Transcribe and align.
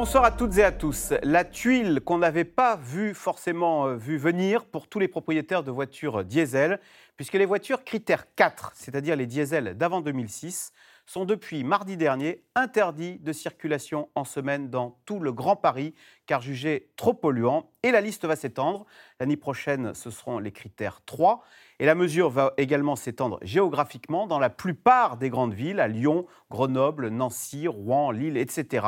Bonsoir 0.00 0.24
à 0.24 0.30
toutes 0.30 0.56
et 0.56 0.64
à 0.64 0.72
tous. 0.72 1.12
La 1.22 1.44
tuile 1.44 2.00
qu'on 2.00 2.16
n'avait 2.16 2.46
pas 2.46 2.76
vu 2.76 3.12
forcément 3.12 3.86
euh, 3.86 3.96
vu 3.96 4.16
venir 4.16 4.64
pour 4.64 4.88
tous 4.88 4.98
les 4.98 5.08
propriétaires 5.08 5.62
de 5.62 5.70
voitures 5.70 6.24
diesel, 6.24 6.80
puisque 7.18 7.34
les 7.34 7.44
voitures 7.44 7.84
critères 7.84 8.24
4, 8.34 8.72
c'est-à-dire 8.74 9.14
les 9.14 9.26
diesels 9.26 9.76
d'avant 9.76 10.00
2006, 10.00 10.72
sont 11.10 11.24
depuis 11.24 11.64
mardi 11.64 11.96
dernier 11.96 12.44
interdits 12.54 13.18
de 13.18 13.32
circulation 13.32 14.08
en 14.14 14.22
semaine 14.22 14.70
dans 14.70 15.00
tout 15.06 15.18
le 15.18 15.32
Grand 15.32 15.56
Paris, 15.56 15.92
car 16.26 16.40
jugés 16.40 16.92
trop 16.94 17.14
polluants. 17.14 17.68
Et 17.82 17.90
la 17.90 18.00
liste 18.00 18.26
va 18.26 18.36
s'étendre. 18.36 18.86
L'année 19.18 19.36
prochaine, 19.36 19.92
ce 19.92 20.08
seront 20.08 20.38
les 20.38 20.52
critères 20.52 21.00
3. 21.06 21.42
Et 21.80 21.86
la 21.86 21.96
mesure 21.96 22.30
va 22.30 22.54
également 22.58 22.94
s'étendre 22.94 23.40
géographiquement 23.42 24.28
dans 24.28 24.38
la 24.38 24.50
plupart 24.50 25.16
des 25.16 25.30
grandes 25.30 25.52
villes, 25.52 25.80
à 25.80 25.88
Lyon, 25.88 26.26
Grenoble, 26.48 27.08
Nancy, 27.08 27.66
Rouen, 27.66 28.12
Lille, 28.12 28.36
etc. 28.36 28.86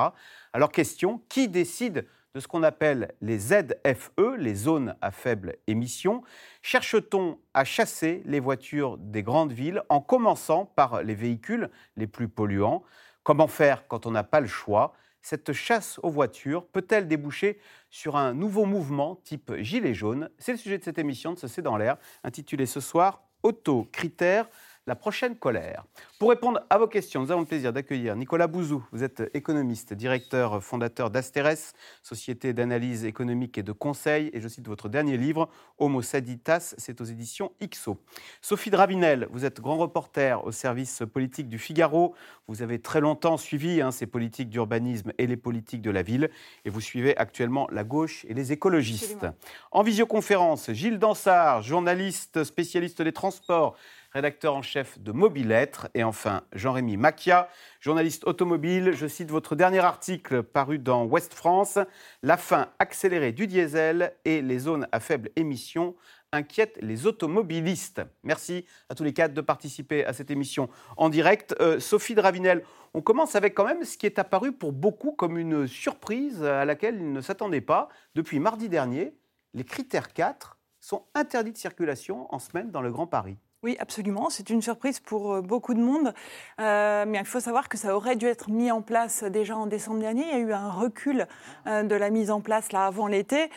Alors 0.53 0.71
question, 0.71 1.23
qui 1.29 1.49
décide 1.49 2.07
de 2.35 2.41
ce 2.41 2.49
qu'on 2.49 2.63
appelle 2.63 3.13
les 3.21 3.39
ZFE, 3.39 4.37
les 4.39 4.55
zones 4.55 4.97
à 5.03 5.11
faible 5.11 5.57
émission. 5.67 6.23
Cherche-t-on 6.63 7.39
à 7.53 7.65
chasser 7.65 8.23
les 8.25 8.41
voitures 8.41 8.97
des 8.97 9.23
grandes 9.23 9.53
villes 9.53 9.83
en 9.91 10.01
commençant 10.01 10.65
par 10.65 11.03
les 11.03 11.15
véhicules 11.15 11.69
les 11.97 12.07
plus 12.07 12.29
polluants? 12.29 12.83
Comment 13.23 13.49
faire 13.49 13.87
quand 13.87 14.07
on 14.07 14.13
n'a 14.13 14.25
pas 14.25 14.41
le 14.41 14.47
choix? 14.47 14.95
Cette 15.21 15.53
chasse 15.53 16.01
aux 16.03 16.11
voitures 16.11 16.67
peut-elle 16.67 17.07
déboucher 17.07 17.61
sur 17.91 18.17
un 18.17 18.33
nouveau 18.33 18.65
mouvement 18.65 19.17
type 19.25 19.53
gilet 19.59 19.95
jaune 19.95 20.31
C'est 20.39 20.53
le 20.53 20.59
sujet 20.59 20.79
de 20.79 20.85
cette 20.85 20.99
émission 20.99 21.35
de 21.35 21.39
ce 21.39 21.49
C'est 21.49 21.63
dans 21.63 21.77
l'air, 21.77 21.99
intitulée 22.25 22.67
ce 22.67 22.81
soir 22.81 23.23
Auto-critères 23.43 24.49
la 24.87 24.97
prochaine 24.97 25.37
colère. 25.37 25.85
Pour 26.19 26.31
répondre 26.31 26.61
à 26.69 26.79
vos 26.79 26.89
questions, 26.89 27.23
nous 27.23 27.31
avons 27.31 27.43
le 27.43 27.47
plaisir 27.47 27.73
d'accueillir 27.73 28.17
Nicolas 28.17 28.49
Bouzou. 28.49 28.85
Vous 28.91 29.05
êtes 29.05 29.31
économiste, 29.33 29.95
directeur 29.95 30.63
fondateur 30.63 31.11
d'Asteres, 31.11 31.75
société 32.03 32.53
d'analyse 32.53 33.05
économique 33.05 33.59
et 33.59 33.63
de 33.63 33.71
conseil. 33.71 34.31
Et 34.33 34.41
je 34.41 34.49
cite 34.49 34.67
votre 34.67 34.89
dernier 34.89 35.17
livre, 35.17 35.49
Homo 35.79 36.03
Saditas, 36.03 36.75
c'est 36.79 37.01
aux 37.01 37.05
éditions 37.05 37.53
IXO. 37.61 37.97
Sophie 38.41 38.71
Dravinel, 38.71 39.29
vous 39.31 39.45
êtes 39.45 39.61
grand 39.61 39.77
reporter 39.77 40.45
au 40.45 40.51
service 40.51 41.03
politique 41.13 41.49
du 41.49 41.59
Figaro. 41.59 42.15
Vous 42.49 42.63
avez 42.63 42.81
très 42.81 43.01
longtemps 43.01 43.37
suivi 43.37 43.81
hein, 43.81 43.93
ces 43.93 44.07
politiques 44.07 44.51
d'urbanisme 44.51 45.13
et 45.19 45.29
les 45.29 45.37
politiques 45.37 45.83
de 45.83 45.91
la 45.91 46.03
ville. 46.03 46.29
Et 46.65 46.71
vous 46.71 46.81
suivez 46.81 47.17
actuellement 47.17 47.69
la 47.71 47.85
gauche 47.85 48.25
et 48.29 48.35
les 48.35 48.51
écologistes. 48.51 49.27
En 49.71 49.85
visioconférence, 49.85 50.73
Gilles 50.73 50.99
Dansard, 50.99 51.63
journaliste 51.63 52.43
spécialiste 52.43 53.01
des 53.01 53.13
transports 53.13 53.77
rédacteur 54.13 54.55
en 54.55 54.63
chef 54.63 54.99
de 54.99 55.13
Mobilettre. 55.13 55.89
Et 55.95 56.05
enfin, 56.05 56.43
Jean-Rémy 56.53 56.97
Macchia, 56.97 57.49
journaliste 57.81 58.25
automobile. 58.25 58.93
Je 58.93 59.07
cite 59.07 59.31
votre 59.31 59.57
dernier 59.57 59.81
article 59.81 60.43
paru 60.43 60.79
dans 60.79 61.05
Ouest 61.05 61.35
France 61.35 61.79
La 62.23 62.37
fin 62.37 62.69
accélérée 62.79 63.33
du 63.33 63.47
diesel 63.47 64.15
et 64.25 64.43
les 64.43 64.59
zones 64.59 64.87
à 64.93 65.01
faible 65.01 65.31
émission 65.37 65.95
inquiètent 66.33 66.79
les 66.81 67.07
automobilistes. 67.07 68.03
Merci 68.23 68.65
à 68.89 68.95
tous 68.95 69.05
les 69.05 69.13
quatre 69.13 69.35
de 69.35 69.41
participer 69.41 70.05
à 70.05 70.13
cette 70.13 70.31
émission 70.31 70.69
en 70.97 71.09
direct. 71.09 71.55
Euh, 71.61 71.79
Sophie 71.79 72.15
Dravinel, 72.15 72.65
on 72.95 73.03
commence 73.03 73.35
avec 73.35 73.55
quand 73.55 73.65
même 73.65 73.85
ce 73.85 73.99
qui 73.99 74.07
est 74.07 74.19
apparu 74.19 74.53
pour 74.53 74.73
beaucoup 74.73 75.13
comme 75.13 75.37
une 75.37 75.67
surprise 75.67 76.43
à 76.43 76.65
laquelle 76.65 76.97
ils 76.97 77.13
ne 77.13 77.21
s'attendaient 77.21 77.61
pas. 77.61 77.89
Depuis 78.15 78.39
mardi 78.39 78.69
dernier, 78.69 79.15
les 79.55 79.65
critères 79.65 80.13
4 80.13 80.59
sont 80.81 81.05
interdits 81.15 81.53
de 81.53 81.59
circulation 81.59 82.33
en 82.35 82.39
semaine 82.39 82.71
dans 82.71 82.83
le 82.83 82.91
Grand 82.91 83.07
Paris. 83.07 83.37
Oui, 83.63 83.77
absolument. 83.79 84.29
C'est 84.29 84.51
une 84.51 84.61
surprise 84.61 84.99
pour 84.99 85.35
euh, 85.35 85.41
beaucoup 85.41 85.75
de 85.75 85.81
monde. 85.81 86.13
Euh, 86.61 87.05
mais 87.07 87.19
il 87.19 87.25
faut 87.25 87.39
savoir 87.39 87.69
que 87.69 87.79
ça 87.79 87.97
aurait 87.97 88.17
dû 88.17 88.27
être 88.27 88.51
mis 88.51 88.73
en 88.73 88.83
place 88.83 89.23
déjà 89.23 89.57
en 89.57 89.67
décembre 89.67 90.01
dernier. 90.01 90.25
Il 90.25 90.29
y 90.31 90.33
a 90.33 90.39
eu 90.39 90.53
un 90.53 90.69
recul 90.69 91.29
euh, 91.69 91.85
de 91.85 91.95
la 91.95 92.11
mise 92.11 92.33
en 92.33 92.41
place 92.41 92.73
là 92.73 92.87
avant 92.87 93.07
l'été. 93.07 93.49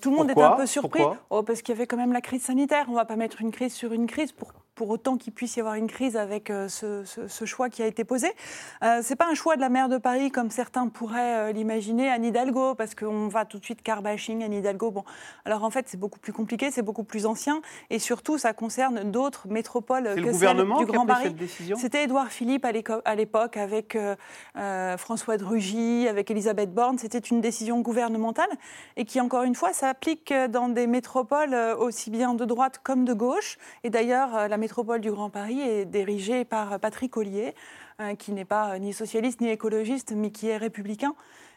tout 0.00 0.10
le 0.10 0.16
monde 0.16 0.30
était 0.30 0.40
un 0.40 0.52
peu 0.52 0.66
surpris. 0.66 1.02
Oh, 1.28 1.42
parce 1.42 1.60
qu'il 1.60 1.74
y 1.74 1.76
avait 1.76 1.86
quand 1.86 1.98
même 1.98 2.12
la 2.12 2.22
crise 2.22 2.42
sanitaire. 2.42 2.86
On 2.88 2.92
ne 2.92 2.96
va 2.96 3.04
pas 3.04 3.16
mettre 3.16 3.42
une 3.42 3.50
crise 3.50 3.74
sur 3.74 3.92
une 3.92 4.06
crise 4.06 4.32
pour 4.32 4.52
pour 4.74 4.90
autant 4.90 5.16
qu'il 5.16 5.32
puisse 5.32 5.56
y 5.56 5.60
avoir 5.60 5.74
une 5.74 5.86
crise 5.86 6.16
avec 6.16 6.50
euh, 6.50 6.68
ce, 6.68 7.44
choix 7.44 7.68
qui 7.68 7.82
a 7.82 7.86
été 7.86 8.04
posé. 8.04 8.28
Euh, 8.82 9.02
ce 9.02 9.10
n'est 9.10 9.16
pas 9.16 9.28
un 9.28 9.34
choix 9.34 9.56
de 9.56 9.60
la 9.60 9.68
maire 9.68 9.88
de 9.88 9.98
Paris 9.98 10.30
comme 10.30 10.50
certains 10.50 10.88
pourraient 10.88 11.50
euh, 11.50 11.52
l'imaginer, 11.52 12.08
Anne 12.08 12.24
Hidalgo, 12.24 12.74
parce 12.74 12.94
qu'on 12.94 13.28
va 13.28 13.44
tout 13.44 13.58
de 13.58 13.64
suite 13.64 13.82
carbashing, 13.82 14.42
Anne 14.42 14.52
Hidalgo. 14.52 14.90
Bon, 14.90 15.04
alors 15.44 15.64
en 15.64 15.70
fait, 15.70 15.88
c'est 15.88 15.98
beaucoup 15.98 16.18
plus 16.18 16.32
compliqué, 16.32 16.70
c'est 16.70 16.82
beaucoup 16.82 17.04
plus 17.04 17.26
ancien, 17.26 17.60
et 17.90 17.98
surtout, 17.98 18.38
ça 18.38 18.52
concerne 18.52 19.10
d'autres 19.10 19.48
métropoles 19.48 20.14
que 20.14 20.20
le 20.20 20.32
gouvernement 20.32 20.78
du 20.78 20.86
Grand 20.86 21.06
Paris. 21.06 21.34
C'était 21.76 22.04
Édouard 22.04 22.28
Philippe 22.28 22.64
à 22.64 23.14
l'époque 23.14 23.56
avec 23.56 23.96
François 24.96 25.36
de 25.36 25.44
Rugy, 25.44 26.08
avec 26.08 26.30
Elisabeth 26.30 26.72
Borne. 26.72 26.98
C'était 26.98 27.18
une 27.18 27.40
décision 27.40 27.80
gouvernementale 27.80 28.48
et 28.96 29.04
qui, 29.04 29.20
encore 29.20 29.42
une 29.42 29.54
fois, 29.54 29.72
s'applique 29.72 30.32
dans 30.50 30.68
des 30.68 30.86
métropoles 30.86 31.54
aussi 31.78 32.10
bien 32.10 32.34
de 32.34 32.44
droite 32.44 32.80
comme 32.82 33.04
de 33.04 33.12
gauche. 33.12 33.58
Et 33.82 33.90
d'ailleurs, 33.90 34.48
la 34.48 34.56
métropole 34.64 35.02
du 35.02 35.10
Grand 35.10 35.28
Paris 35.28 35.60
est 35.60 35.84
dirigée 35.84 36.46
par 36.46 36.80
Patrick 36.80 37.18
Ollier, 37.18 37.54
euh, 38.00 38.14
qui 38.14 38.32
n'est 38.32 38.46
pas 38.46 38.78
ni 38.78 38.94
socialiste 38.94 39.42
ni 39.42 39.50
écologiste, 39.50 40.12
mais 40.16 40.30
qui 40.30 40.48
est 40.48 40.56
républicain. 40.56 41.14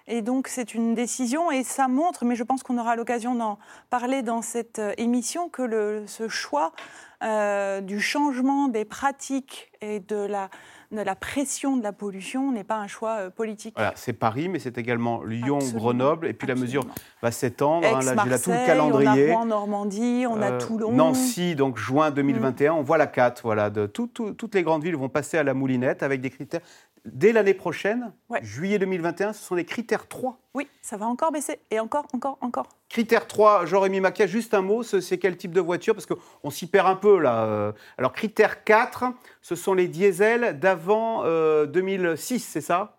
Et 0.08 0.22
donc 0.22 0.50
c'est 0.50 0.74
une 0.74 0.94
décision 0.94 1.50
et 1.50 1.64
ça 1.64 1.88
montre, 1.88 2.26
mais 2.26 2.36
je 2.36 2.44
pense 2.44 2.64
qu'on 2.64 2.78
aura 2.78 2.98
l'occasion 2.98 3.34
d'en 3.34 3.60
parler 3.90 4.24
dans 4.24 4.42
cette 4.42 4.80
euh, 4.80 4.94
émission, 4.98 5.48
que 5.48 6.04
ce 6.06 6.28
choix 6.28 6.74
euh, 7.24 7.80
du 7.80 8.02
changement 8.02 8.68
des 8.68 8.84
pratiques 8.84 9.72
et 9.80 10.02
de 10.02 10.18
la, 10.18 10.50
de 10.92 11.02
la 11.02 11.16
pression 11.16 11.78
de 11.78 11.84
la 11.84 11.92
pollution 11.92 12.52
n'est 12.52 12.64
pas 12.64 12.78
un 12.78 12.88
choix 12.88 13.18
euh, 13.18 13.30
politique. 13.30 13.74
Voilà, 13.76 13.94
c'est 13.96 14.14
Paris, 14.14 14.48
mais 14.50 14.60
c'est 14.60 14.78
également 14.78 15.24
Lyon, 15.24 15.60
Grenoble, 15.74 16.28
et 16.28 16.34
puis 16.34 16.48
la 16.48 16.56
mesure 16.56 16.84
va 17.22 17.32
s'étendre. 17.32 17.86
Hein, 17.86 18.00
là, 18.02 18.16
j'ai 18.24 18.30
là 18.30 18.40
tout 18.40 18.52
le 18.52 18.66
calendrier. 18.66 19.30
On 19.30 19.34
a 19.34 19.36
Rouen, 19.36 19.46
Normandie, 19.46 20.26
on 20.30 20.42
a 20.42 20.52
Toulon. 20.54 20.92
Nancy, 20.92 21.56
donc 21.56 21.78
juin 21.78 22.12
2021, 22.12 22.74
mm. 22.74 22.78
on 22.78 22.82
voit 22.84 22.98
la 22.98 23.08
4. 23.08 23.42
Voilà, 23.44 23.70
de, 23.70 23.86
toutes 23.86 24.56
les 24.56 24.64
grandes 24.64 24.84
villes 24.84 24.96
vont 24.96 25.10
passer 25.10 25.38
à 25.38 25.44
la 25.44 25.54
moulinette 25.54 26.04
avec 26.04 26.22
des 26.22 26.30
critères 26.30 26.62
dès 27.14 27.32
l'année 27.32 27.54
prochaine, 27.54 28.12
juillet 28.42 28.80
2021, 28.80 29.34
ce 29.34 29.44
sont 29.44 29.56
les 29.56 29.66
critères 29.66 30.08
3. 30.08 30.38
Oui, 30.54 30.68
ça 30.82 30.98
va 30.98 31.06
encore 31.06 31.32
baisser. 31.32 31.60
Et 31.72 31.80
encore, 31.80 32.06
encore, 32.14 32.38
encore. 32.42 32.68
Critère 32.90 33.28
3, 33.28 33.66
Jérémy 33.66 34.00
Maquia, 34.00 34.28
juste 34.28 34.54
un 34.54 34.62
mot, 34.62 34.84
c'est 34.84 35.18
quel 35.18 35.38
type 35.38 35.52
de 35.52 35.62
voiture? 35.62 35.94
Parce 35.94 36.06
qu'on 36.06 36.50
s'y 36.50 36.68
perd 36.68 36.88
un 36.88 36.96
peu 36.96 37.20
là. 37.20 37.46
Euh. 37.46 37.72
Alors, 37.98 38.14
critère 38.14 38.64
4, 38.64 39.06
ce 39.42 39.56
sont 39.56 39.74
les 39.74 39.88
diesels 39.88 40.60
d'avant 40.60 41.24
2006, 41.66 42.36
euh, 42.36 42.40
c'est 42.40 42.62
ça? 42.62 42.98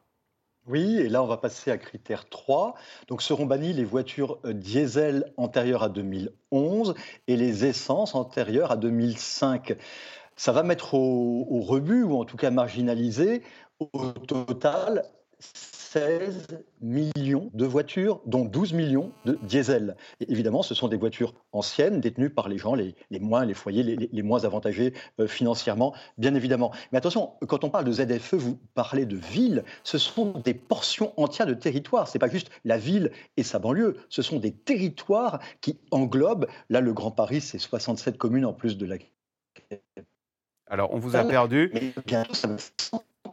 Oui, 0.68 0.98
et 0.98 1.08
là 1.08 1.22
on 1.22 1.26
va 1.26 1.38
passer 1.38 1.70
à 1.70 1.78
critère 1.78 2.28
3. 2.28 2.74
Donc 3.08 3.22
seront 3.22 3.46
bannies 3.46 3.72
les 3.72 3.84
voitures 3.84 4.38
euh, 4.44 4.52
diesel 4.52 5.32
antérieures 5.38 5.82
à 5.82 5.88
2011 5.88 6.94
et 7.26 7.36
les 7.36 7.64
essences 7.64 8.14
antérieures 8.14 8.70
à 8.70 8.76
2005 8.76 9.78
ça 10.38 10.52
va 10.52 10.62
mettre 10.62 10.94
au, 10.94 11.48
au, 11.50 11.60
rebut, 11.62 12.04
ou 12.04 12.16
en 12.16 12.24
tout 12.24 12.36
cas 12.36 12.50
marginaliser, 12.50 13.42
au 13.80 14.12
total 14.26 15.04
16 15.40 16.64
millions 16.80 17.50
de 17.54 17.64
voitures, 17.64 18.20
dont 18.26 18.44
12 18.44 18.74
millions 18.74 19.10
de 19.24 19.38
diesel. 19.42 19.96
Et 20.20 20.30
évidemment, 20.30 20.62
ce 20.62 20.74
sont 20.74 20.88
des 20.88 20.96
voitures 20.96 21.32
anciennes, 21.52 22.00
détenues 22.00 22.28
par 22.28 22.48
les 22.48 22.58
gens 22.58 22.74
les, 22.74 22.94
moins, 23.20 23.44
les 23.44 23.54
foyers 23.54 23.82
les, 23.82 24.22
moins 24.22 24.44
avantagés 24.44 24.92
euh, 25.18 25.26
financièrement, 25.26 25.94
bien 26.18 26.34
évidemment. 26.34 26.72
Mais 26.92 26.98
attention, 26.98 27.32
quand 27.46 27.64
on 27.64 27.70
parle 27.70 27.84
de 27.84 27.92
ZFE, 27.92 28.34
vous 28.34 28.58
parlez 28.74 29.06
de 29.06 29.16
villes, 29.16 29.64
ce 29.82 29.96
sont 29.96 30.32
des 30.40 30.54
portions 30.54 31.14
entières 31.16 31.46
de 31.46 31.54
territoire. 31.54 32.06
Ce 32.06 32.16
n'est 32.16 32.20
pas 32.20 32.28
juste 32.28 32.50
la 32.64 32.76
ville 32.76 33.10
et 33.38 33.42
sa 33.42 33.58
banlieue, 33.58 33.96
ce 34.10 34.20
sont 34.20 34.40
des 34.40 34.52
territoires 34.52 35.40
qui 35.62 35.78
englobent, 35.90 36.48
là 36.68 36.80
le 36.80 36.92
Grand 36.92 37.12
Paris, 37.12 37.40
c'est 37.40 37.58
67 37.58 38.18
communes 38.18 38.44
en 38.44 38.52
plus 38.52 38.76
de 38.76 38.86
la... 38.86 38.96
Alors, 40.66 40.92
on 40.92 40.98
vous 40.98 41.16
a 41.16 41.24
perdu. 41.24 41.70
Mais 41.72 41.94
bientôt, 42.04 42.34
ça 42.34 42.48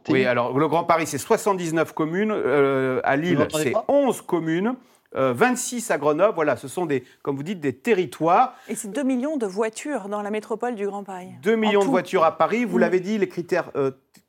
oui, 0.08 0.24
alors 0.24 0.56
le 0.56 0.68
Grand 0.68 0.84
Paris, 0.84 1.06
c'est 1.06 1.18
79 1.18 1.92
communes. 1.92 2.32
Euh, 2.32 3.00
à 3.04 3.16
Lille, 3.16 3.46
c'est 3.50 3.74
11 3.88 4.22
communes. 4.22 4.74
26 5.16 5.90
euh, 5.90 5.94
à 5.94 5.98
Grenoble, 5.98 6.34
voilà, 6.34 6.56
ce 6.56 6.68
sont 6.68 6.84
des, 6.84 7.04
comme 7.22 7.36
vous 7.36 7.42
dites, 7.42 7.60
des 7.60 7.74
territoires. 7.74 8.54
Et 8.68 8.74
c'est 8.74 8.90
2 8.90 9.02
millions 9.02 9.36
de 9.36 9.46
voitures 9.46 10.08
dans 10.08 10.20
la 10.22 10.30
métropole 10.30 10.74
du 10.74 10.86
Grand 10.86 11.04
Paris. 11.04 11.30
2 11.42 11.56
millions 11.56 11.80
de 11.80 11.88
voitures 11.88 12.24
à 12.24 12.36
Paris. 12.36 12.64
Vous 12.64 12.76
mm. 12.76 12.80
l'avez 12.80 13.00
dit, 13.00 13.18
les 13.18 13.28
critères 13.28 13.70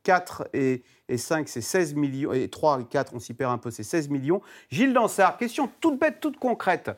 4 0.04 0.48
euh, 0.56 0.78
et, 1.10 1.18
5, 1.18 1.50
c'est 1.50 1.62
16 1.62 1.96
millions. 1.96 2.32
Et 2.32 2.48
3 2.48 2.82
et 2.82 2.86
4, 2.86 3.14
on 3.16 3.20
s'y 3.20 3.34
perd 3.34 3.52
un 3.52 3.58
peu, 3.58 3.72
c'est 3.72 3.84
16 3.84 4.10
millions. 4.10 4.42
Gilles 4.70 4.94
Dansard, 4.94 5.38
question 5.38 5.70
toute 5.82 6.00
bête, 6.00 6.20
toute 6.22 6.38
concrète. 6.38 6.92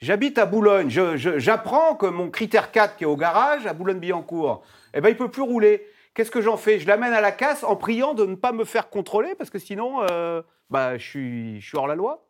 J'habite 0.00 0.38
à 0.38 0.44
Boulogne. 0.44 0.88
J'apprends 1.16 1.94
que 1.94 2.06
mon 2.06 2.30
critère 2.30 2.70
4 2.70 2.96
qui 2.96 3.04
est 3.04 3.06
au 3.06 3.16
garage, 3.16 3.66
à 3.66 3.72
Boulogne-Billancourt, 3.72 4.62
eh 4.92 5.00
ben, 5.00 5.08
il 5.08 5.12
ne 5.12 5.18
peut 5.18 5.30
plus 5.30 5.42
rouler. 5.42 5.86
Qu'est-ce 6.16 6.30
que 6.30 6.40
j'en 6.40 6.56
fais? 6.56 6.78
Je 6.78 6.86
l'amène 6.86 7.12
à 7.12 7.20
la 7.20 7.30
casse 7.30 7.62
en 7.62 7.76
priant 7.76 8.14
de 8.14 8.24
ne 8.24 8.36
pas 8.36 8.52
me 8.52 8.64
faire 8.64 8.88
contrôler 8.88 9.34
parce 9.34 9.50
que 9.50 9.58
sinon, 9.58 10.00
euh, 10.10 10.40
bah, 10.70 10.96
je, 10.96 11.04
suis, 11.06 11.60
je 11.60 11.68
suis 11.68 11.76
hors 11.76 11.86
la 11.86 11.94
loi 11.94 12.26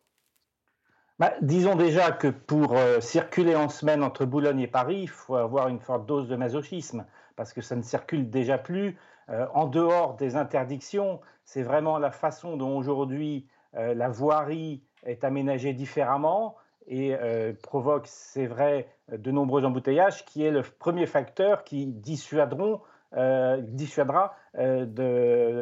bah, 1.19 1.31
disons 1.41 1.75
déjà 1.75 2.11
que 2.11 2.27
pour 2.27 2.77
euh, 2.77 2.99
circuler 2.99 3.55
en 3.55 3.69
semaine 3.69 4.03
entre 4.03 4.25
Boulogne 4.25 4.59
et 4.59 4.67
Paris, 4.67 4.99
il 5.03 5.09
faut 5.09 5.35
avoir 5.35 5.69
une 5.69 5.79
forte 5.79 6.05
dose 6.05 6.27
de 6.27 6.35
masochisme, 6.35 7.05
parce 7.37 7.53
que 7.53 7.61
ça 7.61 7.77
ne 7.77 7.81
circule 7.81 8.29
déjà 8.29 8.57
plus. 8.57 8.97
Euh, 9.29 9.47
en 9.53 9.67
dehors 9.67 10.15
des 10.17 10.35
interdictions, 10.35 11.21
c'est 11.45 11.63
vraiment 11.63 11.97
la 11.97 12.11
façon 12.11 12.57
dont 12.57 12.77
aujourd'hui 12.77 13.47
la 13.73 14.09
voirie 14.09 14.81
est 15.03 15.23
aménagé 15.23 15.71
différemment 15.73 16.55
et 16.87 17.15
provoque, 17.61 18.07
c'est 18.07 18.47
vrai, 18.47 18.87
de 19.11 19.29
nombreux 19.29 19.65
embouteillages, 19.65 20.25
qui 20.25 20.43
est 20.43 20.51
le 20.51 20.63
premier 20.63 21.05
facteur 21.05 21.63
qui 21.63 21.85
dissuaderont 21.85 22.81
dissuadera 23.13 24.35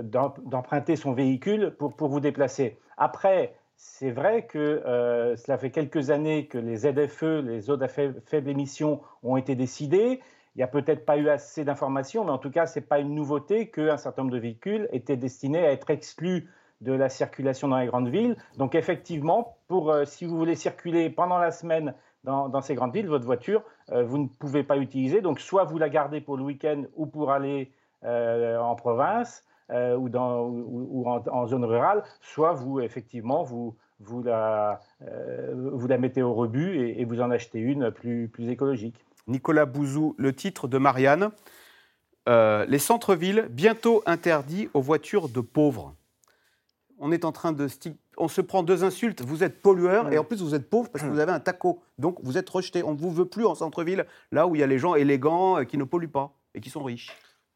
d'emprunter 0.03 0.95
son 0.95 1.13
véhicule 1.13 1.75
pour, 1.77 1.95
pour, 1.95 2.09
vous 2.09 2.19
déplacer. 2.19 2.79
Après, 2.97 3.55
c'est 3.77 4.11
vrai 4.11 4.45
que 4.45 4.57
euh, 4.57 5.35
cela 5.35 5.57
fait 5.57 5.69
quelques 5.69 6.09
années 6.09 6.47
que 6.47 6.57
les 6.57 6.77
ZFE, 6.77 7.43
les 7.43 7.61
zones 7.61 7.83
à 7.83 7.87
faible 7.87 8.49
émission, 8.49 9.01
ont 9.23 9.37
été 9.37 9.55
décidées. 9.55 10.21
Il 10.55 10.59
n'y 10.59 10.63
a 10.63 10.67
peut-être 10.67 11.05
pas 11.05 11.17
eu 11.17 11.27
assez 11.29 11.65
d'informations, 11.65 12.23
mais 12.23 12.31
en 12.31 12.37
tout 12.37 12.51
cas, 12.51 12.65
ce 12.65 12.79
n'est 12.79 12.85
pas 12.85 12.99
une 12.99 13.13
nouveauté 13.13 13.69
qu'un 13.69 13.97
certain 13.97 14.23
nombre 14.23 14.33
de 14.33 14.39
véhicules 14.39 14.87
étaient 14.91 15.17
destinés 15.17 15.65
à 15.65 15.71
être 15.71 15.89
exclus 15.89 16.49
de 16.81 16.93
la 16.93 17.09
circulation 17.09 17.67
dans 17.67 17.77
les 17.77 17.87
grandes 17.87 18.09
villes. 18.09 18.37
Donc 18.57 18.75
effectivement, 18.75 19.57
pour, 19.67 19.91
euh, 19.91 20.05
si 20.05 20.25
vous 20.25 20.37
voulez 20.37 20.55
circuler 20.55 21.09
pendant 21.09 21.37
la 21.37 21.51
semaine 21.51 21.93
dans, 22.25 22.61
ces 22.61 22.75
grandes 22.75 22.93
villes, 22.93 23.07
votre 23.07 23.25
voiture, 23.25 23.63
euh, 23.91 24.03
vous 24.03 24.17
ne 24.17 24.27
pouvez 24.27 24.63
pas 24.63 24.75
l'utiliser. 24.75 25.21
Donc 25.21 25.39
soit 25.39 25.63
vous 25.63 25.77
la 25.77 25.89
gardez 25.89 26.21
pour 26.21 26.37
le 26.37 26.43
week-end 26.43 26.83
ou 26.95 27.05
pour 27.05 27.31
aller 27.31 27.71
en 28.03 28.75
province, 28.75 29.43
euh, 29.71 29.95
ou, 29.97 31.07
en, 31.07 31.47
zone 31.47 31.65
rurale, 31.65 32.03
soit 32.21 32.53
vous, 32.53 32.81
effectivement, 32.81 33.41
vous, 33.41 33.75
vous, 33.99 34.21
la, 34.21 34.79
euh, 35.01 35.97
mettez 35.97 36.21
au 36.21 36.35
rebut 36.35 36.77
et, 36.77 37.03
vous 37.03 37.19
en 37.19 37.31
achetez 37.31 37.59
une 37.59 37.89
plus, 37.89 38.27
plus 38.27 38.49
écologique. 38.49 39.03
Nicolas 39.25 39.65
Bouzou, 39.65 40.13
le 40.19 40.33
titre 40.33 40.67
de 40.67 40.77
Marianne. 40.77 41.31
Euh, 42.29 42.65
les 42.67 42.77
centres-villes 42.77 43.47
bientôt 43.49 44.03
interdits 44.05 44.69
aux 44.75 44.81
voitures 44.81 45.29
de 45.29 45.41
pauvres. 45.41 45.95
On 46.99 47.11
est 47.11 47.25
en 47.25 47.31
train 47.31 47.51
de 47.51 47.67
on 48.17 48.27
se 48.27 48.41
prend 48.41 48.63
deux 48.63 48.83
insultes. 48.83 49.21
Vous 49.21 49.43
êtes 49.43 49.61
pollueur 49.61 50.11
et 50.11 50.17
en 50.17 50.23
plus 50.23 50.41
vous 50.41 50.55
êtes 50.55 50.69
pauvre 50.69 50.89
parce 50.89 51.03
que 51.03 51.09
vous 51.09 51.19
avez 51.19 51.31
un 51.31 51.39
taco. 51.39 51.81
Donc 51.97 52.17
vous 52.23 52.37
êtes 52.37 52.49
rejeté. 52.49 52.83
On 52.83 52.93
ne 52.93 52.97
vous 52.97 53.11
veut 53.11 53.25
plus 53.25 53.45
en 53.45 53.55
centre-ville, 53.55 54.05
là 54.31 54.47
où 54.47 54.55
il 54.55 54.59
y 54.59 54.63
a 54.63 54.67
les 54.67 54.79
gens 54.79 54.95
élégants 54.95 55.63
qui 55.65 55.77
ne 55.77 55.83
polluent 55.83 56.07
pas 56.07 56.33
et 56.53 56.61
qui 56.61 56.69
sont 56.69 56.83
riches. 56.83 57.11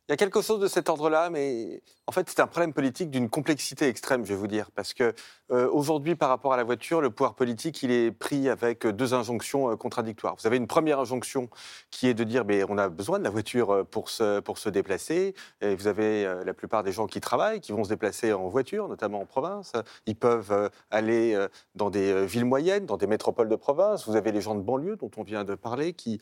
Il 0.09 0.13
y 0.13 0.15
a 0.15 0.17
quelque 0.17 0.41
chose 0.41 0.59
de 0.59 0.67
cet 0.67 0.89
ordre-là, 0.89 1.29
mais 1.29 1.83
en 2.07 2.11
fait, 2.11 2.27
c'est 2.27 2.39
un 2.39 2.47
problème 2.47 2.73
politique 2.73 3.11
d'une 3.11 3.29
complexité 3.29 3.87
extrême, 3.87 4.25
je 4.25 4.29
vais 4.29 4.39
vous 4.39 4.47
dire. 4.47 4.71
Parce 4.71 4.95
que 4.95 5.13
euh, 5.51 5.69
aujourd'hui, 5.71 6.15
par 6.15 6.29
rapport 6.29 6.51
à 6.51 6.57
la 6.57 6.63
voiture, 6.63 6.99
le 6.99 7.11
pouvoir 7.11 7.35
politique, 7.35 7.83
il 7.83 7.91
est 7.91 8.09
pris 8.09 8.49
avec 8.49 8.87
deux 8.87 9.13
injonctions 9.13 9.69
euh, 9.69 9.75
contradictoires. 9.75 10.35
Vous 10.39 10.47
avez 10.47 10.57
une 10.57 10.65
première 10.65 10.99
injonction 10.99 11.47
qui 11.91 12.07
est 12.07 12.15
de 12.15 12.23
dire 12.23 12.43
on 12.67 12.79
a 12.79 12.89
besoin 12.89 13.19
de 13.19 13.23
la 13.23 13.29
voiture 13.29 13.69
euh, 13.69 13.83
pour 13.83 14.09
se, 14.09 14.69
déplacer. 14.69 15.35
Vous 15.61 15.85
avez 15.85 16.23
la 16.43 16.53
plupart 16.55 16.81
des 16.81 16.91
gens 16.91 17.05
qui 17.05 17.21
travaillent, 17.21 17.61
qui 17.61 17.71
vont 17.71 17.83
se 17.83 17.89
déplacer 17.89 18.33
en 18.33 18.49
voiture, 18.49 18.87
notamment 18.87 19.21
en 19.21 19.25
province. 19.25 19.73
Ils 20.07 20.15
peuvent 20.15 20.71
aller 20.89 21.47
dans 21.75 21.89
des 21.89 22.25
villes 22.25 22.45
moyennes, 22.45 22.85
dans 22.85 22.97
des 22.97 23.07
métropoles 23.07 23.49
de 23.49 23.55
province. 23.55 24.07
Vous 24.07 24.15
avez 24.15 24.31
les 24.31 24.41
gens 24.41 24.55
de 24.55 24.61
banlieue, 24.61 24.95
dont 24.95 25.11
on 25.17 25.23
vient 25.23 25.43
de 25.43 25.55
parler, 25.55 25.93
qui 25.93 26.19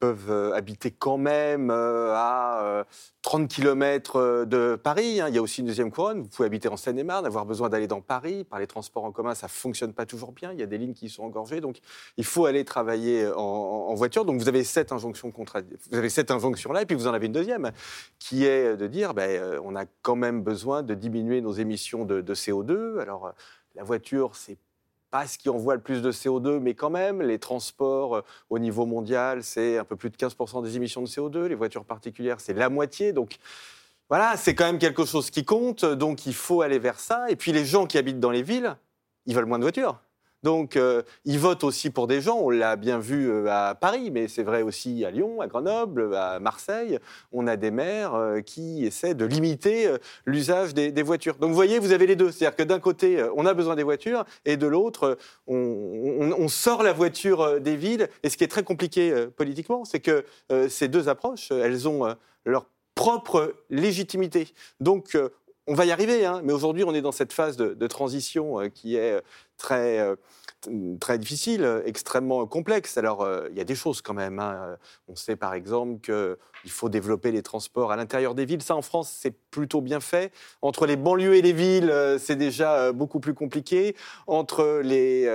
peuvent 0.00 0.52
habiter 0.54 0.90
quand 0.90 1.18
même 1.18 1.70
à 1.70 2.84
30 3.22 3.48
km 3.48 4.44
de 4.44 4.76
Paris. 4.82 5.20
Hein. 5.20 5.28
Il 5.28 5.34
y 5.34 5.38
a 5.38 5.42
aussi 5.42 5.60
une 5.60 5.66
deuxième 5.66 5.90
couronne. 5.90 6.22
Vous 6.22 6.28
pouvez 6.28 6.46
habiter 6.46 6.68
en 6.68 6.76
Seine-et-Marne, 6.76 7.26
avoir 7.26 7.44
besoin 7.44 7.68
d'aller 7.68 7.86
dans 7.86 8.00
Paris. 8.00 8.44
Par 8.44 8.58
les 8.58 8.66
transports 8.66 9.04
en 9.04 9.12
commun, 9.12 9.34
ça 9.34 9.46
fonctionne 9.46 9.92
pas 9.92 10.06
toujours 10.06 10.32
bien. 10.32 10.52
Il 10.52 10.58
y 10.58 10.62
a 10.62 10.66
des 10.66 10.78
lignes 10.78 10.94
qui 10.94 11.08
sont 11.08 11.24
engorgées. 11.24 11.60
Donc, 11.60 11.80
il 12.16 12.24
faut 12.24 12.46
aller 12.46 12.64
travailler 12.64 13.30
en, 13.36 13.94
voiture. 13.94 14.24
Donc, 14.24 14.40
vous 14.40 14.48
avez 14.48 14.64
cette 14.64 14.90
injonction. 14.90 15.32
Vous 15.36 15.96
avez 15.96 16.08
cette 16.08 16.30
injonction-là. 16.30 16.82
Et 16.82 16.86
puis, 16.86 16.96
vous 16.96 17.06
en 17.06 17.12
avez 17.12 17.26
une 17.26 17.32
deuxième, 17.32 17.70
qui 18.18 18.46
est 18.46 18.76
de 18.76 18.86
dire, 18.86 19.14
ben, 19.14 19.30
euh, 19.30 19.60
on 19.62 19.76
a 19.76 19.84
quand 20.02 20.16
même 20.16 20.42
besoin 20.42 20.82
de 20.82 20.94
diminuer 20.94 21.40
nos 21.40 21.52
émissions 21.52 22.04
de, 22.04 22.20
de 22.20 22.34
CO2. 22.34 23.00
Alors, 23.00 23.26
euh, 23.26 23.32
la 23.74 23.84
voiture, 23.84 24.34
c'est 24.34 24.58
pas 25.10 25.26
ce 25.26 25.38
qui 25.38 25.48
envoie 25.48 25.74
le 25.74 25.80
plus 25.80 26.02
de 26.02 26.12
CO2, 26.12 26.58
mais 26.58 26.74
quand 26.74 26.90
même, 26.90 27.22
les 27.22 27.38
transports 27.38 28.16
euh, 28.16 28.22
au 28.48 28.58
niveau 28.58 28.86
mondial, 28.86 29.42
c'est 29.42 29.78
un 29.78 29.84
peu 29.84 29.96
plus 29.96 30.10
de 30.10 30.16
15% 30.16 30.62
des 30.62 30.76
émissions 30.76 31.02
de 31.02 31.08
CO2. 31.08 31.46
Les 31.46 31.54
voitures 31.54 31.84
particulières, 31.84 32.40
c'est 32.40 32.54
la 32.54 32.68
moitié. 32.68 33.12
Donc, 33.12 33.38
voilà, 34.08 34.36
c'est 34.36 34.54
quand 34.54 34.64
même 34.64 34.78
quelque 34.78 35.04
chose 35.04 35.30
qui 35.30 35.44
compte, 35.44 35.84
donc 35.84 36.26
il 36.26 36.34
faut 36.34 36.62
aller 36.62 36.78
vers 36.78 36.98
ça. 36.98 37.30
Et 37.30 37.36
puis 37.36 37.52
les 37.52 37.64
gens 37.64 37.86
qui 37.86 37.96
habitent 37.96 38.20
dans 38.20 38.32
les 38.32 38.42
villes, 38.42 38.76
ils 39.26 39.34
veulent 39.34 39.46
moins 39.46 39.58
de 39.58 39.64
voitures. 39.64 40.00
Donc, 40.42 40.76
euh, 40.76 41.02
ils 41.26 41.38
votent 41.38 41.64
aussi 41.64 41.90
pour 41.90 42.06
des 42.06 42.20
gens. 42.22 42.38
On 42.38 42.50
l'a 42.50 42.76
bien 42.76 42.98
vu 42.98 43.30
euh, 43.30 43.46
à 43.48 43.74
Paris, 43.74 44.10
mais 44.10 44.26
c'est 44.26 44.42
vrai 44.42 44.62
aussi 44.62 45.04
à 45.04 45.10
Lyon, 45.10 45.40
à 45.40 45.46
Grenoble, 45.46 46.14
à 46.14 46.40
Marseille. 46.40 46.98
On 47.30 47.46
a 47.46 47.56
des 47.56 47.70
maires 47.70 48.14
euh, 48.14 48.40
qui 48.40 48.86
essaient 48.86 49.14
de 49.14 49.26
limiter 49.26 49.88
l'usage 50.24 50.72
des, 50.72 51.02
voitures. 51.02 51.36
Donc, 51.36 51.50
vous 51.50 51.54
voyez, 51.54 51.78
vous 51.78 51.92
avez 51.92 52.06
les 52.06 52.16
deux. 52.16 52.30
C'est-à-dire 52.30 52.56
que 52.56 52.62
d'un 52.62 52.80
côté, 52.80 53.22
on 53.36 53.44
a 53.44 53.54
besoin 53.54 53.76
des 53.76 53.82
voitures, 53.82 54.24
et 54.44 54.56
de 54.56 54.66
l'autre, 54.66 55.18
on, 55.46 56.48
sort 56.48 56.82
la 56.82 56.92
voiture 56.92 57.60
des 57.60 57.76
villes. 57.76 58.08
Et 58.22 58.28
ce 58.28 58.36
qui 58.36 58.44
est 58.44 58.48
très 58.48 58.62
compliqué 58.62 59.26
politiquement, 59.36 59.84
c'est 59.84 60.00
que 60.00 60.24
ces 60.68 60.88
deux 60.88 61.08
approches, 61.08 61.50
elles 61.50 61.88
ont 61.88 62.14
leur 62.44 62.66
propre 62.94 63.54
légitimité. 63.70 64.48
Donc, 64.80 65.16
on 65.70 65.74
va 65.74 65.84
y 65.86 65.92
arriver, 65.92 66.26
hein, 66.26 66.40
mais 66.42 66.52
aujourd'hui, 66.52 66.82
on 66.82 66.92
est 66.94 67.00
dans 67.00 67.12
cette 67.12 67.32
phase 67.32 67.56
de, 67.56 67.86
transition 67.86 68.68
qui 68.70 68.96
est 68.96 69.22
très 69.56 70.04
très 71.00 71.18
difficile, 71.18 71.82
extrêmement 71.84 72.46
complexe. 72.46 72.98
Alors, 72.98 73.22
euh, 73.22 73.48
il 73.50 73.56
y 73.56 73.60
a 73.60 73.64
des 73.64 73.74
choses 73.74 74.02
quand 74.02 74.14
même. 74.14 74.38
Hein. 74.38 74.76
On 75.08 75.16
sait 75.16 75.36
par 75.36 75.54
exemple 75.54 76.00
qu'il 76.00 76.70
faut 76.70 76.88
développer 76.88 77.32
les 77.32 77.42
transports 77.42 77.92
à 77.92 77.96
l'intérieur 77.96 78.34
des 78.34 78.44
villes. 78.44 78.62
Ça, 78.62 78.76
en 78.76 78.82
France, 78.82 79.16
c'est 79.20 79.34
plutôt 79.50 79.80
bien 79.80 80.00
fait. 80.00 80.32
Entre 80.62 80.86
les 80.86 80.96
banlieues 80.96 81.36
et 81.36 81.42
les 81.42 81.52
villes, 81.52 81.90
euh, 81.90 82.18
c'est 82.18 82.36
déjà 82.36 82.74
euh, 82.74 82.92
beaucoup 82.92 83.20
plus 83.20 83.34
compliqué. 83.34 83.96
Entre 84.26 84.80
les 84.84 85.28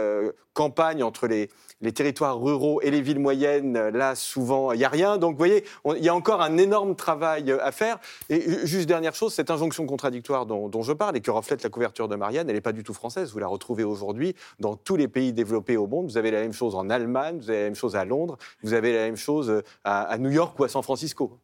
campagnes, 0.54 1.04
entre 1.04 1.28
les, 1.28 1.50
les 1.82 1.92
territoires 1.92 2.40
ruraux 2.40 2.82
et 2.82 2.90
les 2.90 3.02
villes 3.02 3.20
moyennes, 3.20 3.90
là, 3.90 4.16
souvent, 4.16 4.72
il 4.72 4.78
n'y 4.78 4.86
a 4.86 4.90
rien. 4.90 5.18
Donc, 5.18 5.34
vous 5.34 5.38
voyez, 5.38 5.66
il 5.98 6.04
y 6.04 6.10
a 6.10 6.16
encore 6.16 6.42
un 6.42 6.58
énorme 6.58 6.96
travail 6.96 7.52
à 7.52 7.72
faire. 7.72 8.00
Et 8.30 8.66
juste 8.66 8.88
dernière 8.88 9.16
chose, 9.16 9.34
cette 9.34 9.52
injonction 9.52 9.86
contradictoire 9.86 10.46
dont, 10.46 10.70
dont 10.70 10.82
je 10.82 10.94
parle 10.94 11.18
et 11.18 11.22
que 11.22 11.32
reflète 11.32 11.64
la 11.64 11.70
couverture 11.70 12.08
de 12.08 12.16
Marianne, 12.16 12.50
elle 12.50 12.56
n'est 12.56 12.62
pas 12.62 12.72
du 12.72 12.84
tout 12.84 12.94
française. 12.94 13.34
Vous 13.34 13.40
la 13.40 13.48
retrouvez 13.48 13.84
aujourd'hui 13.84 14.36
dans 14.60 14.76
tous 14.76 14.96
les 14.96 15.08
pays 15.16 15.32
développés 15.32 15.78
au 15.78 15.88
monde. 15.88 16.08
Vous 16.08 16.18
avez 16.18 16.30
la 16.30 16.42
même 16.42 16.52
chose 16.52 16.76
en 16.76 16.90
Allemagne, 16.90 17.38
vous 17.38 17.50
avez 17.50 17.60
la 17.60 17.66
même 17.66 17.76
chose 17.76 17.96
à 17.96 18.04
Londres, 18.04 18.38
vous 18.62 18.74
avez 18.74 18.94
la 18.94 19.06
même 19.06 19.16
chose 19.16 19.64
à, 19.86 20.18
New 20.18 20.30
York 20.30 20.60
ou 20.60 20.66
à 20.66 20.68
San 20.68 20.84
Francisco. 20.84 21.40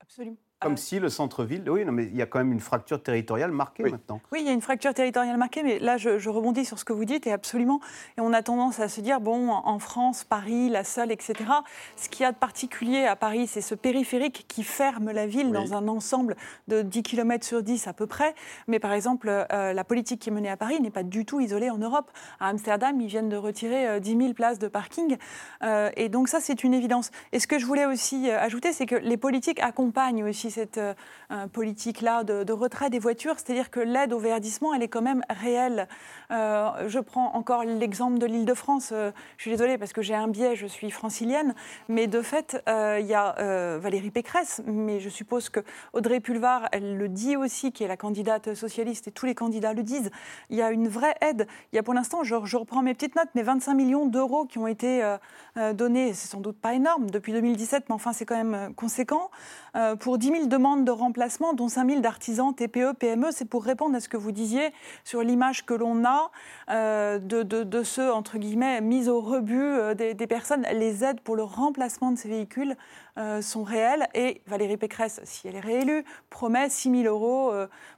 Absolument. 0.00 0.38
Comme 0.58 0.72
ah. 0.72 0.76
si 0.76 0.98
le 0.98 1.10
centre-ville, 1.10 1.68
oui, 1.68 1.84
non, 1.84 1.92
mais 1.92 2.04
il 2.04 2.16
y 2.16 2.22
a 2.22 2.26
quand 2.26 2.38
même 2.38 2.52
une 2.52 2.60
fracture 2.60 3.02
territoriale 3.02 3.52
marquée 3.52 3.82
maintenant. 3.82 4.22
Oui, 4.32 4.38
il 4.40 4.46
y 4.46 4.48
a 4.48 4.52
une 4.52 4.62
fracture 4.62 4.94
territoriale 4.94 5.36
marquée, 5.36 5.62
mais 5.62 5.78
là, 5.78 5.98
je, 5.98 6.28
rebondis 6.30 6.64
sur 6.64 6.78
ce 6.78 6.84
que 6.86 6.94
vous 6.94 7.04
dites, 7.04 7.26
et 7.26 7.32
absolument. 7.32 7.80
Et 8.16 8.22
on 8.22 8.32
a 8.32 8.42
tendance 8.42 8.80
à 8.80 8.88
se 8.88 9.02
dire, 9.02 9.20
bon, 9.20 9.50
en 9.50 9.78
France, 9.78 10.24
Paris, 10.24 10.70
la 10.70 10.82
seule, 10.82 11.12
etc. 11.12 11.34
Ce 11.96 12.08
qu'il 12.08 12.22
y 12.22 12.26
a 12.26 12.32
de 12.32 12.38
particulier 12.38 13.04
à 13.04 13.16
Paris, 13.16 13.46
c'est 13.46 13.60
ce 13.60 13.74
périphérique 13.74 14.46
qui 14.48 14.62
ferme 14.62 15.10
la 15.10 15.26
ville 15.26 15.52
dans 15.52 15.74
un 15.74 15.88
ensemble 15.88 16.36
de 16.68 16.80
10 16.80 17.02
km 17.02 17.44
sur 17.44 17.62
10 17.62 17.86
à 17.86 17.92
peu 17.92 18.06
près. 18.06 18.34
Mais 18.66 18.78
par 18.78 18.92
exemple, 18.92 19.28
euh, 19.28 19.74
la 19.74 19.84
politique 19.84 20.22
qui 20.22 20.30
est 20.30 20.32
menée 20.32 20.50
à 20.50 20.56
Paris 20.56 20.80
n'est 20.80 20.90
pas 20.90 21.02
du 21.02 21.26
tout 21.26 21.40
isolée 21.40 21.68
en 21.68 21.78
Europe. 21.78 22.10
À 22.40 22.48
Amsterdam, 22.48 22.98
ils 22.98 23.08
viennent 23.08 23.28
de 23.28 23.36
retirer 23.36 24.00
10 24.00 24.14
euh, 24.14 24.18
000 24.20 24.32
places 24.32 24.58
de 24.58 24.68
parking. 24.68 25.18
Euh, 25.62 25.90
et 25.96 26.08
donc 26.08 26.28
ça, 26.28 26.40
c'est 26.40 26.64
une 26.64 26.72
évidence. 26.72 27.10
Et 27.32 27.40
ce 27.40 27.46
que 27.46 27.58
je 27.58 27.66
voulais 27.66 27.84
aussi 27.84 28.30
ajouter, 28.30 28.72
c'est 28.72 28.86
que 28.86 28.96
les 28.96 29.18
politiques 29.18 29.60
accompagnent 29.60 30.24
aussi 30.24 30.50
cette 30.56 30.78
euh, 30.78 31.46
politique-là 31.48 32.24
de, 32.24 32.52
retrait 32.52 32.88
des 32.88 32.98
voitures, 32.98 33.34
c'est-à-dire 33.36 33.70
que 33.70 33.80
l'aide 33.80 34.12
au 34.12 34.18
verdissement, 34.18 34.72
elle 34.72 34.82
est 34.82 34.88
quand 34.88 35.02
même 35.02 35.22
réelle. 35.28 35.86
Euh, 36.30 36.88
je 36.88 36.98
prends 36.98 37.34
encore 37.34 37.64
l'exemple 37.64 38.18
de 38.18 38.26
l'Île-de-France. 38.26 38.90
Euh, 38.92 39.10
je 39.36 39.42
suis 39.42 39.50
désolée 39.50 39.76
parce 39.76 39.92
que 39.92 40.02
j'ai 40.02 40.14
un 40.14 40.28
biais, 40.28 40.56
je 40.56 40.66
suis 40.66 40.90
francilienne, 40.90 41.54
mais 41.88 42.06
de 42.06 42.22
fait, 42.22 42.62
il 42.66 43.06
y 43.06 43.14
a 43.14 43.78
Valérie 43.78 44.10
Pécresse, 44.10 44.62
mais 44.66 45.00
je 45.00 45.08
suppose 45.08 45.48
que 45.48 45.60
Audrey 45.92 46.20
Pulvar, 46.20 46.68
elle 46.72 46.96
le 46.96 47.08
dit 47.08 47.36
aussi, 47.36 47.72
qui 47.72 47.84
est 47.84 47.88
la 47.88 47.96
candidate 47.96 48.54
socialiste, 48.54 49.08
et 49.08 49.10
tous 49.10 49.26
les 49.26 49.34
candidats 49.34 49.72
le 49.72 49.82
disent. 49.82 50.10
Il 50.50 50.56
y 50.56 50.62
a 50.62 50.70
une 50.70 50.88
vraie 50.88 51.14
aide. 51.20 51.46
Il 51.72 51.76
y 51.76 51.78
a 51.78 51.82
pour 51.82 51.94
l'instant, 51.94 52.22
je, 52.22 52.34
je, 52.44 52.56
reprends 52.56 52.82
mes 52.82 52.94
petites 52.94 53.16
notes, 53.16 53.28
mais 53.34 53.42
25 53.42 53.74
millions 53.74 54.06
d'euros 54.06 54.46
qui 54.46 54.58
ont 54.58 54.66
été 54.66 55.16
donnés. 55.74 56.14
C'est 56.14 56.28
sans 56.28 56.40
doute 56.40 56.58
pas 56.58 56.74
énorme 56.74 57.10
depuis 57.10 57.32
2017, 57.32 57.84
mais 57.88 57.94
enfin, 57.94 58.12
c'est 58.12 58.24
quand 58.24 58.42
même 58.42 58.74
conséquent. 58.74 59.30
pour 60.00 60.18
10 60.18 60.30
000 60.38 60.46
demandes 60.48 60.84
de 60.84 60.90
remplacement, 60.90 61.52
dont 61.52 61.68
5 61.68 61.88
000 61.88 62.00
d'artisans, 62.00 62.54
TPE, 62.54 62.92
PME. 62.98 63.28
C'est 63.30 63.44
pour 63.44 63.64
répondre 63.64 63.96
à 63.96 64.00
ce 64.00 64.08
que 64.08 64.16
vous 64.16 64.32
disiez 64.32 64.72
sur 65.04 65.22
l'image 65.22 65.64
que 65.64 65.74
l'on 65.74 66.04
a 66.04 66.30
euh, 66.70 67.18
de, 67.18 67.42
de, 67.42 67.82
ceux, 67.82 68.12
entre 68.12 68.38
guillemets, 68.38 68.80
mis 68.80 69.08
au 69.08 69.20
rebut 69.20 69.60
euh, 69.60 69.94
des, 69.94 70.26
personnes. 70.26 70.66
Les 70.72 71.04
aides 71.04 71.20
pour 71.20 71.36
le 71.36 71.42
remplacement 71.42 72.10
de 72.10 72.18
ces 72.18 72.28
véhicules 72.28 72.76
euh, 73.18 73.40
sont 73.40 73.64
réelles. 73.64 74.06
Et 74.14 74.42
Valérie 74.46 74.76
Pécresse, 74.76 75.20
si 75.24 75.48
elle 75.48 75.56
est 75.56 75.60
réélue, 75.60 76.04
promet 76.30 76.68
6 76.68 77.02
000 77.02 77.14
euros 77.14 77.52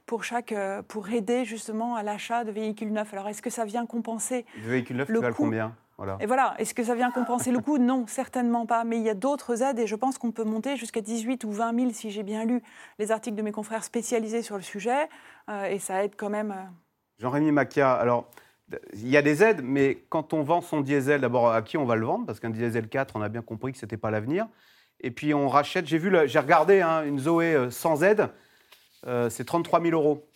pour, 0.05 0.23
chaque, 0.23 0.53
pour 0.87 1.09
aider 1.09 1.45
justement 1.45 1.95
à 1.95 2.03
l'achat 2.03 2.43
de 2.43 2.51
véhicules 2.51 2.91
neufs. 2.91 3.13
Alors, 3.13 3.27
est-ce 3.27 3.41
que 3.41 3.49
ça 3.49 3.65
vient 3.65 3.85
compenser 3.85 4.45
Le 4.63 4.69
véhicule 4.69 4.97
neuf, 4.97 5.09
le 5.09 5.21
coût 5.21 5.43
combien? 5.43 5.73
Et 6.19 6.25
voilà, 6.25 6.55
est-ce 6.57 6.73
que 6.73 6.83
ça 6.83 6.95
vient 6.95 7.11
compenser 7.11 7.51
le 7.51 7.59
coût? 7.59 7.77
Non, 7.77 8.05
certainement 8.07 8.65
pas. 8.65 8.83
Mais 8.83 8.97
il 8.97 9.03
y 9.03 9.09
a 9.09 9.13
d'autres 9.13 9.61
aides 9.63 9.79
et 9.79 9.87
je 9.87 9.95
pense 9.95 10.17
qu'on 10.17 10.31
peut 10.31 10.43
monter 10.43 10.77
jusqu'à 10.77 11.01
18 11.01 11.43
ou 11.43 11.51
20 11.51 11.75
000 11.77 11.91
si 11.91 12.11
j'ai 12.11 12.23
bien 12.23 12.45
lu 12.45 12.61
les 12.99 13.11
articles 13.11 13.35
de 13.35 13.41
mes 13.41 13.51
confrères 13.51 13.83
spécialisés 13.83 14.41
sur 14.41 14.55
le 14.55 14.61
sujet. 14.61 15.09
Euh, 15.49 15.65
et 15.65 15.79
ça 15.79 16.03
aide 16.03 16.15
quand 16.15 16.29
même. 16.29 16.51
Euh. 16.51 16.63
Jean-Rémy 17.19 17.51
Macchia, 17.51 17.91
alors 17.91 18.29
il 18.93 19.09
y 19.09 19.17
a 19.17 19.21
des 19.21 19.43
aides, 19.43 19.61
mais 19.63 20.03
quand 20.09 20.33
on 20.33 20.43
vend 20.43 20.61
son 20.61 20.81
diesel, 20.81 21.21
d'abord 21.21 21.51
à 21.51 21.61
qui 21.61 21.77
on 21.77 21.85
va 21.85 21.95
le 21.95 22.05
vendre? 22.05 22.25
Parce 22.25 22.39
qu'un 22.39 22.49
diesel 22.49 22.87
4, 22.87 23.15
on 23.15 23.21
a 23.21 23.29
bien 23.29 23.41
compris 23.41 23.71
que 23.71 23.77
ce 23.77 23.85
n'était 23.85 23.97
pas 23.97 24.11
l'avenir. 24.11 24.47
Et 25.01 25.11
puis 25.11 25.33
on 25.33 25.47
rachète, 25.47 25.85
j'ai 25.85 25.97
vu, 25.97 26.15
j'ai 26.25 26.39
regardé 26.39 26.81
hein, 26.81 27.03
une 27.03 27.19
Zoé 27.19 27.55
euh, 27.55 27.71
sans 27.71 28.03
aide, 28.03 28.29
euh, 29.07 29.29
c'est 29.29 29.45
33 29.45 29.81
000 29.81 29.93
euros 29.93 30.28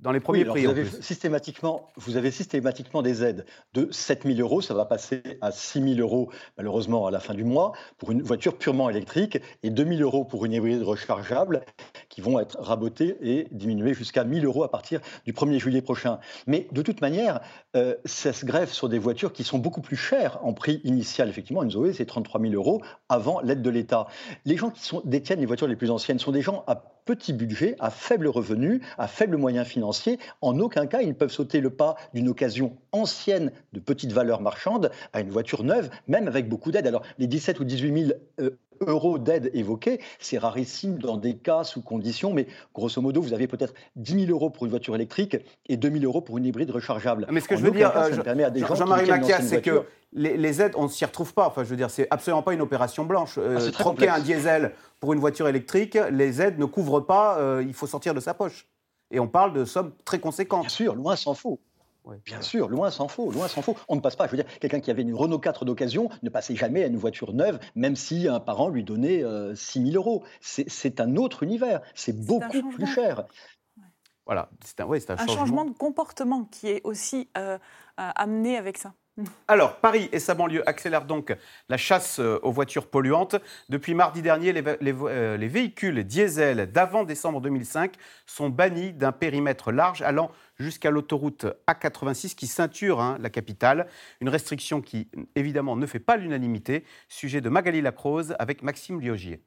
dans 0.00 0.12
les 0.12 0.20
premiers 0.20 0.44
prix. 0.44 0.64
Vous 0.64 0.70
avez, 0.70 0.84
systématiquement, 0.84 1.88
vous 1.96 2.16
avez 2.16 2.30
systématiquement 2.30 3.02
des 3.02 3.22
aides 3.22 3.44
de 3.74 3.88
7 3.90 4.24
000 4.24 4.38
euros, 4.40 4.60
ça 4.60 4.74
va 4.74 4.84
passer 4.84 5.22
à 5.40 5.52
6 5.52 5.94
000 5.96 6.00
euros 6.00 6.30
malheureusement 6.56 7.06
à 7.06 7.10
la 7.10 7.20
fin 7.20 7.34
du 7.34 7.44
mois 7.44 7.72
pour 7.98 8.10
une 8.10 8.22
voiture 8.22 8.56
purement 8.56 8.88
électrique 8.88 9.38
et 9.62 9.70
2 9.70 9.84
000 9.96 10.00
euros 10.00 10.24
pour 10.24 10.44
une 10.44 10.52
hybride 10.52 10.82
rechargeable 10.82 11.62
qui 12.08 12.20
vont 12.20 12.38
être 12.40 12.58
rabotées 12.60 13.16
et 13.20 13.46
diminuées 13.50 13.94
jusqu'à 13.94 14.22
1 14.22 14.34
000 14.34 14.46
euros 14.46 14.64
à 14.64 14.70
partir 14.70 15.00
du 15.26 15.32
1er 15.32 15.58
juillet 15.58 15.82
prochain. 15.82 16.18
Mais 16.46 16.66
de 16.72 16.82
toute 16.82 17.00
manière, 17.00 17.40
euh, 17.76 17.94
ça 18.04 18.32
se 18.32 18.46
greffe 18.46 18.72
sur 18.72 18.88
des 18.88 18.98
voitures 18.98 19.32
qui 19.32 19.44
sont 19.44 19.58
beaucoup 19.58 19.80
plus 19.80 19.96
chères 19.96 20.38
en 20.42 20.52
prix 20.52 20.80
initial. 20.84 21.28
Effectivement, 21.28 21.62
une 21.62 21.70
Zoé, 21.70 21.92
c'est 21.92 22.06
33 22.06 22.40
000 22.40 22.54
euros 22.54 22.82
avant 23.08 23.40
l'aide 23.40 23.62
de 23.62 23.70
l'État. 23.70 24.06
Les 24.44 24.56
gens 24.56 24.70
qui 24.70 24.82
sont, 24.82 25.02
détiennent 25.04 25.40
les 25.40 25.46
voitures 25.46 25.68
les 25.68 25.76
plus 25.76 25.90
anciennes 25.90 26.18
sont 26.18 26.32
des 26.32 26.42
gens 26.42 26.64
à 26.66 26.99
petit 27.10 27.32
budget, 27.32 27.74
à 27.80 27.90
faible 27.90 28.28
revenu, 28.28 28.82
à 28.96 29.08
faible 29.08 29.36
moyen 29.36 29.64
financier. 29.64 30.20
En 30.42 30.60
aucun 30.60 30.86
cas, 30.86 31.00
ils 31.00 31.08
ne 31.08 31.12
peuvent 31.12 31.32
sauter 31.32 31.60
le 31.60 31.70
pas 31.70 31.96
d'une 32.14 32.28
occasion 32.28 32.76
ancienne 32.92 33.50
de 33.72 33.80
petite 33.80 34.12
valeur 34.12 34.40
marchande 34.40 34.92
à 35.12 35.20
une 35.20 35.30
voiture 35.30 35.64
neuve, 35.64 35.90
même 36.06 36.28
avec 36.28 36.48
beaucoup 36.48 36.70
d'aide. 36.70 36.86
Alors, 36.86 37.02
les 37.18 37.26
17 37.26 37.58
ou 37.58 37.64
18 37.64 38.06
000 38.06 38.12
euh, 38.38 38.50
euros 38.86 39.18
d'aide 39.18 39.50
évoqués, 39.54 40.00
c'est 40.18 40.38
rarissime 40.38 40.98
dans 40.98 41.16
des 41.16 41.36
cas 41.36 41.64
sous 41.64 41.82
conditions, 41.82 42.32
mais 42.32 42.46
grosso 42.74 43.00
modo, 43.00 43.20
vous 43.20 43.34
avez 43.34 43.46
peut-être 43.46 43.74
10 43.96 44.26
000 44.26 44.30
euros 44.30 44.50
pour 44.50 44.64
une 44.64 44.70
voiture 44.70 44.94
électrique 44.94 45.36
et 45.68 45.76
2 45.76 45.90
000 45.90 46.04
euros 46.04 46.20
pour 46.20 46.38
une 46.38 46.46
hybride 46.46 46.70
rechargeable. 46.70 47.26
Mais 47.30 47.40
ce 47.40 47.48
que 47.48 47.56
je 47.56 47.62
veux 47.62 47.70
dire, 47.70 47.92
euh, 47.96 48.10
Jean-Marie 48.74 49.08
Macias, 49.08 49.42
c'est 49.42 49.62
que 49.62 49.84
les, 50.12 50.62
aides, 50.62 50.72
on 50.76 50.84
ne 50.84 50.88
s'y 50.88 51.04
retrouve 51.04 51.34
pas. 51.34 51.46
Enfin, 51.46 51.62
je 51.62 51.68
veux 51.68 51.76
dire, 51.76 51.90
c'est 51.90 52.08
absolument 52.10 52.42
pas 52.42 52.54
une 52.54 52.62
opération 52.62 53.04
blanche. 53.04 53.38
Euh, 53.38 53.58
ah, 53.60 53.70
troquer 53.70 54.08
un 54.08 54.18
diesel 54.18 54.72
pour 54.98 55.12
une 55.12 55.20
voiture 55.20 55.46
électrique, 55.48 55.96
les 56.10 56.42
aides 56.42 56.58
ne 56.58 56.64
couvrent 56.64 57.00
pas, 57.00 57.38
euh, 57.38 57.64
il 57.66 57.74
faut 57.74 57.86
sortir 57.86 58.14
de 58.14 58.20
sa 58.20 58.34
poche. 58.34 58.66
Et 59.12 59.20
on 59.20 59.28
parle 59.28 59.52
de 59.52 59.64
sommes 59.64 59.92
très 60.04 60.18
conséquentes. 60.18 60.62
Bien 60.62 60.68
sûr, 60.68 60.94
loin 60.94 61.16
s'en 61.16 61.34
faut. 61.34 61.60
Bien 62.24 62.42
sûr, 62.42 62.68
loin 62.68 62.90
s'en 62.90 63.08
faut, 63.08 63.30
loin 63.30 63.48
s'en 63.48 63.62
faut. 63.62 63.76
On 63.88 63.96
ne 63.96 64.00
passe 64.00 64.16
pas, 64.16 64.26
je 64.26 64.32
veux 64.32 64.42
dire, 64.42 64.58
quelqu'un 64.58 64.80
qui 64.80 64.90
avait 64.90 65.02
une 65.02 65.14
Renault 65.14 65.38
4 65.38 65.64
d'occasion 65.64 66.08
ne 66.22 66.30
passait 66.30 66.56
jamais 66.56 66.82
à 66.82 66.86
une 66.86 66.96
voiture 66.96 67.32
neuve, 67.32 67.58
même 67.74 67.96
si 67.96 68.28
un 68.28 68.40
parent 68.40 68.68
lui 68.68 68.84
donnait 68.84 69.22
6 69.54 69.92
000 69.92 69.94
euros. 69.94 70.24
C'est 70.40 71.00
un 71.00 71.16
autre 71.16 71.42
univers, 71.42 71.80
c'est 71.94 72.18
beaucoup 72.26 72.68
plus 72.70 72.86
cher. 72.86 73.24
Voilà, 74.26 74.48
c'est 74.64 74.80
un, 74.80 74.86
un, 74.88 75.26
changement. 75.26 75.64
de 75.64 75.72
comportement 75.72 76.44
qui 76.44 76.68
est 76.68 76.80
aussi 76.84 77.28
euh, 77.36 77.58
amené 77.96 78.56
avec 78.56 78.78
ça. 78.78 78.94
Alors, 79.48 79.76
Paris 79.76 80.08
et 80.12 80.18
sa 80.18 80.34
banlieue 80.34 80.68
accélèrent 80.68 81.04
donc 81.04 81.34
la 81.68 81.76
chasse 81.76 82.18
euh, 82.20 82.38
aux 82.42 82.52
voitures 82.52 82.86
polluantes. 82.86 83.36
Depuis 83.68 83.94
mardi 83.94 84.22
dernier, 84.22 84.54
euh, 84.56 85.36
les, 85.36 85.48
véhicules 85.48 86.04
diesel 86.04 86.70
d'avant 86.70 87.04
décembre 87.04 87.40
2005 87.40 87.94
sont 88.26 88.48
bannis 88.48 88.92
d'un 88.92 89.12
périmètre 89.12 89.72
large 89.72 90.02
allant 90.02 90.30
jusqu'à 90.58 90.90
l'autoroute 90.90 91.46
A86 91.66 92.34
qui 92.34 92.46
ceinture 92.46 93.00
hein, 93.00 93.18
la 93.20 93.30
capitale. 93.30 93.86
Une 94.20 94.28
restriction 94.28 94.80
qui, 94.80 95.08
évidemment, 95.34 95.76
ne 95.76 95.86
fait 95.86 95.98
pas 95.98 96.16
l'unanimité. 96.16 96.84
Sujet 97.08 97.40
de 97.40 97.48
Magali 97.48 97.80
Lacrose 97.80 98.34
avec 98.38 98.62
Maxime 98.62 99.00
Liogier. 99.00 99.42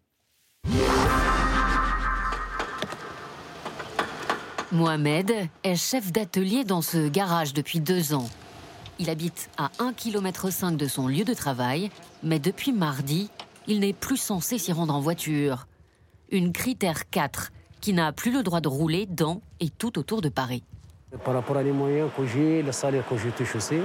Mohamed 4.72 5.32
est 5.64 5.76
chef 5.76 6.12
d'atelier 6.12 6.64
dans 6.64 6.82
ce 6.82 7.08
garage 7.08 7.54
depuis 7.54 7.80
deux 7.80 8.16
ans. 8.16 8.28
Il 9.00 9.10
habite 9.10 9.50
à 9.58 9.70
1,5 9.80 9.96
km 9.96 10.78
de 10.78 10.88
son 10.88 11.08
lieu 11.08 11.24
de 11.24 11.34
travail, 11.34 11.90
mais 12.22 12.40
depuis 12.40 12.72
mardi, 12.72 13.30
il 13.68 13.80
n'est 13.80 13.94
plus 13.94 14.18
censé 14.18 14.58
s'y 14.58 14.72
rendre 14.72 14.94
en 14.94 15.00
voiture. 15.00 15.68
Une 16.30 16.52
critère 16.52 17.10
4 17.10 17.52
qui 17.82 17.94
n'a 17.94 18.12
plus 18.12 18.32
le 18.32 18.44
droit 18.44 18.62
de 18.62 18.68
rouler 18.68 19.06
dans 19.08 19.42
et 19.60 19.70
tout 19.70 19.98
autour 19.98 20.22
de 20.22 20.30
Paris. 20.30 20.64
Par 21.26 21.34
rapport 21.34 21.58
à 21.58 21.64
les 21.64 21.72
moyens 21.72 22.10
que 22.16 22.26
j'ai, 22.26 22.62
le 22.62 22.72
salaire 22.72 23.04
que 23.08 23.18
j'ai 23.18 23.32
touché 23.32 23.58
aussi, 23.58 23.80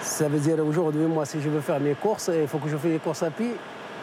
ça 0.00 0.28
veut 0.28 0.40
dire 0.40 0.58
aujourd'hui, 0.64 1.04
moi, 1.04 1.24
si 1.24 1.40
je 1.40 1.48
veux 1.48 1.60
faire 1.60 1.80
mes 1.80 1.94
courses, 1.94 2.30
il 2.32 2.48
faut 2.48 2.58
que 2.58 2.68
je 2.68 2.76
fasse 2.76 2.90
les 2.90 2.98
courses 2.98 3.22
à 3.22 3.30
pied, 3.30 3.54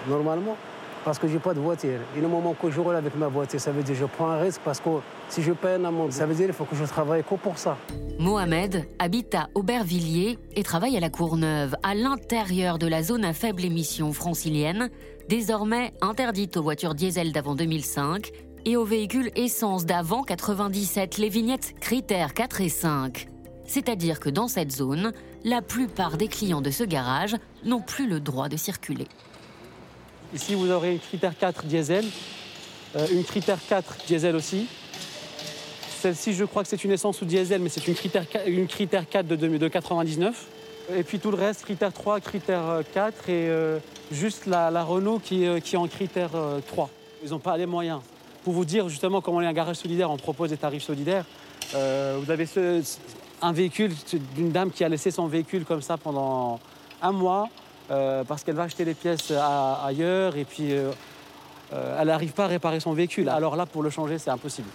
normalement 0.08 0.58
parce 1.04 1.20
que 1.20 1.28
je 1.28 1.34
n'ai 1.34 1.40
pas 1.40 1.54
de 1.54 1.60
voiture. 1.60 2.00
Et 2.18 2.22
le 2.22 2.28
moment 2.28 2.54
que 2.54 2.70
je 2.70 2.80
roule 2.80 2.96
avec 2.96 3.16
ma 3.16 3.28
voiture, 3.28 3.60
ça 3.60 3.72
veut 3.72 3.84
dire 3.84 3.96
que 3.96 4.02
je 4.02 4.06
prends 4.06 4.30
un 4.30 4.40
risque 4.40 4.62
parce 4.64 4.80
que 4.80 4.90
si 5.30 5.42
je 5.42 5.52
paye 5.52 5.76
un 5.76 5.86
amende, 5.86 6.12
ça 6.12 6.26
veut 6.26 6.36
dire 6.36 6.46
qu'il 6.46 6.56
faut 6.56 6.66
que 6.66 6.76
je 6.76 6.84
travaille 6.86 7.24
que 7.24 7.36
pour 7.36 7.58
ça. 7.58 7.78
Mohamed 8.20 8.88
habite 9.00 9.36
à 9.36 9.50
Aubervilliers 9.56 10.38
et 10.56 10.64
travaille 10.64 10.96
à 10.98 11.00
la 11.00 11.10
Courneuve, 11.10 11.76
à 11.84 11.96
l'intérieur 11.96 12.78
de 12.78 12.88
la 12.88 13.04
zone 13.04 13.26
à 13.26 13.34
faible 13.34 13.66
émission 13.66 14.14
francilienne, 14.14 14.90
désormais 15.30 15.94
interdite 16.02 16.58
aux 16.58 16.64
voitures 16.64 16.96
diesel 16.96 17.32
d'avant 17.32 17.56
2005 17.56 18.32
et 18.66 18.78
aux 18.78 18.86
véhicules 18.86 19.32
essence 19.36 19.86
d'avant 19.86 20.24
97, 20.24 21.18
les 21.18 21.30
vignettes 21.30 21.74
critères 21.80 22.34
4 22.34 22.62
et 22.62 22.70
5. 22.70 23.28
C'est-à-dire 23.66 24.20
que 24.20 24.30
dans 24.30 24.48
cette 24.48 24.72
zone, 24.72 25.14
la 25.44 25.62
plupart 25.62 26.18
des 26.18 26.28
clients 26.28 26.62
de 26.62 26.70
ce 26.70 26.84
garage 26.84 27.36
n'ont 27.66 27.82
plus 27.82 28.08
le 28.08 28.20
droit 28.20 28.50
de 28.50 28.58
circuler. 28.58 29.08
Ici, 30.34 30.56
vous 30.56 30.72
aurez 30.72 30.94
une 30.94 31.00
critère 31.00 31.38
4 31.38 31.66
diesel, 31.66 32.04
euh, 32.96 33.06
une 33.12 33.24
critère 33.24 33.60
4 33.70 33.98
diesel 34.08 34.36
aussi. 34.36 34.66
Celle-ci, 36.02 36.34
je 36.34 36.44
crois 36.44 36.64
que 36.64 36.70
c'est 36.70 36.84
une 36.84 36.92
essence 36.92 37.22
ou 37.22 37.26
diesel, 37.26 37.62
mais 37.62 37.70
c'est 37.70 37.88
une 37.88 37.94
critère, 37.94 38.26
une 38.48 38.66
critère 38.68 39.08
4 39.08 39.28
de, 39.28 39.36
de, 39.36 39.68
99. 39.68 40.48
Et 40.96 41.04
puis 41.04 41.20
tout 41.20 41.30
le 41.30 41.38
reste, 41.38 41.62
critère 41.62 41.94
3, 41.94 42.20
critère 42.20 42.82
4 42.96 43.30
et 43.30 43.48
euh, 43.48 43.78
juste 44.12 44.48
la, 44.48 44.84
Renault 44.84 45.20
qui, 45.20 45.46
euh, 45.46 45.58
est 45.58 45.76
en 45.76 45.88
critère 45.88 46.32
3. 46.66 46.90
Ils 47.24 47.30
n'ont 47.30 47.40
pas 47.40 47.56
les 47.56 47.68
moyens. 47.68 48.00
Pour 48.44 48.54
vous 48.54 48.66
dire 48.66 48.90
justement 48.90 49.22
comment 49.22 49.38
on 49.38 49.42
est 49.42 49.46
un 49.46 49.54
garage 49.54 49.78
solidaire, 49.78 50.10
on 50.10 50.18
propose 50.18 50.50
des 50.50 50.58
tarifs 50.58 50.84
solidaires. 50.84 51.26
vous 51.74 52.32
avez 52.32 52.48
un 53.42 53.54
véhicule 53.54 53.92
d'une 54.36 54.52
dame 54.52 54.72
qui 54.72 54.84
a 54.84 54.90
laissé 54.90 55.12
son 55.12 55.28
véhicule 55.28 55.64
comme 55.64 55.84
ça 55.84 55.98
pendant 55.98 56.60
un 57.04 57.12
mois. 57.12 57.50
Euh, 57.92 58.24
parce 58.24 58.44
qu'elle 58.44 58.56
va 58.56 58.64
acheter 58.64 58.86
les 58.86 58.94
pièces 58.94 59.32
ailleurs 59.32 60.38
et 60.38 60.46
puis 60.46 60.72
euh, 60.72 60.92
euh, 61.74 61.98
elle 62.00 62.08
n'arrive 62.08 62.32
pas 62.32 62.46
à 62.46 62.48
réparer 62.48 62.80
son 62.80 62.94
véhicule. 62.94 63.30
Alors 63.30 63.56
là, 63.56 63.66
pour 63.66 63.84
le 63.84 63.90
changer, 63.90 64.18
c'est 64.20 64.30
impossible. 64.30 64.70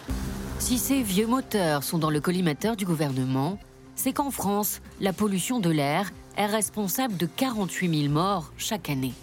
Si 0.59 0.79
ces 0.79 1.03
vieux 1.03 1.27
moteurs 1.27 1.83
sont 1.85 1.99
dans 1.99 2.11
le 2.11 2.21
collimateur 2.21 2.77
du 2.77 2.85
gouvernement, 2.85 3.59
c'est 3.95 4.13
qu'en 4.13 4.31
France, 4.31 4.81
la 5.01 5.13
pollution 5.13 5.61
de 5.61 5.71
l'air 5.71 6.11
est 6.37 6.47
responsable 6.47 7.17
de 7.17 7.27
48 7.27 8.03
000 8.03 8.13
morts 8.13 8.53
chaque 8.57 8.91
année. 8.91 9.15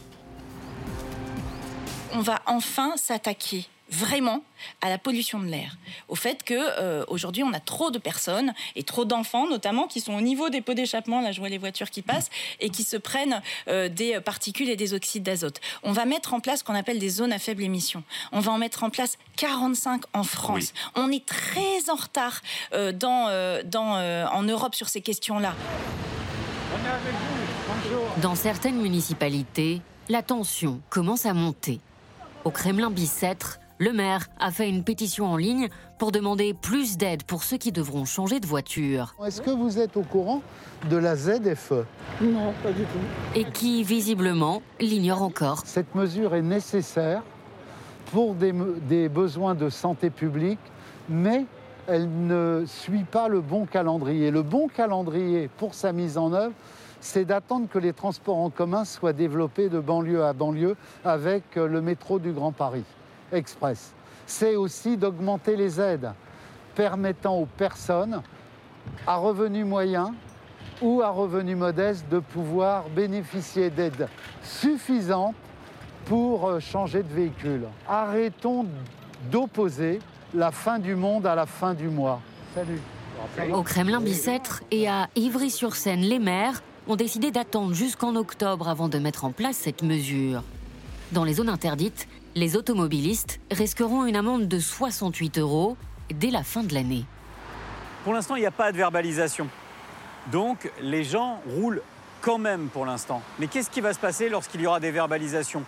On 2.13 2.21
va 2.21 2.41
enfin 2.45 2.93
s'attaquer 2.95 3.67
vraiment 3.89 4.41
à 4.81 4.89
la 4.89 4.97
pollution 4.97 5.39
de 5.39 5.45
l'air, 5.45 5.77
au 6.07 6.15
fait 6.15 6.43
que 6.43 6.53
euh, 6.53 7.05
aujourd'hui 7.07 7.43
on 7.43 7.53
a 7.53 7.59
trop 7.59 7.91
de 7.91 7.99
personnes 7.99 8.53
et 8.75 8.83
trop 8.83 9.05
d'enfants 9.05 9.47
notamment 9.47 9.87
qui 9.87 10.01
sont 10.01 10.13
au 10.13 10.21
niveau 10.21 10.49
des 10.49 10.61
pots 10.61 10.73
d'échappement, 10.73 11.21
là 11.21 11.31
je 11.31 11.39
vois 11.39 11.49
les 11.49 11.57
voitures 11.57 11.89
qui 11.89 12.01
passent 12.01 12.29
et 12.59 12.69
qui 12.69 12.83
se 12.83 12.97
prennent 12.97 13.41
euh, 13.67 13.89
des 13.89 14.19
particules 14.21 14.69
et 14.69 14.75
des 14.75 14.93
oxydes 14.93 15.23
d'azote. 15.23 15.61
On 15.83 15.91
va 15.91 16.05
mettre 16.05 16.33
en 16.33 16.39
place 16.39 16.59
ce 16.59 16.63
qu'on 16.63 16.75
appelle 16.75 16.99
des 16.99 17.09
zones 17.09 17.31
à 17.31 17.39
faible 17.39 17.63
émission. 17.63 18.03
On 18.31 18.39
va 18.39 18.51
en 18.51 18.57
mettre 18.57 18.83
en 18.83 18.89
place 18.89 19.17
45 19.37 20.03
en 20.13 20.23
France. 20.23 20.73
On 20.95 21.11
est 21.11 21.25
très 21.25 21.89
en 21.89 21.95
retard 21.95 22.41
euh, 22.73 22.91
dans, 22.91 23.29
dans, 23.65 23.95
en 24.31 24.43
Europe 24.43 24.75
sur 24.75 24.89
ces 24.89 25.01
questions-là. 25.01 25.53
Dans 28.21 28.35
certaines 28.35 28.81
municipalités, 28.81 29.81
la 30.09 30.21
tension 30.21 30.81
commence 30.89 31.25
à 31.25 31.33
monter. 31.33 31.79
Au 32.43 32.51
Kremlin 32.51 32.89
Bicêtre, 32.89 33.59
le 33.77 33.91
maire 33.91 34.27
a 34.39 34.51
fait 34.51 34.69
une 34.69 34.83
pétition 34.83 35.25
en 35.25 35.37
ligne 35.37 35.67
pour 35.97 36.11
demander 36.11 36.53
plus 36.53 36.97
d'aide 36.97 37.23
pour 37.23 37.43
ceux 37.43 37.57
qui 37.57 37.71
devront 37.71 38.05
changer 38.05 38.39
de 38.39 38.47
voiture. 38.47 39.15
Est-ce 39.25 39.41
que 39.41 39.51
vous 39.51 39.79
êtes 39.79 39.97
au 39.97 40.03
courant 40.03 40.41
de 40.89 40.97
la 40.97 41.15
ZFE 41.15 41.85
Non, 42.21 42.53
pas 42.63 42.71
du 42.71 42.83
tout. 42.83 42.99
Et 43.35 43.45
qui, 43.45 43.83
visiblement, 43.83 44.61
l'ignore 44.79 45.21
encore. 45.21 45.63
Cette 45.65 45.93
mesure 45.95 46.35
est 46.35 46.41
nécessaire 46.41 47.23
pour 48.11 48.35
des, 48.35 48.53
des 48.87 49.09
besoins 49.09 49.55
de 49.55 49.69
santé 49.69 50.09
publique, 50.09 50.59
mais 51.09 51.45
elle 51.87 52.09
ne 52.27 52.63
suit 52.65 53.03
pas 53.03 53.27
le 53.27 53.41
bon 53.41 53.65
calendrier. 53.65 54.31
Le 54.31 54.41
bon 54.41 54.67
calendrier 54.67 55.49
pour 55.57 55.73
sa 55.73 55.91
mise 55.91 56.17
en 56.17 56.33
œuvre, 56.33 56.53
c'est 57.01 57.25
d'attendre 57.25 57.67
que 57.69 57.77
les 57.77 57.93
transports 57.93 58.37
en 58.37 58.49
commun 58.49 58.85
soient 58.85 59.13
développés 59.13 59.69
de 59.69 59.79
banlieue 59.79 60.23
à 60.23 60.33
banlieue 60.33 60.75
avec 61.03 61.55
le 61.55 61.81
métro 61.81 62.19
du 62.19 62.31
Grand 62.31 62.51
Paris. 62.51 62.85
Express. 63.35 63.93
C'est 64.25 64.55
aussi 64.55 64.97
d'augmenter 64.97 65.55
les 65.55 65.79
aides 65.79 66.11
permettant 66.73 67.35
aux 67.35 67.45
personnes 67.45 68.21
à 69.07 69.15
revenus 69.15 69.65
moyens 69.65 70.11
ou 70.81 71.01
à 71.01 71.09
revenus 71.09 71.57
modestes 71.57 72.07
de 72.09 72.19
pouvoir 72.19 72.89
bénéficier 72.89 73.69
d'aides 73.69 74.07
suffisantes 74.43 75.35
pour 76.05 76.47
euh, 76.47 76.59
changer 76.59 77.01
de 77.01 77.13
véhicule. 77.13 77.63
Arrêtons 77.87 78.65
d'opposer 79.31 79.99
la 80.33 80.51
fin 80.51 80.79
du 80.79 80.95
monde 80.95 81.25
à 81.25 81.35
la 81.35 81.45
fin 81.45 81.73
du 81.73 81.87
mois. 81.87 82.21
Salut. 82.53 82.79
Au 83.53 83.63
Kremlin-Bicêtre 83.63 84.63
et 84.71 84.89
à 84.89 85.07
Ivry-sur-Seine, 85.15 86.01
les 86.01 86.19
maires 86.19 86.61
ont 86.87 86.95
décidé 86.95 87.31
d'attendre 87.31 87.73
jusqu'en 87.73 88.15
octobre 88.15 88.67
avant 88.67 88.89
de 88.89 88.99
mettre 88.99 89.25
en 89.25 89.31
place 89.31 89.55
cette 89.55 89.83
mesure. 89.83 90.43
Dans 91.11 91.23
les 91.23 91.33
zones 91.33 91.49
interdites, 91.49 92.07
les 92.35 92.57
automobilistes 92.57 93.39
risqueront 93.49 94.05
une 94.05 94.17
amende 94.17 94.49
de 94.49 94.59
68 94.59 95.37
euros 95.37 95.77
dès 96.13 96.31
la 96.31 96.43
fin 96.43 96.63
de 96.63 96.73
l'année. 96.73 97.05
Pour 98.03 98.13
l'instant, 98.13 98.35
il 98.35 98.41
n'y 98.41 98.45
a 98.45 98.51
pas 98.51 98.73
de 98.73 98.77
verbalisation. 98.77 99.47
Donc, 100.33 100.69
les 100.81 101.05
gens 101.05 101.39
roulent 101.47 101.81
quand 102.21 102.37
même 102.37 102.67
pour 102.67 102.85
l'instant. 102.85 103.21
Mais 103.39 103.47
qu'est-ce 103.47 103.69
qui 103.69 103.79
va 103.79 103.93
se 103.93 103.99
passer 103.99 104.27
lorsqu'il 104.27 104.59
y 104.59 104.67
aura 104.67 104.81
des 104.81 104.91
verbalisations? 104.91 105.63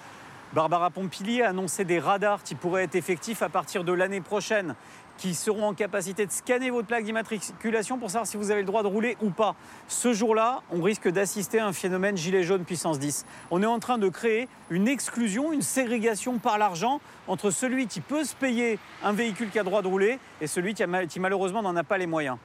Barbara 0.54 0.90
Pompili 0.90 1.42
a 1.42 1.50
annoncé 1.50 1.86
des 1.86 2.00
radars 2.00 2.44
qui 2.44 2.56
pourraient 2.56 2.84
être 2.84 2.96
effectifs 2.96 3.42
à 3.42 3.50
partir 3.50 3.86
de 3.86 3.94
l'année 3.94 4.22
prochaine, 4.22 4.76
qui 5.18 5.34
seront 5.34 5.68
en 5.68 5.74
capacité 5.74 6.26
de 6.26 6.32
scanner 6.32 6.70
votre 6.70 6.88
plaque 6.88 7.04
d'immatriculation 7.04 7.98
pour 7.98 8.10
savoir 8.10 8.28
si 8.28 8.38
vous 8.38 8.52
avez 8.52 8.62
le 8.62 8.68
droit 8.68 8.84
de 8.84 8.88
rouler 8.88 9.18
ou 9.22 9.30
pas. 9.30 9.56
Ce 9.88 10.14
jour-là, 10.14 10.62
on 10.72 10.82
risque 10.82 11.10
d'assister 11.10 11.60
à 11.60 11.68
un 11.68 11.74
phénomène 11.74 12.18
gilet 12.18 12.44
jaune 12.44 12.64
puissance 12.64 13.00
10. 13.00 13.26
On 13.52 13.64
est 13.64 13.68
en 13.68 13.80
train 13.80 13.98
de 13.98 14.10
créer 14.10 14.48
une 14.70 14.88
exclusion, 14.88 15.52
une 15.52 15.62
ségrégation 15.62 16.38
par 16.38 16.58
l'argent 16.58 17.02
entre 17.28 17.52
celui 17.52 17.88
qui 17.88 18.02
peut 18.02 18.24
se 18.24 18.36
payer 18.36 18.80
un 19.04 19.14
véhicule 19.14 19.50
qui 19.50 19.60
a 19.60 19.64
droit 19.64 19.82
de 19.82 19.88
rouler 19.88 20.20
et 20.42 20.48
celui 20.48 20.74
qui, 20.74 20.84
qui 21.10 21.20
malheureusement 21.20 21.62
n'en 21.62 21.76
a 21.76 21.84
pas 21.84 21.98
les 21.98 22.08
moyens. 22.08 22.38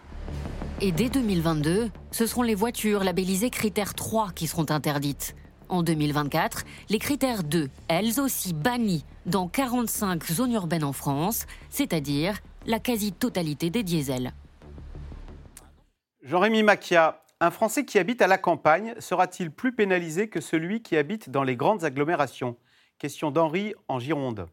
Et 0.80 0.90
dès 0.90 1.08
2022, 1.08 1.90
ce 2.10 2.26
seront 2.26 2.42
les 2.42 2.54
voitures 2.56 3.04
labellisées 3.04 3.50
critères 3.50 3.94
3 3.94 4.32
qui 4.34 4.46
seront 4.48 4.66
interdites. 4.70 5.36
En 5.68 5.82
2024, 5.82 6.64
les 6.90 6.98
critères 6.98 7.44
2, 7.44 7.70
elles 7.88 8.20
aussi 8.20 8.52
bannies 8.52 9.04
dans 9.24 9.48
45 9.48 10.24
zones 10.26 10.52
urbaines 10.52 10.84
en 10.84 10.92
France, 10.92 11.46
c'est-à-dire 11.70 12.40
la 12.66 12.78
quasi-totalité 12.78 13.70
des 13.70 13.82
diesels. 13.82 14.32
Jean-Rémy 16.22 16.62
Macchia, 16.62 17.22
un 17.40 17.50
Français 17.50 17.84
qui 17.84 17.98
habite 17.98 18.22
à 18.22 18.28
la 18.28 18.38
campagne 18.38 18.94
sera-t-il 19.00 19.50
plus 19.50 19.74
pénalisé 19.74 20.28
que 20.28 20.40
celui 20.40 20.82
qui 20.82 20.96
habite 20.96 21.30
dans 21.30 21.42
les 21.42 21.56
grandes 21.56 21.84
agglomérations? 21.84 22.56
Question 22.98 23.32
d'Henri 23.32 23.74
en 23.88 23.98
Gironde. 23.98 24.46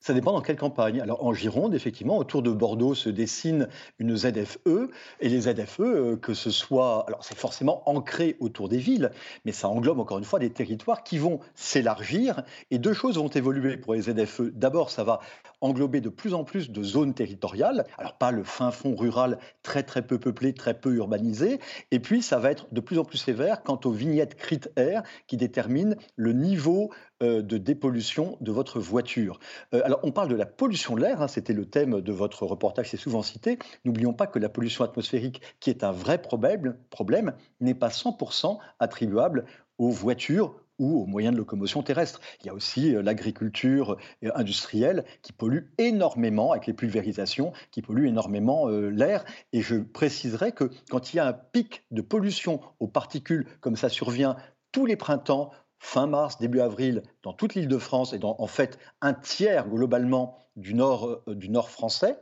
Ça 0.00 0.14
dépend 0.14 0.32
dans 0.32 0.40
quelle 0.40 0.56
campagne. 0.56 1.00
Alors 1.00 1.24
en 1.24 1.34
Gironde, 1.34 1.74
effectivement, 1.74 2.18
autour 2.18 2.40
de 2.42 2.52
Bordeaux 2.52 2.94
se 2.94 3.08
dessine 3.08 3.68
une 3.98 4.16
ZFE, 4.16 4.90
et 5.20 5.28
les 5.28 5.40
ZFE, 5.40 5.80
euh, 5.80 6.16
que 6.16 6.34
ce 6.34 6.50
soit, 6.50 7.04
alors 7.08 7.24
c'est 7.24 7.36
forcément 7.36 7.82
ancré 7.88 8.36
autour 8.38 8.68
des 8.68 8.78
villes, 8.78 9.10
mais 9.44 9.50
ça 9.50 9.68
englobe 9.68 9.98
encore 9.98 10.18
une 10.18 10.24
fois 10.24 10.38
des 10.38 10.50
territoires 10.50 11.02
qui 11.02 11.18
vont 11.18 11.40
s'élargir, 11.56 12.42
et 12.70 12.78
deux 12.78 12.92
choses 12.92 13.18
vont 13.18 13.28
évoluer 13.28 13.76
pour 13.76 13.94
les 13.94 14.02
ZFE. 14.02 14.52
D'abord, 14.52 14.90
ça 14.90 15.02
va 15.02 15.18
englober 15.60 16.00
de 16.00 16.08
plus 16.08 16.34
en 16.34 16.44
plus 16.44 16.70
de 16.70 16.82
zones 16.82 17.14
territoriales, 17.14 17.86
alors 17.98 18.16
pas 18.16 18.30
le 18.30 18.44
fin 18.44 18.70
fond 18.70 18.94
rural 18.94 19.38
très 19.62 19.82
très 19.82 20.06
peu 20.06 20.18
peuplé, 20.18 20.52
très 20.52 20.74
peu 20.74 20.94
urbanisé, 20.94 21.60
et 21.90 21.98
puis 21.98 22.22
ça 22.22 22.38
va 22.38 22.50
être 22.50 22.66
de 22.72 22.80
plus 22.80 22.98
en 22.98 23.04
plus 23.04 23.18
sévère 23.18 23.62
quant 23.62 23.80
aux 23.84 23.90
vignettes 23.90 24.34
critères 24.34 25.02
qui 25.26 25.36
déterminent 25.36 25.96
le 26.16 26.32
niveau 26.32 26.90
euh, 27.22 27.42
de 27.42 27.58
dépollution 27.58 28.36
de 28.40 28.52
votre 28.52 28.78
voiture. 28.78 29.40
Euh, 29.74 29.82
alors, 29.84 30.00
on 30.02 30.12
parle 30.12 30.28
de 30.28 30.36
la 30.36 30.46
pollution 30.46 30.94
de 30.94 31.00
l'air, 31.00 31.22
hein, 31.22 31.28
c'était 31.28 31.52
le 31.52 31.66
thème 31.66 32.00
de 32.00 32.12
votre 32.12 32.44
reportage, 32.46 32.90
c'est 32.90 32.96
souvent 32.96 33.22
cité. 33.22 33.58
N'oublions 33.84 34.12
pas 34.12 34.26
que 34.26 34.38
la 34.38 34.48
pollution 34.48 34.84
atmosphérique, 34.84 35.42
qui 35.60 35.70
est 35.70 35.82
un 35.82 35.92
vrai 35.92 36.22
problème, 36.22 36.76
problème 36.90 37.34
n'est 37.60 37.74
pas 37.74 37.88
100% 37.88 38.58
attribuable 38.78 39.44
aux 39.78 39.90
voitures 39.90 40.54
ou 40.78 41.02
aux 41.02 41.06
moyens 41.06 41.34
de 41.34 41.38
locomotion 41.38 41.82
terrestre. 41.82 42.20
Il 42.40 42.46
y 42.46 42.50
a 42.50 42.54
aussi 42.54 42.94
euh, 42.94 43.02
l'agriculture 43.02 43.96
industrielle 44.34 45.04
qui 45.22 45.32
pollue 45.32 45.70
énormément, 45.78 46.52
avec 46.52 46.66
les 46.66 46.72
pulvérisations, 46.72 47.52
qui 47.70 47.82
pollue 47.82 48.06
énormément 48.06 48.68
l'air. 48.68 49.24
Et 49.52 49.60
je 49.60 49.76
préciserai 49.76 50.52
que 50.52 50.70
quand 50.90 51.12
il 51.12 51.16
y 51.16 51.20
a 51.20 51.26
un 51.26 51.32
pic 51.32 51.84
de 51.90 52.02
pollution 52.02 52.60
aux 52.80 52.88
particules, 52.88 53.46
comme 53.60 53.76
ça 53.76 53.88
survient 53.88 54.36
tous 54.72 54.86
les 54.86 54.96
printemps, 54.96 55.50
fin 55.78 56.06
mars, 56.06 56.38
début 56.38 56.60
avril, 56.60 57.02
dans 57.22 57.32
toute 57.32 57.54
l'île 57.54 57.68
de 57.68 57.78
France 57.78 58.12
et 58.12 58.20
en 58.22 58.46
fait 58.46 58.78
un 59.00 59.14
tiers 59.14 59.68
globalement 59.68 60.38
du 60.56 60.74
nord, 60.74 61.22
euh, 61.28 61.34
du 61.34 61.48
nord 61.48 61.70
français, 61.70 62.18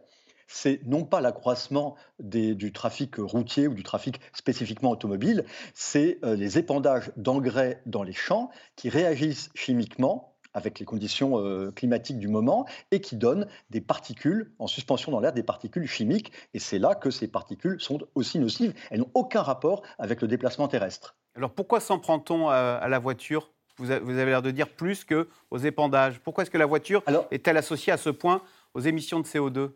c'est 0.46 0.80
non 0.86 1.04
pas 1.04 1.20
l'accroissement 1.20 1.96
du 2.18 2.72
trafic 2.72 3.16
routier 3.16 3.66
ou 3.68 3.74
du 3.74 3.82
trafic 3.82 4.20
spécifiquement 4.32 4.90
automobile, 4.90 5.44
c'est 5.74 6.18
euh, 6.24 6.36
les 6.36 6.58
épandages 6.58 7.12
d'engrais 7.16 7.82
dans 7.86 8.02
les 8.02 8.12
champs 8.12 8.50
qui 8.76 8.88
réagissent 8.88 9.50
chimiquement 9.54 10.36
avec 10.56 10.78
les 10.78 10.86
conditions 10.86 11.38
euh, 11.38 11.70
climatiques 11.70 12.18
du 12.18 12.28
moment 12.28 12.64
et 12.90 13.02
qui 13.02 13.16
donnent 13.16 13.46
des 13.68 13.82
particules 13.82 14.54
en 14.58 14.66
suspension 14.66 15.12
dans 15.12 15.20
l'air, 15.20 15.34
des 15.34 15.42
particules 15.42 15.86
chimiques. 15.86 16.32
Et 16.54 16.58
c'est 16.58 16.78
là 16.78 16.94
que 16.94 17.10
ces 17.10 17.28
particules 17.28 17.78
sont 17.78 18.00
aussi 18.14 18.38
nocives. 18.38 18.72
Elles 18.90 19.00
n'ont 19.00 19.10
aucun 19.12 19.42
rapport 19.42 19.82
avec 19.98 20.22
le 20.22 20.28
déplacement 20.28 20.66
terrestre. 20.66 21.14
Alors 21.34 21.50
pourquoi 21.50 21.80
s'en 21.80 21.98
prend-on 21.98 22.48
à, 22.48 22.88
la 22.88 22.98
voiture? 22.98 23.50
Vous, 23.76 23.90
avez 23.90 24.24
l'air 24.24 24.40
de 24.40 24.50
dire 24.50 24.70
plus 24.70 25.04
qu'aux 25.04 25.58
épandages. 25.58 26.20
Pourquoi 26.20 26.42
est-ce 26.42 26.50
que 26.50 26.56
la 26.56 26.64
voiture 26.64 27.02
est-elle 27.30 27.58
associée 27.58 27.92
à 27.92 27.98
ce 27.98 28.08
point 28.08 28.40
aux 28.72 28.80
émissions 28.80 29.20
de 29.20 29.26
CO2 29.26 29.72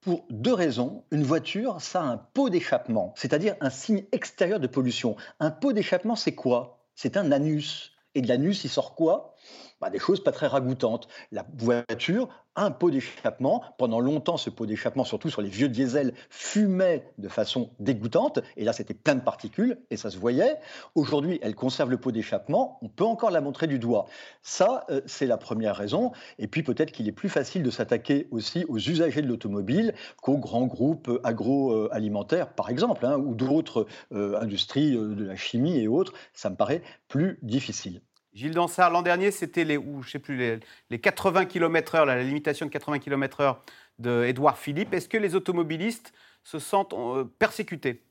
pour 0.00 0.24
deux 0.30 0.54
raisons. 0.54 1.04
Une 1.10 1.22
voiture, 1.22 1.80
ça 1.80 2.02
a 2.02 2.04
un 2.04 2.16
pot 2.16 2.48
d'échappement, 2.50 3.12
c'est-à-dire 3.16 3.56
un 3.60 3.70
signe 3.70 4.04
extérieur 4.12 4.60
de 4.60 4.66
pollution. 4.66 5.16
Un 5.38 5.50
pot 5.50 5.72
d'échappement, 5.72 6.16
c'est 6.16 6.34
quoi? 6.34 6.86
C'est 6.94 7.16
un 7.16 7.32
anus. 7.32 7.92
Et 8.14 8.22
de 8.22 8.28
l'anus, 8.28 8.64
il 8.64 8.70
sort 8.70 8.94
quoi? 8.94 9.34
Bah, 9.80 9.90
des 9.90 9.98
choses 9.98 10.22
pas 10.22 10.32
très 10.32 10.46
ragoûtantes. 10.46 11.08
La 11.32 11.46
voiture 11.56 12.28
un 12.56 12.70
pot 12.70 12.90
d'échappement. 12.90 13.62
Pendant 13.78 14.00
longtemps, 14.00 14.36
ce 14.36 14.50
pot 14.50 14.66
d'échappement, 14.66 15.04
surtout 15.04 15.30
sur 15.30 15.40
les 15.40 15.48
vieux 15.48 15.68
diesels, 15.68 16.14
fumait 16.28 17.12
de 17.18 17.28
façon 17.28 17.70
dégoûtante. 17.78 18.40
Et 18.56 18.64
là, 18.64 18.72
c'était 18.72 18.94
plein 18.94 19.14
de 19.14 19.20
particules 19.20 19.78
et 19.90 19.96
ça 19.96 20.10
se 20.10 20.18
voyait. 20.18 20.58
Aujourd'hui, 20.94 21.38
elle 21.42 21.54
conserve 21.54 21.90
le 21.90 21.98
pot 21.98 22.12
d'échappement. 22.12 22.78
On 22.82 22.88
peut 22.88 23.04
encore 23.04 23.30
la 23.30 23.40
montrer 23.40 23.66
du 23.66 23.78
doigt. 23.78 24.06
Ça, 24.42 24.84
euh, 24.90 25.00
c'est 25.06 25.26
la 25.26 25.38
première 25.38 25.76
raison. 25.76 26.12
Et 26.38 26.48
puis 26.48 26.62
peut-être 26.62 26.92
qu'il 26.92 27.08
est 27.08 27.12
plus 27.12 27.28
facile 27.28 27.62
de 27.62 27.70
s'attaquer 27.70 28.28
aussi 28.30 28.64
aux 28.68 28.78
usagers 28.78 29.22
de 29.22 29.28
l'automobile 29.28 29.94
qu'aux 30.20 30.38
grands 30.38 30.66
groupes 30.66 31.10
agroalimentaires, 31.24 32.52
par 32.52 32.68
exemple, 32.68 33.06
hein, 33.06 33.16
ou 33.16 33.34
d'autres 33.34 33.86
euh, 34.12 34.38
industries 34.40 34.96
euh, 34.96 35.14
de 35.14 35.24
la 35.24 35.36
chimie 35.36 35.78
et 35.78 35.88
autres. 35.88 36.12
Ça 36.32 36.50
me 36.50 36.56
paraît 36.56 36.82
plus 37.08 37.38
difficile. 37.42 38.02
Gilles 38.32 38.54
Dansard, 38.54 38.90
l'an 38.90 39.02
dernier, 39.02 39.30
c'était 39.30 39.64
les, 39.64 39.78
je 40.02 40.08
sais 40.08 40.18
plus, 40.18 40.60
les, 40.90 40.98
80 40.98 41.46
km/h, 41.46 42.04
la 42.04 42.22
limitation 42.22 42.66
de 42.66 42.70
80 42.70 43.00
km/h 43.00 43.56
de 43.98 44.24
Édouard 44.24 44.56
Philippe. 44.56 44.94
Est-ce 44.94 45.08
que 45.08 45.18
les 45.18 45.34
automobilistes 45.34 46.12
se 46.44 46.58
sentent 46.58 46.94
euh, 46.94 47.24
persécutés? 47.38 48.02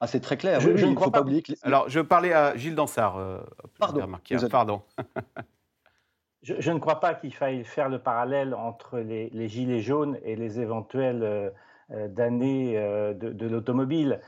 Ah, 0.00 0.06
c'est 0.06 0.20
très 0.20 0.36
clair. 0.36 0.60
Je, 0.60 0.70
ne 0.70 0.94
faut 0.94 1.10
pas, 1.10 1.22
oublier 1.22 1.42
que... 1.42 1.52
Alors, 1.62 1.88
je 1.88 2.00
parlais 2.00 2.32
à 2.32 2.56
Gilles 2.56 2.74
Dansard. 2.74 3.16
Euh, 3.16 3.40
pardon. 3.78 4.18
pardon. 4.50 4.82
je, 6.42 6.70
ne 6.70 6.78
crois 6.78 7.00
pas 7.00 7.14
qu'il 7.14 7.34
faille 7.34 7.64
faire 7.64 7.88
le 7.88 7.98
parallèle 7.98 8.54
entre 8.54 8.98
les, 8.98 9.48
gilets 9.48 9.80
jaunes 9.80 10.18
et 10.22 10.36
les 10.36 10.60
éventuelles 10.60 11.22
euh, 11.90 12.08
damnés 12.08 12.74
de, 12.74 13.46
l'automobile. 13.46 14.20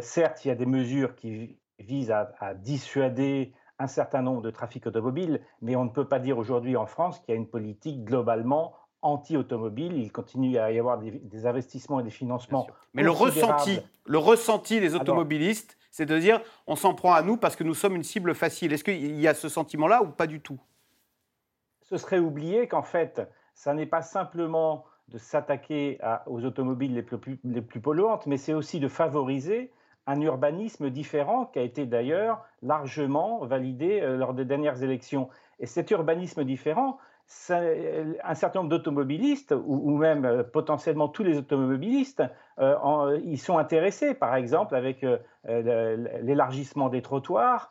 certes, 0.00 0.44
il 0.44 0.48
y 0.48 0.50
a 0.50 0.54
des 0.54 0.66
mesures 0.66 1.16
qui 1.16 1.58
visent 1.78 2.12
à 2.12 2.54
dissuader 2.54 3.52
un 3.78 3.86
certain 3.86 4.22
nombre 4.22 4.42
de 4.42 4.50
trafics 4.50 4.86
automobiles, 4.86 5.40
mais 5.60 5.76
on 5.76 5.84
ne 5.84 5.90
peut 5.90 6.06
pas 6.06 6.18
dire 6.18 6.38
aujourd'hui 6.38 6.76
en 6.76 6.86
France 6.86 7.20
qu'il 7.20 7.34
y 7.34 7.36
a 7.36 7.40
une 7.40 7.48
politique 7.48 8.04
globalement 8.04 8.74
anti-automobile. 9.02 9.96
Il 9.96 10.10
continue 10.10 10.58
à 10.58 10.72
y 10.72 10.78
avoir 10.78 10.98
des, 10.98 11.46
investissements 11.46 12.00
et 12.00 12.02
des 12.02 12.10
financements. 12.10 12.66
Mais 12.94 13.02
le 13.02 13.10
ressenti, 13.10 13.80
le 14.06 14.18
ressenti 14.18 14.80
des 14.80 14.94
automobilistes, 14.94 15.76
c'est 15.90 16.06
de 16.06 16.18
dire 16.18 16.40
on 16.66 16.76
s'en 16.76 16.94
prend 16.94 17.12
à 17.12 17.22
nous 17.22 17.36
parce 17.36 17.56
que 17.56 17.64
nous 17.64 17.74
sommes 17.74 17.96
une 17.96 18.04
cible 18.04 18.34
facile. 18.34 18.72
Est-ce 18.72 18.84
qu'il 18.84 19.20
y 19.20 19.28
a 19.28 19.34
ce 19.34 19.48
sentiment-là 19.48 20.02
ou 20.02 20.08
pas 20.08 20.26
du 20.26 20.40
tout? 20.40 20.58
Ce 21.82 21.98
serait 21.98 22.18
oublier 22.18 22.66
qu'en 22.66 22.82
fait, 22.82 23.22
ça 23.54 23.74
n'est 23.74 23.86
pas 23.86 24.02
simplement 24.02 24.84
de 25.08 25.18
s'attaquer 25.18 26.00
aux 26.26 26.44
automobiles 26.44 26.94
les 26.94 27.02
plus, 27.02 27.38
les 27.44 27.62
plus 27.62 27.80
polluantes, 27.80 28.26
mais 28.26 28.38
c'est 28.38 28.54
aussi 28.54 28.80
de 28.80 28.88
favoriser 28.88 29.70
un 30.06 30.20
urbanisme 30.20 30.90
différent 30.90 31.46
qui 31.46 31.58
a 31.58 31.62
été 31.62 31.86
d'ailleurs 31.86 32.44
largement 32.62 33.44
validé 33.44 34.00
euh, 34.00 34.16
lors 34.16 34.34
des 34.34 34.44
dernières 34.44 34.82
élections. 34.82 35.28
Et 35.58 35.66
cet 35.66 35.90
urbanisme 35.90 36.44
différent, 36.44 36.98
un 37.50 38.34
certain 38.34 38.60
nombre 38.60 38.70
d'automobilistes, 38.70 39.52
ou, 39.66 39.96
même 39.96 40.24
euh, 40.24 40.42
potentiellement 40.44 41.08
tous 41.08 41.24
les 41.24 41.38
automobilistes, 41.38 42.22
euh, 42.60 43.18
y 43.24 43.36
sont 43.36 43.58
intéressés, 43.58 44.14
par 44.14 44.36
exemple 44.36 44.76
avec 44.76 45.04
l'élargissement 46.22 46.88
des 46.88 47.02
trottoirs, 47.02 47.70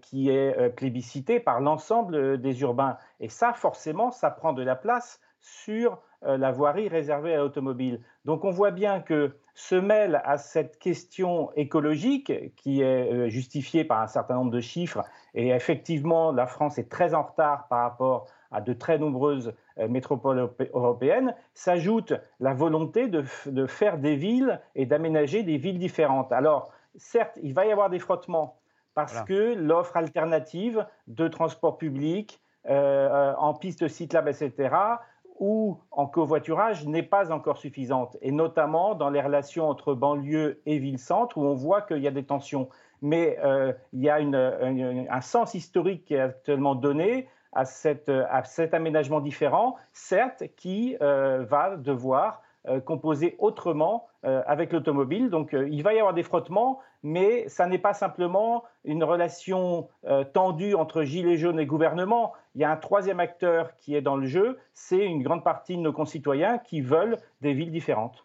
qui 0.00 0.30
est 0.30 0.70
plébiscité 0.76 1.40
par 1.40 1.60
l'ensemble 1.60 2.40
des 2.40 2.60
urbains. 2.60 2.98
Et 3.18 3.28
ça, 3.28 3.52
forcément, 3.52 4.12
ça 4.12 4.30
prend 4.30 4.52
de 4.52 4.62
la 4.62 4.76
place 4.76 5.20
sur 5.40 5.92
euh, 5.92 5.96
la 6.22 6.50
voirie 6.50 6.88
réservée 6.88 7.34
à 7.34 7.38
l'automobile. 7.38 8.00
Donc 8.24 8.44
on 8.44 8.50
voit 8.50 8.70
bien 8.70 9.00
que 9.00 9.36
se 9.56 9.74
mêle 9.74 10.20
à 10.26 10.36
cette 10.36 10.78
question 10.78 11.50
écologique 11.56 12.54
qui 12.56 12.82
est 12.82 13.10
euh, 13.10 13.28
justifiée 13.30 13.84
par 13.84 14.02
un 14.02 14.06
certain 14.06 14.34
nombre 14.34 14.50
de 14.50 14.60
chiffres. 14.60 15.02
Et 15.34 15.48
effectivement, 15.48 16.30
la 16.30 16.46
France 16.46 16.76
est 16.76 16.90
très 16.90 17.14
en 17.14 17.22
retard 17.22 17.66
par 17.68 17.80
rapport 17.80 18.26
à 18.52 18.60
de 18.60 18.74
très 18.74 18.98
nombreuses 18.98 19.54
euh, 19.78 19.88
métropoles 19.88 20.50
européennes, 20.74 21.34
s'ajoute 21.54 22.12
la 22.38 22.52
volonté 22.52 23.08
de, 23.08 23.24
de, 23.46 23.66
faire 23.66 23.96
des 23.96 24.14
villes 24.14 24.60
et 24.74 24.84
d'aménager 24.84 25.42
des 25.42 25.56
villes 25.56 25.78
différentes. 25.78 26.32
Alors, 26.32 26.70
certes, 26.94 27.38
il 27.42 27.54
va 27.54 27.64
y 27.64 27.72
avoir 27.72 27.88
des 27.88 27.98
frottements 27.98 28.58
parce 28.94 29.12
voilà. 29.12 29.26
que 29.26 29.54
l'offre 29.54 29.96
alternative 29.96 30.86
de 31.06 31.28
transport 31.28 31.78
public 31.78 32.42
euh, 32.68 33.32
en 33.38 33.54
piste 33.54 33.86
cyclable, 33.86 34.28
etc., 34.28 34.74
ou 35.38 35.78
en 35.90 36.06
covoiturage 36.06 36.86
n'est 36.86 37.02
pas 37.02 37.32
encore 37.32 37.58
suffisante, 37.58 38.16
et 38.22 38.32
notamment 38.32 38.94
dans 38.94 39.10
les 39.10 39.20
relations 39.20 39.68
entre 39.68 39.94
banlieue 39.94 40.60
et 40.66 40.78
ville-centre, 40.78 41.38
où 41.38 41.44
on 41.44 41.54
voit 41.54 41.82
qu'il 41.82 41.98
y 41.98 42.08
a 42.08 42.10
des 42.10 42.24
tensions. 42.24 42.68
Mais 43.02 43.38
euh, 43.44 43.72
il 43.92 44.00
y 44.00 44.08
a 44.08 44.16
un 44.16 45.20
sens 45.20 45.54
historique 45.54 46.04
qui 46.06 46.14
est 46.14 46.20
actuellement 46.20 46.74
donné 46.74 47.28
à 47.52 47.64
cet 47.64 48.74
aménagement 48.74 49.20
différent, 49.20 49.76
certes, 49.92 50.44
qui 50.56 50.96
euh, 51.00 51.44
va 51.48 51.76
devoir 51.76 52.42
euh, 52.68 52.80
composer 52.80 53.36
autrement 53.38 54.08
euh, 54.24 54.42
avec 54.44 54.72
l'automobile. 54.72 55.30
Donc 55.30 55.54
euh, 55.54 55.68
il 55.70 55.84
va 55.84 55.94
y 55.94 55.98
avoir 55.98 56.14
des 56.14 56.24
frottements, 56.24 56.80
mais 57.04 57.48
ça 57.48 57.66
n'est 57.66 57.78
pas 57.78 57.94
simplement 57.94 58.64
une 58.84 59.04
relation 59.04 59.88
tendue 60.32 60.74
entre 60.74 61.02
gilets 61.02 61.36
jaunes 61.36 61.60
et 61.60 61.66
gouvernement. 61.66 62.32
Il 62.54 62.60
y 62.60 62.64
a 62.64 62.70
un 62.70 62.76
troisième 62.76 63.20
acteur 63.20 63.76
qui 63.76 63.94
est 63.94 64.00
dans 64.00 64.16
le 64.16 64.26
jeu, 64.26 64.58
c'est 64.72 65.04
une 65.04 65.22
grande 65.22 65.44
partie 65.44 65.76
de 65.76 65.82
nos 65.82 65.92
concitoyens 65.92 66.58
qui 66.58 66.80
veulent 66.80 67.18
des 67.40 67.52
villes 67.52 67.70
différentes. 67.70 68.24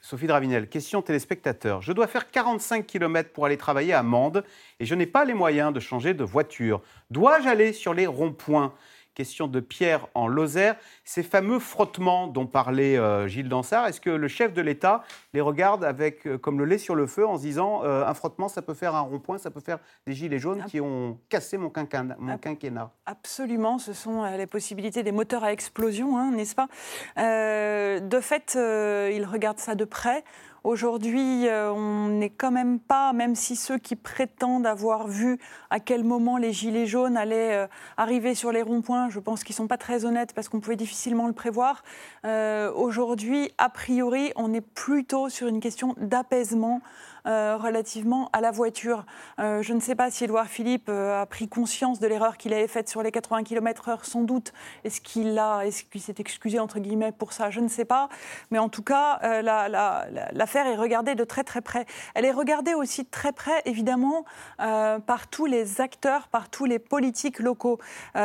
Sophie 0.00 0.26
Dravinel, 0.26 0.68
question 0.68 1.00
téléspectateur. 1.00 1.80
Je 1.80 1.92
dois 1.92 2.08
faire 2.08 2.28
45 2.28 2.86
km 2.86 3.30
pour 3.32 3.46
aller 3.46 3.56
travailler 3.56 3.92
à 3.92 4.02
Mende 4.02 4.44
et 4.80 4.84
je 4.84 4.94
n'ai 4.96 5.06
pas 5.06 5.24
les 5.24 5.34
moyens 5.34 5.72
de 5.72 5.78
changer 5.78 6.12
de 6.14 6.24
voiture. 6.24 6.80
Dois-je 7.10 7.48
aller 7.48 7.72
sur 7.72 7.94
les 7.94 8.06
ronds-points? 8.06 8.72
Question 9.14 9.46
de 9.46 9.60
Pierre 9.60 10.08
en 10.14 10.26
Lozère. 10.26 10.74
Ces 11.04 11.22
fameux 11.22 11.60
frottements 11.60 12.26
dont 12.26 12.46
parlait 12.46 12.96
euh, 12.96 13.28
Gilles 13.28 13.48
Dansard, 13.48 13.86
est-ce 13.86 14.00
que 14.00 14.10
le 14.10 14.26
chef 14.26 14.52
de 14.52 14.60
l'État 14.60 15.04
les 15.32 15.40
regarde 15.40 15.84
avec, 15.84 16.26
euh, 16.26 16.36
comme 16.36 16.58
le 16.58 16.64
lait 16.64 16.78
sur 16.78 16.96
le 16.96 17.06
feu 17.06 17.24
en 17.24 17.36
se 17.36 17.42
disant 17.42 17.82
euh, 17.84 18.04
un 18.04 18.14
frottement, 18.14 18.48
ça 18.48 18.60
peut 18.60 18.74
faire 18.74 18.96
un 18.96 19.02
rond-point, 19.02 19.38
ça 19.38 19.52
peut 19.52 19.60
faire 19.60 19.78
des 20.06 20.14
gilets 20.14 20.40
jaunes 20.40 20.64
qui 20.64 20.80
ont 20.80 21.18
cassé 21.28 21.58
mon, 21.58 21.70
quinquennat, 21.70 22.16
mon 22.18 22.38
quinquennat? 22.38 22.90
Absolument, 23.06 23.78
ce 23.78 23.92
sont 23.92 24.24
les 24.36 24.48
possibilités 24.48 25.04
des 25.04 25.12
moteurs 25.12 25.44
à 25.44 25.52
explosion, 25.52 26.18
hein, 26.18 26.32
n'est-ce 26.32 26.56
pas? 26.56 26.68
De 27.16 28.20
fait, 28.20 28.54
il 28.56 29.24
regarde 29.24 29.58
ça 29.58 29.76
de 29.76 29.84
près. 29.84 30.24
Aujourd'hui, 30.64 31.46
euh, 31.46 31.70
on 31.70 32.08
n'est 32.08 32.30
quand 32.30 32.50
même 32.50 32.80
pas, 32.80 33.12
même 33.12 33.34
si 33.34 33.54
ceux 33.54 33.76
qui 33.76 33.96
prétendent 33.96 34.64
avoir 34.64 35.06
vu 35.06 35.38
à 35.68 35.78
quel 35.78 36.04
moment 36.04 36.38
les 36.38 36.54
gilets 36.54 36.86
jaunes 36.86 37.18
allaient 37.18 37.52
euh, 37.52 37.66
arriver 37.98 38.34
sur 38.34 38.50
les 38.50 38.62
ronds-points, 38.62 39.10
je 39.10 39.20
pense 39.20 39.44
qu'ils 39.44 39.52
ne 39.52 39.58
sont 39.58 39.66
pas 39.66 39.76
très 39.76 40.06
honnêtes 40.06 40.32
parce 40.32 40.48
qu'on 40.48 40.60
pouvait 40.60 40.76
difficilement 40.76 41.26
le 41.26 41.34
prévoir. 41.34 41.84
Euh, 42.24 42.72
Aujourd'hui, 42.72 43.52
a 43.58 43.68
priori, 43.68 44.32
on 44.36 44.54
est 44.54 44.62
plutôt 44.62 45.28
sur 45.28 45.48
une 45.48 45.60
question 45.60 45.94
d'apaisement. 45.98 46.80
Euh, 47.26 47.56
relativement 47.56 48.28
à 48.34 48.42
la 48.42 48.50
voiture. 48.50 49.06
Euh, 49.38 49.62
je 49.62 49.72
ne 49.72 49.80
sais 49.80 49.94
pas 49.94 50.10
si 50.10 50.24
Édouard 50.24 50.46
Philippe 50.46 50.90
euh, 50.90 51.22
a 51.22 51.24
pris 51.24 51.48
conscience 51.48 51.98
de 51.98 52.06
l'erreur 52.06 52.36
qu'il 52.36 52.52
avait 52.52 52.68
faite 52.68 52.86
sur 52.86 53.02
les 53.02 53.10
80 53.10 53.44
km/h, 53.44 54.00
sans 54.02 54.24
doute. 54.24 54.52
Est-ce 54.84 55.00
qu'il 55.00 55.40
est-ce 55.62 55.84
s'est 55.98 56.14
excusé 56.18 56.58
entre 56.58 56.80
guillemets 56.80 57.12
pour 57.12 57.32
ça? 57.32 57.48
Je 57.48 57.60
ne 57.60 57.68
sais 57.68 57.86
pas. 57.86 58.10
Mais 58.50 58.58
en 58.58 58.68
tout 58.68 58.82
cas, 58.82 59.20
l'affaire 59.40 59.72
la, 59.72 60.28
la, 60.32 60.70
est 60.70 60.76
regardée 60.76 61.14
de 61.14 61.24
très 61.24 61.44
très 61.44 61.62
près. 61.62 61.86
Elle 62.14 62.26
est 62.26 62.30
regardée 62.30 62.74
aussi 62.74 63.04
de 63.04 63.08
très 63.08 63.32
près, 63.32 63.62
évidemment, 63.64 64.26
par 64.58 65.26
tous 65.30 65.46
les 65.46 65.80
acteurs, 65.80 66.28
par 66.28 66.50
tous 66.50 66.66
les 66.66 66.78
politiques 66.78 67.38
locaux. 67.38 67.78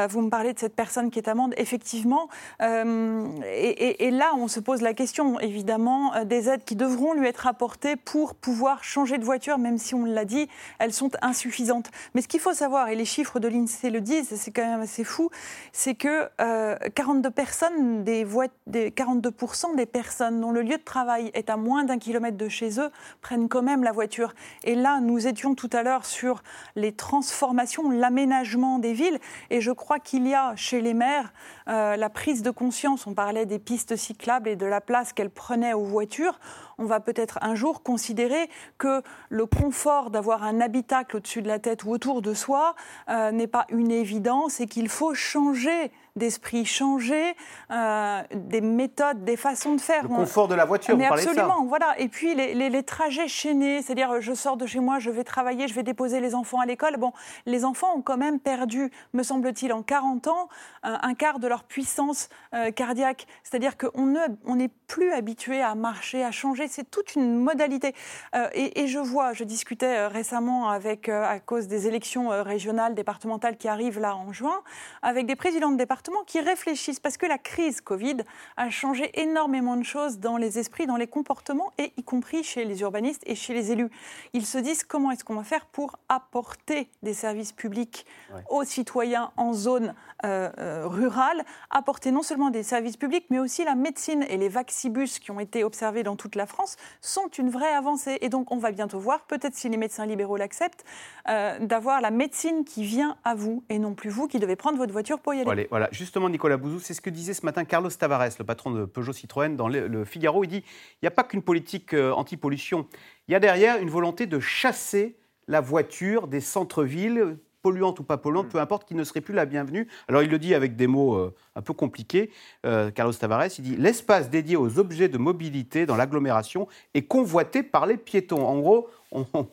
vous 0.09 0.21
me 0.21 0.29
parlez 0.29 0.53
de 0.53 0.59
cette 0.59 0.75
personne 0.75 1.09
qui 1.09 1.19
est 1.19 1.29
amende, 1.29 1.53
effectivement. 1.55 2.27
Et, 2.61 4.05
et, 4.07 4.11
là, 4.11 4.31
on 4.35 4.49
se 4.49 4.59
pose 4.59 4.81
la 4.81 4.93
question, 4.93 5.39
évidemment, 5.39 6.25
des 6.25 6.49
aides 6.49 6.65
qui 6.65 6.75
devront 6.75 7.13
lui 7.13 7.27
être 7.27 7.47
apportées 7.47 7.95
pour 7.95 8.35
pouvoir 8.35 8.83
changer 8.89 9.17
de 9.17 9.23
voiture, 9.23 9.57
même 9.57 9.77
si 9.77 9.93
on 9.93 10.03
l'a 10.03 10.25
dit, 10.25 10.49
elles 10.79 10.93
sont 10.93 11.11
insuffisantes. 11.21 11.91
Mais 12.13 12.21
ce 12.21 12.27
qu'il 12.27 12.39
faut 12.39 12.53
savoir, 12.53 12.89
et 12.89 12.95
les 12.95 13.05
chiffres 13.05 13.39
de 13.39 13.47
l'INSEE 13.47 13.91
le 13.91 14.01
disent, 14.01 14.35
c'est 14.35 14.51
quand 14.51 14.65
même 14.65 14.81
assez 14.81 15.03
fou, 15.03 15.29
c'est 15.71 15.93
que 15.93 16.27
euh, 16.41 16.75
42 16.95 17.29
personnes, 17.29 18.03
des, 18.03 18.25
des 18.67 18.89
42% 18.89 19.75
des 19.75 19.85
personnes 19.85 20.41
dont 20.41 20.51
le 20.51 20.61
lieu 20.61 20.77
de 20.77 20.83
travail 20.83 21.29
est 21.33 21.49
à 21.49 21.57
moins 21.57 21.83
d'un 21.83 21.99
kilomètre 21.99 22.37
de 22.37 22.49
chez 22.49 22.79
eux 22.79 22.89
prennent 23.21 23.47
quand 23.47 23.61
même 23.61 23.83
la 23.83 23.91
voiture. 23.91 24.33
Et 24.63 24.73
là, 24.73 24.99
nous 25.01 25.27
étions 25.27 25.53
tout 25.53 25.69
à 25.71 25.83
l'heure 25.83 26.05
sur 26.05 26.41
les 26.75 26.91
transformations, 26.91 27.89
l'aménagement 27.91 28.79
des 28.79 28.93
villes, 28.93 29.19
et 29.51 29.61
je 29.61 29.71
crois 29.71 29.99
qu'il 29.99 30.27
y 30.27 30.33
a 30.33 30.55
chez 30.55 30.81
les 30.81 30.95
maires 30.95 31.31
euh, 31.67 31.95
la 31.95 32.09
prise 32.09 32.41
de 32.41 32.49
conscience. 32.49 33.05
On 33.05 33.13
parlait 33.13 33.45
des 33.45 33.59
pistes 33.59 33.95
cyclables 33.95 34.49
et 34.49 34.55
de 34.55 34.65
la 34.65 34.81
place 34.81 35.13
qu'elles 35.13 35.29
prenaient 35.29 35.73
aux 35.73 35.83
voitures 35.83 36.39
on 36.79 36.85
va 36.85 36.99
peut-être 36.99 37.37
un 37.41 37.53
jour 37.53 37.83
considérer 37.83 38.49
que 38.77 39.03
le 39.29 39.45
confort 39.45 40.09
d'avoir 40.09 40.43
un 40.43 40.61
habitacle 40.61 41.17
au-dessus 41.17 41.41
de 41.41 41.47
la 41.47 41.59
tête 41.59 41.83
ou 41.83 41.91
autour 41.91 42.21
de 42.21 42.33
soi 42.33 42.75
euh, 43.09 43.31
n'est 43.31 43.47
pas 43.47 43.65
une 43.69 43.91
évidence 43.91 44.59
et 44.59 44.65
qu'il 44.65 44.89
faut 44.89 45.13
changer 45.13 45.91
d'esprit, 46.19 46.65
changer 46.65 47.35
euh, 47.71 48.21
des 48.35 48.61
méthodes, 48.61 49.23
des 49.23 49.37
façons 49.37 49.73
de 49.73 49.81
faire. 49.81 50.03
Le 50.03 50.09
confort 50.09 50.47
de 50.47 50.55
la 50.55 50.65
voiture, 50.65 50.95
Mais 50.95 51.07
vous 51.07 51.13
absolument, 51.13 51.61
de 51.61 51.63
ça. 51.63 51.67
voilà. 51.67 51.99
Et 51.99 52.07
puis 52.07 52.35
les, 52.35 52.53
les, 52.53 52.69
les 52.69 52.83
trajets 52.83 53.27
chaînés, 53.27 53.81
c'est-à-dire 53.81 54.21
je 54.21 54.33
sors 54.33 54.57
de 54.57 54.67
chez 54.67 54.79
moi, 54.79 54.99
je 54.99 55.09
vais 55.09 55.23
travailler, 55.23 55.67
je 55.67 55.73
vais 55.73 55.83
déposer 55.83 56.19
les 56.19 56.35
enfants 56.35 56.59
à 56.59 56.67
l'école. 56.67 56.97
Bon, 56.97 57.11
les 57.47 57.65
enfants 57.65 57.95
ont 57.95 58.01
quand 58.01 58.17
même 58.17 58.39
perdu, 58.39 58.91
me 59.13 59.23
semble-t-il, 59.23 59.73
en 59.73 59.81
40 59.81 60.27
ans, 60.27 60.49
un, 60.83 60.99
un, 61.01 61.13
quart 61.15 61.39
de 61.39 61.47
leur 61.47 61.63
puissance 61.63 62.29
euh, 62.53 62.71
cardiaque. 62.71 63.25
C'est-à-dire 63.43 63.77
qu'on 63.77 64.05
n'est 64.05 64.19
on 64.45 64.57
plus 64.87 65.11
habitué 65.13 65.61
à 65.61 65.75
marcher, 65.75 66.23
à 66.23 66.31
changer. 66.31 66.67
C'est 66.67 66.89
toute 66.89 67.15
une 67.15 67.35
modalité. 67.35 67.93
Euh, 68.35 68.49
et, 68.53 68.81
et, 68.81 68.87
je 68.87 68.99
vois, 68.99 69.33
je 69.33 69.43
discutais 69.43 69.97
euh, 69.99 70.07
récemment 70.07 70.69
avec, 70.69 71.07
euh, 71.07 71.23
à 71.23 71.39
cause 71.39 71.67
des 71.67 71.87
élections 71.87 72.31
euh, 72.31 72.43
régionales, 72.43 72.95
départementales 72.95 73.57
qui 73.57 73.67
arrivent 73.67 73.99
là 73.99 74.15
en 74.15 74.33
juin, 74.33 74.61
avec 75.01 75.25
des 75.25 75.35
présidents 75.35 75.71
de 75.71 75.77
qui 76.25 76.39
réfléchissent, 76.39 76.99
parce 76.99 77.17
que 77.17 77.25
la 77.25 77.37
crise 77.37 77.81
Covid 77.81 78.17
a 78.57 78.69
changé 78.69 79.11
énormément 79.19 79.77
de 79.77 79.83
choses 79.83 80.19
dans 80.19 80.37
les 80.37 80.59
esprits, 80.59 80.87
dans 80.87 80.95
les 80.95 81.07
comportements, 81.07 81.71
et 81.77 81.93
y 81.97 82.03
compris 82.03 82.43
chez 82.43 82.65
les 82.65 82.81
urbanistes 82.81 83.23
et 83.25 83.35
chez 83.35 83.53
les 83.53 83.71
élus. 83.71 83.89
Ils 84.33 84.45
se 84.45 84.57
disent 84.57 84.83
comment 84.83 85.11
est-ce 85.11 85.23
qu'on 85.23 85.35
va 85.35 85.43
faire 85.43 85.65
pour 85.65 85.97
apporter 86.09 86.89
des 87.03 87.13
services 87.13 87.51
publics 87.51 88.05
ouais. 88.33 88.41
aux 88.49 88.63
citoyens 88.63 89.31
en 89.37 89.53
zone 89.53 89.93
euh, 90.25 90.49
euh, 90.57 90.87
rurale, 90.87 91.43
apporter 91.69 92.11
non 92.11 92.23
seulement 92.23 92.49
des 92.49 92.63
services 92.63 92.97
publics, 92.97 93.25
mais 93.29 93.39
aussi 93.39 93.63
la 93.63 93.75
médecine 93.75 94.25
et 94.29 94.37
les 94.37 94.49
vaccibus 94.49 95.19
qui 95.19 95.31
ont 95.31 95.39
été 95.39 95.63
observés 95.63 96.03
dans 96.03 96.15
toute 96.15 96.35
la 96.35 96.45
France 96.45 96.75
sont 97.01 97.29
une 97.37 97.49
vraie 97.49 97.73
avancée. 97.73 98.17
Et 98.21 98.29
donc 98.29 98.51
on 98.51 98.57
va 98.57 98.71
bientôt 98.71 98.99
voir, 98.99 99.21
peut-être 99.21 99.55
si 99.55 99.69
les 99.69 99.77
médecins 99.77 100.05
libéraux 100.05 100.37
l'acceptent, 100.37 100.83
euh, 101.29 101.57
d'avoir 101.59 102.01
la 102.01 102.11
médecine 102.11 102.65
qui 102.65 102.83
vient 102.83 103.17
à 103.23 103.35
vous 103.35 103.63
et 103.69 103.79
non 103.79 103.93
plus 103.93 104.09
vous 104.09 104.27
qui 104.27 104.39
devez 104.39 104.55
prendre 104.55 104.77
votre 104.77 104.91
voiture 104.91 105.19
pour 105.19 105.33
y 105.33 105.41
aller. 105.41 105.49
Allez, 105.49 105.67
voilà, 105.69 105.88
justement, 105.91 106.29
Nicolas 106.29 106.57
Bouzou, 106.57 106.79
c'est 106.79 106.93
ce 106.93 107.01
que 107.01 107.09
disait 107.09 107.33
ce 107.33 107.45
matin 107.45 107.65
Carlos 107.65 107.89
Tavares, 107.89 108.29
le 108.37 108.45
patron 108.45 108.71
de 108.71 108.85
Peugeot 108.85 109.13
Citroën, 109.13 109.55
dans 109.55 109.67
le, 109.67 110.05
Figaro. 110.05 110.43
Il 110.43 110.47
dit 110.47 110.63
il 110.65 111.03
n'y 111.03 111.07
a 111.07 111.11
pas 111.11 111.23
qu'une 111.23 111.41
politique 111.41 111.93
euh, 111.93 112.11
anti-pollution. 112.11 112.87
Il 113.27 113.31
y 113.31 113.35
a 113.35 113.39
derrière 113.39 113.81
une 113.81 113.89
volonté 113.89 114.25
de 114.25 114.39
chasser 114.39 115.17
la 115.47 115.61
voiture 115.61 116.27
des 116.27 116.41
centres-villes, 116.41 117.37
polluantes 117.61 117.99
ou 117.99 118.03
pas 118.03 118.17
polluantes, 118.17 118.49
peu 118.49 118.59
importe, 118.59 118.87
qui 118.87 118.95
ne 118.95 119.03
serait 119.03 119.21
plus 119.21 119.33
la 119.33 119.45
bienvenue. 119.45 119.87
Alors 120.07 120.23
il 120.23 120.29
le 120.29 120.39
dit 120.39 120.53
avec 120.53 120.75
des 120.75 120.87
mots 120.87 121.15
euh, 121.15 121.35
un 121.55 121.61
peu 121.61 121.73
compliqués. 121.73 122.31
Euh, 122.65 122.91
Carlos 122.91 123.13
Tavares, 123.13 123.47
il 123.57 123.63
dit 123.63 123.75
l'espace 123.75 124.29
dédié 124.29 124.55
aux 124.55 124.79
objets 124.79 125.09
de 125.09 125.17
mobilité 125.17 125.85
dans 125.85 125.95
l'agglomération 125.95 126.67
est 126.93 127.03
convoité 127.03 127.63
par 127.63 127.85
les 127.85 127.97
piétons. 127.97 128.45
En 128.47 128.59
gros, 128.59 128.89
on, 129.11 129.25
on, 129.33 129.47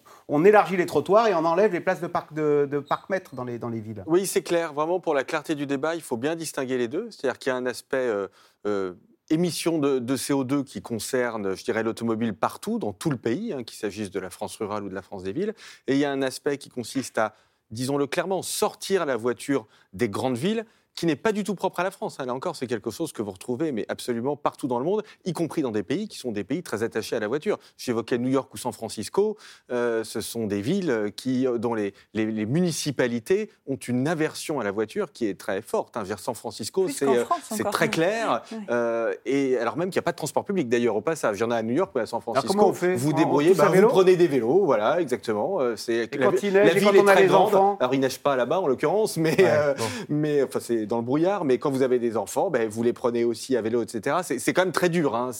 élargit 0.44 0.76
les 0.76 0.86
trottoirs 0.86 1.28
et 1.28 1.34
on 1.34 1.44
enlève 1.44 1.72
les 1.72 1.80
places 1.80 2.00
de 2.00 2.06
parc 2.06 2.32
de, 2.32 2.68
de 2.70 2.78
parc-mètres 2.80 3.34
dans 3.34 3.44
les, 3.44 3.58
dans 3.58 3.68
les 3.68 3.80
villes. 3.80 4.02
Oui, 4.06 4.26
c'est 4.26 4.42
clair. 4.42 4.72
Vraiment, 4.72 5.00
pour 5.00 5.14
la 5.14 5.24
clarté 5.24 5.54
du 5.54 5.66
débat, 5.66 5.94
il 5.94 6.02
faut 6.02 6.16
bien 6.16 6.34
distinguer 6.34 6.78
les 6.78 6.88
deux. 6.88 7.10
C'est-à-dire 7.10 7.38
qu'il 7.38 7.50
y 7.50 7.54
a 7.54 7.56
un 7.56 7.66
aspect 7.66 7.96
euh, 7.96 8.26
euh, 8.66 8.94
émission 9.30 9.78
de, 9.78 9.98
de, 9.98 10.16
CO2 10.16 10.64
qui 10.64 10.82
concerne, 10.82 11.56
je 11.56 11.64
dirais, 11.64 11.82
l'automobile 11.82 12.34
partout, 12.34 12.78
dans 12.78 12.92
tout 12.92 13.10
le 13.10 13.16
pays, 13.16 13.52
hein, 13.52 13.62
qu'il 13.62 13.78
s'agisse 13.78 14.10
de 14.10 14.20
la 14.20 14.30
France 14.30 14.56
rurale 14.56 14.84
ou 14.84 14.88
de 14.88 14.94
la 14.94 15.02
France 15.02 15.22
des 15.22 15.32
villes. 15.32 15.54
Et 15.86 15.94
il 15.94 15.98
y 15.98 16.04
a 16.04 16.10
un 16.10 16.22
aspect 16.22 16.58
qui 16.58 16.70
consiste 16.70 17.18
à, 17.18 17.34
disons-le 17.70 18.06
clairement, 18.06 18.42
sortir 18.42 19.06
la 19.06 19.16
voiture 19.16 19.66
des 19.92 20.08
grandes 20.08 20.36
villes 20.36 20.64
qui 20.96 21.06
n'est 21.06 21.14
pas 21.14 21.32
du 21.32 21.44
tout 21.44 21.54
propre 21.54 21.80
à 21.80 21.84
la 21.84 21.90
France. 21.90 22.18
Là 22.18 22.32
encore, 22.34 22.56
c'est 22.56 22.66
quelque 22.66 22.90
chose 22.90 23.12
que 23.12 23.20
vous 23.22 23.30
retrouvez, 23.30 23.70
mais 23.70 23.84
absolument 23.88 24.34
partout 24.34 24.66
dans 24.66 24.78
le 24.78 24.84
monde, 24.84 25.02
y 25.26 25.32
compris 25.34 25.60
dans 25.62 25.70
des 25.70 25.82
pays 25.82 26.08
qui 26.08 26.16
sont 26.18 26.32
des 26.32 26.42
pays 26.42 26.62
très 26.62 26.82
attachés 26.82 27.14
à 27.14 27.20
la 27.20 27.28
voiture. 27.28 27.58
J'évoquais 27.76 28.16
New 28.18 28.30
York 28.30 28.52
ou 28.54 28.56
San 28.56 28.72
Francisco. 28.72 29.36
euh, 29.70 30.02
ce 30.04 30.20
sont 30.20 30.46
des 30.46 30.60
villes 30.62 31.12
qui, 31.14 31.46
dont 31.58 31.74
les, 31.74 31.92
les- 32.14 32.26
les 32.32 32.46
municipalités 32.46 33.50
ont 33.66 33.76
une 33.76 34.08
aversion 34.08 34.58
à 34.60 34.64
la 34.64 34.70
voiture 34.70 35.12
qui 35.12 35.26
est 35.26 35.38
très 35.38 35.60
forte. 35.62 35.96
hein. 35.96 36.02
Dire, 36.02 36.18
San 36.18 36.34
Francisco, 36.34 36.88
c'est 36.88 37.06
euh, 37.06 37.24
très 37.72 37.88
clair. 37.90 38.42
Euh, 38.70 39.12
et 39.26 39.58
alors 39.58 39.76
même 39.76 39.90
qu'il 39.90 39.98
n'y 39.98 40.04
a 40.04 40.08
pas 40.08 40.12
de 40.12 40.16
transport 40.16 40.44
public 40.44 40.68
d'ailleurs 40.68 40.96
au 40.96 41.00
passage. 41.02 41.36
Il 41.38 41.40
y 41.40 41.44
en 41.44 41.50
a 41.50 41.56
à 41.56 41.62
New 41.62 41.74
York, 41.74 41.92
mais 41.94 42.02
à 42.02 42.06
San 42.06 42.20
Francisco. 42.20 42.48
comment 42.48 42.68
on 42.68 42.72
fait 42.72 42.94
Vous 42.94 43.12
débrouillez, 43.12 43.54
bah, 43.54 43.66
vous 43.66 43.72
vélo 43.72 43.88
prenez 43.88 44.16
des 44.16 44.28
vélos, 44.28 44.64
voilà, 44.64 45.00
exactement. 45.00 45.60
Euh, 45.60 45.76
C'est 45.76 46.08
la, 46.16 46.26
quand 46.26 46.42
il 46.42 46.54
la 46.54 46.64
neige 46.64 46.76
et 46.76 46.78
ville 46.78 46.88
quand 46.88 46.94
on 46.94 47.06
est 47.06 47.10
a 47.10 47.12
très 47.14 47.22
les 47.22 47.28
grande. 47.28 47.54
enfants 47.54 47.76
Alors 47.80 47.92
il 47.94 48.00
neige 48.00 48.18
pas 48.18 48.36
là-bas 48.36 48.60
en 48.60 48.66
l'occurrence, 48.66 49.16
mais 49.18 49.36
euh, 49.40 49.74
mais 50.08 50.42
enfin 50.42 50.60
c'est 50.60 50.85
dans 50.86 50.98
le 50.98 51.04
brouillard. 51.04 51.44
Mais 51.44 51.58
quand 51.58 51.70
vous 51.70 51.82
avez 51.82 51.98
des 51.98 52.16
enfants, 52.16 52.50
ben, 52.50 52.68
vous 52.68 52.82
les 52.82 52.92
prenez 52.92 53.24
aussi 53.24 53.56
à 53.56 53.62
vélo, 53.62 53.82
etc. 53.82 54.18
C'est 54.22 54.52
quand 54.52 54.62
même 54.62 54.72
très 54.72 54.88
dur. 54.88 55.14
Hein. 55.14 55.30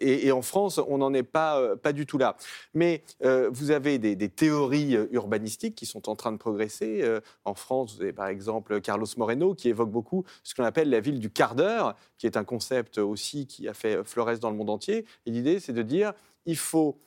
Et, 0.00 0.32
en 0.32 0.42
France, 0.42 0.80
on 0.88 0.98
n'en 0.98 1.12
est 1.14 1.22
pas 1.22 1.58
euh, 1.58 1.76
pas 1.76 1.92
du 1.92 2.06
tout 2.06 2.18
là. 2.18 2.36
Mais 2.74 3.02
euh, 3.24 3.48
vous 3.52 3.70
avez 3.70 3.98
des, 3.98 4.28
théories 4.28 4.96
euh, 4.96 5.06
urbanistiques 5.12 5.74
qui 5.74 5.86
sont 5.86 6.08
en 6.08 6.16
train 6.16 6.32
de 6.32 6.36
progresser. 6.36 7.04
En 7.44 7.54
France, 7.54 7.96
vous 7.96 8.02
avez 8.02 8.12
par 8.12 8.28
exemple 8.28 8.80
Carlos 8.80 9.06
Moreno 9.16 9.54
qui 9.54 9.68
évoque 9.68 9.90
beaucoup 9.90 10.24
ce 10.42 10.54
qu'on 10.54 10.64
appelle 10.64 10.90
la 10.90 11.00
ville 11.00 11.18
du 11.18 11.30
quart 11.30 11.54
d'heure, 11.54 11.96
qui 12.18 12.26
est 12.26 12.36
un 12.36 12.44
concept 12.44 12.98
aussi 12.98 13.46
qui 13.46 13.68
a 13.68 13.74
fait 13.74 14.04
florès 14.04 14.40
dans 14.40 14.50
le 14.50 14.56
monde 14.56 14.70
entier. 14.70 15.04
Et 15.26 15.30
l'idée, 15.30 15.60
c'est 15.60 15.72
de 15.72 15.82
dire 15.82 16.12
il 16.46 16.56
faut 16.56 16.98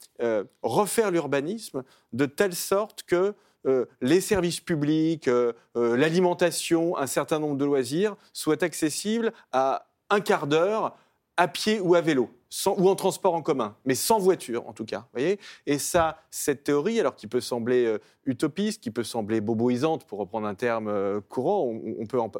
refaire 0.62 1.12
l'urbanisme 1.12 1.84
de 2.14 2.26
telle 2.26 2.56
sorte 2.56 3.04
que 3.04 3.34
euh, 3.66 3.86
les 4.02 4.22
services 4.22 4.60
publics, 4.60 5.28
euh, 5.28 5.54
euh, 5.76 5.96
l'alimentation, 5.98 6.98
un 6.98 7.08
certain 7.08 7.40
nombre 7.40 7.58
de 7.58 7.66
loisirs 7.66 8.16
soient 8.34 8.64
accessibles 8.64 9.32
à 9.52 9.88
un 10.10 10.20
quart 10.20 10.48
d'heure 10.48 10.98
à 11.38 11.48
pied 11.48 11.80
ou 11.80 11.96
à 11.96 12.02
vélo, 12.02 12.30
ou 12.66 12.90
en 12.90 12.96
transport 12.96 13.34
en 13.34 13.42
commun, 13.42 13.76
mais 13.86 13.96
sans 13.96 14.20
voiture 14.20 14.68
en 14.68 14.74
tout 14.74 14.86
cas. 14.86 15.08
voyez 15.14 15.40
Et 15.66 15.80
ça, 15.80 16.18
cette 16.30 16.64
théorie, 16.64 17.00
alors 17.00 17.16
qui 17.16 17.26
peut 17.28 17.40
sembler 17.42 17.98
utopiste, 18.26 18.84
qui 18.84 18.92
peut 18.92 19.04
sembler 19.06 19.40
boboisante, 19.42 20.06
pour 20.06 20.20
reprendre 20.20 20.46
un 20.48 20.54
terme 20.56 21.22
courant, 21.30 21.64
on, 22.00 22.06
peut 22.06 22.20
en- 22.20 22.32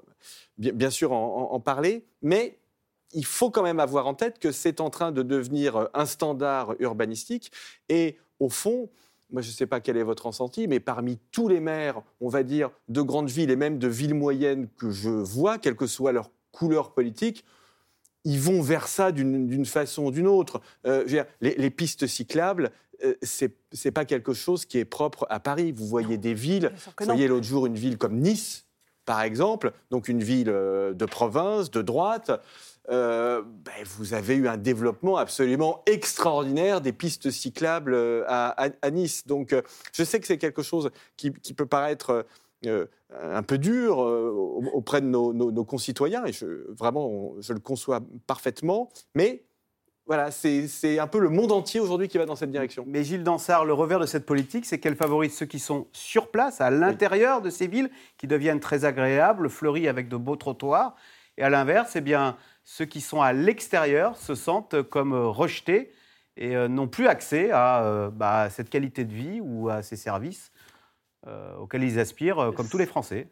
bien, 0.58 0.90
sûr 0.90 1.14
en- 1.14 1.52
en- 1.54 1.60
parler, 1.62 2.06
mais 2.22 2.60
il 3.14 3.26
faut 3.26 3.50
quand 3.50 3.64
même 3.64 3.80
avoir 3.80 4.06
en 4.08 4.14
tête 4.14 4.38
que 4.40 4.52
c'est 4.52 4.82
en 4.82 4.90
train 4.90 5.12
de 5.12 5.24
devenir 5.24 5.90
un 5.94 6.06
standard 6.06 6.76
urbanistique. 6.80 7.52
Et 7.90 8.18
au 8.40 8.50
fond, 8.50 8.90
moi 9.32 9.42
je 9.42 9.50
ne 9.50 9.54
sais 9.54 9.68
pas 9.68 9.80
quel 9.80 9.98
est 9.98 10.04
votre 10.04 10.28
ressenti, 10.28 10.68
mais 10.68 10.80
parmi 10.80 11.18
tous 11.32 11.48
les 11.48 11.60
maires, 11.60 12.02
on 12.20 12.30
va 12.30 12.44
dire, 12.44 12.70
de 12.90 13.02
grandes 13.02 13.30
villes 13.30 13.52
et 13.52 13.56
même 13.56 13.80
de 13.80 13.88
villes 13.88 14.14
moyennes 14.14 14.68
que 14.78 14.92
je 14.92 15.10
vois, 15.10 15.58
quelle 15.58 15.76
que 15.76 15.88
soit 15.88 16.12
leur 16.12 16.30
couleur 16.52 16.94
politique, 16.94 17.46
ils 18.24 18.40
vont 18.40 18.62
vers 18.62 18.88
ça 18.88 19.12
d'une 19.12 19.66
façon 19.66 20.06
ou 20.06 20.12
d'une 20.12 20.28
autre. 20.28 20.62
Euh, 20.86 21.04
dire, 21.06 21.26
les, 21.40 21.56
les 21.56 21.70
pistes 21.72 22.06
cyclables, 22.06 22.72
euh, 23.04 23.16
c'est 23.22 23.56
c'est 23.72 23.92
pas 23.92 24.06
quelque 24.06 24.34
chose 24.34 24.66
qui 24.66 24.78
est 24.78 24.86
propre 24.86 25.26
à 25.30 25.40
Paris. 25.40 25.72
Vous 25.72 25.88
voyez 25.88 26.18
des 26.18 26.34
villes, 26.34 26.72
vous 27.00 27.06
voyez 27.06 27.28
l'autre 27.28 27.46
jour 27.46 27.66
une 27.66 27.76
ville 27.76 27.98
comme 27.98 28.18
Nice, 28.18 28.66
par 29.06 29.22
exemple, 29.22 29.72
donc 29.90 30.08
une 30.08 30.24
ville 30.24 30.50
euh, 30.50 30.94
de 30.94 31.06
province, 31.06 31.72
de 31.72 31.82
droite, 31.82 32.32
euh, 32.90 33.42
ben, 33.46 33.84
vous 33.98 34.14
avez 34.14 34.36
eu 34.36 34.48
un 34.48 34.58
développement 34.58 35.18
absolument 35.18 35.84
extraordinaire 35.86 36.82
des 36.82 36.94
pistes 36.94 37.30
cyclables 37.32 37.94
euh, 37.94 38.24
à, 38.28 38.66
à- 38.66 38.70
à 38.82 38.90
Nice. 38.92 39.26
Donc 39.28 39.54
euh, 39.54 39.62
je 39.94 40.04
sais 40.04 40.20
que 40.20 40.26
c'est 40.28 40.38
quelque 40.40 40.64
chose 40.64 40.90
qui, 41.16 41.32
qui 41.32 41.54
peut 41.54 41.66
paraître 41.68 42.26
euh, 42.66 42.86
un 43.12 43.44
peu 43.44 43.58
dur 43.58 44.02
euh, 44.04 44.30
auprès 44.74 45.02
de 45.02 45.06
nos, 45.08 45.34
nos- 45.34 45.52
nos 45.52 45.66
concitoyens, 45.66 46.26
et 46.26 46.32
je, 46.34 46.46
vraiment, 46.74 47.08
on- 47.08 47.42
je 47.42 47.54
le 47.54 47.60
conçois 47.60 48.00
parfaitement, 48.28 48.90
mais 49.16 49.44
voilà, 50.08 50.32
c'est 50.32 50.68
c'est 50.68 51.00
un 51.00 51.08
peu 51.08 51.20
le 51.20 51.30
monde 51.30 51.52
entier 51.52 51.80
aujourd'hui 51.80 52.08
qui 52.10 52.18
va 52.18 52.26
dans 52.26 52.36
cette 52.36 52.52
direction. 52.52 52.84
Mais 52.88 53.04
Gilles 53.04 53.24
Dansard, 53.24 53.66
le 53.66 53.74
revers 53.74 54.00
de 54.00 54.06
cette 54.06 54.26
politique, 54.26 54.66
c'est 54.66 54.80
qu'elle 54.80 54.96
favorise 54.96 55.34
ceux 55.38 55.46
qui 55.46 55.60
sont 55.60 55.88
sur 55.94 56.30
place, 56.32 56.60
à 56.60 56.70
l'intérieur 56.72 57.42
de 57.42 57.50
ces 57.50 57.68
villes, 57.68 57.90
qui 58.18 58.28
deviennent 58.28 58.60
très 58.60 58.84
agréables, 58.84 59.50
fleuries 59.50 59.88
avec 59.88 60.10
de 60.10 60.18
beaux 60.18 60.36
trottoirs. 60.36 60.96
Et 61.38 61.44
à 61.44 61.50
l'inverse, 61.50 61.96
eh 61.96 62.02
bien, 62.02 62.38
ceux 62.64 62.86
qui 62.86 63.02
sont 63.02 63.22
à 63.22 63.34
l'extérieur 63.34 64.18
se 64.18 64.36
sentent 64.36 64.82
comme 64.84 65.14
euh, 65.14 65.28
rejetés 65.28 65.92
et 66.38 66.56
euh, 66.56 66.68
n'ont 66.68 66.88
plus 66.88 67.08
accès 67.08 67.52
à 67.52 67.84
euh, 67.84 68.10
bah, 68.10 68.50
cette 68.50 68.70
qualité 68.70 69.06
de 69.06 69.14
vie 69.14 69.42
ou 69.42 69.70
à 69.70 69.82
ces 69.82 69.96
services 69.96 70.52
euh, 71.28 71.56
auxquels 71.58 71.84
ils 71.84 72.00
aspirent, 72.00 72.40
euh, 72.40 72.52
comme 72.52 72.68
tous 72.68 72.78
les 72.78 72.86
Français. 72.86 73.28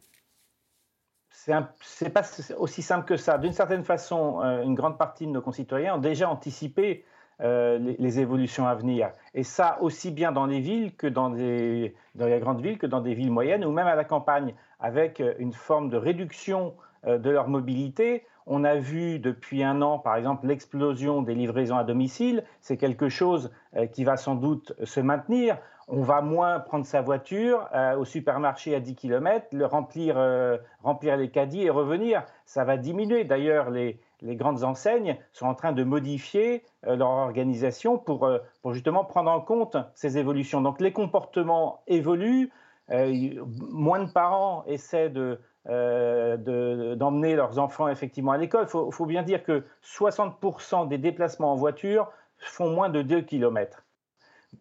C'est 1.81 2.09
pas 2.09 2.23
aussi 2.57 2.81
simple 2.81 3.05
que 3.05 3.17
ça. 3.17 3.37
D'une 3.37 3.53
certaine 3.53 3.83
façon, 3.83 4.41
euh, 4.41 4.63
une 4.63 4.75
grande 4.75 4.97
partie 4.97 5.25
de 5.25 5.31
nos 5.31 5.41
concitoyens 5.41 5.95
ont 5.95 5.99
déjà 5.99 6.29
anticipé 6.29 7.05
euh, 7.41 7.79
les, 7.97 8.19
évolutions 8.19 8.67
à 8.67 8.75
venir. 8.75 9.11
Et 9.33 9.43
ça, 9.43 9.77
aussi 9.81 10.11
bien 10.11 10.33
dans 10.33 10.45
les 10.45 10.59
villes 10.59 10.93
que 10.97 11.07
dans, 11.07 11.29
les 11.29 11.93
grandes 12.15 12.61
villes, 12.61 12.77
que 12.77 12.85
dans 12.85 12.99
des 12.99 13.13
villes 13.13 13.31
moyennes 13.31 13.63
ou 13.63 13.71
même 13.71 13.87
à 13.87 13.95
la 13.95 14.03
campagne, 14.03 14.53
avec 14.81 15.21
euh, 15.21 15.33
une 15.39 15.53
forme 15.53 15.89
de 15.89 15.95
réduction 15.95 16.73
euh, 16.75 16.88
de 17.05 17.29
leur 17.29 17.47
mobilité. 17.47 18.23
On 18.51 18.63
a 18.63 18.75
vu 18.75 19.19
depuis 19.19 19.63
un 19.63 19.83
an, 19.83 19.99
par 19.99 20.15
exemple, 20.15 20.47
l'explosion 20.47 21.21
des 21.21 21.35
livraisons 21.35 21.77
à 21.77 21.83
domicile. 21.83 22.43
C'est 22.61 22.77
quelque 22.77 23.07
chose 23.07 23.51
euh, 23.75 23.85
qui 23.85 24.03
va 24.03 24.17
sans 24.17 24.33
doute 24.33 24.73
se 24.83 24.99
maintenir. 24.99 25.59
On 25.87 26.01
va 26.01 26.21
moins 26.21 26.59
prendre 26.59 26.83
sa 26.83 27.01
voiture 27.01 27.69
euh, 27.75 27.95
au 27.95 28.05
supermarché 28.05 28.73
à 28.73 28.79
10 28.79 28.95
km, 28.95 29.47
le 29.51 29.67
remplir, 29.67 30.15
euh, 30.17 30.57
remplir 30.81 31.15
les 31.15 31.29
caddies 31.29 31.61
et 31.61 31.69
revenir. 31.69 32.23
Ça 32.45 32.63
va 32.63 32.77
diminuer. 32.77 33.23
D'ailleurs, 33.23 33.69
les, 33.69 33.99
grandes 34.23 34.63
enseignes 34.63 35.17
sont 35.31 35.45
en 35.45 35.53
train 35.53 35.71
de 35.71 35.83
modifier 35.83 36.63
euh, 36.87 36.95
leur 36.95 37.09
organisation 37.09 37.99
pour, 37.99 38.25
euh, 38.25 38.39
justement 38.71 39.05
prendre 39.05 39.29
en 39.29 39.41
compte 39.41 39.77
ces 39.93 40.17
évolutions. 40.17 40.61
Donc 40.61 40.81
les 40.81 40.91
comportements 40.91 41.81
évoluent. 41.85 42.49
Euh, 42.91 43.45
moins 43.45 44.03
de 44.03 44.11
parents 44.11 44.63
essaient 44.65 45.11
de, 45.11 45.39
euh, 45.67 46.37
de- 46.37 46.95
d'emmener 46.95 47.35
leurs 47.35 47.59
enfants 47.59 47.89
effectivement 47.89 48.31
à 48.31 48.37
l'école. 48.37 48.63
Il 48.63 48.69
faut, 48.69 48.91
faut 48.91 49.05
bien 49.05 49.23
dire 49.23 49.43
que 49.43 49.65
60% 49.83 50.87
des 50.87 50.97
déplacements 50.97 51.51
en 51.51 51.55
voiture 51.55 52.09
font 52.37 52.69
moins 52.69 52.89
de 52.89 53.01
2 53.01 53.21
km. 53.21 53.83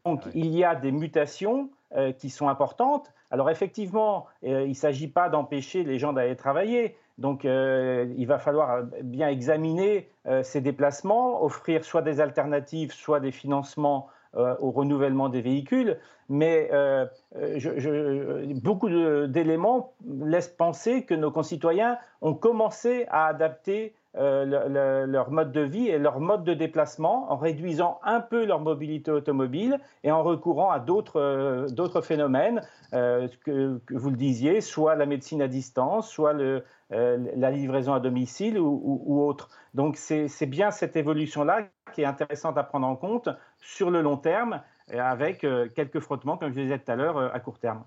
Donc 0.04 0.22
il 0.34 0.46
y 0.46 0.64
a 0.64 0.74
des 0.74 0.90
mutations 0.90 1.70
euh, 1.94 2.12
qui 2.12 2.30
sont 2.30 2.48
importantes. 2.48 3.12
Alors 3.30 3.48
effectivement, 3.48 4.26
euh, 4.44 4.64
il 4.64 4.70
ne 4.70 4.74
s'agit 4.74 5.08
pas 5.08 5.28
d'empêcher 5.28 5.84
les 5.84 5.98
gens 5.98 6.12
d'aller 6.12 6.36
travailler. 6.36 6.96
Donc 7.16 7.42
il 7.42 8.26
va 8.26 8.38
falloir 8.38 8.84
bien 9.02 9.28
examiner 9.28 10.08
ces 10.44 10.60
déplacements, 10.60 11.42
offrir 11.42 11.84
soit 11.84 12.02
des 12.02 12.20
alternatives, 12.20 12.92
soit 12.92 13.18
des 13.18 13.32
financements 13.32 14.08
euh, 14.36 14.54
au 14.60 14.70
renouvellement 14.70 15.30
des 15.30 15.40
véhicules. 15.40 15.96
Mais 16.28 16.68
euh, 16.70 17.06
euh, 17.36 18.46
beaucoup 18.62 18.90
d'éléments 19.26 19.94
laissent 20.06 20.48
penser 20.48 21.04
que 21.04 21.14
nos 21.14 21.30
concitoyens 21.30 21.96
ont 22.20 22.34
commencé 22.34 23.06
à 23.08 23.26
adapter 23.26 23.94
euh, 24.18 24.44
le- 24.44 24.68
le- 24.68 25.06
leur 25.12 25.30
mode 25.30 25.52
de 25.52 25.60
vie 25.60 25.88
et 25.88 25.98
leur 25.98 26.18
mode 26.18 26.42
de 26.42 26.52
déplacement 26.52 27.30
en 27.32 27.36
réduisant 27.36 28.00
un 28.02 28.20
peu 28.20 28.44
leur 28.44 28.60
mobilité 28.60 29.10
automobile 29.12 29.78
et 30.02 30.10
en 30.10 30.22
recourant 30.24 30.70
à 30.70 30.80
d'autres 30.80 31.20
euh, 31.20 32.00
phénomènes 32.02 32.62
euh, 32.94 33.28
que, 33.44 33.80
vous 33.90 34.10
le 34.10 34.16
disiez, 34.16 34.60
soit 34.60 34.96
la 34.96 35.06
médecine 35.06 35.40
à 35.40 35.46
distance, 35.48 36.10
soit 36.10 36.34
euh, 36.34 36.60
la 36.90 37.50
livraison 37.50 37.92
à 37.94 38.00
domicile 38.00 38.58
ou, 38.58 39.22
autre. 39.22 39.50
Donc 39.74 39.96
c'est 39.96 40.46
bien 40.46 40.70
cette 40.70 40.96
évolution-là 40.96 41.68
qui 41.94 42.02
est 42.02 42.06
intéressante 42.06 42.58
à 42.58 42.64
prendre 42.64 42.86
en 42.86 42.96
compte 42.96 43.28
sur 43.60 43.90
le 43.90 44.00
long 44.02 44.16
terme 44.16 44.62
avec 44.90 45.46
quelques 45.74 46.00
frottements, 46.00 46.38
comme 46.38 46.52
je 46.52 46.60
disais 46.60 46.78
tout 46.78 46.90
à 46.90 46.96
l'heure, 46.96 47.18
à 47.34 47.38
court 47.40 47.58
terme. 47.58 47.84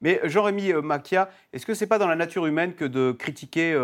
Mais 0.00 0.20
Jean-Rémy 0.24 0.72
Macchia, 0.82 1.28
est-ce 1.52 1.66
que 1.66 1.74
c'est 1.74 1.86
pas 1.86 1.98
dans 1.98 2.08
la 2.08 2.16
nature 2.16 2.46
humaine 2.46 2.74
que 2.74 2.86
de 2.86 3.12
critiquer 3.12 3.74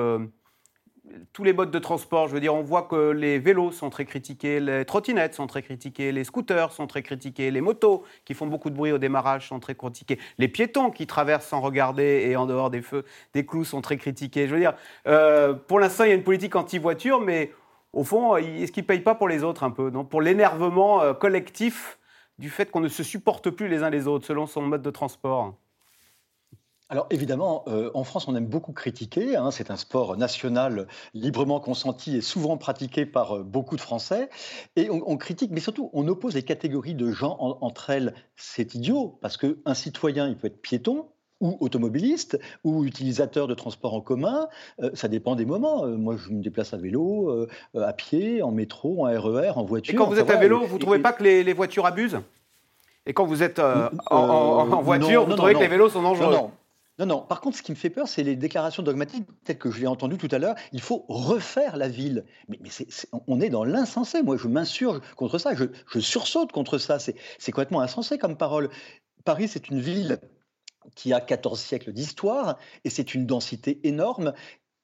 tous 1.32 1.44
les 1.44 1.52
modes 1.52 1.70
de 1.70 1.78
transport 1.78 2.28
Je 2.28 2.34
veux 2.34 2.40
dire, 2.40 2.54
on 2.54 2.62
voit 2.62 2.82
que 2.82 3.10
les 3.10 3.38
vélos 3.38 3.72
sont 3.72 3.90
très 3.90 4.04
critiqués, 4.04 4.60
les 4.60 4.84
trottinettes 4.84 5.34
sont 5.34 5.46
très 5.46 5.62
critiquées, 5.62 6.12
les 6.12 6.24
scooters 6.24 6.72
sont 6.72 6.86
très 6.86 7.02
critiqués, 7.02 7.50
les 7.50 7.60
motos 7.60 8.04
qui 8.24 8.34
font 8.34 8.46
beaucoup 8.46 8.70
de 8.70 8.76
bruit 8.76 8.92
au 8.92 8.98
démarrage 8.98 9.48
sont 9.48 9.60
très 9.60 9.74
critiqués, 9.74 10.18
les 10.38 10.48
piétons 10.48 10.90
qui 10.90 11.06
traversent 11.06 11.46
sans 11.46 11.60
regarder 11.60 12.26
et 12.28 12.36
en 12.36 12.46
dehors 12.46 12.70
des 12.70 12.82
feux, 12.82 13.04
des 13.34 13.44
clous 13.46 13.64
sont 13.64 13.80
très 13.80 13.96
critiqués. 13.96 14.46
Je 14.46 14.54
veux 14.54 14.60
dire, 14.60 14.74
euh, 15.06 15.54
pour 15.54 15.80
l'instant, 15.80 16.04
il 16.04 16.08
y 16.08 16.12
a 16.12 16.16
une 16.16 16.24
politique 16.24 16.56
anti-voiture, 16.56 17.20
mais 17.20 17.52
au 17.92 18.04
fond, 18.04 18.36
est-ce 18.36 18.72
qu'ils 18.72 18.84
ne 18.84 18.88
payent 18.88 19.00
pas 19.00 19.14
pour 19.14 19.28
les 19.28 19.42
autres 19.42 19.64
un 19.64 19.70
peu 19.70 19.90
non? 19.90 20.04
Pour 20.04 20.22
l'énervement 20.22 21.02
euh, 21.02 21.14
collectif 21.14 21.98
du 22.38 22.50
fait 22.50 22.70
qu'on 22.70 22.80
ne 22.80 22.88
se 22.88 23.02
supporte 23.02 23.50
plus 23.50 23.68
les 23.68 23.82
uns 23.82 23.90
les 23.90 24.06
autres 24.06 24.26
selon 24.26 24.46
son 24.46 24.62
mode 24.62 24.82
de 24.82 24.90
transport 24.90 25.54
Alors 26.90 27.06
évidemment, 27.10 27.64
euh, 27.68 27.90
en 27.94 28.02
France, 28.02 28.26
on 28.26 28.34
aime 28.34 28.46
beaucoup 28.46 28.72
critiquer. 28.72 29.36
hein, 29.36 29.52
c'est 29.52 29.70
un 29.70 29.76
sport 29.76 30.16
national 30.16 30.88
librement 31.14 31.60
consenti 31.60 32.16
et 32.16 32.20
souvent 32.20 32.56
pratiqué 32.56 33.06
par 33.06 33.36
euh, 33.36 33.42
beaucoup 33.44 33.76
de 33.76 33.80
Français. 33.80 34.28
Et 34.74 34.90
on, 34.90 35.00
on 35.06 35.16
critique, 35.16 35.52
mais 35.52 35.60
surtout, 35.60 35.88
on 35.92 36.06
oppose 36.08 36.34
les 36.34 36.42
catégories 36.42 36.96
de 36.96 37.12
gens 37.12 37.36
en- 37.38 37.58
entre 37.60 37.90
elles. 37.90 38.14
C'est 38.34 38.74
idiot, 38.74 39.18
parce 39.22 39.36
qu'un 39.36 39.74
citoyen, 39.74 40.26
il 40.28 40.36
peut 40.36 40.48
être 40.48 40.60
piéton, 40.60 41.06
ou 41.40 41.56
automobiliste 41.60 42.38
ou 42.64 42.84
utilisateur 42.84 43.46
de 43.46 43.54
transport 43.54 43.94
en 43.94 44.00
commun. 44.00 44.48
Euh, 44.82 44.90
ça 44.94 45.08
dépend 45.08 45.36
des 45.36 45.46
moments. 45.46 45.84
Euh, 45.84 45.96
moi, 45.96 46.16
je 46.16 46.30
me 46.30 46.42
déplace 46.42 46.74
à 46.74 46.76
vélo, 46.76 47.30
euh, 47.30 47.48
à 47.82 47.92
pied, 47.92 48.42
en 48.42 48.50
métro, 48.50 49.06
en 49.06 49.10
RER, 49.10 49.52
en 49.56 49.64
voiture. 49.64 49.94
Et 49.94 49.96
quand 49.96 50.06
vous 50.06 50.18
êtes 50.18 50.30
à 50.30 50.36
vélo, 50.36 50.66
vous 50.66 50.74
ne 50.74 50.80
trouvez 50.80 50.98
pas 50.98 51.12
que 51.12 51.22
les, 51.22 51.52
voitures 51.52 51.86
abusent? 51.86 52.20
Et 53.06 53.14
quand 53.14 53.24
vous 53.24 53.42
êtes 53.42 53.58
en, 53.58 54.82
voiture, 54.82 55.24
vous 55.24 55.34
trouvez 55.34 55.54
que 55.54 55.60
les 55.60 55.68
vélos 55.68 55.88
sont 55.88 56.02
dangereux? 56.02 56.50
Non, 57.00 57.06
non. 57.06 57.22
Par 57.22 57.40
contre, 57.40 57.56
ce 57.56 57.62
qui 57.62 57.72
me 57.72 57.76
fait 57.76 57.88
peur, 57.88 58.06
c'est 58.08 58.22
les 58.22 58.36
déclarations 58.36 58.82
dogmatiques, 58.82 59.26
telles 59.44 59.56
que 59.56 59.70
je 59.70 59.80
l'ai 59.80 59.86
entendu 59.86 60.18
tout 60.18 60.28
à 60.30 60.38
l'heure. 60.38 60.54
Il 60.72 60.82
faut 60.82 61.06
refaire 61.08 61.78
la 61.78 61.88
ville. 61.88 62.26
Mais, 62.48 62.58
on 63.26 63.40
est 63.40 63.48
dans 63.48 63.64
l'insensé. 63.64 64.22
Moi, 64.22 64.36
je 64.36 64.48
m'insurge 64.48 65.00
contre 65.16 65.38
ça. 65.38 65.54
Je, 65.54 65.64
je, 65.90 65.98
sursaute 65.98 66.52
contre 66.52 66.76
ça. 66.76 66.98
C'est 66.98 67.14
complètement 67.52 67.80
insensé 67.80 68.18
comme 68.18 68.36
parole. 68.36 68.68
Paris, 69.24 69.48
c'est 69.48 69.70
une 69.70 69.80
ville 69.80 70.20
qui 70.94 71.14
a 71.14 71.20
14 71.20 71.58
siècles 71.58 71.92
d'histoire, 71.92 72.58
et 72.84 72.90
c'est 72.90 73.14
une 73.14 73.26
densité 73.26 73.80
énorme. 73.84 74.32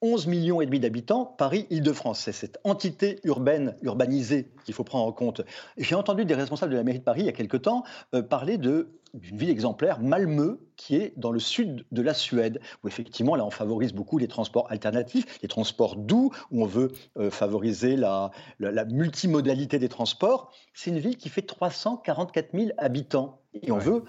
11 0.03 0.27
millions 0.27 0.61
et 0.61 0.67
demi 0.67 0.81
d'habitants, 0.81 1.25
Paris, 1.25 1.67
Île-de-France. 1.71 2.21
C'est 2.21 2.33
cette 2.33 2.59
entité 2.65 3.19
urbaine, 3.25 3.77
urbanisée 3.83 4.53
qu'il 4.65 4.75
faut 4.75 4.85
prendre 4.85 5.07
en 5.07 5.13
compte. 5.13 5.43
J'ai 5.79 5.95
entendu 5.95 6.25
des 6.25 6.35
responsables 6.35 6.73
de 6.73 6.77
la 6.77 6.83
mairie 6.83 6.99
de 6.99 7.05
Paris 7.05 7.21
il 7.21 7.27
y 7.27 7.31
a 7.31 7.33
quelque 7.33 7.57
temps 7.57 7.85
euh, 8.15 8.23
parler 8.23 8.59
de 8.59 8.89
d'une 9.15 9.39
ville 9.39 9.49
exemplaire, 9.49 10.01
Malmö, 10.01 10.59
qui 10.77 10.97
est 10.97 11.15
dans 11.17 11.31
le 11.31 11.39
sud 11.39 11.87
de 11.91 12.03
la 12.03 12.13
Suède, 12.13 12.61
où 12.83 12.89
effectivement, 12.89 13.35
là, 13.35 13.47
on 13.47 13.51
favorise 13.51 13.95
beaucoup 13.95 14.19
les 14.19 14.29
transports 14.29 14.71
alternatifs, 14.71 15.39
les 15.41 15.49
transports 15.49 15.97
doux, 15.97 16.33
où 16.51 16.63
on 16.63 16.67
veut 16.67 16.93
euh, 17.17 17.31
favoriser 17.31 17.97
la, 17.97 18.31
la, 18.59 18.85
multimodalité 18.85 19.79
des 19.79 19.89
transports. 19.89 20.53
C'est 20.75 20.91
une 20.91 20.99
ville 20.99 21.17
qui 21.17 21.31
fait 21.31 21.43
344 21.43 22.51
000 22.53 22.71
habitants. 22.77 23.41
Et 23.55 23.73
on 23.73 23.79
veut 23.79 24.05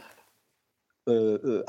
euh, 1.08 1.64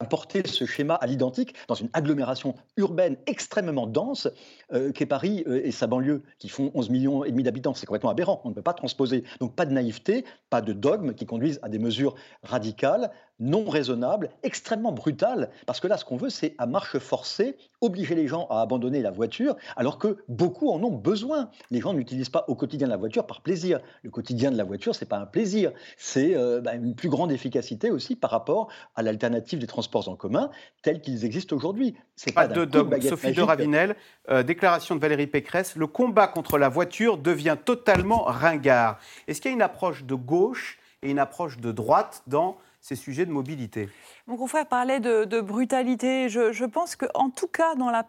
importer 0.00 0.46
ce 0.46 0.64
schéma 0.66 0.94
à 0.94 1.06
l'identique 1.06 1.54
dans 1.68 1.74
une 1.74 1.88
agglomération 1.92 2.54
urbaine 2.76 3.16
extrêmement 3.26 3.86
dense 3.86 4.28
euh, 4.72 4.92
qu'est 4.92 5.06
Paris 5.06 5.44
et 5.46 5.70
sa 5.70 5.86
banlieue, 5.86 6.22
qui 6.38 6.48
font 6.48 6.70
11 6.74 6.90
millions 6.90 7.24
et 7.24 7.30
demi 7.30 7.42
d'habitants. 7.42 7.74
C'est 7.74 7.86
complètement 7.86 8.10
aberrant, 8.10 8.40
on 8.44 8.50
ne 8.50 8.54
peut 8.54 8.62
pas 8.62 8.74
transposer. 8.74 9.24
Donc 9.40 9.54
pas 9.54 9.66
de 9.66 9.72
naïveté, 9.72 10.24
pas 10.50 10.60
de 10.60 10.72
dogme 10.72 11.14
qui 11.14 11.26
conduisent 11.26 11.60
à 11.62 11.68
des 11.68 11.78
mesures 11.78 12.14
radicales, 12.42 13.10
non 13.40 13.68
raisonnable, 13.68 14.30
extrêmement 14.42 14.92
brutal, 14.92 15.50
parce 15.66 15.80
que 15.80 15.88
là, 15.88 15.96
ce 15.96 16.04
qu'on 16.04 16.16
veut, 16.16 16.30
c'est 16.30 16.54
à 16.58 16.66
marche 16.66 16.98
forcée 16.98 17.56
obliger 17.80 18.14
les 18.14 18.26
gens 18.26 18.46
à 18.50 18.60
abandonner 18.60 19.02
la 19.02 19.10
voiture, 19.10 19.56
alors 19.76 19.98
que 19.98 20.18
beaucoup 20.28 20.70
en 20.70 20.82
ont 20.82 20.90
besoin. 20.90 21.50
Les 21.70 21.80
gens 21.80 21.92
n'utilisent 21.92 22.30
pas 22.30 22.44
au 22.48 22.54
quotidien 22.54 22.86
la 22.86 22.96
voiture 22.96 23.26
par 23.26 23.42
plaisir. 23.42 23.80
Le 24.02 24.10
quotidien 24.10 24.50
de 24.50 24.56
la 24.56 24.64
voiture, 24.64 24.94
c'est 24.94 25.08
pas 25.08 25.18
un 25.18 25.26
plaisir, 25.26 25.72
c'est 25.96 26.34
euh, 26.34 26.60
bah, 26.60 26.74
une 26.74 26.94
plus 26.94 27.08
grande 27.08 27.30
efficacité 27.30 27.90
aussi 27.90 28.16
par 28.16 28.30
rapport 28.30 28.68
à 28.96 29.02
l'alternative 29.02 29.58
des 29.58 29.66
transports 29.66 30.08
en 30.08 30.16
commun 30.16 30.50
tels 30.82 31.00
qu'ils 31.00 31.24
existent 31.24 31.54
aujourd'hui. 31.54 31.94
C'est 32.16 32.32
pas, 32.32 32.46
de 32.46 32.64
dogme. 32.64 33.00
Sophie 33.00 33.32
de 33.32 33.42
Ravinel, 33.42 33.96
euh, 34.30 34.42
déclaration 34.42 34.94
de 34.94 35.00
Valérie 35.00 35.26
Pécresse 35.26 35.76
le 35.76 35.86
combat 35.86 36.26
contre 36.26 36.58
la 36.58 36.68
voiture 36.68 37.18
devient 37.18 37.56
totalement 37.62 38.24
ringard. 38.24 38.98
Est-ce 39.28 39.40
qu'il 39.40 39.50
y 39.50 39.54
a 39.54 39.56
une 39.56 39.62
approche 39.62 40.04
de 40.04 40.14
gauche 40.14 40.78
et 41.02 41.10
une 41.10 41.18
approche 41.18 41.58
de 41.58 41.72
droite 41.72 42.22
dans 42.26 42.56
ces 42.84 42.96
sujets 42.96 43.24
de 43.24 43.30
mobilité 43.32 43.88
mon 44.26 44.38
confrère 44.38 44.64
parlait 44.64 45.00
de, 45.00 45.40
brutalité. 45.42 46.30
Je, 46.30 46.64
pense 46.64 46.96
qu'en 46.96 47.28
tout 47.28 47.46
cas, 47.46 47.74
dans 47.74 47.90
la, 47.90 48.06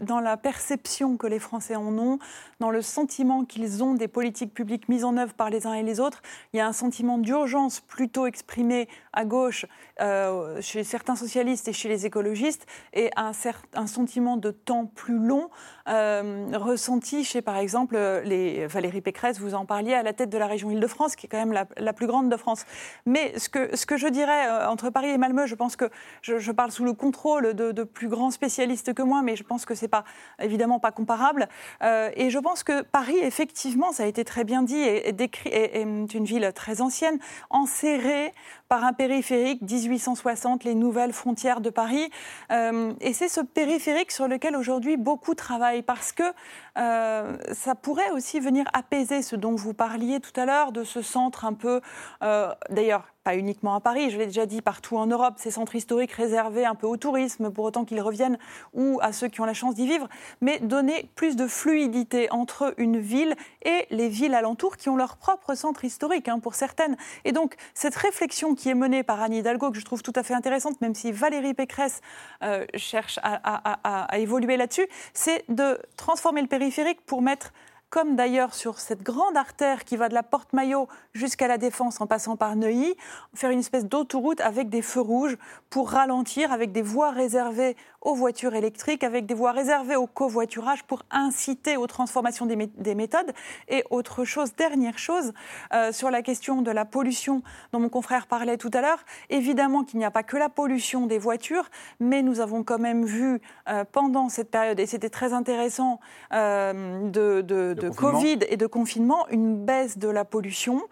dans 0.00 0.18
la, 0.18 0.36
perception 0.36 1.16
que 1.16 1.28
les 1.28 1.38
Français 1.38 1.76
en 1.76 1.96
ont, 1.98 2.18
dans 2.58 2.70
le 2.70 2.82
sentiment 2.82 3.44
qu'ils 3.44 3.84
ont 3.84 3.94
des 3.94 4.08
politiques 4.08 4.54
publiques 4.54 4.88
mises 4.88 5.04
en 5.04 5.16
œuvre 5.16 5.34
par 5.34 5.50
les 5.50 5.66
uns 5.68 5.74
et 5.74 5.84
les 5.84 6.00
autres, 6.00 6.20
il 6.52 6.56
y 6.56 6.60
a 6.60 6.66
un 6.66 6.72
sentiment 6.72 7.16
d'urgence 7.16 7.78
plutôt 7.80 8.26
exprimé 8.26 8.88
à 9.12 9.24
gauche 9.24 9.66
euh, 10.00 10.60
chez 10.60 10.82
certains 10.82 11.14
socialistes 11.14 11.68
et 11.68 11.72
chez 11.72 11.88
les 11.88 12.06
écologistes, 12.06 12.66
et 12.92 13.10
un, 13.16 13.30
un 13.74 13.86
sentiment 13.86 14.36
de 14.36 14.50
temps 14.50 14.86
plus 14.86 15.18
long 15.18 15.48
euh, 15.88 16.46
ressenti 16.54 17.24
chez, 17.24 17.42
par 17.42 17.56
exemple, 17.56 17.96
les 18.24 18.66
Valérie 18.66 19.00
Pécresse, 19.00 19.38
vous 19.38 19.54
en 19.54 19.64
parliez, 19.64 19.94
à 19.94 20.02
la 20.02 20.12
tête 20.12 20.30
de 20.30 20.38
la 20.38 20.46
région 20.46 20.70
Île-de-France, 20.70 21.14
qui 21.14 21.26
est 21.26 21.28
quand 21.28 21.44
même 21.44 21.52
la, 21.76 21.92
plus 21.92 22.06
grande 22.06 22.30
de 22.30 22.36
France. 22.36 22.64
Mais 23.06 23.38
ce 23.38 23.48
que, 23.48 23.76
ce 23.76 23.86
que 23.86 23.96
je 23.96 24.08
dirais 24.08 24.48
euh, 24.48 24.68
entre 24.68 24.90
Paris 24.90 25.08
et 25.08 25.18
Malmö, 25.18 25.46
je 25.52 25.56
pense 25.56 25.76
que 25.76 25.84
je, 26.22 26.50
parle 26.50 26.70
sous 26.70 26.84
le 26.84 26.94
contrôle 26.94 27.52
de, 27.52 27.82
plus 27.84 28.08
grands 28.08 28.30
spécialistes 28.30 28.94
que 28.94 29.02
moi, 29.02 29.20
mais 29.20 29.36
je 29.36 29.42
pense 29.42 29.66
que 29.66 29.74
c'est 29.74 29.86
pas 29.86 30.04
évidemment 30.40 30.80
pas 30.80 30.92
comparable. 30.92 31.46
Euh, 31.82 32.10
et 32.16 32.30
je 32.30 32.38
pense 32.38 32.64
que 32.64 32.80
Paris, 32.80 33.18
effectivement, 33.20 33.92
ça 33.92 34.04
a 34.04 34.06
été 34.06 34.24
très 34.24 34.44
bien 34.44 34.62
dit, 34.62 34.80
est, 34.80 35.12
décrit, 35.12 35.50
est, 35.50 35.82
une 35.82 36.24
ville 36.24 36.50
très 36.54 36.80
ancienne, 36.80 37.18
enserrée 37.50 38.32
par 38.70 38.84
un 38.84 38.94
périphérique 38.94 39.60
1860, 39.60 40.64
les 40.64 40.74
nouvelles 40.74 41.12
frontières 41.12 41.60
de 41.60 41.68
Paris. 41.68 42.08
Euh, 42.50 42.94
et 43.02 43.12
c'est 43.12 43.28
ce 43.28 43.42
périphérique 43.42 44.10
sur 44.10 44.28
lequel 44.28 44.56
aujourd'hui 44.56 44.96
beaucoup 44.96 45.34
travaillent 45.34 45.82
parce 45.82 46.12
que 46.12 46.22
euh, 46.78 47.36
ça 47.52 47.74
pourrait 47.74 48.10
aussi 48.10 48.40
venir 48.40 48.64
apaiser 48.72 49.22
ce 49.22 49.36
dont 49.36 49.54
vous 49.54 49.74
parliez 49.74 50.20
tout 50.20 50.38
à 50.40 50.46
l'heure, 50.46 50.72
de 50.72 50.84
ce 50.84 51.02
centre 51.02 51.44
un 51.44 51.54
peu, 51.54 51.80
d'ailleurs 52.70 53.12
pas 53.22 53.36
uniquement 53.36 53.74
à 53.74 53.80
Paris, 53.80 54.10
je 54.10 54.18
l'ai 54.18 54.26
déjà 54.26 54.46
dit, 54.46 54.62
partout 54.62 54.96
en 54.96 55.06
Europe, 55.06 55.34
ces 55.36 55.50
centres 55.50 55.76
historiques 55.76 56.12
réservés 56.12 56.64
un 56.64 56.74
peu 56.74 56.86
au 56.86 56.96
tourisme, 56.96 57.50
pour 57.50 57.64
autant 57.64 57.84
qu'ils 57.84 58.00
reviennent, 58.00 58.38
ou 58.72 58.98
à 59.00 59.12
ceux 59.12 59.28
qui 59.28 59.40
ont 59.40 59.44
la 59.44 59.54
chance 59.54 59.74
d'y 59.74 59.86
vivre, 59.86 60.08
mais 60.40 60.58
donner 60.58 61.08
plus 61.14 61.36
de 61.36 61.46
fluidité 61.46 62.30
entre 62.32 62.74
une 62.78 62.98
ville 62.98 63.34
et 63.64 63.86
les 63.90 64.08
villes 64.08 64.34
alentours 64.34 64.76
qui 64.76 64.88
ont 64.88 64.96
leur 64.96 65.16
propre 65.16 65.54
centre 65.54 65.84
historique, 65.84 66.28
hein, 66.28 66.40
pour 66.40 66.54
certaines. 66.54 66.96
Et 67.24 67.32
donc, 67.32 67.54
cette 67.74 67.94
réflexion 67.94 68.54
qui 68.54 68.68
est 68.68 68.74
menée 68.74 69.02
par 69.02 69.20
Anne 69.22 69.34
Hidalgo, 69.34 69.70
que 69.70 69.78
je 69.78 69.84
trouve 69.84 70.02
tout 70.02 70.12
à 70.16 70.22
fait 70.22 70.34
intéressante, 70.34 70.80
même 70.80 70.94
si 70.94 71.12
Valérie 71.12 71.54
Pécresse 71.54 72.00
euh, 72.42 72.66
cherche 72.74 73.20
à 73.22 74.18
évoluer 74.18 74.56
là-dessus, 74.56 74.86
c'est 75.14 75.44
de 75.48 75.78
transformer 75.96 76.42
le 76.42 76.48
pour 77.06 77.22
mettre 77.22 77.52
comme 77.90 78.16
d'ailleurs 78.16 78.54
sur 78.54 78.78
cette 78.78 79.02
grande 79.02 79.36
artère 79.36 79.84
qui 79.84 79.96
va 79.96 80.08
de 80.08 80.14
la 80.14 80.22
Porte 80.22 80.54
Maillot 80.54 80.88
jusqu'à 81.12 81.46
la 81.46 81.58
Défense 81.58 82.00
en 82.00 82.06
passant 82.06 82.36
par 82.36 82.56
Neuilly, 82.56 82.94
faire 83.34 83.50
une 83.50 83.58
espèce 83.58 83.84
d'autoroute 83.84 84.40
avec 84.40 84.70
des 84.70 84.80
feux 84.80 85.02
rouges 85.02 85.36
pour 85.68 85.90
ralentir, 85.90 86.52
avec 86.52 86.72
des 86.72 86.80
voies 86.80 87.10
réservées 87.10 87.76
aux 88.02 88.14
voitures 88.14 88.54
électriques, 88.54 89.04
avec 89.04 89.26
des 89.26 89.34
voies 89.34 89.52
réservées 89.52 89.96
au 89.96 90.06
covoiturage 90.06 90.82
pour 90.84 91.02
inciter 91.10 91.76
aux 91.76 91.86
transformations 91.86 92.46
des, 92.46 92.94
méthodes. 92.94 93.32
Et 93.68 93.84
autre 93.90 94.24
chose, 94.24 94.54
dernière 94.54 94.98
chose, 94.98 95.32
euh, 95.72 95.92
sur 95.92 96.10
la 96.10 96.22
question 96.22 96.62
de 96.62 96.70
la 96.70 96.84
pollution 96.84 97.42
dont 97.72 97.80
mon 97.80 97.88
confrère 97.88 98.26
parlait 98.26 98.56
tout 98.56 98.70
à 98.74 98.80
l'heure, 98.80 99.04
évidemment 99.30 99.84
qu'il 99.84 99.98
n'y 99.98 100.04
a 100.04 100.10
pas 100.10 100.24
que 100.24 100.36
la 100.36 100.48
pollution 100.48 101.06
des 101.06 101.18
voitures, 101.18 101.70
mais 102.00 102.22
nous 102.22 102.40
avons 102.40 102.64
quand 102.64 102.78
même 102.78 103.04
vu 103.04 103.40
euh, 103.68 103.84
pendant 103.90 104.28
cette 104.28 104.50
période, 104.50 104.80
et 104.80 104.86
c'était 104.86 105.10
très 105.10 105.32
intéressant, 105.32 106.00
euh, 106.32 107.08
de 107.08 107.40
de 107.42 107.88
Covid 107.88 108.38
et 108.48 108.56
de 108.56 108.66
confinement, 108.66 109.26
une 109.28 109.64
baisse 109.64 109.98
de 109.98 110.08
la 110.08 110.24
pollution. 110.24 110.82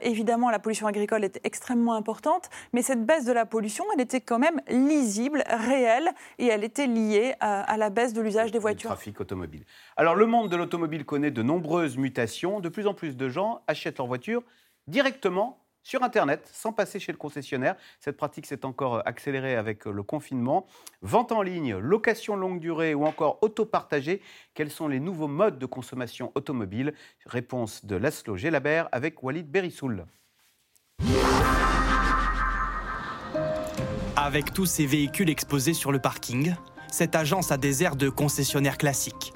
Évidemment, 0.00 0.50
la 0.50 0.58
pollution 0.58 0.86
agricole 0.86 1.24
est 1.24 1.40
extrêmement 1.44 1.94
importante, 1.94 2.50
mais 2.72 2.82
cette 2.82 3.04
baisse 3.04 3.24
de 3.24 3.32
la 3.32 3.46
pollution, 3.46 3.84
elle 3.94 4.00
était 4.00 4.20
quand 4.20 4.38
même 4.38 4.60
lisible, 4.68 5.42
réelle, 5.46 6.12
et 6.43 6.43
elle 6.46 6.64
était 6.64 6.86
liée 6.86 7.34
à, 7.40 7.76
la 7.76 7.90
baisse 7.90 8.12
de 8.12 8.20
l'usage 8.20 8.50
des 8.50 8.58
voitures. 8.58 8.90
Le 8.90 8.96
trafic 8.96 9.20
automobile. 9.20 9.64
Alors, 9.96 10.14
le 10.14 10.26
monde 10.26 10.48
de 10.48 10.56
l'automobile 10.56 11.04
connaît 11.04 11.30
de 11.30 11.42
nombreuses 11.42 11.96
mutations. 11.96 12.60
De 12.60 12.68
plus 12.68 12.86
en 12.86 12.94
plus 12.94 13.16
de 13.16 13.28
gens 13.28 13.62
achètent 13.66 13.98
leur 13.98 14.06
voiture 14.06 14.42
directement 14.86 15.60
sur 15.84 16.02
Internet, 16.02 16.48
sans 16.52 16.72
passer 16.72 16.98
chez 16.98 17.12
le 17.12 17.18
concessionnaire. 17.18 17.76
Cette 18.00 18.16
pratique 18.16 18.46
s'est 18.46 18.64
encore 18.64 19.06
accélérée 19.06 19.54
avec 19.54 19.84
le 19.84 20.02
confinement. 20.02 20.66
Vente 21.02 21.30
en 21.30 21.42
ligne, 21.42 21.76
location 21.76 22.36
longue 22.36 22.58
durée 22.58 22.94
ou 22.94 23.04
encore 23.04 23.38
autopartagé. 23.42 24.22
Quels 24.54 24.70
sont 24.70 24.88
les 24.88 24.98
nouveaux 24.98 25.28
modes 25.28 25.58
de 25.58 25.66
consommation 25.66 26.32
automobile? 26.34 26.94
Réponse 27.26 27.84
de 27.84 27.96
Laszlo 27.96 28.36
Gelabert 28.36 28.88
avec 28.92 29.22
Walid 29.22 29.50
Berissoul. 29.50 30.06
Avec 34.24 34.54
tous 34.54 34.64
ces 34.64 34.86
véhicules 34.86 35.28
exposés 35.28 35.74
sur 35.74 35.92
le 35.92 35.98
parking, 35.98 36.54
cette 36.90 37.14
agence 37.14 37.52
a 37.52 37.58
des 37.58 37.82
airs 37.82 37.94
de 37.94 38.08
concessionnaire 38.08 38.78
classique. 38.78 39.34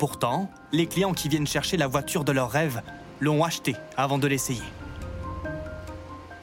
Pourtant, 0.00 0.50
les 0.72 0.88
clients 0.88 1.14
qui 1.14 1.28
viennent 1.28 1.46
chercher 1.46 1.76
la 1.76 1.86
voiture 1.86 2.24
de 2.24 2.32
leur 2.32 2.50
rêve 2.50 2.82
l'ont 3.20 3.44
achetée 3.44 3.76
avant 3.96 4.18
de 4.18 4.26
l'essayer. 4.26 4.64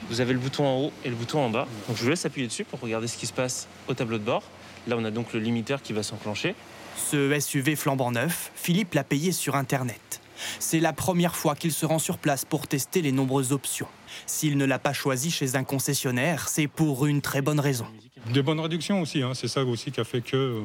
Vous 0.08 0.22
avez 0.22 0.32
le 0.32 0.40
bouton 0.40 0.66
en 0.66 0.78
haut 0.86 0.92
et 1.04 1.10
le 1.10 1.16
bouton 1.16 1.40
en 1.40 1.50
bas. 1.50 1.68
Donc 1.90 1.98
je 1.98 2.04
vous 2.04 2.10
laisse 2.10 2.26
appuyer 2.26 2.48
dessus 2.48 2.64
pour 2.64 2.80
regarder 2.80 3.08
ce 3.08 3.18
qui 3.18 3.28
se 3.28 3.34
passe 3.34 3.68
au 3.90 3.94
tableau 3.94 4.20
de 4.20 4.24
bord. 4.24 4.44
Là, 4.88 4.96
on 4.98 5.04
a 5.04 5.12
donc 5.12 5.34
le 5.34 5.42
limiteur 5.42 5.82
qui 5.82 5.92
va 5.92 6.02
s'enclencher. 6.02 6.56
Ce 6.96 7.38
SUV 7.42 7.76
flambant 7.76 8.12
neuf, 8.12 8.54
Philippe 8.56 8.94
l'a 8.94 9.04
payé 9.04 9.34
sur 9.34 9.58
Internet. 9.58 10.22
C'est 10.60 10.80
la 10.80 10.94
première 10.94 11.36
fois 11.36 11.56
qu'il 11.56 11.72
se 11.72 11.86
rend 11.86 12.00
sur 12.00 12.18
place 12.18 12.46
pour 12.46 12.68
tester 12.68 13.02
les 13.02 13.12
nombreuses 13.12 13.52
options. 13.52 13.88
S'il 14.26 14.58
ne 14.58 14.66
l'a 14.66 14.80
pas 14.80 14.94
choisi 14.94 15.32
chez 15.32 15.56
un 15.56 15.64
concessionnaire, 15.64 16.50
c'est 16.50 16.68
pour 16.68 17.06
une 17.06 17.22
très 17.22 17.42
bonne 17.42 17.60
raison. 17.60 17.86
De 18.34 18.42
bonnes 18.42 18.60
réductions 18.60 19.02
aussi, 19.02 19.24
hein. 19.24 19.34
c'est 19.34 19.48
ça 19.48 19.64
aussi 19.64 19.92
qui 19.92 20.00
a 20.00 20.04
fait 20.04 20.22
que. 20.22 20.38
Euh, 20.38 20.62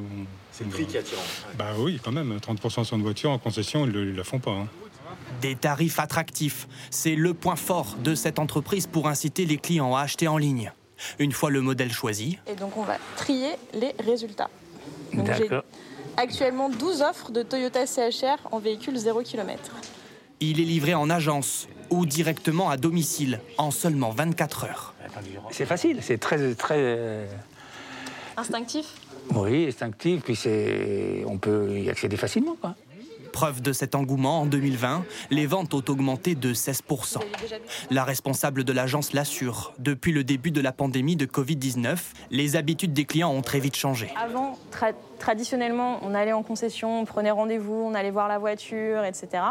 c'est 0.52 0.64
le 0.64 0.70
prix 0.70 0.86
qui 0.86 0.98
attire. 0.98 1.18
Bah 1.56 1.72
oui, 1.78 1.98
quand 2.02 2.12
même. 2.12 2.36
30% 2.36 2.84
sur 2.84 2.96
une 2.96 3.02
voiture 3.02 3.30
en 3.30 3.38
concession, 3.38 3.86
ils 3.86 3.92
ne 3.92 4.12
la 4.12 4.24
font 4.24 4.38
pas. 4.38 4.50
Hein. 4.50 4.68
Des 5.40 5.56
tarifs 5.56 5.98
attractifs, 5.98 6.68
c'est 6.90 7.14
le 7.14 7.34
point 7.34 7.56
fort 7.56 7.96
de 8.02 8.14
cette 8.14 8.38
entreprise 8.38 8.86
pour 8.86 9.08
inciter 9.08 9.46
les 9.46 9.56
clients 9.56 9.94
à 9.94 10.02
acheter 10.02 10.28
en 10.28 10.38
ligne. 10.38 10.72
Une 11.18 11.32
fois 11.32 11.50
le 11.50 11.60
modèle 11.60 11.92
choisi, 11.92 12.38
Et 12.46 12.54
donc 12.54 12.76
on 12.76 12.82
va 12.82 12.96
trier 13.16 13.52
les 13.74 13.94
résultats. 14.04 14.50
D'accord. 15.12 15.64
Actuellement 16.16 16.68
12 16.68 17.02
offres 17.02 17.30
de 17.30 17.42
Toyota 17.42 17.86
CHR 17.86 18.38
en 18.50 18.58
véhicule 18.58 18.96
0 18.96 19.22
km. 19.22 19.72
il 20.40 20.60
est 20.60 20.64
livré 20.64 20.94
en 20.94 21.08
agence 21.10 21.68
ou 21.90 22.04
directement 22.06 22.68
à 22.70 22.76
domicile 22.76 23.40
en 23.58 23.70
seulement 23.70 24.10
24 24.10 24.64
heures. 24.64 24.94
C'est 25.50 25.66
facile, 25.66 25.98
c'est 26.02 26.18
très, 26.18 26.54
très, 26.54 26.76
euh, 26.78 27.26
Instinctif? 28.36 28.86
oui, 29.34 29.66
instinctif, 29.68 30.22
puis 30.22 30.36
c'est, 30.36 31.24
on 31.26 31.38
peut 31.38 31.78
y 31.78 31.88
accéder 31.90 32.16
facilement. 32.16 32.56
Quoi. 32.60 32.74
Preuve 33.36 33.60
de 33.60 33.74
cet 33.74 33.94
engouement, 33.94 34.40
en 34.40 34.46
2020, 34.46 35.04
les 35.30 35.44
ventes 35.44 35.74
ont 35.74 35.84
augmenté 35.88 36.34
de 36.34 36.54
16%. 36.54 37.18
La 37.90 38.02
responsable 38.02 38.64
de 38.64 38.72
l'agence 38.72 39.12
l'assure. 39.12 39.74
Depuis 39.78 40.12
le 40.12 40.24
début 40.24 40.50
de 40.50 40.62
la 40.62 40.72
pandémie 40.72 41.16
de 41.16 41.26
Covid-19, 41.26 41.98
les 42.30 42.56
habitudes 42.56 42.94
des 42.94 43.04
clients 43.04 43.30
ont 43.30 43.42
très 43.42 43.60
vite 43.60 43.76
changé. 43.76 44.10
Avant, 44.18 44.56
tra- 44.72 44.94
traditionnellement, 45.18 45.98
on 46.00 46.14
allait 46.14 46.32
en 46.32 46.42
concession, 46.42 47.02
on 47.02 47.04
prenait 47.04 47.30
rendez-vous, 47.30 47.74
on 47.74 47.92
allait 47.92 48.10
voir 48.10 48.26
la 48.26 48.38
voiture, 48.38 49.04
etc. 49.04 49.42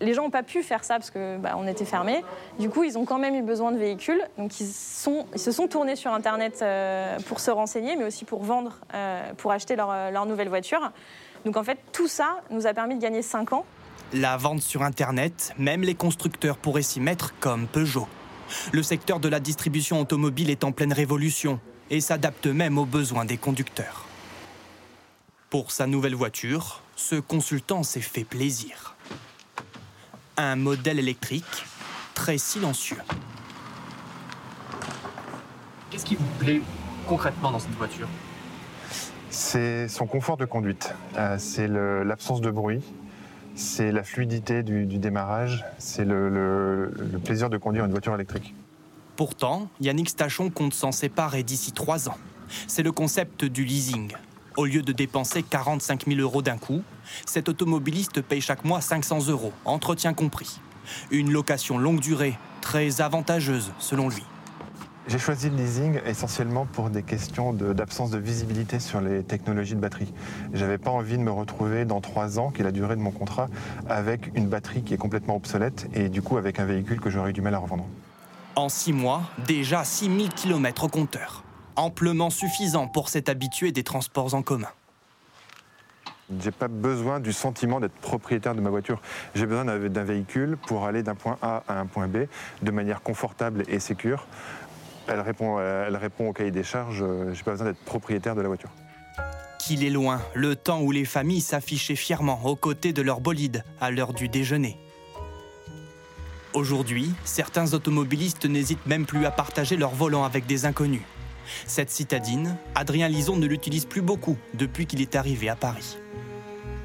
Les 0.00 0.14
gens 0.14 0.22
n'ont 0.22 0.30
pas 0.30 0.42
pu 0.42 0.62
faire 0.62 0.84
ça 0.84 0.94
parce 0.94 1.10
que 1.10 1.36
bah, 1.36 1.56
on 1.58 1.68
était 1.68 1.84
fermés. 1.84 2.24
Du 2.58 2.70
coup, 2.70 2.82
ils 2.82 2.96
ont 2.96 3.04
quand 3.04 3.18
même 3.18 3.34
eu 3.34 3.42
besoin 3.42 3.72
de 3.72 3.78
véhicules. 3.78 4.22
Donc, 4.38 4.58
ils, 4.58 4.66
se 4.66 5.52
sont 5.52 5.68
tournés 5.68 5.96
sur 5.96 6.14
Internet 6.14 6.60
euh, 6.62 7.18
pour 7.26 7.40
se 7.40 7.50
renseigner, 7.50 7.94
mais 7.96 8.04
aussi 8.04 8.24
pour 8.24 8.42
vendre, 8.42 8.78
euh, 8.94 9.34
pour 9.36 9.52
acheter 9.52 9.76
leur, 9.76 9.90
euh, 9.90 10.10
leur 10.10 10.24
nouvelle 10.24 10.48
voiture. 10.48 10.90
Donc, 11.44 11.56
en 11.56 11.64
fait, 11.64 11.78
tout 11.92 12.08
ça 12.08 12.42
nous 12.50 12.66
a 12.66 12.74
permis 12.74 12.96
de 12.96 13.02
gagner 13.02 13.22
5 13.22 13.52
ans. 13.52 13.64
La 14.12 14.36
vente 14.36 14.62
sur 14.62 14.82
Internet, 14.82 15.52
même 15.58 15.82
les 15.82 15.94
constructeurs 15.94 16.56
pourraient 16.56 16.82
s'y 16.82 17.00
mettre 17.00 17.34
comme 17.40 17.66
Peugeot. 17.66 18.08
Le 18.72 18.82
secteur 18.82 19.20
de 19.20 19.28
la 19.28 19.40
distribution 19.40 20.00
automobile 20.00 20.50
est 20.50 20.64
en 20.64 20.72
pleine 20.72 20.92
révolution 20.92 21.60
et 21.90 22.00
s'adapte 22.00 22.46
même 22.46 22.78
aux 22.78 22.84
besoins 22.84 23.24
des 23.24 23.36
conducteurs. 23.36 24.04
Pour 25.50 25.70
sa 25.70 25.86
nouvelle 25.86 26.14
voiture, 26.14 26.82
ce 26.96 27.16
consultant 27.16 27.82
s'est 27.82 28.00
fait 28.00 28.24
plaisir. 28.24 28.96
Un 30.36 30.56
modèle 30.56 30.98
électrique 30.98 31.64
très 32.14 32.38
silencieux. 32.38 33.02
Qu'est-ce 35.90 36.04
qui 36.04 36.16
vous 36.16 36.26
plaît 36.38 36.60
concrètement 37.06 37.52
dans 37.52 37.58
cette 37.58 37.74
voiture? 37.76 38.08
C'est 39.36 39.88
son 39.88 40.06
confort 40.06 40.36
de 40.36 40.44
conduite, 40.44 40.94
Euh, 41.16 41.36
c'est 41.40 41.66
l'absence 41.66 42.40
de 42.40 42.50
bruit, 42.52 42.80
c'est 43.56 43.90
la 43.90 44.04
fluidité 44.04 44.62
du, 44.62 44.86
démarrage, 44.98 45.64
c'est 45.78 46.04
le, 46.04 46.28
le- 46.28 46.92
le 46.96 47.18
plaisir 47.18 47.50
de 47.50 47.56
conduire 47.58 47.84
une 47.84 47.90
voiture 47.90 48.14
électrique. 48.14 48.54
Pourtant, 49.16 49.68
Yannick 49.80 50.08
Stachon 50.10 50.50
compte 50.50 50.72
s'en 50.72 50.92
séparer 50.92 51.42
d'ici 51.42 51.72
trois 51.72 52.08
ans. 52.08 52.16
C'est 52.68 52.84
le 52.84 52.92
concept 52.92 53.44
du 53.44 53.64
leasing. 53.64 54.12
Au 54.56 54.66
lieu 54.66 54.82
de 54.82 54.92
dépenser 54.92 55.42
45 55.42 56.06
000 56.06 56.20
euros 56.20 56.40
d'un 56.42 56.56
coup, 56.56 56.82
cet 57.26 57.48
automobiliste 57.48 58.22
paye 58.22 58.40
chaque 58.40 58.64
mois 58.64 58.80
500 58.80 59.26
euros, 59.30 59.52
entretien 59.64 60.14
compris. 60.14 60.60
Une 61.10 61.32
location 61.32 61.76
longue 61.76 61.98
durée, 62.00 62.38
très 62.60 63.00
avantageuse 63.00 63.72
selon 63.80 64.08
lui. 64.08 64.22
J'ai 65.06 65.18
choisi 65.18 65.50
le 65.50 65.56
leasing 65.56 66.00
essentiellement 66.06 66.64
pour 66.64 66.88
des 66.88 67.02
questions 67.02 67.52
d'absence 67.52 68.10
de, 68.10 68.16
visibilité 68.16 68.80
sur 68.80 69.02
les 69.02 69.22
technologies 69.22 69.74
de 69.74 69.80
batterie. 69.80 70.10
J'avais 70.54 70.78
pas 70.78 70.90
envie 70.90 71.18
de 71.18 71.22
me 71.22 71.30
retrouver 71.30 71.84
dans 71.84 72.00
trois 72.00 72.38
ans, 72.38 72.50
qui 72.50 72.62
est 72.62 72.64
la 72.64 72.72
durée 72.72 72.96
de 72.96 73.02
mon 73.02 73.10
contrat, 73.10 73.48
avec 73.86 74.30
une 74.34 74.48
batterie 74.48 74.82
qui 74.82 74.94
est 74.94 74.98
complètement 74.98 75.36
obsolète 75.36 75.88
et 75.92 76.08
du 76.08 76.22
coup 76.22 76.38
avec 76.38 76.58
un 76.58 76.64
véhicule 76.64 77.00
que 77.00 77.10
j'aurais 77.10 77.30
eu 77.30 77.32
du 77.34 77.42
mal 77.42 77.54
à 77.54 77.58
revendre. 77.58 77.84
En 78.56 78.70
six 78.70 78.94
mois, 78.94 79.24
déjà 79.46 79.84
6000 79.84 80.30
km 80.30 80.84
au 80.84 80.88
compteur. 80.88 81.44
Amplement 81.76 82.30
suffisant 82.30 82.88
pour 82.88 83.10
s'être 83.10 83.28
habitué 83.28 83.72
des 83.72 83.82
transports 83.82 84.32
en 84.32 84.40
commun. 84.40 84.68
J'ai 86.40 86.52
pas 86.52 86.68
besoin 86.68 87.20
du 87.20 87.34
sentiment 87.34 87.80
d'être 87.80 87.92
propriétaire 87.92 88.54
de 88.54 88.60
ma 88.62 88.70
voiture. 88.70 89.02
J'ai 89.34 89.44
besoin 89.44 89.64
d'un 89.66 90.04
véhicule 90.04 90.56
pour 90.56 90.86
aller 90.86 91.02
d'un 91.02 91.14
point 91.14 91.36
A 91.42 91.62
à 91.68 91.78
un 91.78 91.86
point 91.86 92.08
B 92.08 92.26
de 92.62 92.70
manière 92.70 93.02
confortable 93.02 93.64
et 93.68 93.78
sécure. 93.78 94.26
Elle 95.06 95.20
répond, 95.20 95.56
euh, 95.58 95.84
elle 95.86 95.96
répond 95.96 96.28
au 96.28 96.32
cahier 96.32 96.50
des 96.50 96.62
charges. 96.62 97.02
euh, 97.02 97.32
J'ai 97.34 97.42
pas 97.42 97.52
besoin 97.52 97.66
d'être 97.66 97.84
propriétaire 97.84 98.34
de 98.34 98.40
la 98.40 98.48
voiture. 98.48 98.70
Qu'il 99.58 99.84
est 99.84 99.90
loin, 99.90 100.20
le 100.34 100.56
temps 100.56 100.80
où 100.80 100.90
les 100.92 101.04
familles 101.04 101.40
s'affichaient 101.40 101.96
fièrement 101.96 102.44
aux 102.44 102.56
côtés 102.56 102.92
de 102.92 103.02
leur 103.02 103.20
bolide 103.20 103.64
à 103.80 103.90
l'heure 103.90 104.12
du 104.12 104.28
déjeuner. 104.28 104.78
Aujourd'hui, 106.52 107.12
certains 107.24 107.72
automobilistes 107.74 108.46
n'hésitent 108.46 108.86
même 108.86 109.06
plus 109.06 109.26
à 109.26 109.30
partager 109.30 109.76
leur 109.76 109.90
volant 109.90 110.24
avec 110.24 110.46
des 110.46 110.66
inconnus. 110.66 111.02
Cette 111.66 111.90
citadine, 111.90 112.56
Adrien 112.74 113.08
Lison 113.08 113.36
ne 113.36 113.46
l'utilise 113.46 113.84
plus 113.84 114.02
beaucoup 114.02 114.36
depuis 114.54 114.86
qu'il 114.86 115.00
est 115.00 115.16
arrivé 115.16 115.48
à 115.48 115.56
Paris. 115.56 115.98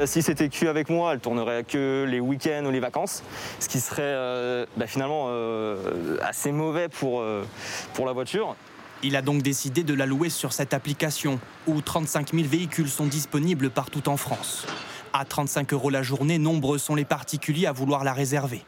Si 0.06 0.22
c'était 0.22 0.48
que 0.48 0.66
avec 0.66 0.90
moi, 0.90 1.14
elle 1.14 1.20
tournerait 1.20 1.66
que 1.66 2.06
les 2.08 2.22
week-ends 2.22 2.64
ou 2.66 2.72
les 2.72 2.80
vacances, 2.80 3.22
ce 3.60 3.68
qui 3.68 3.82
serait 3.82 4.02
euh, 4.02 4.66
bah, 4.78 4.88
finalement 4.88 5.26
euh, 5.28 6.18
assez 6.22 6.54
mauvais 6.54 6.88
pour, 6.88 7.20
euh, 7.20 7.44
pour 7.94 8.06
la 8.06 8.14
voiture. 8.14 8.56
Il 9.04 9.18
a 9.18 9.22
donc 9.22 9.42
décidé 9.42 9.84
de 9.84 9.94
la 9.94 10.06
louer 10.06 10.30
sur 10.30 10.54
cette 10.54 10.74
application 10.74 11.40
où 11.68 11.82
35 11.82 12.34
000 12.34 12.48
véhicules 12.48 12.90
sont 12.90 13.08
disponibles 13.08 13.70
partout 13.70 14.08
en 14.08 14.16
France. 14.16 14.66
À 15.12 15.26
35 15.26 15.74
euros 15.74 15.90
la 15.90 16.02
journée, 16.02 16.38
nombreux 16.38 16.78
sont 16.78 16.96
les 16.96 17.06
particuliers 17.06 17.66
à 17.66 17.74
vouloir 17.74 18.06
la 18.06 18.14
réserver. 18.14 18.64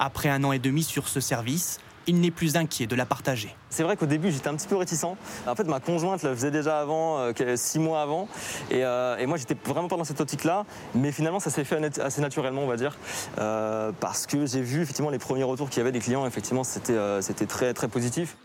Après 0.00 0.28
un 0.28 0.42
an 0.42 0.50
et 0.50 0.58
demi 0.58 0.82
sur 0.82 1.06
ce 1.06 1.20
service, 1.20 1.78
il 2.06 2.20
n'est 2.20 2.30
plus 2.30 2.56
inquiet 2.56 2.86
de 2.86 2.94
la 2.96 3.06
partager. 3.06 3.54
C'est 3.70 3.82
vrai 3.82 3.96
qu'au 3.96 4.06
début, 4.06 4.30
j'étais 4.30 4.48
un 4.48 4.54
petit 4.54 4.68
peu 4.68 4.76
réticent. 4.76 5.04
En 5.46 5.54
fait, 5.54 5.64
ma 5.64 5.80
conjointe 5.80 6.22
le 6.22 6.34
faisait 6.34 6.50
déjà 6.50 6.78
avant, 6.80 7.18
euh, 7.18 7.32
que- 7.32 7.56
six 7.56 7.78
mois 7.78 8.02
avant. 8.02 8.28
Et, 8.70 8.84
euh, 8.84 9.16
et 9.18 9.26
moi, 9.26 9.36
j'étais 9.36 9.56
vraiment 9.64 9.88
pas 9.88 9.96
dans 9.96 10.04
cette 10.04 10.20
optique-là. 10.20 10.64
Mais 10.94 11.12
finalement, 11.12 11.40
ça 11.40 11.50
s'est 11.50 11.64
fait 11.64 12.00
assez 12.00 12.20
naturellement, 12.20 12.62
on 12.62 12.66
va 12.66 12.76
dire. 12.76 12.96
Euh, 13.38 13.90
parce 14.00 14.26
que 14.26 14.46
j'ai 14.46 14.60
vu 14.60 14.82
effectivement 14.82 15.10
les 15.10 15.18
premiers 15.18 15.44
retours 15.44 15.68
qu'il 15.70 15.78
y 15.78 15.80
avait 15.80 15.92
des 15.92 16.00
clients. 16.00 16.26
Effectivement, 16.26 16.64
c'était 16.64 16.92
euh, 16.92 17.20
c'était 17.20 17.46
très, 17.46 17.74
très 17.74 17.88
positif. 17.88 18.36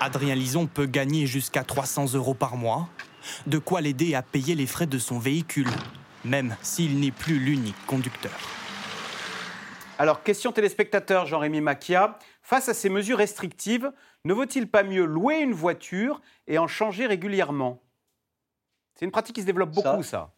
Adrien 0.00 0.34
Lison 0.34 0.66
peut 0.66 0.86
gagner 0.86 1.26
jusqu'à 1.26 1.62
300 1.64 2.14
euros 2.14 2.34
par 2.34 2.56
mois, 2.56 2.88
de 3.46 3.58
quoi 3.58 3.80
l'aider 3.80 4.14
à 4.14 4.22
payer 4.22 4.54
les 4.54 4.66
frais 4.66 4.86
de 4.86 4.98
son 4.98 5.18
véhicule, 5.18 5.68
même 6.24 6.56
s'il 6.62 6.98
n'est 6.98 7.12
plus 7.12 7.38
l'unique 7.38 7.76
conducteur. 7.86 8.32
Alors, 9.98 10.22
question 10.24 10.50
téléspectateur 10.50 11.26
Jean-Rémy 11.26 11.60
Macchia. 11.60 12.18
Face 12.42 12.68
à 12.68 12.74
ces 12.74 12.88
mesures 12.88 13.18
restrictives, 13.18 13.92
ne 14.24 14.34
vaut-il 14.34 14.70
pas 14.70 14.82
mieux 14.82 15.04
louer 15.04 15.38
une 15.40 15.52
voiture 15.52 16.20
et 16.46 16.58
en 16.58 16.66
changer 16.66 17.06
régulièrement? 17.06 17.82
C'est 18.94 19.04
une 19.04 19.10
pratique 19.10 19.34
qui 19.34 19.40
se 19.42 19.46
développe 19.46 19.70
beaucoup, 19.70 20.02
ça. 20.02 20.34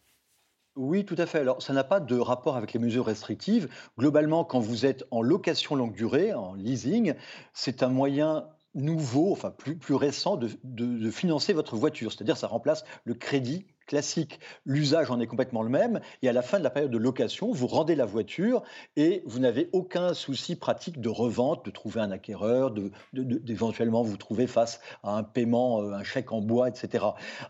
Oui, 0.75 1.05
tout 1.05 1.15
à 1.17 1.25
fait. 1.25 1.39
Alors, 1.39 1.61
ça 1.61 1.73
n'a 1.73 1.83
pas 1.85 1.99
de 2.01 2.17
rapport 2.17 2.57
avec 2.57 2.73
les 2.73 2.79
mesures 2.79 3.05
restrictives. 3.05 3.69
Globalement, 3.97 4.43
quand 4.43 4.59
vous 4.59 4.85
êtes 4.85 5.05
en 5.09 5.21
location 5.21 5.75
longue 5.75 5.93
durée, 5.93 6.33
en 6.33 6.53
leasing, 6.53 7.13
c'est 7.53 7.81
un 7.81 7.87
moyen 7.89 8.49
nouveau, 8.73 9.31
enfin 9.31 9.51
plus, 9.51 9.77
plus 9.77 9.95
récent, 9.95 10.35
de, 10.35 10.49
de- 10.63 10.97
de 10.97 11.11
financer 11.11 11.53
votre 11.53 11.77
voiture. 11.77 12.11
C'est-à-dire, 12.11 12.35
ça 12.37 12.47
remplace 12.47 12.83
le 13.05 13.13
crédit 13.13 13.65
classique. 13.85 14.39
L'usage 14.65 15.11
en 15.11 15.19
est 15.19 15.27
complètement 15.27 15.61
le 15.61 15.69
même. 15.69 15.99
Et 16.21 16.29
à 16.29 16.33
la 16.33 16.41
fin 16.41 16.59
de 16.59 16.63
la 16.63 16.69
période 16.69 16.91
de 16.91 16.97
location, 16.97 17.51
vous 17.51 17.67
rendez 17.67 17.95
la 17.95 18.05
voiture 18.05 18.63
et 18.95 19.23
vous 19.25 19.39
n'avez 19.39 19.69
aucun 19.73 20.13
souci 20.13 20.55
pratique 20.55 21.01
de 21.01 21.09
revente, 21.09 21.65
de 21.65 21.71
trouver 21.71 22.01
un 22.01 22.11
acquéreur, 22.11 22.73
d'éventuellement 23.13 24.03
vous 24.03 24.17
trouver 24.17 24.47
face 24.47 24.79
à 25.03 25.15
un 25.17 25.23
paiement, 25.23 25.81
euh, 25.81 25.93
un 25.93 26.03
chèque 26.03 26.31
en 26.31 26.41
bois, 26.41 26.69
etc. 26.69 27.05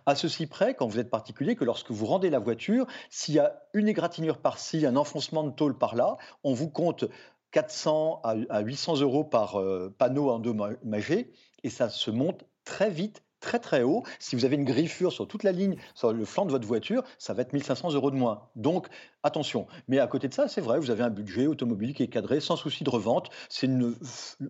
À 0.06 0.16
ceci 0.16 0.48
près, 0.48 0.74
quand 0.74 0.88
vous 0.88 1.00
êtes 1.00 1.10
particulier, 1.10 1.56
que 1.56 1.66
lorsque 1.66 1.92
vous 1.92 2.06
rendez 2.06 2.30
la 2.30 2.40
voiture, 2.40 2.86
s'il 3.10 3.36
y 3.36 3.40
a 3.40 3.62
une 3.74 3.88
égratignure 3.88 4.38
par-ci, 4.38 4.86
un 4.86 4.96
enfoncement 4.96 5.44
de 5.44 5.52
tôle 5.52 5.78
par-là, 5.78 6.18
on 6.44 6.54
vous 6.54 6.70
compte 6.70 7.06
400 7.52 8.22
à, 8.24 8.36
à 8.50 8.60
800 8.62 9.02
euros 9.02 9.24
par 9.24 9.60
euh, 9.60 9.94
panneau 9.98 10.30
endommagé 10.30 11.32
et 11.64 11.70
ça 11.70 11.90
se 11.90 12.12
monte 12.12 12.44
très 12.66 12.90
vite, 12.90 13.24
très 13.46 13.60
très 13.60 13.84
haut. 13.84 14.04
Si 14.20 14.36
vous 14.36 14.44
avez 14.44 14.56
une 14.56 14.66
griffure 14.66 15.14
sur 15.14 15.28
toute 15.28 15.44
la 15.44 15.52
ligne, 15.52 15.76
sur 15.94 16.12
le 16.12 16.26
flanc 16.26 16.46
de 16.46 16.52
votre 16.52 16.68
voiture, 16.68 17.04
ça 17.20 17.34
va 17.34 17.44
être 17.44 17.54
1500 17.54 17.94
euros 17.94 18.10
de 18.12 18.16
moins. 18.16 18.50
Donc 18.56 18.88
attention. 19.24 19.68
Mais 19.88 20.00
à 20.00 20.08
côté 20.08 20.28
de 20.28 20.34
ça, 20.34 20.48
c'est 20.48 20.62
vrai, 20.62 20.80
vous 20.80 20.90
avez 20.92 21.04
un 21.04 21.10
budget 21.10 21.46
automobile 21.48 21.94
qui 21.94 22.04
est 22.04 22.08
cadré 22.08 22.40
sans 22.40 22.56
souci 22.56 22.84
de 22.84 22.90
revente. 22.90 23.30
C'est 23.50 23.68
une- 23.68 23.96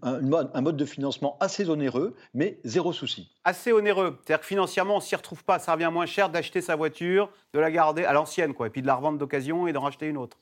un, 0.01 0.21
mode, 0.61 0.77
de 0.77 0.85
financement 0.85 1.37
assez 1.39 1.69
onéreux, 1.69 2.15
mais 2.33 2.59
zéro 2.63 2.91
souci. 2.93 3.29
Assez 3.43 3.71
onéreux. 3.71 4.17
C'est-à-dire 4.25 4.41
que 4.41 4.45
financièrement, 4.47 4.97
on 4.97 4.99
s'y 5.01 5.15
retrouve 5.15 5.43
pas. 5.43 5.59
Ça 5.59 5.73
revient 5.73 5.89
moins 5.91 6.05
cher 6.05 6.29
d'acheter 6.29 6.61
sa 6.61 6.75
voiture, 6.75 7.29
de 7.53 7.59
la 7.59 7.71
garder 7.71 8.03
à 8.05 8.13
l'ancienne, 8.13 8.53
quoi, 8.53 8.67
et 8.67 8.69
puis 8.69 8.81
de 8.81 8.87
la 8.87 8.95
revendre 8.95 9.17
d'occasion 9.17 9.67
et 9.67 9.73
d'en 9.73 9.81
racheter 9.81 10.07
une 10.07 10.17
autre. 10.17 10.37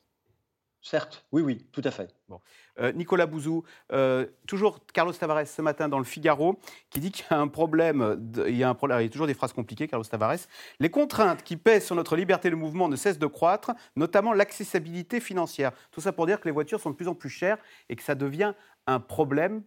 Certes, 0.84 1.24
oui, 1.32 1.40
oui, 1.40 1.64
tout 1.72 1.80
à 1.82 1.90
fait. 1.90 2.14
Bon. 2.28 2.42
Euh, 2.78 2.92
Nicolas 2.92 3.24
Bouzou, 3.24 3.64
euh, 3.90 4.26
toujours 4.46 4.84
Carlos 4.92 5.14
Tavares 5.14 5.46
ce 5.46 5.62
matin 5.62 5.88
dans 5.88 5.96
le 5.96 6.04
Figaro, 6.04 6.60
qui 6.90 7.00
dit 7.00 7.10
qu'il 7.10 7.24
y 7.30 7.32
a 7.32 7.40
un 7.40 7.48
problème, 7.48 8.30
il, 8.46 8.54
y 8.54 8.62
a 8.62 8.68
un 8.68 8.74
problème 8.74 9.00
il 9.00 9.04
y 9.04 9.06
a 9.06 9.08
toujours 9.08 9.26
des 9.26 9.32
phrases 9.32 9.54
compliquées, 9.54 9.88
Carlos 9.88 10.04
Tavares. 10.04 10.40
Les 10.80 10.90
contraintes 10.90 11.42
qui 11.42 11.56
pèsent 11.56 11.86
sur 11.86 11.96
notre 11.96 12.16
liberté 12.16 12.50
de 12.50 12.54
mouvement 12.54 12.86
ne 12.88 12.96
cessent 12.96 13.18
de 13.18 13.26
croître, 13.26 13.72
notamment 13.96 14.34
l'accessibilité 14.34 15.20
financière. 15.20 15.72
Tout 15.90 16.02
ça 16.02 16.12
pour 16.12 16.26
dire 16.26 16.38
que 16.38 16.48
les 16.48 16.52
voitures 16.52 16.80
sont 16.80 16.90
de 16.90 16.96
plus 16.96 17.08
en 17.08 17.14
plus 17.14 17.30
chères 17.30 17.56
et 17.88 17.96
que 17.96 18.02
ça 18.02 18.14
devient 18.14 18.52
un 18.86 19.00
problème 19.00 19.62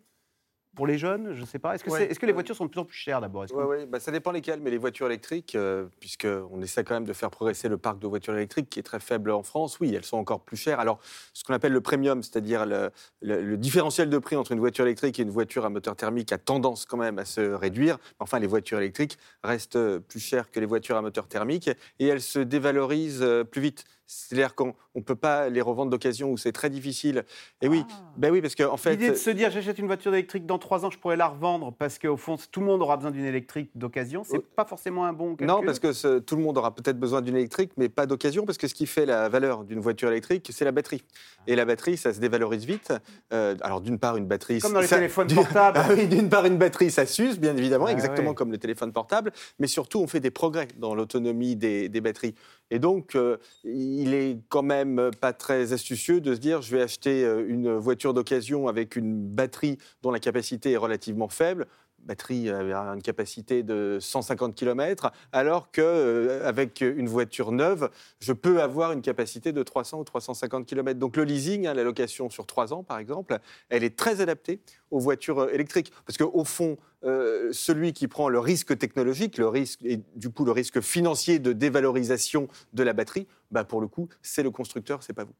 pour 0.77 0.87
les 0.87 0.97
jeunes 0.97 1.33
Je 1.33 1.41
ne 1.41 1.45
sais 1.45 1.59
pas. 1.59 1.73
Est-ce 1.75 1.83
que, 1.83 1.89
Ouais. 1.89 2.07
les 2.21 2.31
voitures 2.31 2.55
sont 2.55 2.65
de 2.65 2.69
plus 2.69 2.79
en 2.79 2.85
plus 2.85 2.95
chères 2.95 3.19
d'abord? 3.19 3.45
Oui, 3.51 3.63
ouais, 3.63 3.85
bah, 3.87 3.99
ça 3.99 4.11
dépend 4.11 4.31
lesquelles, 4.31 4.61
mais 4.61 4.69
les 4.69 4.77
voitures 4.77 5.07
électriques, 5.07 5.55
euh, 5.55 5.87
puisqu'on 5.99 6.61
essaie 6.61 6.83
quand 6.83 6.93
même 6.93 7.03
de 7.05 7.13
faire 7.13 7.31
progresser 7.31 7.67
le 7.67 7.77
parc 7.77 7.99
de 7.99 8.07
voitures 8.07 8.35
électriques 8.35 8.69
qui 8.69 8.79
est 8.79 8.83
très 8.83 8.99
faible 8.99 9.31
en 9.31 9.41
France, 9.43 9.79
oui, 9.79 9.93
elles 9.95 10.05
sont 10.05 10.17
encore 10.17 10.41
plus 10.41 10.55
chères. 10.55 10.79
Alors, 10.79 10.99
ce 11.33 11.43
qu'on 11.43 11.53
appelle 11.53 11.73
le 11.73 11.81
premium, 11.81 12.21
c'est-à-dire 12.21 12.65
le, 12.65 12.91
le- 13.21 13.41
le 13.41 13.57
différentiel 13.57 14.09
de 14.09 14.17
prix 14.19 14.35
entre 14.35 14.51
une 14.51 14.59
voiture 14.59 14.85
électrique 14.85 15.19
et 15.19 15.23
une 15.23 15.31
voiture 15.31 15.65
à 15.65 15.69
moteur 15.69 15.95
thermique 15.95 16.31
a 16.31 16.37
tendance 16.37 16.85
quand 16.85 16.97
même 16.97 17.17
à 17.17 17.25
se 17.25 17.41
réduire. 17.41 17.97
Enfin, 18.19 18.37
les 18.39 18.47
voitures 18.47 18.77
électriques 18.77 19.17
restent 19.43 19.97
plus 19.99 20.19
chères 20.19 20.51
que 20.51 20.59
les 20.59 20.65
voitures 20.67 20.95
à 20.97 21.01
moteur 21.01 21.27
thermique 21.27 21.69
et 21.99 22.07
elles 22.07 22.21
se 22.21 22.39
dévalorisent 22.39 23.23
euh, 23.23 23.43
plus 23.43 23.61
vite. 23.61 23.83
C'est-à-dire 24.07 24.55
qu'on 24.55 24.73
ne 24.95 25.01
peut 25.01 25.15
pas 25.15 25.49
les 25.49 25.59
revendre 25.61 25.91
d'occasion 25.91 26.31
ou 26.31 26.37
c'est 26.37 26.53
très 26.53 26.69
difficile. 26.69 27.25
Et 27.61 27.67
oui, 27.67 27.83
ben 28.15 28.31
oui, 28.31 28.41
parce 28.41 28.55
qu'en 28.55 28.71
en 28.73 28.77
fait... 28.77 28.91
L'idée 28.91 29.09
de 29.11 29.15
se 29.15 29.29
dire 29.29 29.51
j'achète 29.51 29.77
une 29.79 29.85
voiture 29.87 30.13
électrique 30.13 30.45
dans 30.45 30.57
trois 30.57 30.85
ans, 30.85 30.89
je 30.89 30.97
pourrais 30.97 31.17
la 31.17 31.27
revendre 31.27 31.73
parce 31.73 31.99
qu'au 31.99 32.15
fond 32.15 32.37
tout 32.51 32.61
le 32.61 32.65
monde 32.65 32.81
aura 32.81 32.95
besoin 32.95 33.11
d'une 33.11 33.25
électrique 33.25 33.69
d'occasion. 33.75 34.23
C'est 34.23 34.43
pas 34.45 34.63
forcément 34.65 35.05
un 35.05 35.11
bon 35.13 35.31
calcul. 35.35 35.47
Non, 35.47 35.61
parce 35.63 35.79
que 35.79 35.91
ce- 35.91 36.19
tout 36.19 36.37
le 36.37 36.41
monde 36.41 36.57
aura 36.57 36.73
peut-être 36.73 36.97
besoin 36.99 37.21
d'une 37.21 37.35
électrique, 37.35 37.71
mais 37.77 37.89
pas 37.89 38.05
d'occasion, 38.05 38.45
parce 38.45 38.57
que 38.57 38.67
ce 38.67 38.73
qui 38.73 38.85
fait 38.87 39.05
la 39.05 39.27
valeur 39.27 39.65
d'une 39.65 39.79
voiture 39.81 40.09
électrique, 40.09 40.49
c'est 40.53 40.63
la 40.65 40.71
batterie. 40.71 41.03
Et 41.45 41.55
la 41.57 41.65
batterie, 41.65 41.97
ça 41.97 42.13
se 42.13 42.19
dévalorise 42.19 42.65
vite. 42.65 42.93
Euh, 43.33 43.55
alors, 43.61 43.81
d'une 43.81 43.99
part, 43.99 44.15
une 44.17 44.25
batterie... 44.27 44.59
Comme 44.59 44.73
dans 44.73 44.79
les 44.81 44.87
ça- 44.87 44.95
téléphones 44.97 45.27
d'une- 45.27 45.35
portables. 45.37 45.79
Ah 45.83 45.89
oui, 45.93 46.07
d'une 46.07 46.29
part, 46.29 46.45
une 46.45 46.57
batterie, 46.57 46.91
ça 46.91 47.05
s'use, 47.05 47.39
bien 47.39 47.55
évidemment, 47.57 47.85
Ah 47.87 47.91
exactement 47.91 48.29
ouais. 48.29 48.35
comme 48.35 48.51
le 48.51 48.57
téléphone 48.57 48.91
portable, 48.93 49.31
mais 49.59 49.67
surtout, 49.67 49.99
on 49.99 50.07
fait 50.07 50.19
des 50.21 50.31
progrès 50.31 50.67
dans 50.77 50.95
l'autonomie 50.95 51.55
des, 51.55 51.89
des 51.89 52.01
batteries. 52.01 52.35
Et 52.69 52.79
donc, 52.79 53.15
euh, 53.15 53.37
il 53.63 53.96
est 54.05 54.39
quand 54.49 54.63
même 54.63 55.11
pas 55.19 55.33
très 55.33 55.73
astucieux 55.73 56.21
de 56.21 56.35
se 56.35 56.39
dire, 56.39 56.61
je 56.61 56.75
vais 56.75 56.81
acheter 56.81 57.23
euh, 57.23 57.45
une 57.47 57.75
voiture 57.75 58.13
d'occasion 58.13 58.67
avec 58.67 58.95
une 58.95 59.27
batterie 59.27 59.77
dont 60.03 60.11
la 60.11 60.19
capacité 60.19 60.71
est 60.71 60.77
relativement 60.77 61.29
faible, 61.29 61.67
batterie 61.99 62.49
avait 62.49 62.73
une 62.73 63.01
capacité 63.01 63.63
de 63.63 63.97
150 63.99 64.55
km, 64.55 65.11
alors 65.31 65.71
qu'avec 65.71 66.81
une 66.81 67.07
voiture 67.07 67.51
neuve, 67.51 67.89
je 68.19 68.33
peux 68.33 68.61
avoir 68.61 68.91
une 68.91 69.01
capacité 69.01 69.51
de 69.51 69.61
300 69.63 69.99
ou 69.99 70.03
350 70.03 70.65
km. 70.65 70.99
Donc 70.99 71.17
le 71.17 71.23
leasing, 71.23 71.67
hein, 71.67 71.73
la 71.73 71.83
location 71.83 72.29
sur 72.29 72.45
3 72.45 72.73
ans 72.73 72.83
par 72.83 72.97
exemple, 72.97 73.37
elle 73.69 73.83
est 73.83 73.97
très 73.97 74.21
adaptée 74.21 74.61
aux 74.91 74.99
voitures 74.99 75.39
euh, 75.39 75.53
électriques. 75.53 75.91
Parce 76.05 76.17
qu'au 76.17 76.43
fond, 76.43 76.77
euh, 77.03 77.49
celui 77.51 77.93
qui 77.93 78.07
prend 78.07 78.29
le 78.29 78.39
risque 78.39 78.77
technologique, 78.77 79.37
le 79.37 79.47
risque, 79.47 79.79
et 79.83 79.99
du 80.15 80.29
coup 80.29 80.45
le 80.45 80.51
risque 80.51 80.81
financier 80.81 81.39
de 81.39 81.53
dévalorisation 81.53 82.47
de 82.73 82.83
la 82.83 82.93
batterie, 82.93 83.27
bah, 83.51 83.63
pour 83.63 83.81
le 83.81 83.87
coup, 83.87 84.07
c'est 84.21 84.43
le 84.43 84.51
constructeur, 84.51 85.03
c'est 85.03 85.13
pas 85.13 85.23
vous. 85.23 85.35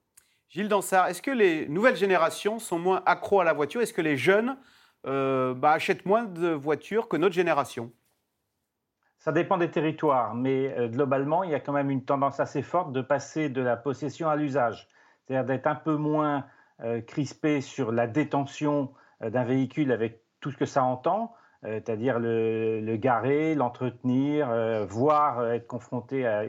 Gilles 0.49 0.69
Dansard, 0.69 1.07
est-ce 1.07 1.21
que 1.21 1.31
les 1.31 1.67
nouvelles 1.67 1.97
générations 1.97 2.59
sont 2.59 2.79
moins 2.79 3.03
accros 3.05 3.41
à 3.41 3.43
la 3.43 3.53
voiture? 3.53 3.81
Est-ce 3.81 3.93
que 3.93 4.01
les 4.01 4.17
jeunes 4.17 4.57
euh, 5.07 5.53
bah, 5.53 5.71
achètent 5.71 6.05
moins 6.05 6.23
de 6.23 6.49
voitures 6.49 7.07
que 7.07 7.17
notre 7.17 7.33
génération 7.33 7.91
Ça 9.19 9.31
dépend 9.31 9.57
des 9.57 9.71
territoires, 9.71 10.35
mais 10.35 10.77
euh, 10.77 10.87
globalement, 10.87 11.43
il 11.43 11.51
y 11.51 11.55
a 11.55 11.59
quand 11.59 11.73
même 11.73 11.89
une 11.89 12.03
tendance 12.03 12.39
assez 12.39 12.61
forte 12.61 12.91
de 12.91 13.01
passer 13.01 13.49
de 13.49 13.61
la 13.61 13.77
possession 13.77 14.29
à 14.29 14.35
l'usage. 14.35 14.87
C'est-à-dire 15.25 15.45
d'être 15.45 15.67
un 15.67 15.75
peu 15.75 15.95
moins 15.95 16.45
euh, 16.81 17.01
crispé 17.01 17.61
sur 17.61 17.91
la 17.91 18.07
détention 18.07 18.93
euh, 19.21 19.29
d'un 19.29 19.43
véhicule 19.43 19.91
avec 19.91 20.21
tout 20.41 20.51
ce 20.51 20.57
que 20.57 20.65
ça 20.65 20.83
entend, 20.83 21.33
c'est-à-dire 21.63 22.19
le, 22.19 22.95
garer, 22.97 23.55
l'entretenir, 23.55 24.47
voire 24.87 25.43
être 25.47 25.65
confronté 25.65 26.25
à, 26.25 26.43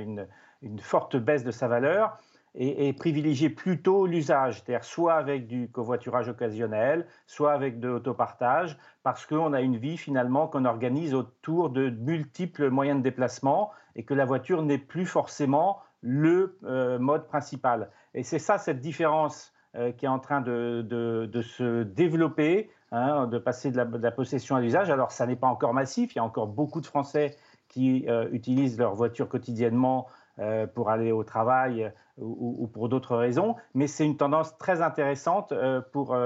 une 0.00 0.78
forte 0.78 1.16
baisse 1.16 1.42
de 1.42 1.50
sa 1.50 1.68
valeur, 1.68 2.18
et, 2.54 2.92
privilégier 2.92 3.48
plutôt 3.48 4.06
l'usage, 4.06 4.62
c'est-à-dire 4.62 4.84
soit 4.84 5.14
avec 5.14 5.46
du 5.46 5.70
covoiturage 5.70 6.28
occasionnel, 6.28 7.06
soit 7.26 7.52
avec 7.52 7.80
de 7.80 7.88
l'autopartage, 7.88 8.78
parce 9.02 9.24
qu'on 9.26 9.52
a 9.52 9.60
une 9.62 9.76
vie 9.76 9.96
finalement 9.96 10.48
qu'on 10.48 10.64
organise 10.64 11.14
autour 11.14 11.70
de 11.70 11.88
multiples 11.90 12.68
moyens 12.68 12.98
de 12.98 13.02
déplacement 13.02 13.70
et 13.96 14.04
que 14.04 14.14
la 14.14 14.24
voiture 14.24 14.62
n'est 14.62 14.78
plus 14.78 15.06
forcément 15.06 15.80
le 16.02 16.58
euh, 16.64 16.98
mode 16.98 17.26
principal. 17.26 17.90
Et 18.14 18.22
c'est 18.22 18.38
ça 18.38 18.58
cette 18.58 18.80
différence 18.80 19.52
euh, 19.76 19.92
qui 19.92 20.04
est 20.04 20.08
en 20.08 20.18
train 20.18 20.42
de, 20.42 21.30
se 21.42 21.84
développer, 21.84 22.70
hein, 22.90 23.26
de 23.26 23.38
passer 23.38 23.70
de 23.70 23.78
la, 23.78 23.86
de 23.86 24.02
la 24.02 24.10
possession 24.10 24.56
à 24.56 24.60
l'usage. 24.60 24.90
Alors 24.90 25.12
ça 25.12 25.26
n'est 25.26 25.36
pas 25.36 25.46
encore 25.46 25.72
massif, 25.72 26.14
il 26.14 26.16
y 26.16 26.20
a 26.20 26.24
encore 26.24 26.48
beaucoup 26.48 26.82
de 26.82 26.86
Français 26.86 27.36
qui 27.68 28.04
euh, 28.08 28.28
utilisent 28.32 28.78
leur 28.78 28.94
voiture 28.94 29.28
quotidiennement 29.28 30.06
euh, 30.38 30.66
pour 30.66 30.88
aller 30.88 31.12
au 31.12 31.24
travail 31.24 31.84
euh, 31.84 31.90
ou, 32.16 32.56
ou 32.60 32.66
pour 32.66 32.88
d'autres 32.88 33.16
raisons, 33.16 33.54
mais 33.74 33.86
c'est 33.86 34.06
une 34.06 34.16
tendance 34.16 34.56
très 34.56 34.80
intéressante 34.80 35.52
euh, 35.52 35.82
pour, 35.92 36.16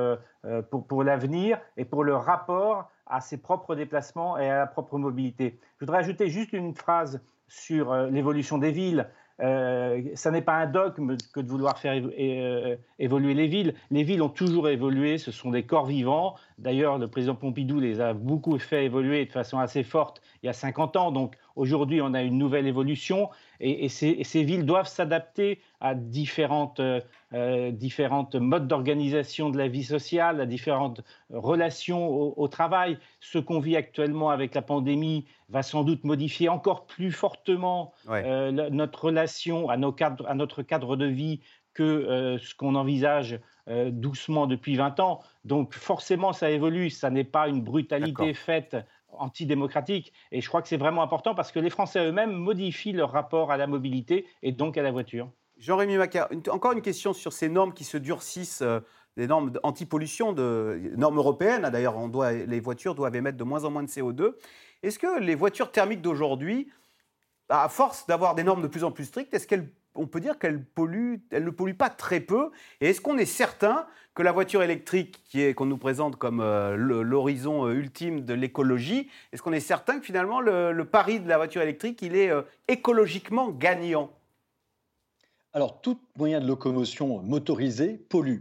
pour, 0.71 1.03
l'avenir 1.03 1.59
et 1.77 1.85
pour 1.85 2.05
le 2.05 2.15
rapport 2.15 2.89
à 3.09 3.21
ses 3.21 3.37
propres 3.37 3.75
déplacements 3.75 4.39
et 4.39 4.49
à 4.49 4.59
la 4.59 4.67
propre 4.69 4.97
mobilité. 4.97 5.59
Je 5.81 5.85
voudrais 5.85 5.99
ajouter 5.99 6.29
juste 6.29 6.53
une 6.53 6.73
phrase 6.73 7.21
sur 7.49 7.95
l'évolution 7.95 8.59
des 8.59 8.71
villes. 8.71 9.09
Ça 9.39 10.31
n'est 10.31 10.43
pas 10.43 10.55
un 10.55 10.67
dogme 10.67 11.17
que 11.35 11.41
de 11.41 11.49
vouloir 11.49 11.79
faire 11.79 11.95
évoluer 12.99 13.35
les 13.35 13.47
villes. 13.49 13.75
Les 13.91 14.05
villes 14.05 14.23
ont 14.23 14.29
toujours 14.29 14.69
évolué, 14.69 15.19
ce 15.19 15.33
sont 15.33 15.51
des 15.51 15.65
corps 15.65 15.87
vivants. 15.87 16.37
D'ailleurs, 16.59 16.99
le 16.99 17.09
président 17.09 17.35
Pompidou 17.35 17.81
les 17.81 18.01
a 18.01 18.15
beaucoup 18.15 18.57
fait 18.59 18.85
évoluer 18.85 19.27
de 19.27 19.33
façon 19.33 19.59
assez 19.59 19.83
forte 19.83 20.23
il 20.43 20.47
y 20.47 20.49
a 20.49 20.53
50 20.53 20.97
ans. 20.97 21.11
Donc 21.11 21.37
aujourd'hui, 21.57 22.01
on 22.01 22.15
a 22.15 22.23
une 22.23 22.39
nouvelle 22.39 22.67
évolution 22.67 23.31
et, 23.61 23.85
et 23.85 23.89
ces, 23.89 24.09
et 24.09 24.25
ces 24.25 24.43
villes 24.45 24.65
doivent 24.67 24.89
s'adapter 24.89 25.61
à 25.81 25.95
différentes, 25.95 26.81
euh, 26.81 27.01
euh, 27.35 27.71
différentes 27.71 28.35
modes 28.35 28.67
d'organisation 28.69 29.51
de 29.51 29.59
la 29.59 29.69
vie 29.69 29.85
sociale, 29.85 30.41
à 30.41 30.47
différentes 30.47 31.03
relations 31.31 32.09
au, 32.09 32.35
au 32.37 32.49
travail. 32.49 32.99
Ce 33.21 33.39
qu'on 33.39 33.61
vit 33.61 33.77
actuellement 33.77 34.31
avec 34.31 34.55
la 34.55 34.63
pandémie 34.63 35.27
va 35.49 35.63
sans 35.63 35.85
doute 35.85 36.05
modifier 36.05 36.49
encore 36.49 36.87
plus 36.87 37.13
fortement 37.13 37.93
Ouais. 38.09 38.23
euh, 38.25 38.51
notre 38.71 39.07
relation 39.07 39.69
à, 39.69 39.77
nos 39.77 39.93
cadres, 39.93 40.27
à 40.29 40.35
notre 40.35 40.63
cadre 40.63 40.97
de 40.97 41.07
vie 41.07 41.41
que 41.75 41.83
euh, 41.83 42.39
ce 42.39 42.55
qu'on 42.55 42.75
envisage 42.75 43.39
doucement 43.89 44.47
depuis 44.47 44.77
20 44.77 45.01
ans. 45.01 45.21
Donc 45.45 45.75
forcément, 45.75 46.33
ça 46.33 46.53
évolue. 46.53 46.89
Ça 46.89 47.11
n'est 47.11 47.25
pas 47.25 47.49
une 47.49 47.63
brutalité 47.63 48.33
faite 48.33 48.77
antidémocratique. 49.09 50.13
Et 50.33 50.41
je 50.41 50.49
crois 50.49 50.63
que 50.63 50.69
c'est 50.69 50.77
vraiment 50.77 51.03
important 51.03 51.35
parce 51.35 51.53
que 51.53 51.59
les 51.59 51.71
Français 51.71 52.05
eux-mêmes 52.05 52.33
modifient 52.33 52.93
leur 52.93 53.11
rapport 53.13 53.51
à 53.51 53.57
la 53.57 53.67
mobilité 53.67 54.27
et 54.43 54.53
donc 54.53 54.77
à 54.77 54.83
la 54.83 54.91
voiture. 54.91 55.31
Jean-Rémy 55.59 55.95
une- 56.31 56.43
encore 56.51 56.73
une 56.73 56.83
question 56.83 57.13
sur 57.13 57.33
ces 57.33 57.49
normes 57.49 57.73
qui 57.73 57.85
se 57.85 57.97
durcissent, 57.97 58.63
euh, 58.63 58.81
des 59.17 59.27
normes 59.27 59.53
anti-pollution, 59.63 60.33
normes 60.35 61.17
européennes. 61.17 61.65
hein, 61.65 61.71
D'ailleurs, 61.71 61.95
les 62.47 62.61
voitures 62.61 62.95
doivent 62.95 63.17
émettre 63.17 63.39
de 63.39 63.45
moins 63.45 63.65
en 63.65 63.71
moins 63.71 63.83
de 63.83 63.89
CO2. 63.89 64.37
Est-ce 64.83 64.99
que 64.99 65.19
les 65.21 65.35
voitures 65.35 65.73
thermiques 65.73 66.03
d'aujourd'hui, 66.03 66.71
à 67.49 67.71
force 67.71 68.07
d'avoir 68.07 68.35
des 68.35 68.45
normes 68.45 68.61
de 68.61 68.69
plus 68.69 68.85
en 68.85 68.91
plus 68.91 69.07
strictes, 69.07 69.33
est-ce 69.33 69.47
qu'elles 69.47 69.71
on 69.97 70.07
peut 70.07 70.21
dire 70.21 70.39
qu'elles 70.39 70.65
polluent, 70.65 71.21
elles 71.31 71.45
ne 71.45 71.51
polluent 71.51 71.77
pas 71.77 71.91
très 71.91 72.21
peu. 72.21 72.51
Et 72.81 72.91
est-ce 72.91 73.01
qu'on 73.01 73.19
est 73.19 73.25
certain 73.25 73.87
que 74.15 74.23
la 74.23 74.33
voiture 74.33 74.63
électrique, 74.63 75.23
qui 75.29 75.55
qu'on 75.55 75.67
nous 75.67 75.77
présente 75.77 76.17
comme 76.17 76.41
euh, 76.41 76.77
l'horizon 76.77 77.67
euh, 77.67 77.75
ultime 77.75 78.23
de 78.23 78.35
l'écologie, 78.35 79.11
est-ce 79.33 79.43
qu'on 79.43 79.53
est 79.53 79.61
certain 79.61 79.99
que 79.99 80.05
finalement 80.05 80.41
le, 80.41 80.73
le 80.73 80.85
pari 80.85 81.21
de 81.21 81.29
la 81.29 81.37
voiture 81.37 81.63
électrique, 81.63 82.01
il 82.03 82.17
est 82.17 82.31
euh, 82.31 82.43
écologiquement 82.69 83.51
gagnant? 83.51 84.11
Alors, 85.53 85.81
tout 85.81 85.99
moyen 86.17 86.41
de 86.41 86.47
locomotion 86.47 87.23
motorisé 87.23 87.95
pollue 87.95 88.41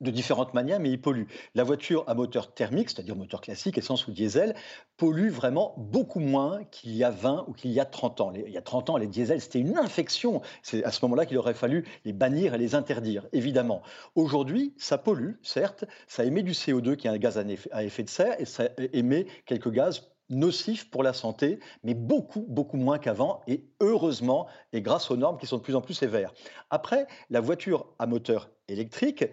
de 0.00 0.10
différentes 0.10 0.54
manières, 0.54 0.80
mais 0.80 0.90
il 0.90 1.00
pollue. 1.00 1.24
La 1.54 1.64
voiture 1.64 2.04
à 2.06 2.14
moteur 2.14 2.54
thermique, 2.54 2.90
c'est-à-dire 2.90 3.16
moteur 3.16 3.40
classique, 3.40 3.78
essence 3.78 4.06
ou 4.06 4.12
diesel, 4.12 4.54
pollue 4.96 5.30
vraiment 5.30 5.74
beaucoup 5.76 6.20
moins 6.20 6.64
qu'il 6.64 6.96
y 6.96 7.04
a 7.04 7.10
20 7.10 7.44
ou 7.48 7.52
qu'il 7.52 7.70
y 7.70 7.80
a 7.80 7.84
30 7.84 8.20
ans. 8.20 8.32
Il 8.34 8.52
y 8.52 8.58
a 8.58 8.62
30 8.62 8.90
ans, 8.90 8.96
les 8.96 9.06
diesels, 9.06 9.40
c'était 9.40 9.60
une 9.60 9.76
infection. 9.76 10.40
C'est 10.62 10.84
à 10.84 10.90
ce 10.90 11.04
moment-là 11.04 11.26
qu'il 11.26 11.38
aurait 11.38 11.54
fallu 11.54 11.86
les 12.04 12.12
bannir 12.12 12.54
et 12.54 12.58
les 12.58 12.74
interdire, 12.74 13.26
évidemment. 13.32 13.82
Aujourd'hui, 14.14 14.74
ça 14.78 14.98
pollue, 14.98 15.34
certes, 15.42 15.84
ça 16.06 16.24
émet 16.24 16.42
du 16.42 16.52
CO2, 16.52 16.96
qui 16.96 17.06
est 17.06 17.10
un 17.10 17.18
gaz 17.18 17.38
à 17.38 17.84
effet 17.84 18.02
de 18.02 18.08
serre, 18.08 18.40
et 18.40 18.44
ça 18.44 18.64
émet 18.92 19.26
quelques 19.46 19.70
gaz 19.70 20.10
nocifs 20.30 20.88
pour 20.88 21.02
la 21.02 21.12
santé, 21.12 21.58
mais 21.82 21.94
beaucoup, 21.94 22.46
beaucoup 22.48 22.76
moins 22.76 22.98
qu'avant, 22.98 23.42
et 23.48 23.64
heureusement, 23.80 24.46
et 24.72 24.80
grâce 24.80 25.10
aux 25.10 25.16
normes 25.16 25.38
qui 25.38 25.46
sont 25.46 25.58
de 25.58 25.62
plus 25.62 25.74
en 25.74 25.80
plus 25.80 25.94
sévères. 25.94 26.32
Après, 26.70 27.06
la 27.30 27.40
voiture 27.40 27.88
à 27.98 28.06
moteur 28.06 28.48
électrique, 28.68 29.24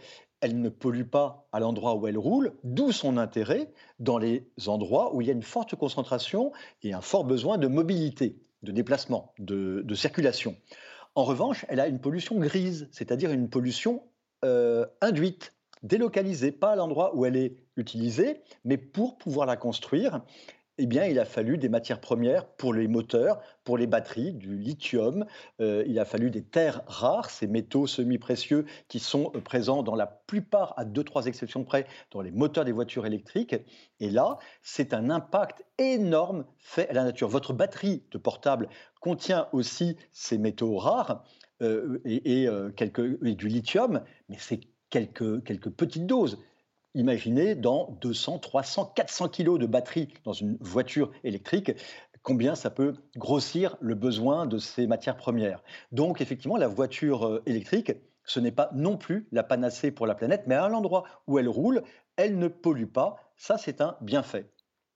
elle 0.42 0.60
ne 0.62 0.70
pollue 0.70 1.04
pas 1.04 1.48
à 1.52 1.60
l'endroit 1.60 1.96
où 1.96 2.08
elle 2.08 2.18
roule, 2.18 2.54
d'où 2.64 2.92
son 2.92 3.18
intérêt 3.18 3.72
dans 4.00 4.18
les 4.18 4.48
endroits 4.68 5.16
où 5.16 5.22
il 5.22 5.28
y 5.28 5.30
a 5.30 5.34
une 5.34 5.44
forte 5.44 5.76
concentration 5.76 6.52
et 6.84 6.94
un 6.94 7.02
fort 7.02 7.24
besoin 7.24 7.58
de 7.58 7.68
mobilité, 7.68 8.38
de 8.64 8.72
déplacement, 8.72 9.34
de, 9.40 9.84
circulation. 9.96 10.56
En 11.16 11.24
revanche, 11.24 11.66
elle 11.70 11.80
a 11.80 11.88
une 11.88 12.00
pollution 12.00 12.38
grise, 12.40 12.88
c'est-à-dire 12.92 13.32
une 13.32 13.50
pollution 13.50 14.04
euh, 14.46 14.86
induite, 15.02 15.54
délocalisée, 15.84 16.52
pas 16.52 16.72
à 16.72 16.76
l'endroit 16.76 17.16
où 17.16 17.26
elle 17.26 17.36
est 17.36 17.56
utilisée, 17.76 18.42
mais 18.66 18.78
pour 18.78 19.18
pouvoir 19.18 19.48
la 19.48 19.58
construire 19.58 20.22
eh 20.80 20.86
bien, 20.86 21.06
il 21.06 21.18
a 21.20 21.26
fallu 21.26 21.58
des 21.58 21.70
matières 21.70 22.00
premières 22.00 22.46
pour 22.46 22.74
les 22.74 22.88
moteurs, 22.88 23.40
pour 23.64 23.78
les 23.78 23.88
batteries, 23.88 24.32
du 24.32 24.56
lithium. 24.56 25.26
Euh, 25.60 25.84
il 25.88 25.98
a 26.00 26.06
fallu 26.06 26.30
des 26.30 26.44
terres 26.44 26.84
rares, 26.86 27.30
ces 27.30 27.48
métaux 27.48 27.88
semi-précieux 27.88 28.66
qui 28.88 29.00
sont 29.00 29.32
euh, 29.36 29.42
présents 29.42 29.82
dans 29.82 29.96
la 29.96 30.06
plupart, 30.06 30.76
à 30.78 30.86
deux, 30.86 31.04
trois 31.04 31.26
exceptions 31.26 31.64
près, 31.64 31.88
dans 32.12 32.22
les 32.22 32.32
moteurs 32.32 32.64
des 32.64 32.72
voitures 32.72 33.08
électriques. 33.08 33.56
Et 34.00 34.12
là, 34.12 34.38
c'est 34.62 34.94
un 34.94 35.10
impact 35.10 35.66
énorme 35.80 36.46
fait 36.60 36.88
à 36.90 36.94
la 36.94 37.04
nature. 37.04 37.28
Votre 37.28 37.54
batterie 37.54 38.04
de 38.12 38.20
portable 38.20 38.70
contient 39.02 39.48
aussi 39.54 39.98
ces 40.12 40.38
métaux 40.38 40.78
rares 40.78 41.24
euh, 41.64 42.00
et, 42.06 42.48
quelques, 42.76 43.20
du 43.24 43.48
lithium, 43.48 44.02
mais 44.30 44.38
c'est 44.40 44.60
quelques, 44.92 45.44
quelques 45.44 45.72
petites 45.72 46.06
doses. 46.06 46.38
Imaginez 46.98 47.54
dans 47.54 47.96
200, 48.02 48.40
300, 48.40 48.94
400 48.96 49.30
kilos 49.30 49.60
de 49.60 49.68
batterie 49.68 50.12
dans 50.24 50.34
une 50.34 50.58
voiture 50.60 51.12
électrique, 51.24 51.72
combien 52.24 52.56
ça 52.56 52.72
peut 52.72 52.96
grossir 53.16 53.78
le 53.82 53.94
besoin 53.94 54.48
de 54.48 54.58
ces 54.58 54.88
matières 54.88 55.16
premières. 55.16 55.62
Donc 55.92 56.22
effectivement, 56.22 56.58
la 56.58 56.68
voiture 56.68 57.28
euh, 57.28 57.44
électrique, 57.46 57.92
ce 58.24 58.40
n'est 58.40 58.52
pas 58.52 58.72
non 58.74 58.98
plus 58.98 59.28
la 59.32 59.44
panacée 59.44 59.92
pour 59.92 60.08
la 60.08 60.16
planète, 60.16 60.46
mais 60.48 60.56
à 60.56 60.68
l'endroit 60.70 61.04
où 61.28 61.38
elle 61.38 61.48
roule, 61.48 61.84
elle 62.16 62.40
ne 62.40 62.48
pollue 62.48 62.88
pas. 62.88 63.18
Ça, 63.36 63.60
c'est 63.60 63.80
un 63.80 63.96
bienfait 64.02 64.50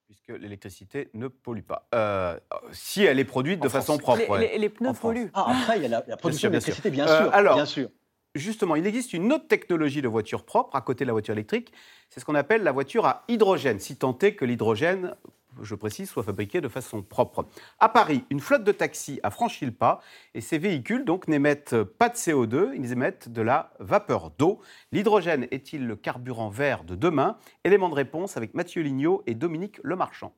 puisque 0.08 0.42
l'électricité 0.42 1.12
ne 1.14 1.28
pollue 1.28 1.62
pas. 1.62 1.88
Euh, 1.94 2.36
si 2.72 3.04
elle 3.04 3.20
est 3.20 3.26
produite 3.26 3.62
de 3.62 3.70
façon 3.70 4.00
propre. 4.00 4.40
Les, 4.40 4.70
pneus 4.70 4.94
polluent. 4.94 5.30
Ah, 5.36 5.56
après, 5.56 5.78
il 5.78 5.84
y 5.84 5.86
a 5.86 6.04
la, 6.06 6.18
production 6.18 6.50
d'électricité, 6.50 6.90
bien, 6.90 7.06
bien, 7.06 7.16
sûr. 7.16 7.36
Euh, 7.36 7.54
bien 7.54 7.66
sûr 7.66 7.90
justement, 8.36 8.76
il 8.76 8.86
existe 8.88 9.14
une 9.14 9.32
autre 9.34 9.48
technologie 9.48 10.02
de 10.02 10.08
voiture 10.08 10.44
propre 10.44 10.76
à 10.76 10.82
côté 10.82 11.04
de 11.04 11.08
la 11.08 11.14
voiture 11.14 11.34
électrique. 11.34 11.72
C'est 12.10 12.20
ce 12.20 12.26
qu'on 12.26 12.36
appelle 12.36 12.64
la 12.64 12.72
voiture 12.72 13.06
à 13.06 13.24
hydrogène, 13.28 13.80
si 13.80 13.96
tant 13.96 14.18
est 14.20 14.36
que 14.36 14.46
l'hydrogène, 14.46 15.16
je 15.62 15.76
précise, 15.76 16.10
soit 16.10 16.24
fabriqué 16.24 16.62
de 16.62 16.68
façon 16.68 17.02
propre. 17.02 17.46
À 17.80 17.90
Paris, 17.90 18.24
une 18.30 18.40
flotte 18.40 18.64
de 18.64 18.72
taxis 18.72 19.20
a 19.24 19.30
franchi 19.32 19.66
le 19.66 19.72
pas 19.72 20.00
et 20.34 20.42
ces 20.42 20.58
véhicules 20.58 21.04
donc 21.06 21.28
n'émettent 21.28 21.84
pas 21.84 22.10
de 22.10 22.16
CO2, 22.16 22.72
ils 22.76 22.92
émettent 22.92 23.30
de 23.30 23.42
la 23.42 23.74
vapeur 23.80 24.32
d'eau. 24.38 24.60
L'hydrogène 24.92 25.48
est-il 25.52 25.86
le 25.86 25.96
carburant 25.96 26.50
vert 26.50 26.84
de 26.84 26.96
demain? 26.96 27.38
Élément 27.64 27.90
de 27.90 27.96
réponse 27.96 28.38
avec 28.38 28.54
Mathieu 28.54 28.82
Lignot 28.82 29.24
et 29.28 29.36
Dominique 29.36 29.80
Lemarchand. 29.84 30.34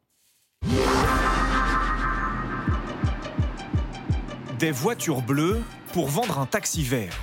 Des 4.60 4.72
voitures 4.72 5.22
bleues 5.22 5.62
pour 5.92 6.08
vendre 6.08 6.40
un 6.40 6.46
taxi 6.46 6.84
vert. 6.84 7.14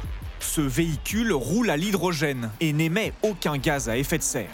Ce 0.41 0.61
véhicule 0.61 1.32
roule 1.32 1.70
à 1.70 1.76
l'hydrogène 1.76 2.51
et 2.61 2.72
n'émet 2.72 3.12
aucun 3.22 3.59
gaz 3.59 3.88
à 3.88 3.97
effet 3.97 4.18
de 4.18 4.22
serre. 4.22 4.49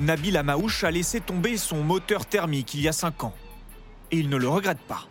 Nabil 0.00 0.36
Amaouche 0.36 0.84
a 0.84 0.90
laissé 0.90 1.20
tomber 1.20 1.56
son 1.56 1.82
moteur 1.82 2.26
thermique 2.26 2.74
il 2.74 2.82
y 2.82 2.88
a 2.88 2.92
5 2.92 3.24
ans. 3.24 3.32
Et 4.10 4.18
il 4.18 4.28
ne 4.28 4.36
le 4.36 4.48
regrette 4.48 4.80
pas. 4.80 5.06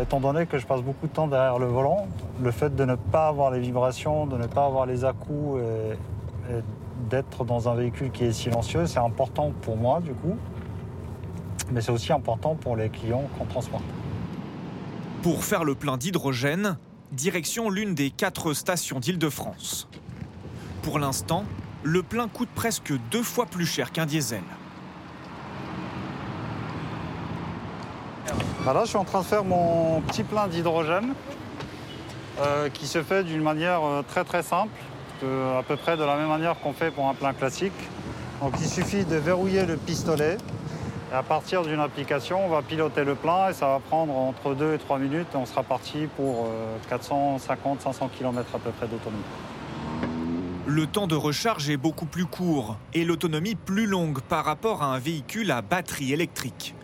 Étant 0.00 0.20
donné 0.20 0.46
que 0.46 0.58
je 0.58 0.66
passe 0.66 0.82
beaucoup 0.82 1.06
de 1.06 1.12
temps 1.12 1.26
derrière 1.26 1.58
le 1.58 1.66
volant, 1.66 2.06
le 2.42 2.50
fait 2.50 2.74
de 2.74 2.84
ne 2.84 2.94
pas 2.94 3.28
avoir 3.28 3.50
les 3.50 3.60
vibrations, 3.60 4.26
de 4.26 4.36
ne 4.36 4.46
pas 4.46 4.66
avoir 4.66 4.86
les 4.86 5.04
à-coups 5.04 5.60
et, 5.60 6.52
et 6.52 6.62
d'être 7.10 7.44
dans 7.44 7.68
un 7.68 7.74
véhicule 7.74 8.10
qui 8.10 8.24
est 8.24 8.32
silencieux, 8.32 8.86
c'est 8.86 8.98
important 8.98 9.52
pour 9.62 9.76
moi 9.76 10.00
du 10.00 10.12
coup. 10.12 10.36
Mais 11.72 11.80
c'est 11.80 11.92
aussi 11.92 12.12
important 12.12 12.54
pour 12.54 12.76
les 12.76 12.90
clients 12.90 13.24
qu'on 13.38 13.46
transporte. 13.46 13.84
Pour 15.22 15.44
faire 15.44 15.64
le 15.64 15.74
plein 15.74 15.96
d'hydrogène, 15.96 16.78
direction 17.12 17.70
l'une 17.70 17.94
des 17.94 18.10
quatre 18.10 18.52
stations 18.52 19.00
d'Île-de-France. 19.00 19.88
Pour 20.82 20.98
l'instant, 20.98 21.44
le 21.82 22.02
plein 22.02 22.28
coûte 22.28 22.48
presque 22.54 22.92
deux 23.10 23.22
fois 23.22 23.46
plus 23.46 23.66
cher 23.66 23.92
qu'un 23.92 24.06
diesel. 24.06 24.42
Bah 28.64 28.72
là, 28.72 28.82
je 28.84 28.88
suis 28.88 28.96
en 28.96 29.04
train 29.04 29.20
de 29.20 29.26
faire 29.26 29.44
mon 29.44 30.00
petit 30.02 30.24
plein 30.24 30.48
d'hydrogène 30.48 31.14
euh, 32.40 32.68
qui 32.68 32.86
se 32.86 33.02
fait 33.02 33.22
d'une 33.22 33.42
manière 33.42 33.84
euh, 33.84 34.02
très 34.02 34.24
très 34.24 34.42
simple, 34.42 34.76
à 35.22 35.62
peu 35.62 35.76
près 35.76 35.96
de 35.96 36.02
la 36.02 36.16
même 36.16 36.28
manière 36.28 36.58
qu'on 36.60 36.72
fait 36.72 36.90
pour 36.90 37.08
un 37.08 37.14
plein 37.14 37.32
classique. 37.32 37.72
Donc 38.42 38.54
il 38.60 38.68
suffit 38.68 39.04
de 39.04 39.16
verrouiller 39.16 39.64
le 39.64 39.76
pistolet 39.76 40.36
à 41.12 41.22
partir 41.22 41.62
d'une 41.62 41.80
application, 41.80 42.44
on 42.44 42.48
va 42.48 42.62
piloter 42.62 43.04
le 43.04 43.14
plein 43.14 43.50
et 43.50 43.52
ça 43.52 43.68
va 43.68 43.80
prendre 43.80 44.12
entre 44.14 44.54
2 44.54 44.74
et 44.74 44.78
3 44.78 44.98
minutes. 44.98 45.28
On 45.34 45.46
sera 45.46 45.62
parti 45.62 46.08
pour 46.16 46.48
450-500 46.90 48.10
km 48.18 48.54
à 48.54 48.58
peu 48.58 48.70
près 48.70 48.88
d'autonomie. 48.88 49.22
Le 50.66 50.86
temps 50.86 51.06
de 51.06 51.14
recharge 51.14 51.70
est 51.70 51.76
beaucoup 51.76 52.06
plus 52.06 52.26
court 52.26 52.76
et 52.92 53.04
l'autonomie 53.04 53.54
plus 53.54 53.86
longue 53.86 54.20
par 54.20 54.44
rapport 54.44 54.82
à 54.82 54.86
un 54.86 54.98
véhicule 54.98 55.52
à 55.52 55.62
batterie 55.62 56.12
électrique. 56.12 56.74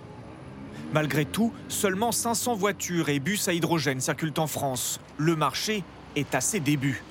Malgré 0.93 1.25
tout, 1.25 1.53
seulement 1.69 2.13
500 2.13 2.55
voitures 2.55 3.09
et 3.09 3.19
bus 3.19 3.49
à 3.49 3.55
hydrogène 3.55 4.01
circulent 4.01 4.35
en 4.39 4.47
France. 4.47 5.01
Le 5.17 5.35
marché 5.35 5.83
est 6.15 6.35
à 6.35 6.41
ses 6.41 6.61
débuts. 6.61 7.03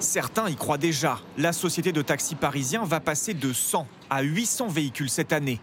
Certains 0.00 0.48
y 0.48 0.56
croient 0.56 0.78
déjà. 0.78 1.20
La 1.36 1.52
société 1.52 1.92
de 1.92 2.02
taxis 2.02 2.34
parisien 2.34 2.84
va 2.84 2.98
passer 2.98 3.34
de 3.34 3.52
100 3.52 3.86
à 4.10 4.22
800 4.22 4.68
véhicules 4.68 5.10
cette 5.10 5.32
année 5.32 5.60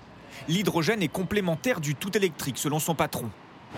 l'hydrogène 0.48 1.02
est 1.02 1.08
complémentaire 1.08 1.80
du 1.80 1.96
tout 1.96 2.16
électrique 2.16 2.58
selon 2.58 2.80
son 2.80 2.96
patron. 2.96 3.30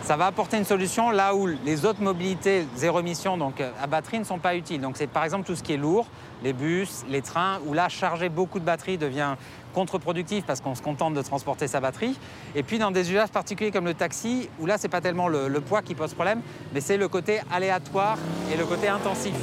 Ça 0.03 0.15
va 0.15 0.27
apporter 0.27 0.57
une 0.57 0.65
solution 0.65 1.09
là 1.09 1.33
où 1.35 1.47
les 1.65 1.85
autres 1.85 2.01
mobilités 2.01 2.65
zéro 2.75 2.99
émission, 2.99 3.35
donc 3.35 3.59
euh, 3.59 3.71
à 3.81 3.87
batterie, 3.87 4.19
ne 4.19 4.23
sont 4.23 4.37
pas 4.37 4.55
utiles. 4.55 4.79
Donc 4.79 4.95
c'est 4.95 5.07
par 5.07 5.23
exemple 5.23 5.45
tout 5.47 5.55
ce 5.55 5.63
qui 5.63 5.73
est 5.73 5.77
lourd, 5.77 6.07
les 6.43 6.53
bus, 6.53 7.03
les 7.09 7.21
trains, 7.21 7.59
où 7.65 7.73
là 7.73 7.89
charger 7.89 8.29
beaucoup 8.29 8.59
de 8.59 8.63
batterie 8.63 8.97
devient 8.97 9.35
contre-productif 9.73 10.45
parce 10.45 10.61
qu'on 10.61 10.75
se 10.75 10.81
contente 10.81 11.13
de 11.13 11.21
transporter 11.21 11.67
sa 11.67 11.79
batterie. 11.79 12.15
Et 12.55 12.63
puis 12.63 12.77
dans 12.77 12.91
des 12.91 13.11
usages 13.11 13.29
particuliers 13.29 13.71
comme 13.71 13.85
le 13.85 13.95
taxi, 13.95 14.49
où 14.59 14.65
là 14.65 14.77
c'est 14.77 14.87
pas 14.87 15.01
tellement 15.01 15.27
le, 15.27 15.47
le, 15.47 15.61
poids 15.61 15.81
qui 15.81 15.95
pose 15.95 16.13
problème, 16.13 16.41
mais 16.73 16.81
c'est 16.81 16.97
le 16.97 17.07
côté 17.07 17.39
aléatoire 17.51 18.17
et 18.53 18.55
le 18.55 18.65
côté 18.65 18.87
intensif. 18.87 19.35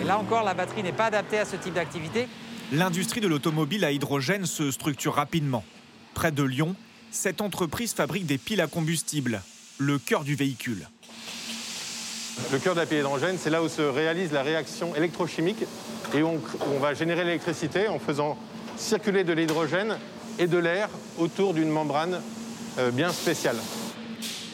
Et 0.00 0.04
là 0.04 0.18
encore, 0.18 0.44
la 0.44 0.54
batterie 0.54 0.84
n'est 0.84 0.92
pas 0.92 1.06
adaptée 1.06 1.38
à 1.38 1.44
ce 1.44 1.56
type 1.56 1.74
d'activité. 1.74 2.28
L'industrie 2.72 3.20
de 3.20 3.28
l'automobile 3.28 3.84
à 3.84 3.90
hydrogène 3.90 4.46
se 4.46 4.70
structure 4.70 5.14
rapidement. 5.14 5.64
Près 6.16 6.32
de 6.32 6.42
Lyon, 6.42 6.74
cette 7.10 7.42
entreprise 7.42 7.92
fabrique 7.92 8.24
des 8.24 8.38
piles 8.38 8.62
à 8.62 8.66
combustible, 8.66 9.42
le 9.76 9.98
cœur 9.98 10.24
du 10.24 10.34
véhicule. 10.34 10.88
Le 12.50 12.58
cœur 12.58 12.74
de 12.74 12.80
la 12.80 12.86
pile 12.86 13.00
hydrogène, 13.00 13.36
c'est 13.38 13.50
là 13.50 13.62
où 13.62 13.68
se 13.68 13.82
réalise 13.82 14.32
la 14.32 14.42
réaction 14.42 14.94
électrochimique 14.94 15.64
et 16.14 16.22
on, 16.22 16.40
on 16.74 16.78
va 16.78 16.94
générer 16.94 17.22
l'électricité 17.22 17.88
en 17.88 17.98
faisant 17.98 18.38
circuler 18.78 19.24
de 19.24 19.34
l'hydrogène 19.34 19.98
et 20.38 20.46
de 20.46 20.56
l'air 20.56 20.88
autour 21.18 21.52
d'une 21.52 21.68
membrane 21.68 22.22
euh, 22.78 22.90
bien 22.90 23.12
spéciale. 23.12 23.58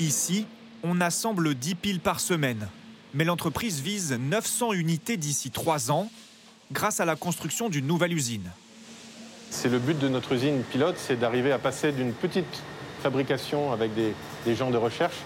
Ici, 0.01 0.47
on 0.83 1.01
assemble 1.01 1.55
10 1.55 1.77
piles 1.77 2.01
par 2.01 2.19
semaine, 2.19 2.67
mais 3.15 3.23
l'entreprise 3.23 3.81
vise 3.81 4.11
900 4.11 4.73
unités 4.73 5.17
d'ici 5.17 5.53
3 5.53 5.93
ans 5.93 6.11
grâce 6.73 6.99
à 6.99 7.05
la 7.05 7.15
construction 7.15 7.69
d'une 7.69 7.87
nouvelle 7.87 8.15
usine. 8.15 8.51
C'est 9.53 9.69
le 9.69 9.79
but 9.79 9.99
de 9.99 10.09
notre 10.09 10.33
usine 10.33 10.63
pilote, 10.63 10.97
c'est 10.97 11.21
d'arriver 11.21 11.53
à 11.53 11.59
passer 11.59 11.93
d'une 11.93 12.15
petite 12.15 12.63
fabrication 13.03 13.71
avec 13.71 13.91
des, 13.95 14.55
gens 14.57 14.71
de 14.71 14.79
recherche 14.79 15.19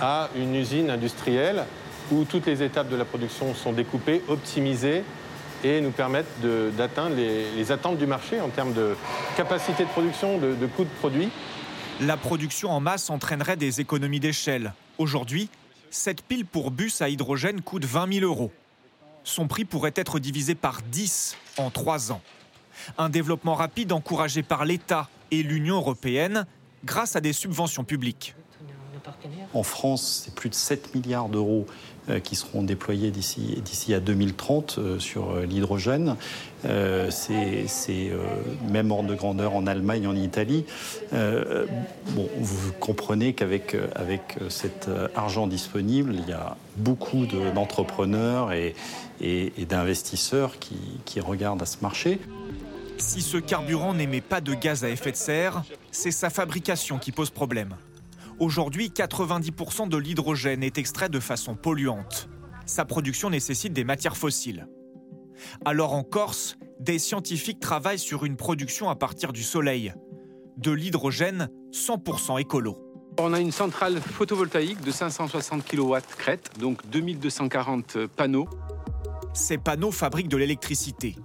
à 0.00 0.30
une 0.34 0.54
usine 0.54 0.88
industrielle 0.88 1.62
où 2.10 2.24
toutes 2.24 2.46
les 2.46 2.62
étapes 2.62 2.88
de 2.88 2.96
la 2.96 3.04
production 3.04 3.54
sont 3.54 3.72
découpées, 3.72 4.22
optimisées 4.28 5.04
et 5.62 5.82
nous 5.82 5.90
permettent 5.90 6.40
d'atteindre 6.74 7.16
les, 7.16 7.70
attentes 7.70 7.98
du 7.98 8.06
marché 8.06 8.40
en 8.40 8.48
termes 8.48 8.72
de 8.72 8.96
capacité 9.36 9.84
de 9.84 9.90
production, 9.90 10.38
de, 10.38 10.54
de 10.54 10.66
coût 10.66 10.84
de 10.84 10.98
produit. 10.98 11.28
La 12.00 12.16
production 12.16 12.70
en 12.70 12.80
masse 12.80 13.10
entraînerait 13.10 13.56
des 13.56 13.82
économies 13.82 14.20
d'échelle. 14.20 14.72
Aujourd'hui, 14.96 15.50
cette 15.90 16.22
pile 16.22 16.46
pour 16.46 16.70
bus 16.70 17.02
à 17.02 17.10
hydrogène 17.10 17.60
coûte 17.60 17.84
20 17.84 18.20
000 18.20 18.24
euros. 18.24 18.50
Son 19.22 19.46
prix 19.46 19.66
pourrait 19.66 19.94
être 19.96 20.18
divisé 20.18 20.54
par 20.54 20.80
10 20.80 21.36
en 21.58 21.68
3 21.70 22.10
ans. 22.12 22.22
Un 22.98 23.08
développement 23.08 23.54
rapide 23.54 23.92
encouragé 23.92 24.42
par 24.42 24.64
l'État 24.64 25.08
et 25.30 25.42
l'Union 25.42 25.76
européenne 25.76 26.46
grâce 26.84 27.16
à 27.16 27.20
des 27.20 27.32
subventions 27.32 27.84
publiques. 27.84 28.34
En 29.54 29.62
France, 29.62 30.24
c'est 30.24 30.34
plus 30.34 30.50
de 30.50 30.54
7 30.54 30.94
milliards 30.94 31.28
d'euros 31.28 31.66
euh, 32.08 32.20
qui 32.20 32.36
seront 32.36 32.62
déployés 32.62 33.10
d'ici 33.10 33.94
à 33.94 34.00
2030 34.00 34.76
euh, 34.78 34.98
sur 34.98 35.30
euh, 35.30 35.44
l'hydrogène. 35.44 36.16
c'est 37.10 38.10
même 38.68 38.90
ordre 38.90 39.08
de 39.08 39.14
grandeur 39.14 39.54
en 39.54 39.66
Allemagne, 39.66 40.06
en 40.06 40.16
Italie. 40.16 40.64
vous 41.12 42.72
comprenez 42.80 43.34
qu'avec 43.34 43.76
avec 43.94 44.36
cet 44.48 44.88
argent 45.14 45.46
disponible, 45.46 46.14
il 46.14 46.28
y 46.28 46.32
a 46.32 46.56
beaucoup 46.76 47.26
d'entrepreneurs 47.54 48.52
et, 48.52 48.74
d'investisseurs 49.68 50.58
qui 50.58 51.20
regardent 51.20 51.62
à 51.62 51.66
ce 51.66 51.76
marché. 51.82 52.18
Si 52.98 53.20
ce 53.20 53.36
carburant 53.36 53.94
n'émet 53.94 54.20
pas 54.20 54.40
de 54.40 54.54
gaz 54.54 54.84
à 54.84 54.88
effet 54.88 55.12
de 55.12 55.16
serre, 55.16 55.62
c'est 55.90 56.10
sa 56.10 56.30
fabrication 56.30 56.98
qui 56.98 57.12
pose 57.12 57.30
problème. 57.30 57.76
Aujourd'hui, 58.38 58.88
90% 58.88 59.88
de 59.88 59.96
l'hydrogène 59.96 60.62
est 60.62 60.78
extrait 60.78 61.08
de 61.08 61.20
façon 61.20 61.54
polluante. 61.54 62.28
Sa 62.64 62.84
production 62.84 63.30
nécessite 63.30 63.72
des 63.72 63.84
matières 63.84 64.16
fossiles. 64.16 64.66
Alors 65.64 65.94
en 65.94 66.02
Corse, 66.02 66.56
des 66.80 66.98
scientifiques 66.98 67.60
travaillent 67.60 67.98
sur 67.98 68.24
une 68.24 68.36
production 68.36 68.88
à 68.90 68.96
partir 68.96 69.32
du 69.32 69.42
soleil. 69.42 69.92
De 70.56 70.70
l'hydrogène 70.70 71.48
100% 71.72 72.40
écolo. 72.40 72.78
On 73.18 73.32
a 73.32 73.40
une 73.40 73.52
centrale 73.52 74.00
photovoltaïque 74.00 74.80
de 74.82 74.90
560 74.90 75.64
kW 75.64 75.96
crête, 76.18 76.50
donc 76.58 76.80
2240 76.90 78.06
panneaux. 78.16 78.48
Ces 79.32 79.58
panneaux 79.58 79.92
fabriquent 79.92 80.28
de 80.28 80.36
l'électricité. 80.36 81.16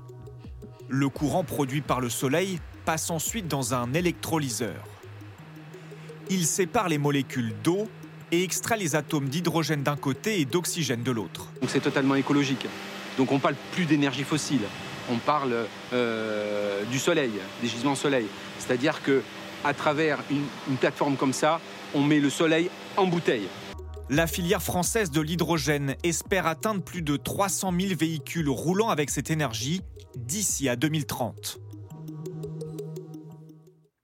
Le 0.94 1.08
courant 1.08 1.46
produit 1.46 1.80
par 1.80 2.02
le 2.02 2.10
soleil 2.10 2.60
passe 2.84 3.10
ensuite 3.12 3.48
dans 3.48 3.74
un 3.74 3.94
électrolyseur. 3.94 4.76
Il 6.30 6.46
sépare 6.46 6.90
les 6.90 6.98
molécules 6.98 7.54
d'eau 7.64 7.88
et 8.34 8.44
extrait 8.44 8.76
les 8.76 8.98
atomes 8.98 9.30
d'hydrogène 9.30 9.84
d'un 9.84 9.96
côté 9.96 10.42
et 10.42 10.46
d'oxygène 10.46 11.02
de 11.02 11.12
l'autre. 11.12 11.48
Donc 11.62 11.70
c'est 11.70 11.80
totalement 11.80 12.16
écologique. 12.16 12.68
Donc 13.18 13.32
on 13.32 13.40
parle 13.40 13.56
plus 13.72 13.86
d'énergie 13.86 14.26
fossile, 14.26 14.64
on 15.10 15.16
parle 15.16 15.66
euh, 15.94 16.84
du 16.92 17.00
soleil, 17.00 17.32
des 17.62 17.70
gisements 17.70 17.96
soleil. 17.96 18.28
C'est-à-dire 18.60 19.02
que 19.02 19.22
à 19.64 19.74
travers 19.74 20.18
une, 20.30 20.44
une 20.70 20.76
plateforme 20.76 21.16
comme 21.16 21.32
ça, 21.32 21.62
on 21.96 22.02
met 22.02 22.20
le 22.20 22.30
soleil 22.30 22.70
en 22.98 23.06
bouteille. 23.08 23.48
La 24.14 24.28
filière 24.28 24.62
française 24.62 25.10
de 25.10 25.22
l'hydrogène 25.22 25.96
espère 26.04 26.46
atteindre 26.46 26.84
plus 26.84 27.02
de 27.02 27.16
300 27.16 27.72
000 27.72 27.94
véhicules 27.98 28.50
roulant 28.50 28.90
avec 28.90 29.10
cette 29.10 29.32
énergie 29.32 29.84
d'ici 30.18 30.68
à 30.68 30.76
2030. 30.76 31.62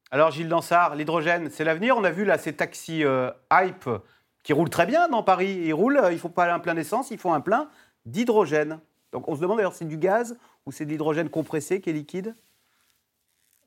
Alors 0.09 0.31
Gilles 0.31 0.47
Dansard, 0.47 0.95
l'hydrogène, 0.95 1.49
c'est 1.51 1.65
l'avenir. 1.65 1.97
On 1.97 2.05
a 2.05 2.11
vu 2.11 2.23
là 2.23 2.37
ces 2.37 2.53
taxis 2.53 3.03
euh, 3.03 3.31
hype 3.51 3.89
qui 4.43 4.53
roulent 4.53 4.69
très 4.69 4.85
bien 4.85 5.09
dans 5.09 5.23
Paris. 5.23 5.59
Ils 5.65 5.73
roulent, 5.73 5.97
euh, 5.97 6.11
il 6.11 6.15
ne 6.15 6.19
faut 6.21 6.29
pas 6.29 6.53
un 6.53 6.59
plein 6.59 6.75
d'essence, 6.75 7.11
ils 7.11 7.17
font 7.17 7.33
un 7.33 7.41
plein 7.41 7.67
d'hydrogène. 8.05 8.79
Donc 9.11 9.27
on 9.27 9.35
se 9.35 9.41
demande 9.41 9.57
d'ailleurs 9.57 9.75
c'est 9.75 9.83
du 9.83 9.97
gaz 9.97 10.37
ou 10.65 10.71
c'est 10.71 10.85
de 10.85 10.91
l'hydrogène 10.91 11.27
compressé 11.27 11.81
qui 11.81 11.89
est 11.89 11.93
liquide? 11.93 12.33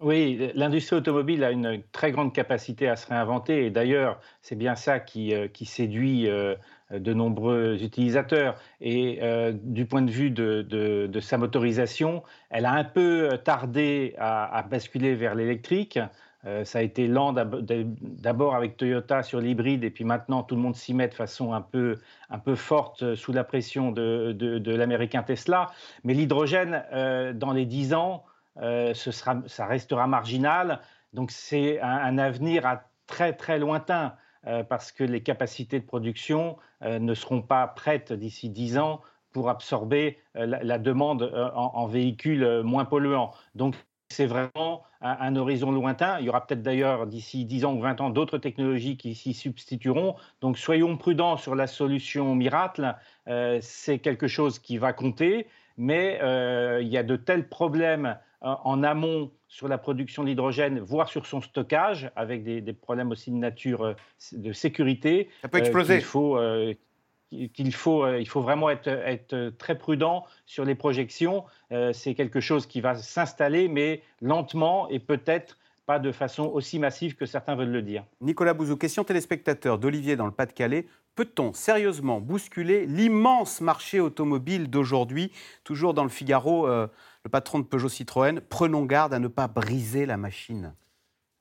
Oui, 0.01 0.51
l'industrie 0.55 0.97
automobile 0.97 1.45
a 1.45 1.51
une 1.51 1.83
très 1.93 2.11
grande 2.11 2.33
capacité 2.33 2.89
à 2.89 2.97
se 2.97 3.07
réinventer 3.07 3.67
et 3.67 3.71
d'ailleurs, 3.71 4.19
c'est 4.41 4.57
bien 4.57 4.75
ça 4.75 4.99
qui, 4.99 5.35
euh, 5.35 5.47
séduit 5.63 6.27
euh, 6.27 6.55
de 6.91 7.13
nombreux 7.13 7.77
utilisateurs. 7.83 8.57
Et 8.81 9.19
euh, 9.21 9.53
du 9.53 9.85
point 9.85 10.01
de 10.01 10.11
vue 10.11 10.31
de, 10.31 11.21
sa 11.21 11.37
motorisation, 11.37 12.23
elle 12.49 12.65
a 12.65 12.73
un 12.73 12.85
peu 12.85 13.29
tardé 13.45 14.15
à, 14.19 14.65
basculer 14.71 15.15
vers 15.15 15.35
l'électrique. 15.35 15.99
ça 16.65 16.79
a 16.79 16.83
été 16.83 17.07
lent 17.07 17.35
d'abord 17.35 18.55
avec 18.55 18.79
Toyota 18.79 19.23
sur 19.23 19.41
l'hybride 19.41 19.85
et 19.85 19.91
puis 19.91 20.05
maintenant 20.05 20.43
tout 20.43 20.57
le 20.57 20.63
monde 20.63 20.75
s'y 20.75 20.95
met 20.95 21.09
de 21.09 21.15
façon 21.15 21.53
un 21.53 21.61
peu, 21.61 21.99
forte 22.55 23.15
sous 23.15 23.33
la 23.33 23.45
pression 23.45 23.93
de, 23.93 24.33
de 24.33 24.75
l'américain 24.75 25.23
Tesla. 25.23 25.71
Mais 26.05 26.15
l'hydrogène, 26.15 26.83
dans 27.35 27.53
les 27.53 27.67
10 27.67 27.93
ans, 27.93 28.25
euh, 28.61 28.95
ce 28.95 29.11
sera, 29.11 29.37
ça 29.47 29.67
restera 29.67 30.07
marginal. 30.07 30.81
Donc 31.13 31.31
c'est 31.31 31.81
un, 31.81 32.19
avenir 32.19 32.67
à 32.67 32.85
très 33.07 33.33
très 33.33 33.59
lointain 33.59 34.15
euh, 34.47 34.63
parce 34.63 34.93
que 34.93 35.05
les 35.05 35.23
capacités 35.23 35.81
de 35.81 35.85
production 35.85 36.57
euh, 36.83 36.99
ne 36.99 37.15
seront 37.15 37.43
pas 37.43 37.67
prêtes 37.67 38.13
d'ici 38.13 38.49
10 38.49 38.79
ans 38.79 39.01
pour 39.33 39.49
absorber 39.49 40.19
la, 40.35 40.79
demande 40.79 41.33
en, 41.55 41.87
véhicules 41.87 42.63
moins 42.65 42.85
polluants. 42.85 43.31
Donc 43.55 43.77
c'est 44.09 44.27
vraiment 44.27 44.83
un, 45.01 45.17
un, 45.21 45.37
horizon 45.37 45.71
lointain. 45.71 46.19
Il 46.19 46.27
y 46.27 46.29
aura 46.29 46.45
peut-être 46.45 46.63
d'ailleurs 46.63 47.07
d'ici 47.07 47.45
10 47.45 47.65
ans 47.65 47.75
ou 47.77 47.81
20 47.81 48.01
ans 48.01 48.11
d'autres 48.11 48.39
technologies 48.39 48.97
qui 48.97 49.15
s'y 49.15 49.33
substitueront. 49.33 50.17
Donc 50.41 50.59
soyons 50.59 50.97
prudents 50.97 51.37
sur 51.37 51.55
la 51.55 51.69
solution 51.69 52.35
miracle. 52.35 52.97
C'est 53.61 54.01
quelque 54.01 54.27
chose 54.27 54.59
qui 54.59 54.79
va 54.79 54.93
compter, 54.93 55.47
mais 55.77 56.19
il 56.83 56.89
y 56.89 56.99
a 56.99 57.05
de 57.05 57.15
tels 57.15 57.49
problèmes 57.49 58.19
en 58.43 58.83
amont 58.83 59.31
sur 59.49 59.69
la 59.69 59.79
production 59.79 60.25
d'hydrogène, 60.25 60.79
voire 60.79 61.09
sur 61.09 61.27
son 61.27 61.41
stockage, 61.41 62.11
avec 62.17 62.45
des, 62.45 62.61
des, 62.61 62.73
problèmes 62.73 63.11
aussi 63.11 63.31
de 63.31 63.37
nature 63.37 63.83
euh, 63.83 63.95
de 64.33 64.53
sécurité. 64.53 65.29
Ça 65.43 65.49
peut 65.49 65.59
exploser. 65.59 65.95
Euh, 65.95 65.99
il 65.99 66.05
faut, 66.05 66.39
euh, 66.39 66.75
qu'il 67.53 67.75
faut, 67.75 68.15
il 68.15 68.29
faut 68.29 68.41
vraiment 68.41 68.71
être, 68.71 68.89
être, 68.89 69.51
très 69.59 69.77
prudent 69.77 70.25
sur 70.47 70.65
les 70.65 70.75
projections. 70.75 71.45
C'est 71.93 72.15
quelque 72.15 72.41
chose 72.41 72.67
qui 72.67 72.81
va 72.81 72.97
s'installer, 72.97 73.69
mais 73.69 74.03
lentement 74.21 74.89
et 74.89 74.99
peut-être 74.99 75.57
de 75.99 76.13
façon 76.13 76.45
aussi 76.45 76.79
massive 76.79 77.17
que 77.17 77.27
certains 77.27 77.57
veulent 77.57 77.71
le 77.71 77.83
dire. 77.83 78.05
Nicolas 78.21 78.55
Bouzou, 78.55 78.77
question 78.77 79.05
téléspectateur 79.05 79.79
d'Olivier 79.79 80.17
dans 80.17 80.27
le 80.27 80.33
Pas-de-Calais. 80.33 80.87
Peut-on 81.17 81.53
sérieusement 81.53 82.21
bousculer 82.21 82.87
l'immense 82.87 83.61
marché 83.61 84.01
automobile 84.01 84.71
d'aujourd'hui? 84.71 85.33
Toujours 85.65 85.95
dans 85.95 86.05
le 86.05 86.09
Figaro, 86.09 86.67
euh, 86.69 86.87
le 87.25 87.31
patron 87.31 87.59
de 87.59 87.65
Peugeot 87.65 87.89
Citroën, 87.89 88.41
prenons 88.49 88.85
garde 88.85 89.13
à 89.13 89.19
ne 89.19 89.29
pas 89.29 89.49
briser 89.49 90.07
la 90.07 90.17
machine. 90.17 90.75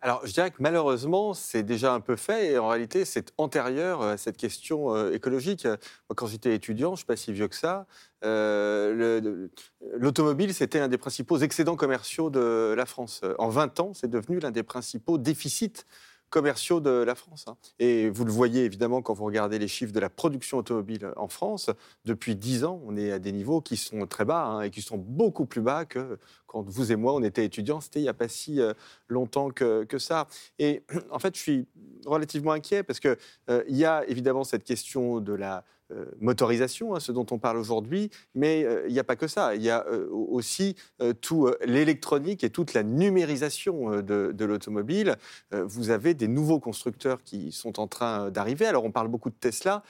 Alors, 0.01 0.25
je 0.25 0.31
dirais 0.31 0.49
que 0.49 0.57
malheureusement, 0.59 1.33
c'est 1.33 1.61
déjà 1.63 1.93
un 1.93 1.99
peu 1.99 2.15
fait 2.15 2.53
et 2.53 2.57
en 2.57 2.69
réalité, 2.69 3.03
c'est 3.03 3.33
antérieur 3.37 4.01
à 4.01 4.15
cette 4.15 4.37
question 4.37 4.95
euh, 4.95 5.11
écologique. 5.11 5.67
Quand 6.15 6.25
j'étais 6.25 6.55
étudiant, 6.55 6.89
je 6.89 6.93
ne 6.93 6.97
suis 6.97 7.05
pas 7.05 7.17
si 7.17 7.33
vieux 7.33 7.49
que 7.49 7.55
ça, 7.55 7.85
euh, 8.23 9.49
l'automobile, 9.97 10.53
c'était 10.53 10.79
l'un 10.79 10.87
des 10.87 10.97
principaux 10.97 11.37
excédents 11.39 11.75
commerciaux 11.75 12.29
de 12.29 12.73
la 12.77 12.85
France. 12.85 13.21
En 13.39 13.49
20 13.49 13.79
ans, 13.81 13.93
c'est 13.93 14.09
devenu 14.09 14.39
l'un 14.39 14.51
des 14.51 14.63
principaux 14.63 15.17
déficits 15.17 15.83
commerciaux 16.29 16.79
de 16.79 16.89
la 16.89 17.15
France. 17.15 17.45
Hein. 17.47 17.57
Et 17.79 18.09
vous 18.09 18.25
le 18.25 18.31
voyez 18.31 18.63
évidemment 18.65 19.01
quand 19.01 19.13
vous 19.13 19.25
regardez 19.25 19.59
les 19.59 19.67
chiffres 19.67 19.93
de 19.93 19.99
la 19.99 20.09
production 20.09 20.57
automobile 20.57 21.11
en 21.17 21.27
France. 21.27 21.69
Depuis 22.05 22.35
10 22.35 22.63
ans, 22.63 22.81
on 22.85 22.95
est 22.97 23.11
à 23.11 23.19
des 23.19 23.31
niveaux 23.31 23.61
qui 23.61 23.77
sont 23.77 24.05
très 24.07 24.25
bas 24.25 24.45
hein, 24.45 24.61
et 24.61 24.69
qui 24.69 24.81
sont 24.81 24.97
beaucoup 24.97 25.45
plus 25.45 25.61
bas 25.61 25.85
que 25.85 26.19
quand 26.47 26.61
vous 26.61 26.91
et 26.91 26.95
moi, 26.95 27.13
on 27.13 27.23
était 27.23 27.45
étudiants. 27.45 27.81
C'était 27.81 27.99
il 27.99 28.03
n'y 28.03 28.09
a 28.09 28.13
pas 28.13 28.27
si 28.27 28.59
euh, 28.59 28.73
longtemps 29.07 29.49
que, 29.49 29.83
que, 29.83 29.99
ça. 29.99 30.27
Et 30.57 30.83
en 31.11 31.19
fait, 31.19 31.35
je 31.35 31.41
suis 31.41 31.67
relativement 32.05 32.51
inquiet 32.51 32.83
parce 32.83 32.99
qu'il 32.99 33.17
euh, 33.49 33.63
y 33.67 33.85
a 33.85 34.05
évidemment 34.07 34.43
cette 34.43 34.63
question 34.63 35.19
de 35.19 35.33
la 35.33 35.63
euh, 35.91 36.05
motorisation, 36.19 36.95
hein, 36.95 36.99
ce 36.99 37.11
dont 37.11 37.25
on 37.31 37.39
parle 37.39 37.57
aujourd'hui, 37.57 38.11
mais 38.35 38.63
euh, 38.63 38.85
il 38.87 38.93
n'y 38.93 38.99
a 38.99 39.03
pas 39.03 39.15
que 39.15 39.27
ça. 39.27 39.55
Il 39.55 39.63
y 39.63 39.71
a 39.71 39.85
euh, 39.87 40.07
aussi 40.11 40.75
tout 41.21 41.51
l'électronique 41.65 42.43
et 42.43 42.49
toute 42.49 42.73
la 42.73 42.83
numérisation 42.83 44.01
de, 44.01 44.31
de 44.33 44.45
l'automobile. 44.45 45.15
vous 45.51 45.89
avez 45.89 46.13
des 46.13 46.27
nouveaux 46.27 46.59
constructeurs 46.59 47.23
qui 47.23 47.51
sont 47.51 47.79
en 47.79 47.87
train 47.87 48.29
d'arriver. 48.29 48.65
Alors 48.65 48.83
on 48.83 48.91
parle 48.91 49.07
beaucoup 49.07 49.29
de 49.29 49.35
Tesla. 49.35 49.83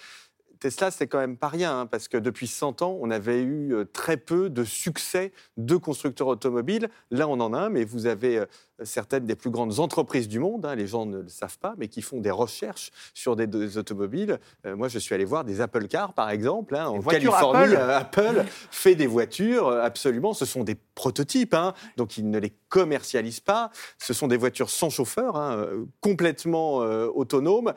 Tesla, 0.59 0.91
c'est 0.91 1.07
quand 1.07 1.19
même 1.19 1.37
pas 1.37 1.47
rien, 1.47 1.81
hein, 1.81 1.85
parce 1.85 2.09
que 2.09 2.17
depuis 2.17 2.47
100 2.47 2.81
ans, 2.81 2.97
on 2.99 3.09
avait 3.11 3.41
eu 3.41 3.73
euh, 3.73 3.85
très 3.85 4.17
peu 4.17 4.49
de 4.49 4.65
succès 4.65 5.31
de 5.55 5.77
constructeurs 5.77 6.27
automobiles. 6.27 6.89
Là, 7.11 7.29
on 7.29 7.39
en 7.39 7.53
a 7.53 7.59
un, 7.59 7.69
mais 7.69 7.85
vous 7.85 8.07
avez 8.07 8.39
euh, 8.39 8.45
certaines 8.83 9.25
des 9.25 9.35
plus 9.35 9.51
grandes 9.51 9.79
entreprises 9.79 10.27
du 10.27 10.39
monde, 10.39 10.65
hein, 10.65 10.75
les 10.75 10.85
gens 10.85 11.05
ne 11.05 11.19
le 11.19 11.29
savent 11.29 11.57
pas, 11.59 11.75
mais 11.77 11.87
qui 11.87 12.01
font 12.01 12.19
des 12.19 12.31
recherches 12.31 12.91
sur 13.13 13.37
des, 13.37 13.47
des 13.47 13.77
automobiles. 13.77 14.37
Euh, 14.65 14.75
moi, 14.75 14.89
je 14.89 14.99
suis 14.99 15.15
allé 15.15 15.23
voir 15.23 15.45
des 15.45 15.61
Apple 15.61 15.87
Cars, 15.87 16.13
par 16.13 16.29
exemple, 16.29 16.75
hein, 16.75 16.87
en 16.87 17.01
Californie. 17.01 17.75
Apple. 17.75 18.27
Apple 18.29 18.45
fait 18.69 18.95
des 18.95 19.07
voitures, 19.07 19.69
absolument. 19.69 20.33
Ce 20.33 20.45
sont 20.45 20.65
des 20.65 20.75
prototypes, 20.75 21.53
hein, 21.53 21.73
donc 21.95 22.17
ils 22.17 22.29
ne 22.29 22.37
les 22.37 22.53
commercialisent 22.67 23.39
pas. 23.39 23.71
Ce 23.97 24.13
sont 24.13 24.27
des 24.27 24.37
voitures 24.37 24.69
sans 24.69 24.89
chauffeur, 24.89 25.69
complètement 26.01 26.77
autonomes. 26.77 27.73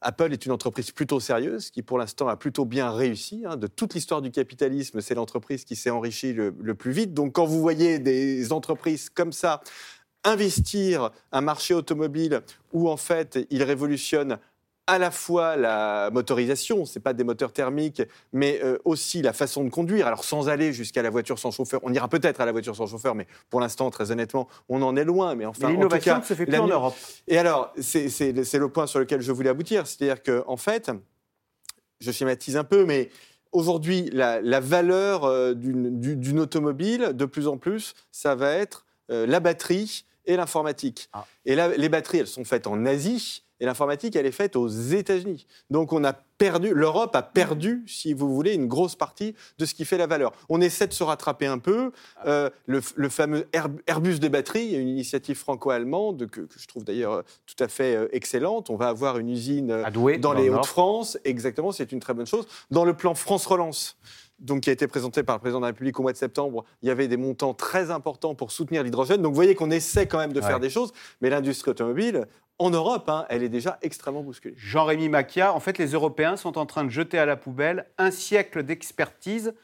Apple 0.00 0.32
est 0.32 0.46
une 0.46 0.52
entreprise 0.52 0.92
plutôt 0.92 1.18
sérieuse 1.18 1.70
qui, 1.70 1.82
pour 1.82 1.98
l'instant, 1.98 2.28
a 2.28 2.36
plutôt 2.36 2.64
bien 2.64 2.90
réussi. 2.90 3.44
Hein. 3.46 3.56
De 3.56 3.66
toute 3.66 3.94
l'histoire 3.94 4.22
du 4.22 4.30
capitalisme, 4.30 5.00
c'est 5.00 5.14
l'entreprise 5.14 5.64
qui 5.64 5.74
s'est 5.74 5.90
enrichie 5.90 6.32
le, 6.32 6.54
le, 6.60 6.74
plus 6.74 6.92
vite. 6.92 7.14
Donc, 7.14 7.32
quand 7.32 7.46
vous 7.46 7.60
voyez 7.60 7.98
des 7.98 8.52
entreprises 8.52 9.10
comme 9.10 9.32
ça 9.32 9.60
investir 10.24 11.10
un 11.32 11.40
marché 11.40 11.74
automobile 11.74 12.42
où, 12.72 12.88
en 12.88 12.96
fait, 12.96 13.46
ils 13.50 13.62
révolutionnent 13.62 14.38
à 14.88 14.98
la 14.98 15.10
fois 15.10 15.56
la 15.56 16.10
motorisation, 16.10 16.86
c'est 16.86 16.98
pas 16.98 17.12
des 17.12 17.22
moteurs 17.22 17.52
thermiques, 17.52 18.02
mais 18.32 18.58
euh, 18.64 18.78
aussi 18.86 19.20
la 19.20 19.34
façon 19.34 19.62
de 19.62 19.68
conduire. 19.68 20.06
Alors 20.06 20.24
sans 20.24 20.48
aller 20.48 20.72
jusqu'à 20.72 21.02
la 21.02 21.10
voiture 21.10 21.38
sans 21.38 21.50
chauffeur, 21.50 21.80
on 21.84 21.92
ira 21.92 22.08
peut-être 22.08 22.40
à 22.40 22.46
la 22.46 22.52
voiture 22.52 22.74
sans 22.74 22.86
chauffeur, 22.86 23.14
mais 23.14 23.26
pour 23.50 23.60
l'instant, 23.60 23.90
très 23.90 24.10
honnêtement, 24.10 24.48
on 24.70 24.80
en 24.80 24.96
est 24.96 25.04
loin. 25.04 25.34
Mais 25.34 25.44
enfin, 25.44 25.68
l'innovation 25.68 26.18
ne 26.18 26.22
se 26.22 26.32
fait 26.32 26.46
plus 26.46 26.58
en 26.58 26.66
Europe. 26.66 26.94
Et 27.28 27.36
alors, 27.36 27.72
c'est 27.78 28.32
le 28.32 28.68
point 28.68 28.86
sur 28.86 28.98
lequel 28.98 29.20
je 29.20 29.30
voulais 29.30 29.50
aboutir, 29.50 29.86
c'est-à-dire 29.86 30.22
que 30.22 30.42
en 30.46 30.56
fait, 30.56 30.90
je 32.00 32.10
schématise 32.10 32.56
un 32.56 32.64
peu, 32.64 32.86
mais 32.86 33.10
aujourd'hui, 33.52 34.08
la, 34.12 34.40
la, 34.40 34.60
valeur 34.60 35.24
euh, 35.24 35.52
d'une 35.52 36.40
automobile, 36.40 37.10
de 37.12 37.24
plus 37.26 37.46
en 37.46 37.58
plus, 37.58 37.94
ça 38.10 38.34
va 38.34 38.52
être 38.52 38.86
euh, 39.10 39.26
la 39.26 39.40
batterie 39.40 40.06
et 40.24 40.36
l'informatique. 40.36 41.10
Ah. 41.12 41.26
Et 41.44 41.54
là, 41.54 41.68
les 41.68 41.88
batteries, 41.90 42.18
elles 42.18 42.26
sont 42.26 42.44
faites 42.44 42.66
en 42.66 42.86
Asie 42.86 43.44
et 43.60 43.66
l'informatique, 43.66 44.16
elle 44.16 44.26
est 44.26 44.32
faite 44.32 44.56
aux 44.56 44.68
États-Unis. 44.68 45.46
Donc 45.70 45.92
on 45.92 46.04
a 46.04 46.12
perdu, 46.12 46.72
l'Europe 46.72 47.14
a 47.16 47.22
perdu, 47.22 47.84
si 47.86 48.12
vous 48.12 48.32
voulez, 48.32 48.54
une 48.54 48.68
grosse 48.68 48.94
partie 48.94 49.34
de 49.58 49.66
ce 49.66 49.74
qui 49.74 49.84
fait 49.84 49.98
la 49.98 50.06
valeur. 50.06 50.32
On 50.48 50.60
essaie 50.60 50.86
de 50.86 50.92
se 50.92 51.02
rattraper 51.02 51.46
un 51.46 51.58
peu. 51.58 51.90
Euh, 52.26 52.48
le, 52.66 52.80
le, 52.94 53.08
fameux 53.08 53.48
Airbus 53.86 54.18
des 54.20 54.28
batteries, 54.28 54.74
une 54.74 54.88
initiative 54.88 55.36
franco-allemande 55.36 56.28
que, 56.30 56.42
que, 56.42 56.58
je 56.58 56.68
trouve 56.68 56.84
d'ailleurs 56.84 57.24
tout 57.46 57.62
à 57.62 57.68
fait 57.68 57.96
euh, 57.96 58.08
excellente. 58.12 58.70
On 58.70 58.76
va 58.76 58.88
avoir 58.88 59.18
une 59.18 59.30
usine 59.30 59.70
euh, 59.70 59.90
dans, 59.90 60.18
dans 60.18 60.32
les 60.32 60.48
Hauts-de-France. 60.48 61.18
Exactement, 61.24 61.72
c'est 61.72 61.90
une 61.90 62.00
très 62.00 62.14
bonne 62.14 62.26
chose. 62.26 62.46
Dans 62.70 62.84
le 62.84 62.94
plan 62.94 63.14
France 63.14 63.46
Relance, 63.46 63.96
donc, 64.38 64.62
qui 64.62 64.70
a 64.70 64.72
été 64.72 64.86
présenté 64.86 65.24
par 65.24 65.36
le 65.36 65.40
président 65.40 65.58
de 65.58 65.64
la 65.64 65.68
République 65.68 65.98
au 65.98 66.02
mois 66.02 66.12
de 66.12 66.16
septembre, 66.16 66.64
il 66.82 66.88
y 66.88 66.92
avait 66.92 67.08
des 67.08 67.16
montants 67.16 67.54
très 67.54 67.90
importants 67.90 68.36
pour 68.36 68.52
soutenir 68.52 68.84
l'hydrogène. 68.84 69.20
Donc, 69.20 69.32
vous 69.32 69.36
voyez 69.36 69.56
qu'on 69.56 69.70
essaie 69.70 70.06
quand 70.06 70.18
même 70.18 70.32
de 70.32 70.40
faire 70.40 70.60
des 70.60 70.70
choses, 70.70 70.92
mais 71.20 71.28
l'industrie 71.28 71.72
automobile, 71.72 72.26
en 72.58 72.70
Europe, 72.70 73.08
hein, 73.08 73.24
elle 73.28 73.42
est 73.42 73.48
déjà 73.48 73.78
extrêmement 73.82 74.22
bousculée. 74.22 74.54
Jean-Rémy 74.56 75.08
Macchia, 75.08 75.54
en 75.54 75.60
fait, 75.60 75.78
les 75.78 75.92
Européens 75.92 76.36
sont 76.36 76.58
en 76.58 76.66
train 76.66 76.84
de 76.84 76.90
jeter 76.90 77.18
à 77.18 77.26
la 77.26 77.36
poubelle 77.36 77.86
un 77.98 78.10
siècle 78.10 78.62
d'expertise 78.64 79.54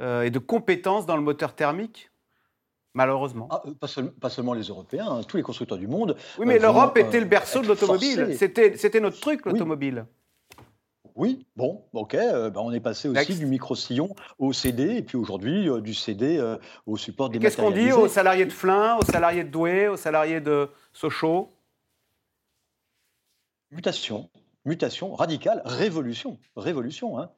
euh, 0.00 0.22
et 0.22 0.30
de 0.30 0.38
compétences 0.38 1.06
dans 1.06 1.16
le 1.16 1.22
moteur 1.22 1.54
thermique? 1.54 2.10
Malheureusement. 2.94 3.48
Ah, 3.50 3.62
euh, 3.66 3.72
pas, 3.74 3.88
seul- 3.88 4.10
pas 4.12 4.30
seulement 4.30 4.54
les 4.54 4.64
Européens, 4.64 5.06
hein, 5.08 5.20
tous 5.22 5.36
les 5.36 5.42
constructeurs 5.42 5.78
du 5.78 5.86
monde. 5.86 6.16
Oui, 6.38 6.46
mais 6.46 6.56
euh, 6.56 6.62
l'Europe 6.62 6.98
vont, 6.98 7.06
était 7.06 7.20
le 7.20 7.26
berceau 7.26 7.60
de 7.60 7.68
l'automobile. 7.68 8.34
C'était 8.38 8.76
c'était 8.76 9.00
notre 9.00 9.20
truc, 9.20 9.44
l'automobile. 9.46 10.06
Oui, 11.14 11.46
bon, 11.56 11.82
ok, 11.94 12.14
euh, 12.14 12.50
ben, 12.50 12.60
on 12.62 12.72
est 12.72 12.80
passé 12.80 13.08
aussi 13.08 13.38
du 13.38 13.46
micro-sillon 13.46 14.14
au 14.38 14.52
CD, 14.52 14.96
et 14.96 15.02
puis 15.02 15.16
aujourd'hui 15.16 15.70
euh, 15.70 15.80
du 15.80 15.94
CD 15.94 16.36
euh, 16.36 16.58
au 16.84 16.98
support 16.98 17.30
des 17.30 17.38
Qu'est-ce 17.38 17.56
qu'on 17.56 17.70
dit 17.70 17.90
aux 17.92 18.06
salariés 18.08 18.44
de 18.44 18.52
Flins, 18.52 18.98
aux 18.98 19.04
salariés 19.04 19.44
de 19.44 19.48
Douai, 19.48 19.88
aux 19.88 19.96
salariés 19.96 20.42
de 20.42 20.68
Sochaux? 20.92 21.55
Mutation, 23.76 24.30
mutation 24.64 25.14
radicale, 25.14 25.60
révolution, 25.66 26.38
révolution, 26.56 27.18
hein. 27.18 27.30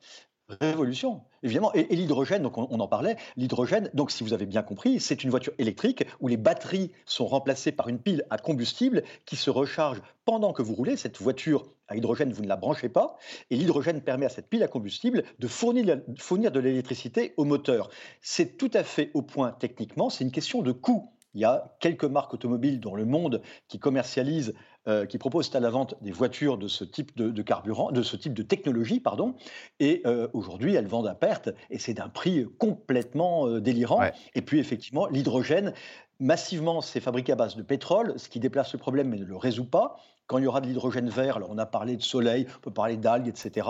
Révolution, 0.60 1.22
évidemment. 1.42 1.74
Et, 1.74 1.94
l'hydrogène, 1.96 2.42
donc 2.44 2.56
on, 2.56 2.78
en 2.78 2.86
parlait, 2.86 3.16
l'hydrogène, 3.36 3.90
donc 3.92 4.12
si 4.12 4.22
vous 4.22 4.32
avez 4.32 4.46
bien 4.46 4.62
compris, 4.62 5.00
c'est 5.00 5.24
une 5.24 5.30
voiture 5.30 5.52
électrique 5.58 6.04
où 6.20 6.28
les 6.28 6.36
batteries 6.36 6.92
sont 7.06 7.26
remplacées 7.26 7.72
par 7.72 7.88
une 7.88 7.98
pile 7.98 8.24
à 8.30 8.38
combustible 8.38 9.02
qui 9.26 9.34
se 9.34 9.50
recharge 9.50 10.00
pendant 10.24 10.52
que 10.52 10.62
vous 10.62 10.74
roulez. 10.74 10.96
Cette 10.96 11.20
voiture 11.20 11.66
à 11.88 11.96
hydrogène, 11.96 12.32
vous 12.32 12.42
ne 12.42 12.48
la 12.48 12.56
branchez 12.56 12.88
pas. 12.88 13.18
Et 13.50 13.56
l'hydrogène 13.56 14.00
permet 14.00 14.26
à 14.26 14.30
cette 14.30 14.48
pile 14.48 14.62
à 14.62 14.68
combustible 14.68 15.24
de 15.40 15.48
fournir, 15.48 16.00
fournir 16.18 16.52
de 16.52 16.60
l'électricité 16.60 17.34
au 17.36 17.44
moteur. 17.44 17.90
C'est 18.22 18.56
tout 18.56 18.70
à 18.74 18.84
fait 18.84 19.10
au 19.12 19.22
point 19.22 19.50
techniquement, 19.50 20.08
c'est 20.08 20.22
une 20.22 20.30
question 20.30 20.62
de 20.62 20.70
coût. 20.70 21.12
Il 21.34 21.42
y 21.42 21.44
a 21.44 21.76
quelques 21.78 22.04
marques 22.04 22.32
automobiles 22.32 22.80
dans 22.80 22.94
le 22.94 23.04
monde 23.04 23.42
qui 23.68 23.78
commercialisent, 23.78 24.54
euh, 24.88 25.06
qui 25.06 25.18
proposent 25.18 25.54
à 25.54 25.60
la 25.60 25.70
vente 25.70 25.94
des 26.00 26.12
voitures 26.12 26.58
de 26.58 26.66
ce 26.68 26.84
type 26.84 27.16
de, 27.16 27.30
de 27.30 27.42
carburant, 27.42 27.92
de 27.92 28.02
ce 28.02 28.16
type 28.16 28.34
de 28.34 28.42
technologie, 28.42 29.00
pardon. 29.00 29.34
Et 29.80 30.02
euh, 30.06 30.28
aujourd'hui, 30.32 30.74
elles 30.74 30.86
vendent 30.86 31.08
à 31.08 31.14
perte, 31.14 31.50
et 31.70 31.78
c'est 31.78 31.94
d'un 31.94 32.08
prix 32.08 32.46
complètement 32.58 33.46
euh, 33.46 33.60
délirant. 33.60 34.00
Et 34.34 34.42
puis 34.42 34.58
effectivement, 34.58 35.06
l'hydrogène, 35.08 35.74
massivement, 36.20 36.80
c'est 36.80 37.00
fabriqué 37.00 37.32
à 37.32 37.36
base 37.36 37.56
de 37.56 37.62
pétrole, 37.62 38.14
ce 38.16 38.28
qui 38.28 38.40
déplace 38.40 38.72
le 38.72 38.78
problème 38.78 39.08
mais 39.08 39.18
ne 39.18 39.24
le 39.24 39.36
résout 39.36 39.68
pas. 39.68 39.96
Quand 40.26 40.38
il 40.38 40.44
y 40.44 40.46
aura 40.46 40.60
de 40.60 40.66
l'hydrogène 40.66 41.08
vert, 41.08 41.36
alors 41.36 41.50
on 41.50 41.58
a 41.58 41.66
parlé 41.66 41.96
de 41.96 42.02
soleil, 42.02 42.46
on 42.56 42.60
peut 42.60 42.70
parler 42.70 42.96
d'algues, 42.96 43.28
etc. 43.28 43.66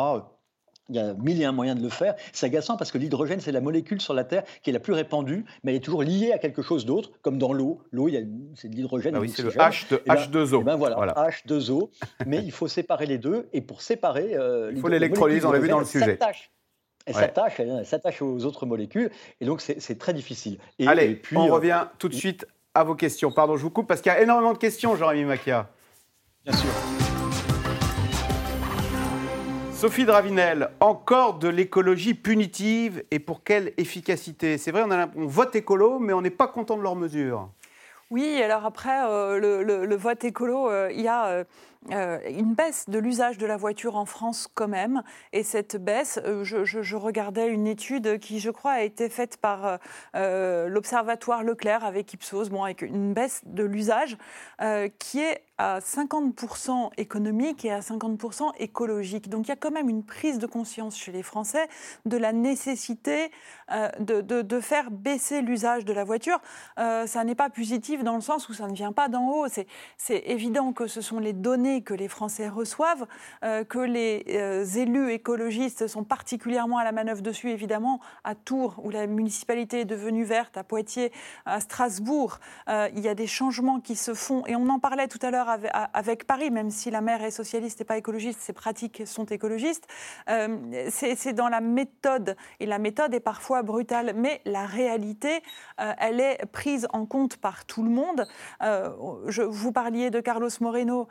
Il 0.90 0.96
y 0.96 0.98
a 0.98 1.12
mille 1.14 1.40
et 1.42 1.44
un 1.44 1.52
moyens 1.52 1.78
de 1.78 1.82
le 1.84 1.90
faire. 1.90 2.14
C'est 2.32 2.46
agaçant 2.46 2.76
parce 2.78 2.90
que 2.90 2.96
l'hydrogène, 2.98 3.40
c'est 3.40 3.52
la 3.52 3.60
molécule 3.60 4.00
sur 4.00 4.14
la 4.14 4.24
Terre 4.24 4.42
qui 4.62 4.70
est 4.70 4.72
la 4.72 4.80
plus 4.80 4.94
répandue, 4.94 5.44
mais 5.62 5.72
elle 5.72 5.76
est 5.76 5.84
toujours 5.84 6.02
liée 6.02 6.32
à 6.32 6.38
quelque 6.38 6.62
chose 6.62 6.86
d'autre, 6.86 7.10
comme 7.20 7.36
dans 7.38 7.52
l'eau. 7.52 7.82
L'eau, 7.92 8.08
c'est 8.54 8.68
de 8.68 8.74
l'hydrogène. 8.74 9.14
Ah 9.14 9.20
oui, 9.20 9.28
c'est 9.28 9.42
le 9.42 9.50
l'oxygène. 9.50 9.98
H2 9.98 10.00
Eh 10.04 10.08
ben- 10.08 10.14
H2O. 10.14 10.58
eh 10.60 10.64
ben 10.64 10.76
voilà, 10.76 10.96
Voilà. 10.96 11.12
H2O. 11.28 11.90
mais 12.26 12.38
il 12.42 12.52
faut 12.52 12.68
séparer 12.68 13.04
les 13.06 13.18
deux. 13.18 13.48
Et 13.52 13.60
pour 13.60 13.82
séparer. 13.82 14.34
euh, 14.34 14.70
Il 14.74 14.80
faut 14.80 14.88
l'électrolyse, 14.88 15.44
on 15.44 15.52
l'a 15.52 15.58
vu 15.58 15.68
dans 15.68 15.78
le 15.80 15.84
sujet. 15.84 16.06
s'attache. 16.06 16.50
Elle 17.04 17.14
Ouais. 17.14 17.20
s'attache, 17.22 17.60
elle, 17.60 17.76
elle 17.80 17.86
s'attache 17.86 18.20
aux 18.22 18.44
autres 18.44 18.66
molécules, 18.66 19.10
et 19.40 19.46
donc 19.46 19.60
c'est 19.62 19.98
très 19.98 20.12
difficile. 20.12 20.58
Et, 20.78 20.86
Allez, 20.86 21.04
et 21.10 21.14
puis, 21.14 21.36
on 21.38 21.48
euh, 21.48 21.52
revient 21.52 21.86
tout 21.98 22.08
de 22.10 22.14
suite 22.14 22.46
à 22.74 22.84
vos 22.84 22.94
questions. 22.94 23.30
Pardon, 23.32 23.56
je 23.56 23.62
vous 23.62 23.70
coupe 23.70 23.86
parce 23.88 24.00
qu'il 24.02 24.12
y 24.12 24.14
a 24.14 24.20
énormément 24.22 24.52
de 24.52 24.58
questions, 24.58 24.94
Jean-Rémy 24.94 25.24
Macchia. 25.24 25.68
Bien 26.44 26.52
sûr. 26.54 26.68
Sophie 29.78 30.06
Dravinel, 30.06 30.70
encore 30.80 31.38
de 31.38 31.46
l'écologie 31.46 32.14
punitive 32.14 33.04
et 33.12 33.20
pour 33.20 33.44
quelle 33.44 33.74
efficacité? 33.76 34.58
C'est 34.58 34.72
vrai, 34.72 34.82
on, 34.82 35.26
vote 35.28 35.54
écolo, 35.54 36.00
mais 36.00 36.12
on 36.12 36.20
n'est 36.20 36.30
pas 36.30 36.48
content 36.48 36.76
de 36.76 36.82
leurs 36.82 36.96
mesures. 36.96 37.48
Oui, 38.10 38.42
alors 38.42 38.66
après, 38.66 39.06
euh, 39.08 39.38
le 39.38 39.94
vote 39.94 40.24
écolo, 40.24 40.68
euh, 40.68 40.90
il 40.92 41.00
y 41.00 41.06
a 41.06 41.26
euh, 41.26 41.44
euh, 41.92 42.18
une 42.28 42.54
baisse 42.54 42.88
de 42.88 42.98
l'usage 42.98 43.38
de 43.38 43.46
la 43.46 43.56
voiture 43.56 43.96
en 43.96 44.04
France 44.04 44.48
quand 44.52 44.68
même. 44.68 45.02
Et 45.32 45.42
cette 45.42 45.76
baisse, 45.76 46.20
euh, 46.24 46.44
je, 46.44 46.96
regardais 46.96 47.48
une 47.48 47.66
étude 47.66 48.18
qui, 48.18 48.40
je 48.40 48.50
crois, 48.50 48.72
a 48.72 48.82
été 48.82 49.08
faite 49.08 49.36
par 49.36 49.78
euh, 50.16 50.68
l'Observatoire 50.68 51.42
Leclerc 51.44 51.84
avec 51.84 52.12
Ipsos, 52.12 52.50
bon, 52.50 52.64
avec 52.64 52.82
une 52.82 53.14
baisse 53.14 53.42
de 53.46 53.64
l'usage 53.64 54.16
qui 54.98 55.20
est 55.20 55.42
à 55.56 55.80
50% 55.80 56.90
économique 56.96 57.64
et 57.64 57.72
à 57.72 57.80
50% 57.80 58.52
écologique. 58.58 59.28
Donc 59.28 59.46
il 59.46 59.48
y 59.48 59.52
a 59.52 59.56
quand 59.56 59.70
même 59.70 59.88
une 59.88 60.04
prise 60.04 60.38
de 60.38 60.46
conscience 60.46 60.96
chez 60.96 61.12
les 61.12 61.22
Français 61.22 61.68
de 62.06 62.16
la 62.16 62.32
nécessité 62.32 63.30
de, 64.00 64.20
de- 64.20 64.60
faire 64.60 64.90
baisser 64.90 65.40
l'usage 65.42 65.84
de 65.84 65.92
la 65.92 66.04
voiture. 66.04 66.40
Ça 66.76 67.24
n'est 67.24 67.34
pas 67.34 67.50
positif 67.50 68.02
dans 68.04 68.14
le 68.14 68.20
sens 68.20 68.48
où 68.48 68.54
ça 68.54 68.66
ne 68.66 68.74
vient 68.74 68.92
pas 68.92 69.08
d'en 69.08 69.28
haut. 69.30 69.46
C'est 69.96 70.22
évident 70.26 70.72
que 70.72 70.86
ce 70.86 71.00
sont 71.00 71.18
les 71.18 71.32
données 71.32 71.67
que 71.84 71.94
les 71.94 72.08
Français 72.08 72.48
reçoivent, 72.48 73.06
euh, 73.44 73.64
que 73.64 73.78
les 73.78 74.24
euh, 74.30 74.64
élus 74.64 75.12
écologistes 75.12 75.86
sont 75.86 76.04
particulièrement 76.04 76.78
à 76.78 76.84
la 76.84 76.92
manœuvre 76.92 77.22
dessus, 77.22 77.50
évidemment, 77.50 78.00
à 78.24 78.34
Tours, 78.34 78.76
où 78.82 78.90
la 78.90 79.06
municipalité 79.06 79.80
est 79.80 79.84
devenue 79.84 80.24
verte, 80.24 80.56
à 80.56 80.64
Poitiers, 80.64 81.12
à 81.46 81.60
Strasbourg. 81.60 82.38
Euh, 82.68 82.88
il 82.94 83.00
y 83.00 83.08
a 83.08 83.14
des 83.14 83.26
changements 83.26 83.80
qui 83.80 83.96
se 83.96 84.14
font, 84.14 84.44
et 84.46 84.56
on 84.56 84.68
en 84.68 84.78
parlait 84.78 85.08
tout 85.08 85.18
à 85.22 85.30
l'heure 85.30 85.48
avec, 85.94 86.26
Paris, 86.26 86.50
même 86.50 86.70
si 86.70 86.90
la 86.90 87.00
maire 87.00 87.22
est 87.22 87.30
socialiste 87.30 87.80
et 87.80 87.84
pas 87.84 87.96
écologiste, 87.96 88.40
ses 88.40 88.52
pratiques 88.52 89.02
sont 89.06 89.26
écologistes. 89.26 89.86
C'est 90.90 91.32
dans 91.32 91.48
la 91.48 91.60
méthode, 91.60 92.36
et 92.60 92.66
la 92.66 92.78
méthode 92.78 93.14
est 93.14 93.20
parfois 93.20 93.62
brutale, 93.62 94.12
mais 94.16 94.40
la 94.44 94.66
réalité, 94.66 95.42
elle 95.76 96.20
est 96.20 96.44
prise 96.50 96.86
en 96.92 97.06
compte 97.06 97.36
par 97.36 97.64
tout 97.64 97.82
le 97.82 97.90
monde. 97.90 98.26
Je, 98.60 99.42
vous 99.42 99.72
parliez 99.72 100.10
de 100.10 100.20
Carlos 100.20 100.50
Moreno, 100.60 101.08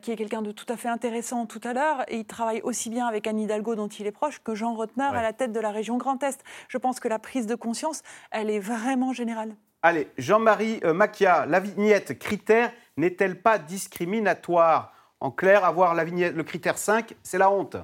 qui 0.00 0.10
est 0.12 0.16
quelqu'un 0.16 0.42
de 0.42 0.50
tout 0.52 0.66
à 0.68 0.76
fait 0.76 0.88
intéressant 0.88 1.46
tout 1.46 1.60
à 1.64 1.72
l'heure, 1.72 2.04
et 2.08 2.16
il 2.18 2.24
travaille 2.24 2.60
aussi 2.62 2.90
bien 2.90 3.06
avec 3.06 3.26
Anne 3.26 3.38
Hidalgo, 3.40 3.74
dont 3.74 3.88
il 3.88 4.06
est 4.06 4.12
proche, 4.12 4.40
que 4.42 4.54
Jean 4.54 4.74
Rotner 4.74 5.08
Ouais. 5.10 5.16
à 5.18 5.22
la 5.22 5.32
tête 5.32 5.52
de 5.52 5.60
la 5.60 5.70
région 5.70 5.96
Grand 5.96 6.22
Est. 6.22 6.42
Je 6.68 6.78
pense 6.78 7.00
que 7.00 7.08
la 7.08 7.18
prise 7.18 7.46
de 7.46 7.54
conscience, 7.54 8.02
elle 8.30 8.50
est 8.50 8.58
vraiment 8.60 9.12
générale. 9.12 9.54
Allez, 9.82 10.08
Jean-Marie 10.18 10.80
euh, 10.84 10.92
Macchia, 10.92 11.46
la 11.46 11.60
vignette 11.60 12.18
critère 12.18 12.70
n'est-elle 12.96 13.40
pas 13.40 13.58
discriminatoire? 13.58 14.92
En 15.20 15.30
clair, 15.30 15.64
avoir 15.64 15.94
la 15.94 16.04
vignette, 16.04 16.34
le 16.34 16.42
critère 16.44 16.78
5, 16.78 17.14
c'est 17.22 17.38
la 17.38 17.50
honte. 17.50 17.76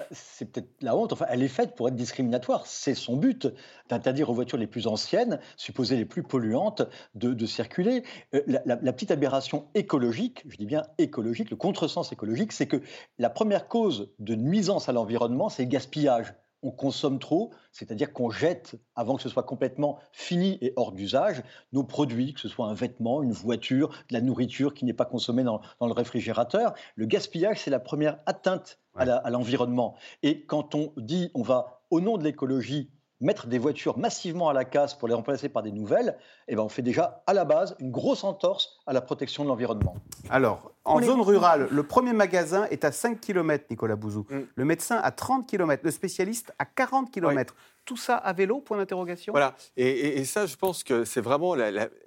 Bah, 0.00 0.06
C'est 0.12 0.50
peut-être 0.50 0.70
la 0.80 0.96
honte, 0.96 1.12
enfin 1.12 1.26
elle 1.28 1.42
est 1.42 1.48
faite 1.48 1.74
pour 1.76 1.86
être 1.88 1.94
discriminatoire, 1.94 2.66
c'est 2.66 2.94
son 2.94 3.16
but 3.18 3.46
d'interdire 3.90 4.30
aux 4.30 4.34
voitures 4.34 4.56
les 4.56 4.66
plus 4.66 4.86
anciennes, 4.86 5.40
supposées 5.58 5.96
les 5.98 6.06
plus 6.06 6.22
polluantes, 6.22 6.80
de, 7.14 7.44
circuler. 7.46 8.02
Euh, 8.34 8.40
la, 8.46 8.62
la- 8.64 8.78
la 8.80 8.92
petite 8.94 9.10
aberration 9.10 9.68
écologique, 9.74 10.42
je 10.48 10.56
dis 10.56 10.64
bien 10.64 10.84
écologique, 10.96 11.50
le 11.50 11.56
contresens 11.56 12.10
écologique, 12.12 12.52
c'est 12.52 12.66
que 12.66 12.80
la 13.18 13.28
première 13.28 13.68
cause 13.68 14.14
de 14.18 14.34
nuisance 14.34 14.88
à 14.88 14.92
l'environnement, 14.92 15.50
c'est 15.50 15.64
le 15.64 15.68
gaspillage. 15.68 16.32
On 16.62 16.70
consomme 16.70 17.18
trop, 17.18 17.50
c'est-à-dire 17.72 18.12
qu'on 18.12 18.30
jette, 18.30 18.74
avant 18.94 19.16
que 19.16 19.22
ce 19.22 19.28
soit 19.28 19.42
complètement 19.42 19.98
fini 20.12 20.58
et 20.60 20.72
hors 20.76 20.92
d'usage, 20.92 21.42
nos 21.72 21.84
produits, 21.84 22.34
que 22.34 22.40
ce 22.40 22.48
soit 22.48 22.66
un 22.66 22.74
vêtement, 22.74 23.22
une 23.22 23.32
voiture, 23.32 23.88
de 23.88 24.14
la 24.14 24.20
nourriture 24.20 24.74
qui 24.74 24.84
n'est 24.84 24.92
pas 24.92 25.04
consommée 25.04 25.42
dans, 25.42 25.60
dans 25.80 25.86
le 25.86 25.92
réfrigérateur. 25.92 26.74
Le 26.96 27.06
gaspillage, 27.06 27.60
c'est 27.60 27.70
la 27.70 27.80
première 27.80 28.18
atteinte 28.26 28.78
à 28.94 29.30
l'environnement. 29.30 29.94
Et 30.22 30.44
quand 30.44 30.74
on 30.74 30.92
dit 30.96 31.30
on 31.34 31.42
va, 31.42 31.82
au 31.90 32.00
nom 32.00 32.18
de 32.18 32.24
l'écologie, 32.24 32.90
mettre 33.20 33.46
des 33.46 33.58
voitures 33.58 33.98
massivement 33.98 34.48
à 34.48 34.52
la 34.52 34.64
casse 34.64 34.94
pour 34.94 35.08
les 35.08 35.14
remplacer 35.14 35.48
par 35.48 35.62
des 35.62 35.72
nouvelles, 35.72 36.16
eh 36.48 36.56
ben 36.56 36.62
on 36.62 36.68
fait 36.68 36.82
déjà 36.82 37.22
à 37.26 37.34
la 37.34 37.44
base 37.44 37.76
une 37.78 37.90
grosse 37.90 38.24
entorse 38.24 38.80
à 38.86 38.92
la 38.92 39.00
protection 39.00 39.44
de 39.44 39.48
l'environnement. 39.48 39.94
Alors, 40.30 40.72
en 40.84 41.02
zone 41.02 41.20
rurale, 41.20 41.68
le 41.70 41.82
premier 41.82 42.12
magasin 42.12 42.66
est 42.70 42.84
à 42.84 42.92
5 42.92 43.20
km, 43.20 43.66
Nicolas 43.70 43.96
Bouzou. 43.96 44.26
Le 44.54 44.64
médecin 44.64 44.96
à 45.02 45.10
30 45.10 45.46
km, 45.46 45.82
le 45.84 45.90
spécialiste 45.90 46.52
à 46.58 46.64
40 46.64 47.10
km. 47.10 47.54
Tout 47.84 47.96
ça 47.96 48.16
à 48.16 48.32
vélo, 48.32 48.60
point 48.60 48.76
d'interrogation 48.76 49.32
Voilà. 49.32 49.56
Et, 49.76 50.24
ça, 50.24 50.46
je 50.46 50.56
pense 50.56 50.84
que 50.84 51.04
c'est 51.04 51.20
vraiment 51.20 51.56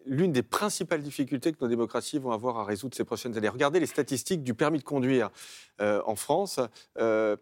l'une 0.05 0.31
des 0.31 0.43
principales 0.43 1.01
difficultés 1.01 1.51
que 1.51 1.57
nos 1.61 1.67
démocraties 1.67 2.19
vont 2.19 2.31
avoir 2.31 2.57
à 2.57 2.63
résoudre 2.63 2.95
ces 2.95 3.03
prochaines 3.03 3.37
années. 3.37 3.49
Regardez 3.49 3.79
les 3.79 3.85
statistiques 3.85 4.43
du 4.43 4.53
permis 4.53 4.79
de 4.79 4.83
conduire 4.83 5.29
euh, 5.81 6.01
en 6.05 6.15
France. 6.15 6.59
Euh, 6.99 7.35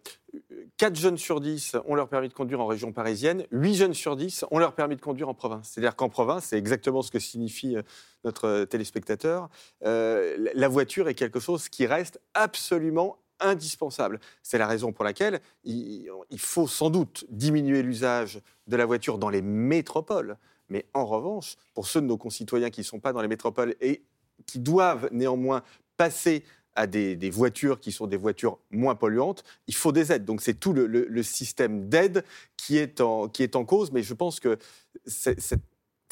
4 0.77 0.95
jeunes 0.95 1.17
sur 1.17 1.41
10 1.41 1.75
ont 1.85 1.95
leur 1.95 2.07
permis 2.07 2.29
de 2.29 2.33
conduire 2.33 2.61
en 2.61 2.65
région 2.65 2.91
parisienne, 2.93 3.45
8 3.51 3.75
jeunes 3.75 3.93
sur 3.93 4.15
10 4.15 4.45
ont 4.49 4.59
leur 4.59 4.73
permis 4.73 4.95
de 4.95 5.01
conduire 5.01 5.29
en 5.29 5.33
province. 5.33 5.69
C'est-à-dire 5.69 5.95
qu'en 5.95 6.09
province, 6.09 6.45
c'est 6.45 6.57
exactement 6.57 7.01
ce 7.01 7.11
que 7.11 7.19
signifie 7.19 7.75
euh, 7.75 7.81
notre 8.23 8.47
euh, 8.47 8.65
téléspectateur, 8.65 9.49
la 9.81 10.67
voiture 10.67 11.07
est 11.09 11.15
quelque 11.15 11.39
chose 11.39 11.69
qui 11.69 11.85
reste 11.85 12.21
absolument 12.33 13.17
indispensable. 13.41 14.19
C'est 14.43 14.57
la 14.57 14.67
raison 14.67 14.91
pour 14.91 15.03
laquelle 15.03 15.41
il, 15.63 16.09
faut 16.37 16.67
sans 16.67 16.89
doute 16.89 17.25
diminuer 17.29 17.83
l'usage 17.83 18.41
de 18.67 18.75
la 18.75 18.85
voiture 18.85 19.17
dans 19.17 19.29
les 19.29 19.41
métropoles. 19.41 20.37
Mais 20.69 20.85
en 20.93 21.05
revanche, 21.05 21.57
pour 21.73 21.87
ceux 21.87 22.01
de 22.01 22.05
nos 22.05 22.17
concitoyens 22.17 22.69
qui 22.69 22.81
ne 22.81 22.85
sont 22.85 22.99
pas 22.99 23.13
dans 23.13 23.21
les 23.21 23.27
métropoles 23.27 23.75
et 23.81 24.03
qui 24.45 24.59
doivent 24.59 25.09
néanmoins 25.11 25.63
passer 25.97 26.43
à 26.75 26.87
des, 26.87 27.29
voitures 27.29 27.79
qui 27.79 27.91
sont 27.91 28.07
des 28.07 28.17
voitures 28.17 28.57
moins 28.69 28.95
polluantes, 28.95 29.43
il 29.67 29.75
faut 29.75 29.91
des 29.91 30.11
aides. 30.11 30.25
Donc 30.25 30.41
c'est 30.41 30.53
tout 30.53 30.73
le, 30.73 31.23
système 31.23 31.89
d'aide 31.89 32.23
qui, 32.55 32.77
est 32.77 33.01
en- 33.01 33.27
qui 33.27 33.43
est 33.43 33.55
en 33.55 33.65
cause, 33.65 33.91
mais 33.91 34.03
je 34.03 34.13
pense 34.13 34.39
que 34.39 34.57
cette 35.05 35.63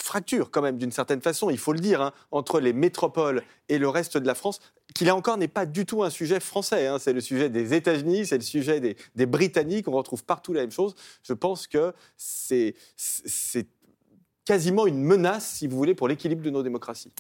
fracture 0.02 0.52
quand 0.52 0.62
même 0.62 0.78
d'une 0.78 0.92
certaine 0.92 1.22
façon, 1.22 1.50
il 1.50 1.58
faut 1.58 1.74
le 1.74 1.80
dire, 1.80 2.02
hein, 2.02 2.14
entre 2.32 2.60
les 2.60 2.74
métropoles 2.74 3.44
et 3.68 3.78
le 3.78 3.90
reste 3.90 4.18
de 4.18 4.26
la 4.26 4.36
France, 4.36 4.60
qui 4.96 5.06
là 5.06 5.16
encore 5.16 5.38
n'est 5.38 5.48
pas 5.48 5.66
du 5.66 5.86
tout 5.86 6.04
un 6.04 6.10
sujet 6.10 6.40
français. 6.40 6.88
hein. 6.88 6.98
C'est 7.00 7.14
le 7.14 7.22
sujet 7.22 7.50
des 7.50 7.74
États-Unis, 7.74 8.26
c'est 8.26 8.38
le 8.38 8.44
sujet 8.44 8.80
des, 8.80 9.26
Britanniques, 9.26 9.88
on 9.88 9.92
retrouve 9.92 10.24
partout 10.24 10.54
la 10.54 10.62
même 10.62 10.72
chose. 10.72 10.96
Je 11.24 11.34
pense 11.34 11.68
que 11.68 11.94
c'est 12.18 12.76
quasiment 14.46 14.88
une 14.88 15.04
menace, 15.04 15.48
si 15.48 15.68
vous 15.68 15.78
voulez, 15.78 15.94
pour 15.96 16.08
l'équilibre 16.08 16.42
de 16.42 16.50
nos 16.50 16.64
démocraties. 16.64 17.12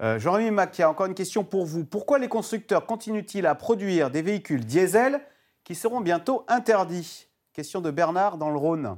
Euh, 0.00 0.18
Jean-Rémy 0.18 0.52
Macchia, 0.52 0.88
encore 0.88 1.06
une 1.06 1.14
question 1.14 1.44
pour 1.44 1.66
vous. 1.66 1.84
Pourquoi 1.84 2.18
les 2.18 2.28
constructeurs 2.28 2.86
continuent-ils 2.86 3.46
à 3.46 3.54
produire 3.54 4.10
des 4.10 4.22
véhicules 4.22 4.64
diesel 4.64 5.20
qui 5.64 5.74
seront 5.74 6.00
bientôt 6.00 6.44
interdits? 6.48 7.28
Question 7.52 7.80
de 7.80 7.90
Bernard 7.90 8.38
dans 8.38 8.50
le 8.50 8.56
Rhône. 8.56 8.96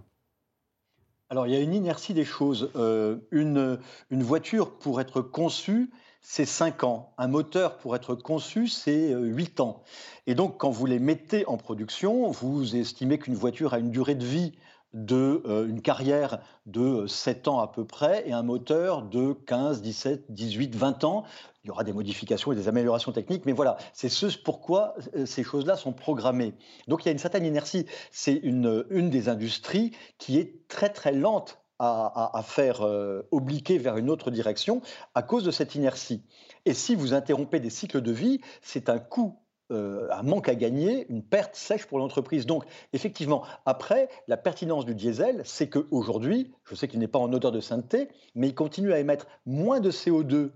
Alors, 1.32 1.46
il 1.46 1.52
y 1.52 1.56
a 1.56 1.60
une 1.60 1.74
inertie 1.74 2.12
des 2.12 2.24
choses. 2.24 2.72
Euh, 2.74 3.18
une, 3.30 3.78
voiture, 4.10 4.72
pour 4.72 5.00
être 5.00 5.22
conçue, 5.22 5.90
c'est 6.20 6.44
5 6.44 6.82
ans. 6.82 7.12
Un 7.18 7.28
moteur, 7.28 7.78
pour 7.78 7.94
être 7.94 8.16
conçu, 8.16 8.66
c'est 8.66 9.14
8 9.14 9.60
ans. 9.60 9.84
Et 10.26 10.34
donc, 10.34 10.58
quand 10.58 10.70
vous 10.70 10.86
les 10.86 10.98
mettez 10.98 11.46
en 11.46 11.56
production, 11.56 12.32
vous 12.32 12.74
estimez 12.74 13.18
qu'une 13.18 13.36
voiture 13.36 13.74
a 13.74 13.78
une 13.78 13.92
durée 13.92 14.16
de 14.16 14.24
vie 14.24 14.52
de 14.92 15.42
euh, 15.46 15.68
une 15.68 15.82
carrière 15.82 16.40
de 16.66 17.06
7 17.06 17.46
ans 17.46 17.60
à 17.60 17.68
peu 17.68 17.84
près 17.84 18.28
et 18.28 18.32
un 18.32 18.42
moteur 18.42 19.02
de 19.02 19.32
15, 19.46 19.82
17, 19.82 20.32
18, 20.32 20.74
20 20.74 21.04
ans. 21.04 21.24
Il 21.62 21.68
y 21.68 21.70
aura 21.70 21.84
des 21.84 21.92
modifications 21.92 22.52
et 22.52 22.56
des 22.56 22.68
améliorations 22.68 23.12
techniques, 23.12 23.44
mais 23.44 23.52
voilà, 23.52 23.76
c'est 23.92 24.08
ce 24.08 24.26
pourquoi 24.38 24.94
euh, 25.14 25.26
ces 25.26 25.42
choses-là 25.44 25.76
sont 25.76 25.92
programmées. 25.92 26.54
Donc 26.88 27.04
il 27.04 27.06
y 27.06 27.08
a 27.10 27.12
une 27.12 27.18
certaine 27.18 27.44
inertie. 27.44 27.86
C'est 28.10 28.34
une, 28.34 28.86
une 28.90 29.10
des 29.10 29.28
industries 29.28 29.92
qui 30.18 30.38
est 30.38 30.66
très 30.68 30.88
très 30.88 31.12
lente 31.12 31.60
à, 31.78 32.38
à- 32.38 32.42
faire 32.42 32.82
euh, 32.82 33.22
obliquer 33.30 33.78
vers 33.78 33.96
une 33.96 34.10
autre 34.10 34.30
direction 34.30 34.80
à 35.14 35.22
cause 35.22 35.44
de 35.44 35.50
cette 35.50 35.74
inertie. 35.74 36.22
Et 36.66 36.74
si 36.74 36.94
vous 36.94 37.14
interrompez 37.14 37.60
des 37.60 37.70
cycles 37.70 38.00
de 38.02 38.12
vie, 38.12 38.40
c'est 38.62 38.88
un 38.88 38.98
coût 38.98 39.38
euh, 39.72 40.08
un 40.10 40.22
manque 40.24 40.48
à 40.48 40.54
gagner, 40.56 41.06
une 41.10 41.22
perte 41.22 41.54
sèche 41.54 41.86
pour 41.86 41.98
l'entreprise. 42.00 42.44
Donc, 42.44 42.64
effectivement, 42.92 43.44
après, 43.66 44.08
la 44.26 44.36
pertinence 44.36 44.84
du 44.84 44.94
diesel, 44.96 45.42
c'est 45.44 45.68
qu'aujourd'hui, 45.70 46.52
je 46.64 46.74
sais 46.74 46.88
qu'il 46.88 46.98
n'est 46.98 47.06
pas 47.06 47.20
en 47.20 47.32
odeur 47.32 47.52
de 47.52 47.60
sainteté, 47.60 48.08
mais 48.34 48.48
il 48.48 48.54
continue 48.54 48.92
à 48.92 48.98
émettre 48.98 49.28
moins 49.46 49.78
de 49.78 49.92
CO2 49.92 50.50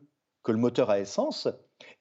que 0.44 0.52
le 0.52 0.58
moteur 0.58 0.90
à 0.90 1.00
essence. 1.00 1.48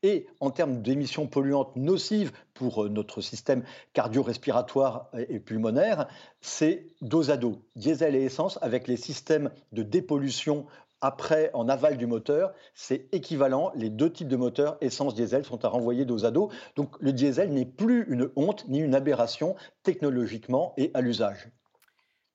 Et 0.03 0.27
en 0.39 0.51
termes 0.51 0.81
d'émissions 0.81 1.27
polluantes 1.27 1.75
nocives 1.75 2.31
pour 2.53 2.83
euh, 2.83 2.89
notre 2.89 3.21
système 3.21 3.63
cardio-respiratoire 3.93 5.09
et 5.29 5.39
pulmonaire, 5.39 6.07
c'est 6.41 6.87
dos 7.01 7.31
à 7.31 7.37
dos, 7.37 7.63
diesel 7.75 8.15
et 8.15 8.23
essence, 8.23 8.59
avec 8.61 8.87
les 8.87 8.97
systèmes 8.97 9.49
de 9.71 9.81
dépollution 9.81 10.67
après, 11.03 11.51
en 11.53 11.67
aval 11.67 11.97
du 11.97 12.07
moteur, 12.07 12.53
c'est 12.73 13.13
équivalent. 13.13 13.73
Les 13.75 13.89
deux 13.89 14.09
types 14.09 14.29
de 14.29 14.37
moteurs, 14.37 14.77
essence-diesel, 14.79 15.43
sont 15.43 15.65
à 15.65 15.67
renvoyer 15.67 16.05
dos 16.05 16.23
à 16.23 16.31
dos. 16.31 16.49
Donc 16.77 16.95
le 17.01 17.11
diesel 17.11 17.51
n'est 17.51 17.65
plus 17.65 18.05
une 18.07 18.29
honte 18.37 18.65
ni 18.69 18.79
une 18.79 18.95
aberration 18.95 19.57
technologiquement 19.83 20.73
et 20.77 20.91
à 20.93 21.01
l'usage. 21.01 21.49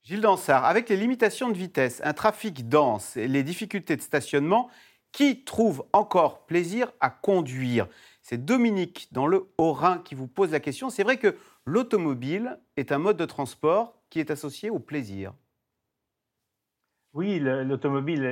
Gilles 0.03 0.21
Dansard, 0.21 0.67
avec 0.67 0.91
les 0.91 0.99
limitations 0.99 1.49
de 1.49 1.57
vitesse, 1.57 2.03
un 2.05 2.13
trafic 2.13 2.69
dense 2.69 3.17
et 3.17 3.27
les 3.27 3.43
difficultés 3.43 3.97
de 3.97 4.03
stationnement, 4.03 4.69
qui 5.13 5.45
trouve 5.45 5.85
encore 5.93 6.47
plaisir 6.47 6.93
à 7.01 7.11
conduire? 7.11 7.89
C'est 8.23 8.45
Dominique 8.45 9.09
dans 9.13 9.27
le 9.27 9.49
Haut-Rhin 9.59 9.99
qui 10.05 10.15
vous 10.15 10.29
pose 10.29 10.53
la 10.53 10.61
question. 10.61 10.91
C'est 10.91 11.03
vrai 11.03 11.17
que 11.17 11.37
l'automobile 11.65 12.59
est 12.77 12.93
un 12.93 12.99
mode 12.99 13.17
de 13.17 13.25
transport 13.25 13.95
qui 14.11 14.21
est 14.21 14.31
associé 14.31 14.71
au 14.71 14.79
plaisir. 14.79 15.33
Oui, 17.15 17.39
le- 17.39 17.65
l'automobile 17.65 18.23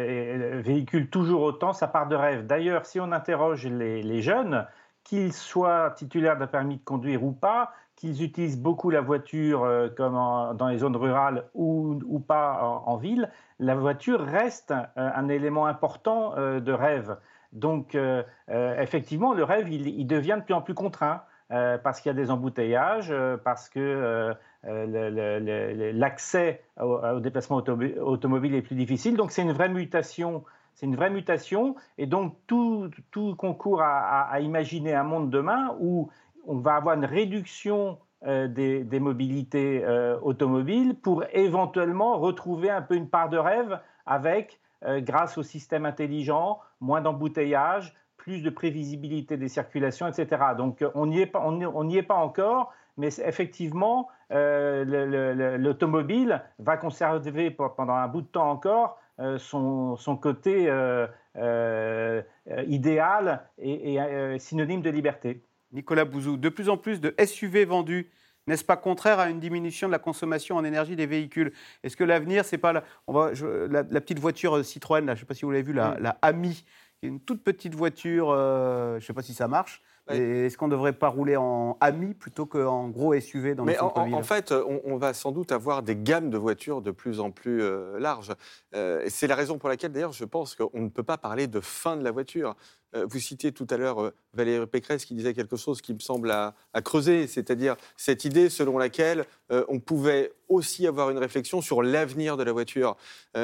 véhicule 0.62 1.08
toujours 1.08 1.42
autant 1.42 1.72
sa 1.72 1.88
part 1.88 2.08
de 2.08 2.14
rêve. 2.14 2.46
D'ailleurs, 2.46 2.84
si 2.86 3.00
on 3.00 3.10
interroge 3.10 3.66
les, 3.66 4.22
jeunes, 4.22 4.66
qu'ils 5.02 5.32
soient 5.32 5.92
titulaires 5.92 6.36
d'un 6.36 6.46
permis 6.46 6.76
de 6.76 6.84
conduire 6.84 7.24
ou 7.24 7.32
pas, 7.32 7.72
qu'ils 7.94 8.22
utilisent 8.22 8.60
beaucoup 8.60 8.90
la 8.90 9.00
voiture 9.00 9.64
euh, 9.64 9.88
comme 9.88 10.14
dans 10.56 10.68
les 10.68 10.78
zones 10.78 10.96
rurales 10.96 11.48
ou, 11.54 12.20
pas 12.20 12.82
en 12.84 12.96
ville, 12.96 13.30
la 13.58 13.74
voiture 13.74 14.20
reste 14.20 14.70
un, 14.72 14.88
un 14.96 15.28
élément 15.28 15.66
important 15.66 16.34
euh, 16.36 16.60
de 16.60 16.72
rêve. 16.72 17.16
Donc, 17.52 17.94
euh, 17.94 18.22
euh, 18.50 18.80
effectivement, 18.80 19.32
le 19.34 19.44
rêve, 19.44 19.68
il, 19.70 20.06
devient 20.06 20.36
de 20.38 20.44
plus 20.44 20.54
en 20.54 20.62
plus 20.62 20.74
contraint. 20.74 21.22
euh, 21.52 21.78
parce 21.78 22.00
qu'il 22.00 22.10
y 22.10 22.14
a 22.14 22.16
des 22.16 22.30
embouteillages, 22.30 23.10
euh, 23.10 23.36
parce 23.36 23.68
que 23.68 23.78
euh, 23.78 24.34
euh, 24.66 25.92
l'accès 25.92 26.64
au, 26.80 26.98
au 26.98 27.20
déplacement 27.20 27.58
automo- 27.60 27.98
automobile 28.00 28.54
est 28.54 28.62
plus 28.62 28.74
difficile. 28.74 29.16
Donc 29.16 29.30
c'est 29.30 29.42
une 29.42 29.52
vraie 29.52 29.68
mutation. 29.68 30.44
C'est 30.74 30.86
une 30.86 30.96
vraie 30.96 31.10
mutation. 31.10 31.76
Et 31.98 32.06
donc 32.06 32.36
tout, 32.46 32.90
concourt 33.38 33.80
à, 33.82 34.22
à- 34.30 34.40
imaginer 34.40 34.94
un 34.94 35.04
monde 35.04 35.30
demain 35.30 35.76
où 35.80 36.10
on 36.46 36.58
va 36.58 36.74
avoir 36.74 36.96
une 36.96 37.04
réduction 37.04 37.80
euh, 37.90 37.96
des, 38.24 38.84
des 38.84 39.00
mobilités 39.00 39.84
euh, 39.84 40.18
automobiles 40.20 40.94
pour 41.00 41.24
éventuellement 41.32 42.18
retrouver 42.18 42.70
un 42.70 42.82
peu 42.82 42.94
une 42.94 43.08
part 43.08 43.28
de 43.28 43.38
rêve 43.38 43.78
avec, 44.06 44.60
euh, 44.84 45.00
grâce 45.00 45.38
au 45.38 45.42
système 45.42 45.86
intelligent, 45.86 46.60
moins 46.80 47.00
d'embouteillages, 47.00 47.94
plus 48.16 48.42
de 48.42 48.50
prévisibilité 48.50 49.36
des 49.36 49.48
circulations, 49.48 50.06
etc. 50.08 50.54
Donc 50.56 50.82
euh, 50.82 50.90
on 50.94 51.06
n'y 51.06 51.20
est 51.20 51.26
pas, 51.26 51.40
on 51.44 51.88
est 51.90 52.02
pas 52.02 52.14
encore, 52.16 52.72
mais 52.96 53.08
effectivement, 53.24 54.08
euh, 54.32 54.84
le- 54.84 55.06
le- 55.06 55.34
le- 55.34 55.56
l'automobile 55.58 56.42
va 56.58 56.76
conserver 56.76 57.50
pe- 57.50 57.68
pendant 57.76 57.94
un 57.94 58.08
bout 58.08 58.22
de 58.22 58.26
temps 58.26 58.50
encore 58.50 58.98
euh, 59.20 59.38
son, 59.38 59.96
son 59.96 60.16
côté 60.16 60.68
euh, 60.68 61.06
euh, 61.36 62.22
euh, 62.50 62.62
idéal 62.66 63.48
et, 63.58 64.00
euh, 64.00 64.38
synonyme 64.38 64.82
de 64.82 64.90
liberté. 64.90 65.42
Nicolas 65.76 66.04
Bouzou, 66.06 66.36
de 66.38 66.48
plus 66.48 66.68
en 66.70 66.76
plus 66.78 67.00
de 67.00 67.14
SUV 67.24 67.64
vendus. 67.66 68.10
N'est-ce 68.48 68.64
pas 68.64 68.76
contraire 68.76 69.18
à 69.18 69.28
une 69.28 69.40
diminution 69.40 69.88
de 69.88 69.92
la 69.92 69.98
consommation 69.98 70.56
en 70.56 70.64
énergie 70.64 70.96
des 70.96 71.06
véhicules? 71.06 71.52
Est-ce 71.82 71.96
que 71.96 72.04
l'avenir, 72.04 72.44
c'est 72.44 72.58
pas 72.58 72.72
la, 72.72 72.84
on 73.06 73.12
va, 73.12 73.34
je- 73.34 73.66
la, 73.66 73.82
la 73.82 74.00
petite 74.00 74.18
voiture 74.20 74.64
Citroën, 74.64 75.04
là, 75.04 75.14
je 75.14 75.18
ne 75.18 75.20
sais 75.20 75.26
pas 75.26 75.34
si 75.34 75.44
vous 75.44 75.50
l'avez 75.50 75.64
vu, 75.64 75.72
la, 75.72 75.90
Oui. 75.90 75.96
la 76.00 76.16
Ami, 76.22 76.64
qui 76.98 77.06
est 77.06 77.08
une 77.08 77.20
toute 77.20 77.42
petite 77.44 77.74
voiture, 77.74 78.30
euh, 78.30 78.92
je 78.92 78.96
ne 78.96 79.00
sais 79.00 79.12
pas 79.12 79.22
si 79.22 79.34
ça 79.34 79.48
marche. 79.48 79.82
Est-ce 80.08 80.56
qu'on 80.56 80.68
ne 80.68 80.70
devrait 80.70 80.92
pas 80.92 81.08
rouler 81.08 81.34
en 81.36 81.76
Ami 81.80 82.14
plutôt 82.14 82.46
qu'en 82.46 82.88
gros 82.90 83.12
SUV 83.18 83.56
dans 83.56 83.64
Mais 83.64 83.72
le 83.72 83.82
en, 83.82 83.92
en- 83.96 84.12
en 84.12 84.22
fait, 84.22 84.52
on, 84.52 84.80
on 84.84 84.96
va 84.98 85.12
sans 85.12 85.32
doute 85.32 85.50
avoir 85.50 85.82
des 85.82 85.96
gammes 85.96 86.30
de 86.30 86.38
voitures 86.38 86.80
de 86.80 86.92
plus 86.92 87.18
en 87.18 87.32
plus 87.32 87.60
euh, 87.60 87.98
larges. 87.98 88.32
Euh, 88.76 89.02
c'est 89.08 89.26
la 89.26 89.34
raison 89.34 89.58
pour 89.58 89.68
laquelle, 89.68 89.90
d'ailleurs, 89.90 90.12
je 90.12 90.24
pense 90.24 90.54
qu'on 90.54 90.70
ne 90.80 90.88
peut 90.90 91.02
pas 91.02 91.18
parler 91.18 91.48
de 91.48 91.58
fin 91.58 91.96
de 91.96 92.04
la 92.04 92.12
voiture. 92.12 92.54
Euh, 92.96 93.06
vous 93.08 93.18
citiez 93.18 93.52
tout 93.52 93.66
à 93.70 93.76
l'heure 93.76 94.02
euh, 94.02 94.14
Valérie 94.32 94.66
Pécresse 94.66 95.04
qui 95.04 95.14
disait 95.14 95.34
quelque 95.34 95.56
chose 95.56 95.80
qui 95.80 95.94
me 95.94 95.98
semble 95.98 96.30
à, 96.30 96.54
à 96.72 96.82
creuser, 96.82 97.26
c'est-à-dire 97.26 97.76
cette 97.96 98.24
idée 98.24 98.48
selon 98.48 98.78
laquelle 98.78 99.24
euh, 99.52 99.64
on 99.68 99.80
pouvait 99.80 100.32
aussi 100.48 100.86
avoir 100.86 101.10
une 101.10 101.18
réflexion 101.18 101.60
sur 101.60 101.82
l'avenir 101.82 102.36
de 102.36 102.42
la 102.44 102.52
voiture. 102.52 102.96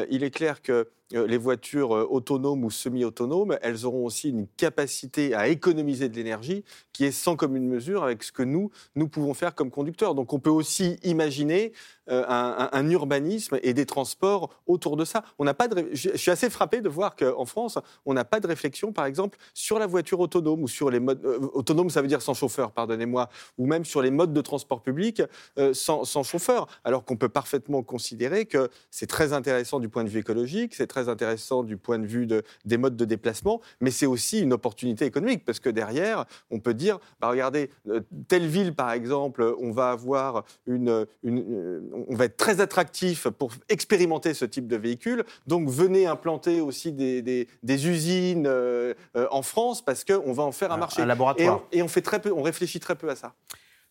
Il 0.08 0.22
est 0.22 0.30
clair 0.30 0.62
que 0.62 0.88
les 1.12 1.36
voitures 1.36 1.94
euh, 1.94 2.06
autonomes 2.08 2.64
ou 2.64 2.70
semi-autonomes, 2.70 3.58
elles 3.62 3.86
auront 3.86 4.04
aussi 4.04 4.30
une 4.30 4.46
capacité 4.56 5.34
à 5.34 5.48
économiser 5.48 6.08
de 6.08 6.16
l'énergie 6.16 6.64
qui 6.92 7.04
est 7.04 7.12
sans 7.12 7.36
commune 7.36 7.66
mesure 7.66 8.02
avec 8.02 8.22
ce 8.22 8.32
que 8.32 8.42
nous, 8.42 8.70
nous 8.96 9.08
pouvons 9.08 9.34
faire 9.34 9.54
comme 9.54 9.70
conducteurs. 9.70 10.14
Donc 10.14 10.32
on 10.32 10.38
peut 10.38 10.50
aussi 10.50 10.98
imaginer 11.02 11.72
euh, 12.08 12.24
un, 12.26 12.90
urbanisme 12.90 13.60
et 13.62 13.74
des 13.74 13.86
transports 13.86 14.50
autour 14.66 14.96
de 14.96 15.04
ça. 15.04 15.22
On 15.38 15.44
pas 15.54 15.68
je 15.92 16.16
suis 16.16 16.32
assez 16.32 16.50
frappé 16.50 16.80
de 16.80 16.88
voir 16.88 17.14
qu'en 17.14 17.44
France, 17.44 17.78
on 18.04 18.12
n'a 18.12 18.24
pas 18.24 18.40
de 18.40 18.46
réflexion, 18.48 18.92
par 18.92 19.06
exemple, 19.06 19.38
sur 19.54 19.78
la 19.78 19.86
voiture 19.86 20.18
autonome 20.18 20.64
ou 20.64 20.68
sur 20.68 20.90
les 20.90 20.98
modes 20.98 21.24
euh, 21.24 21.38
autonomes, 21.52 21.90
ça 21.90 22.02
veut 22.02 22.08
dire 22.08 22.20
sans 22.20 22.34
chauffeur, 22.34 22.72
pardonnez-moi, 22.72 23.28
ou 23.56 23.66
même 23.66 23.84
sur 23.84 24.02
les 24.02 24.10
modes 24.10 24.32
de 24.32 24.40
transport 24.40 24.82
public 24.82 25.22
euh, 25.58 25.72
sans, 25.74 26.04
sans 26.04 26.24
chauffeur, 26.24 26.66
alors 26.82 27.04
qu'on 27.04 27.16
peut 27.16 27.28
parfaitement 27.28 27.84
considérer 27.84 28.46
que 28.46 28.68
c'est 28.90 29.06
très 29.06 29.32
intéressant 29.32 29.78
du 29.78 29.88
point 29.88 30.02
de 30.02 30.08
vue 30.08 30.20
écologique, 30.20 30.74
c'est 30.74 30.88
très 30.88 31.01
intéressant 31.08 31.62
du 31.62 31.76
point 31.76 31.98
de 31.98 32.06
vue 32.06 32.26
de- 32.26 32.42
des 32.64 32.76
modes 32.78 32.96
de 32.96 33.04
déplacement, 33.04 33.60
mais 33.80 33.90
c'est 33.90 34.06
aussi 34.06 34.40
une 34.40 34.52
opportunité 34.52 35.04
économique 35.04 35.44
parce 35.44 35.60
que 35.60 35.68
derrière, 35.70 36.24
on 36.50 36.58
peut 36.60 36.74
dire, 36.74 36.98
bah 37.20 37.28
regardez, 37.28 37.70
euh, 37.88 38.00
telle 38.28 38.46
ville 38.46 38.74
par 38.74 38.92
exemple, 38.92 39.54
on 39.60 39.70
va 39.72 39.90
avoir 39.90 40.44
une, 40.66 41.06
une- 41.22 41.44
euh, 41.50 41.80
on 42.08 42.14
va 42.14 42.26
être 42.26 42.36
très 42.36 42.60
attractif 42.60 43.28
pour 43.28 43.52
expérimenter 43.68 44.34
ce 44.34 44.44
type 44.44 44.66
de 44.66 44.76
véhicule. 44.76 45.24
Donc 45.46 45.68
venez 45.68 46.06
implanter 46.06 46.60
aussi 46.60 46.92
des, 46.92 47.22
des- 47.22 47.48
des 47.62 47.88
usines 47.88 48.46
euh, 48.46 48.94
en 49.30 49.42
France 49.42 49.84
parce 49.84 50.04
qu'on 50.04 50.32
va 50.32 50.42
en 50.42 50.52
faire 50.52 50.72
un, 50.72 50.76
marché. 50.76 51.02
un 51.02 51.06
laboratoire. 51.06 51.62
Et 51.72 51.76
on, 51.78 51.78
et 51.78 51.82
on 51.82 51.88
fait 51.88 52.02
très 52.02 52.20
peu, 52.20 52.32
on 52.32 52.42
réfléchit 52.42 52.80
très 52.80 52.94
peu 52.94 53.08
à 53.08 53.16
ça. 53.16 53.34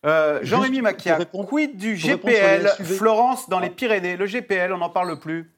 Euh, 0.04 0.40
Jean-Rémy 0.42 0.80
répondre- 0.80 1.46
quid 1.48 1.76
du 1.76 1.96
GPL. 1.96 2.66
Florence 2.84 3.48
dans 3.48 3.60
les 3.60 3.70
Pyrénées? 3.70 4.16
Le 4.16 4.26
GPL, 4.26 4.72
on 4.72 4.78
n'en 4.78 4.90
parle 4.90 5.16
plus. 5.18 5.52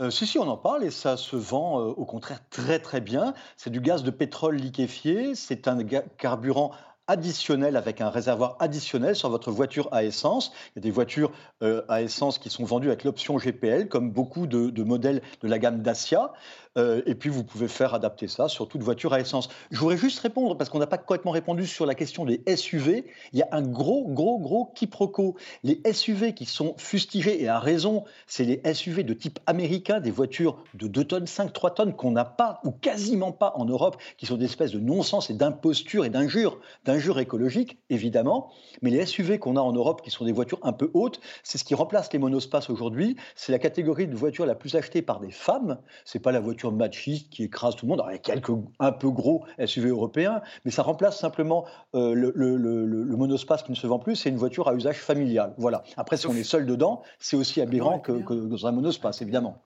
Euh, 0.00 0.10
si, 0.10 0.26
si, 0.26 0.38
on 0.40 0.48
en 0.48 0.56
parle 0.56 0.82
et 0.82 0.90
ça 0.90 1.16
se 1.16 1.36
vend 1.36 1.78
euh, 1.78 1.84
au 1.84 2.04
contraire 2.04 2.40
très 2.50 2.80
très 2.80 3.00
bien. 3.00 3.32
C'est 3.56 3.70
du 3.70 3.80
gaz 3.80 4.02
de 4.02 4.10
pétrole 4.10 4.56
liquéfié, 4.56 5.36
c'est 5.36 5.68
un 5.68 5.78
carburant 6.18 6.72
additionnel 7.06 7.76
avec 7.76 8.00
un 8.00 8.08
réservoir 8.08 8.56
additionnel 8.58 9.14
sur 9.14 9.28
votre 9.28 9.52
voiture 9.52 9.88
à 9.92 10.02
essence. 10.02 10.52
Il 10.70 10.76
y 10.76 10.78
a 10.78 10.82
des 10.82 10.90
voitures 10.90 11.30
euh, 11.62 11.82
à 11.88 12.02
essence 12.02 12.38
qui 12.38 12.50
sont 12.50 12.64
vendues 12.64 12.88
avec 12.88 13.04
l'option 13.04 13.38
GPL, 13.38 13.88
comme 13.88 14.10
beaucoup 14.10 14.48
de 14.48 14.82
modèles 14.82 15.22
de 15.42 15.48
la 15.48 15.60
gamme 15.60 15.80
Dacia. 15.80 16.32
Euh, 16.76 17.02
et 17.06 17.14
puis, 17.14 17.30
vous 17.30 17.44
pouvez 17.44 17.68
faire 17.68 17.94
adapter 17.94 18.28
ça 18.28 18.48
sur 18.48 18.68
toute 18.68 18.82
voiture 18.82 19.12
à 19.12 19.20
essence. 19.20 19.48
Je 19.70 19.78
voudrais 19.78 19.96
juste 19.96 20.18
répondre, 20.20 20.56
parce 20.56 20.70
qu'on 20.70 20.78
n'a 20.78 20.86
pas 20.86 20.98
complètement 20.98 21.30
répondu 21.30 21.66
sur 21.66 21.86
la 21.86 21.94
question 21.94 22.24
des 22.24 22.42
SUV. 22.56 23.06
Il 23.32 23.38
y 23.38 23.42
a 23.42 23.48
un 23.52 23.62
gros, 23.62 24.06
gros, 24.08 24.38
gros 24.38 24.66
quiproquo. 24.74 25.36
Les 25.62 25.80
SUV 25.92 26.34
qui 26.34 26.46
sont 26.46 26.74
fustigés, 26.78 27.42
et 27.42 27.48
à 27.48 27.58
raison, 27.58 28.04
c'est 28.26 28.44
les 28.44 28.74
SUV 28.74 29.04
de 29.04 29.14
type 29.14 29.38
américain, 29.46 30.00
des 30.00 30.10
voitures 30.10 30.62
de 30.74 30.88
2 30.88 31.04
tonnes, 31.04 31.26
5, 31.26 31.52
3 31.52 31.74
tonnes 31.74 31.94
qu'on 31.94 32.10
n'a 32.10 32.24
pas, 32.24 32.60
ou 32.64 32.70
quasiment 32.70 33.32
pas 33.32 33.52
en 33.56 33.64
Europe, 33.64 33.96
qui 34.16 34.26
sont 34.26 34.36
des 34.36 34.46
espèces 34.46 34.72
de 34.72 34.80
non-sens 34.80 35.30
et 35.30 35.34
d'imposture 35.34 36.04
et 36.04 36.10
d'injures, 36.10 36.58
d'injures 36.84 37.18
écologiques, 37.18 37.78
évidemment. 37.90 38.50
Mais 38.82 38.90
les 38.90 39.06
SUV 39.06 39.38
qu'on 39.38 39.56
a 39.56 39.60
en 39.60 39.72
Europe, 39.72 40.02
qui 40.02 40.10
sont 40.10 40.24
des 40.24 40.32
voitures 40.32 40.60
un 40.62 40.72
peu 40.72 40.90
hautes, 40.94 41.20
c'est 41.42 41.58
ce 41.58 41.64
qui 41.64 41.74
remplace 41.74 42.12
les 42.12 42.18
monospaces 42.18 42.70
aujourd'hui. 42.70 43.16
C'est 43.36 43.52
la 43.52 43.58
catégorie 43.58 44.06
de 44.06 44.16
voiture 44.16 44.46
la 44.46 44.54
plus 44.54 44.74
achetée 44.74 45.02
par 45.02 45.20
des 45.20 45.30
femmes. 45.30 45.78
C'est 46.04 46.18
pas 46.18 46.32
la 46.32 46.40
voiture 46.40 46.63
machiste 46.72 47.30
qui 47.30 47.44
écrase 47.44 47.76
tout 47.76 47.86
le 47.86 47.90
monde. 47.90 48.00
Alors, 48.00 48.10
il 48.10 48.14
y 48.14 48.16
a 48.16 48.20
quelques 48.20 48.50
un 48.78 48.92
peu 48.92 49.10
gros 49.10 49.44
SUV 49.64 49.88
européens, 49.90 50.42
mais 50.64 50.70
ça 50.70 50.82
remplace 50.82 51.18
simplement 51.18 51.64
euh, 51.94 52.14
le, 52.14 52.32
le- 52.34 52.56
le- 52.56 52.84
le 52.86 53.16
monospace 53.16 53.62
qui 53.62 53.70
ne 53.72 53.76
se 53.76 53.86
vend 53.86 53.98
plus. 53.98 54.16
C'est 54.16 54.28
une 54.30 54.36
voiture 54.36 54.68
à 54.68 54.74
usage 54.74 54.98
familial. 54.98 55.54
Voilà. 55.58 55.82
Après, 55.96 56.16
si 56.16 56.26
on 56.26 56.34
est 56.34 56.44
seul 56.44 56.66
dedans, 56.66 57.02
c'est 57.18 57.36
aussi 57.36 57.60
aberrant 57.60 57.98
que, 57.98 58.12
que 58.12 58.34
dans 58.34 58.66
un 58.66 58.72
monospace, 58.72 59.22
évidemment. 59.22 59.62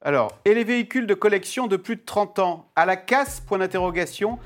Alors, 0.00 0.32
et 0.44 0.52
les 0.54 0.64
véhicules 0.64 1.06
de 1.06 1.14
collection 1.14 1.66
de 1.66 1.76
plus 1.76 1.96
de 1.96 2.02
30 2.04 2.38
ans? 2.38 2.66
À 2.76 2.84
la 2.84 2.96
casse? 2.96 3.40
Point 3.40 3.58
d'interrogation. 3.58 4.38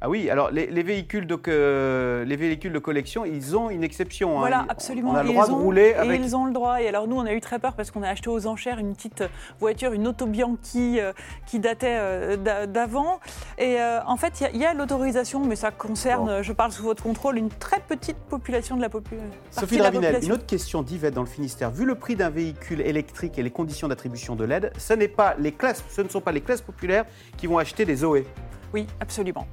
Ah 0.00 0.10
oui, 0.10 0.28
alors 0.28 0.50
les, 0.50 0.66
les 0.66 0.82
véhicules 0.82 1.26
de, 1.26 2.22
les 2.26 2.36
véhicules 2.36 2.72
de 2.72 2.78
collection, 2.78 3.24
ils 3.24 3.56
ont 3.56 3.70
une 3.70 3.82
exception. 3.82 4.36
hein. 4.36 4.40
Voilà, 4.40 4.66
absolument. 4.68 5.12
On 5.12 5.14
a 5.14 5.22
le 5.22 5.30
Et 5.30 5.32
droit 5.32 5.46
ils 5.46 5.50
de 5.50 5.54
ont- 5.54 5.58
rouler 5.58 5.88
et 5.90 5.94
avec. 5.94 6.20
ils 6.22 6.36
ont 6.36 6.44
le 6.44 6.52
droit. 6.52 6.82
Et 6.82 6.88
alors 6.88 7.08
nous, 7.08 7.16
on 7.16 7.24
a 7.24 7.32
eu 7.32 7.40
très 7.40 7.58
peur 7.58 7.72
parce 7.74 7.90
qu'on 7.90 8.02
a 8.02 8.08
acheté 8.08 8.28
aux 8.28 8.46
enchères 8.46 8.78
une 8.78 8.94
petite 8.94 9.24
voiture, 9.60 9.92
une 9.92 10.06
Auto 10.06 10.26
Bianchi 10.26 11.00
euh, 11.00 11.12
qui 11.46 11.58
datait 11.58 11.96
euh, 11.98 12.36
d'a- 12.36 12.66
d'avant. 12.66 13.18
Et 13.56 13.80
euh, 13.80 14.00
en 14.06 14.16
fait, 14.18 14.44
il 14.52 14.60
y 14.60 14.66
a- 14.66 14.74
l'autorisation, 14.74 15.42
mais 15.44 15.56
ça 15.56 15.70
concerne, 15.70 16.42
je 16.42 16.52
parle 16.52 16.72
sous 16.72 16.82
votre 16.82 17.02
contrôle, 17.02 17.38
une 17.38 17.48
très 17.48 17.80
petite 17.80 18.18
population 18.18 18.76
de 18.76 18.82
la 18.82 18.90
population. 18.90 19.30
Sophie 19.50 19.78
Dravinel, 19.78 20.22
une 20.22 20.32
autre 20.32 20.46
question 20.46 20.82
d'Yvette 20.82 21.14
dans 21.14 21.22
le 21.22 21.28
Finistère. 21.28 21.70
Vu 21.70 21.86
le 21.86 21.94
prix 21.94 22.14
d'un 22.16 22.30
véhicule 22.30 22.82
électrique 22.82 23.38
et 23.38 23.42
les 23.42 23.50
conditions 23.50 23.88
d'attribution 23.88 24.36
de 24.36 24.44
l'aide, 24.44 24.70
ce, 24.76 24.92
n'est 24.92 25.08
pas 25.08 25.34
les 25.38 25.52
classes, 25.52 25.82
ce 25.88 26.02
ne 26.02 26.08
sont 26.10 26.20
pas 26.20 26.32
les 26.32 26.40
classes 26.42 26.60
populaires 26.62 27.04
qui 27.38 27.46
vont 27.46 27.56
acheter 27.58 27.84
des 27.86 27.96
Zoé. 27.96 28.26
Oui, 28.74 28.86
absolument. 29.00 29.46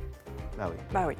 Oui. 0.69 0.75
Bah 0.93 1.03
oui. 1.07 1.15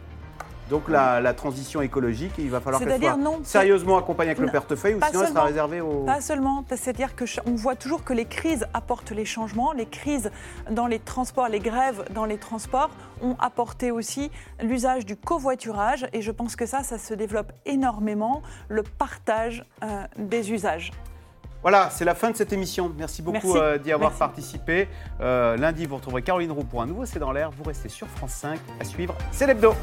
Donc 0.69 0.87
la, 0.87 1.19
la 1.19 1.33
transition 1.33 1.81
écologique, 1.81 2.31
il 2.37 2.49
va 2.49 2.61
falloir 2.61 2.81
qu'elle 2.81 2.97
soit 3.01 3.17
non, 3.17 3.41
sérieusement 3.43 3.97
accompagnée 3.97 4.31
avec 4.31 4.41
le 4.41 4.49
portefeuille 4.49 4.93
ou 4.93 4.99
sinon 5.05 5.23
elle 5.23 5.27
sera 5.27 5.43
réservée 5.43 5.81
aux... 5.81 6.05
Pas 6.05 6.21
seulement, 6.21 6.63
c'est-à-dire 6.69 7.13
que 7.13 7.25
ch- 7.25 7.43
on 7.45 7.55
voit 7.55 7.75
toujours 7.75 8.05
que 8.05 8.13
les 8.13 8.23
crises 8.23 8.65
apportent 8.73 9.11
les 9.11 9.25
changements, 9.25 9.73
les 9.73 9.85
crises 9.85 10.31
dans 10.69 10.87
les 10.87 10.99
transports, 10.99 11.49
les 11.49 11.59
grèves 11.59 12.05
dans 12.13 12.23
les 12.23 12.37
transports 12.37 12.89
ont 13.21 13.35
apporté 13.41 13.91
aussi 13.91 14.31
l'usage 14.61 15.05
du 15.05 15.17
covoiturage 15.17 16.07
et 16.13 16.21
je 16.21 16.31
pense 16.31 16.55
que 16.55 16.65
ça, 16.65 16.83
ça 16.83 16.97
se 16.97 17.13
développe 17.15 17.51
énormément, 17.65 18.41
le 18.69 18.83
partage 18.83 19.65
euh, 19.83 20.05
des 20.17 20.53
usages. 20.53 20.91
Voilà, 21.62 21.89
c'est 21.91 22.05
la 22.05 22.16
fin 22.16 22.32
de 22.32 22.36
cette 22.36 22.53
émission. 22.53 22.91
Merci 22.97 23.22
beaucoup 23.22 23.55
euh, 23.55 23.78
d'y 23.78 23.91
avoir 23.91 24.12
Merci. 24.12 24.20
participé. 24.20 24.88
Euh, 25.20 25.57
lundi, 25.57 25.86
vous 25.86 25.95
retrouverez 25.97 26.24
Caroline 26.24 26.51
Roux 26.51 26.64
pour 26.64 26.82
un 26.82 26.88
nouveau 26.88 27.05
C'est 27.05 27.20
dans 27.20 27.32
l'air. 27.32 27.51
Vous 27.51 27.64
restez 27.64 27.89
sur 27.89 28.07
France 28.07 28.32
5. 28.34 28.59
À 28.80 28.84
suivre, 28.84 29.16
c'est 29.32 29.45
l'hebdo. 29.45 29.76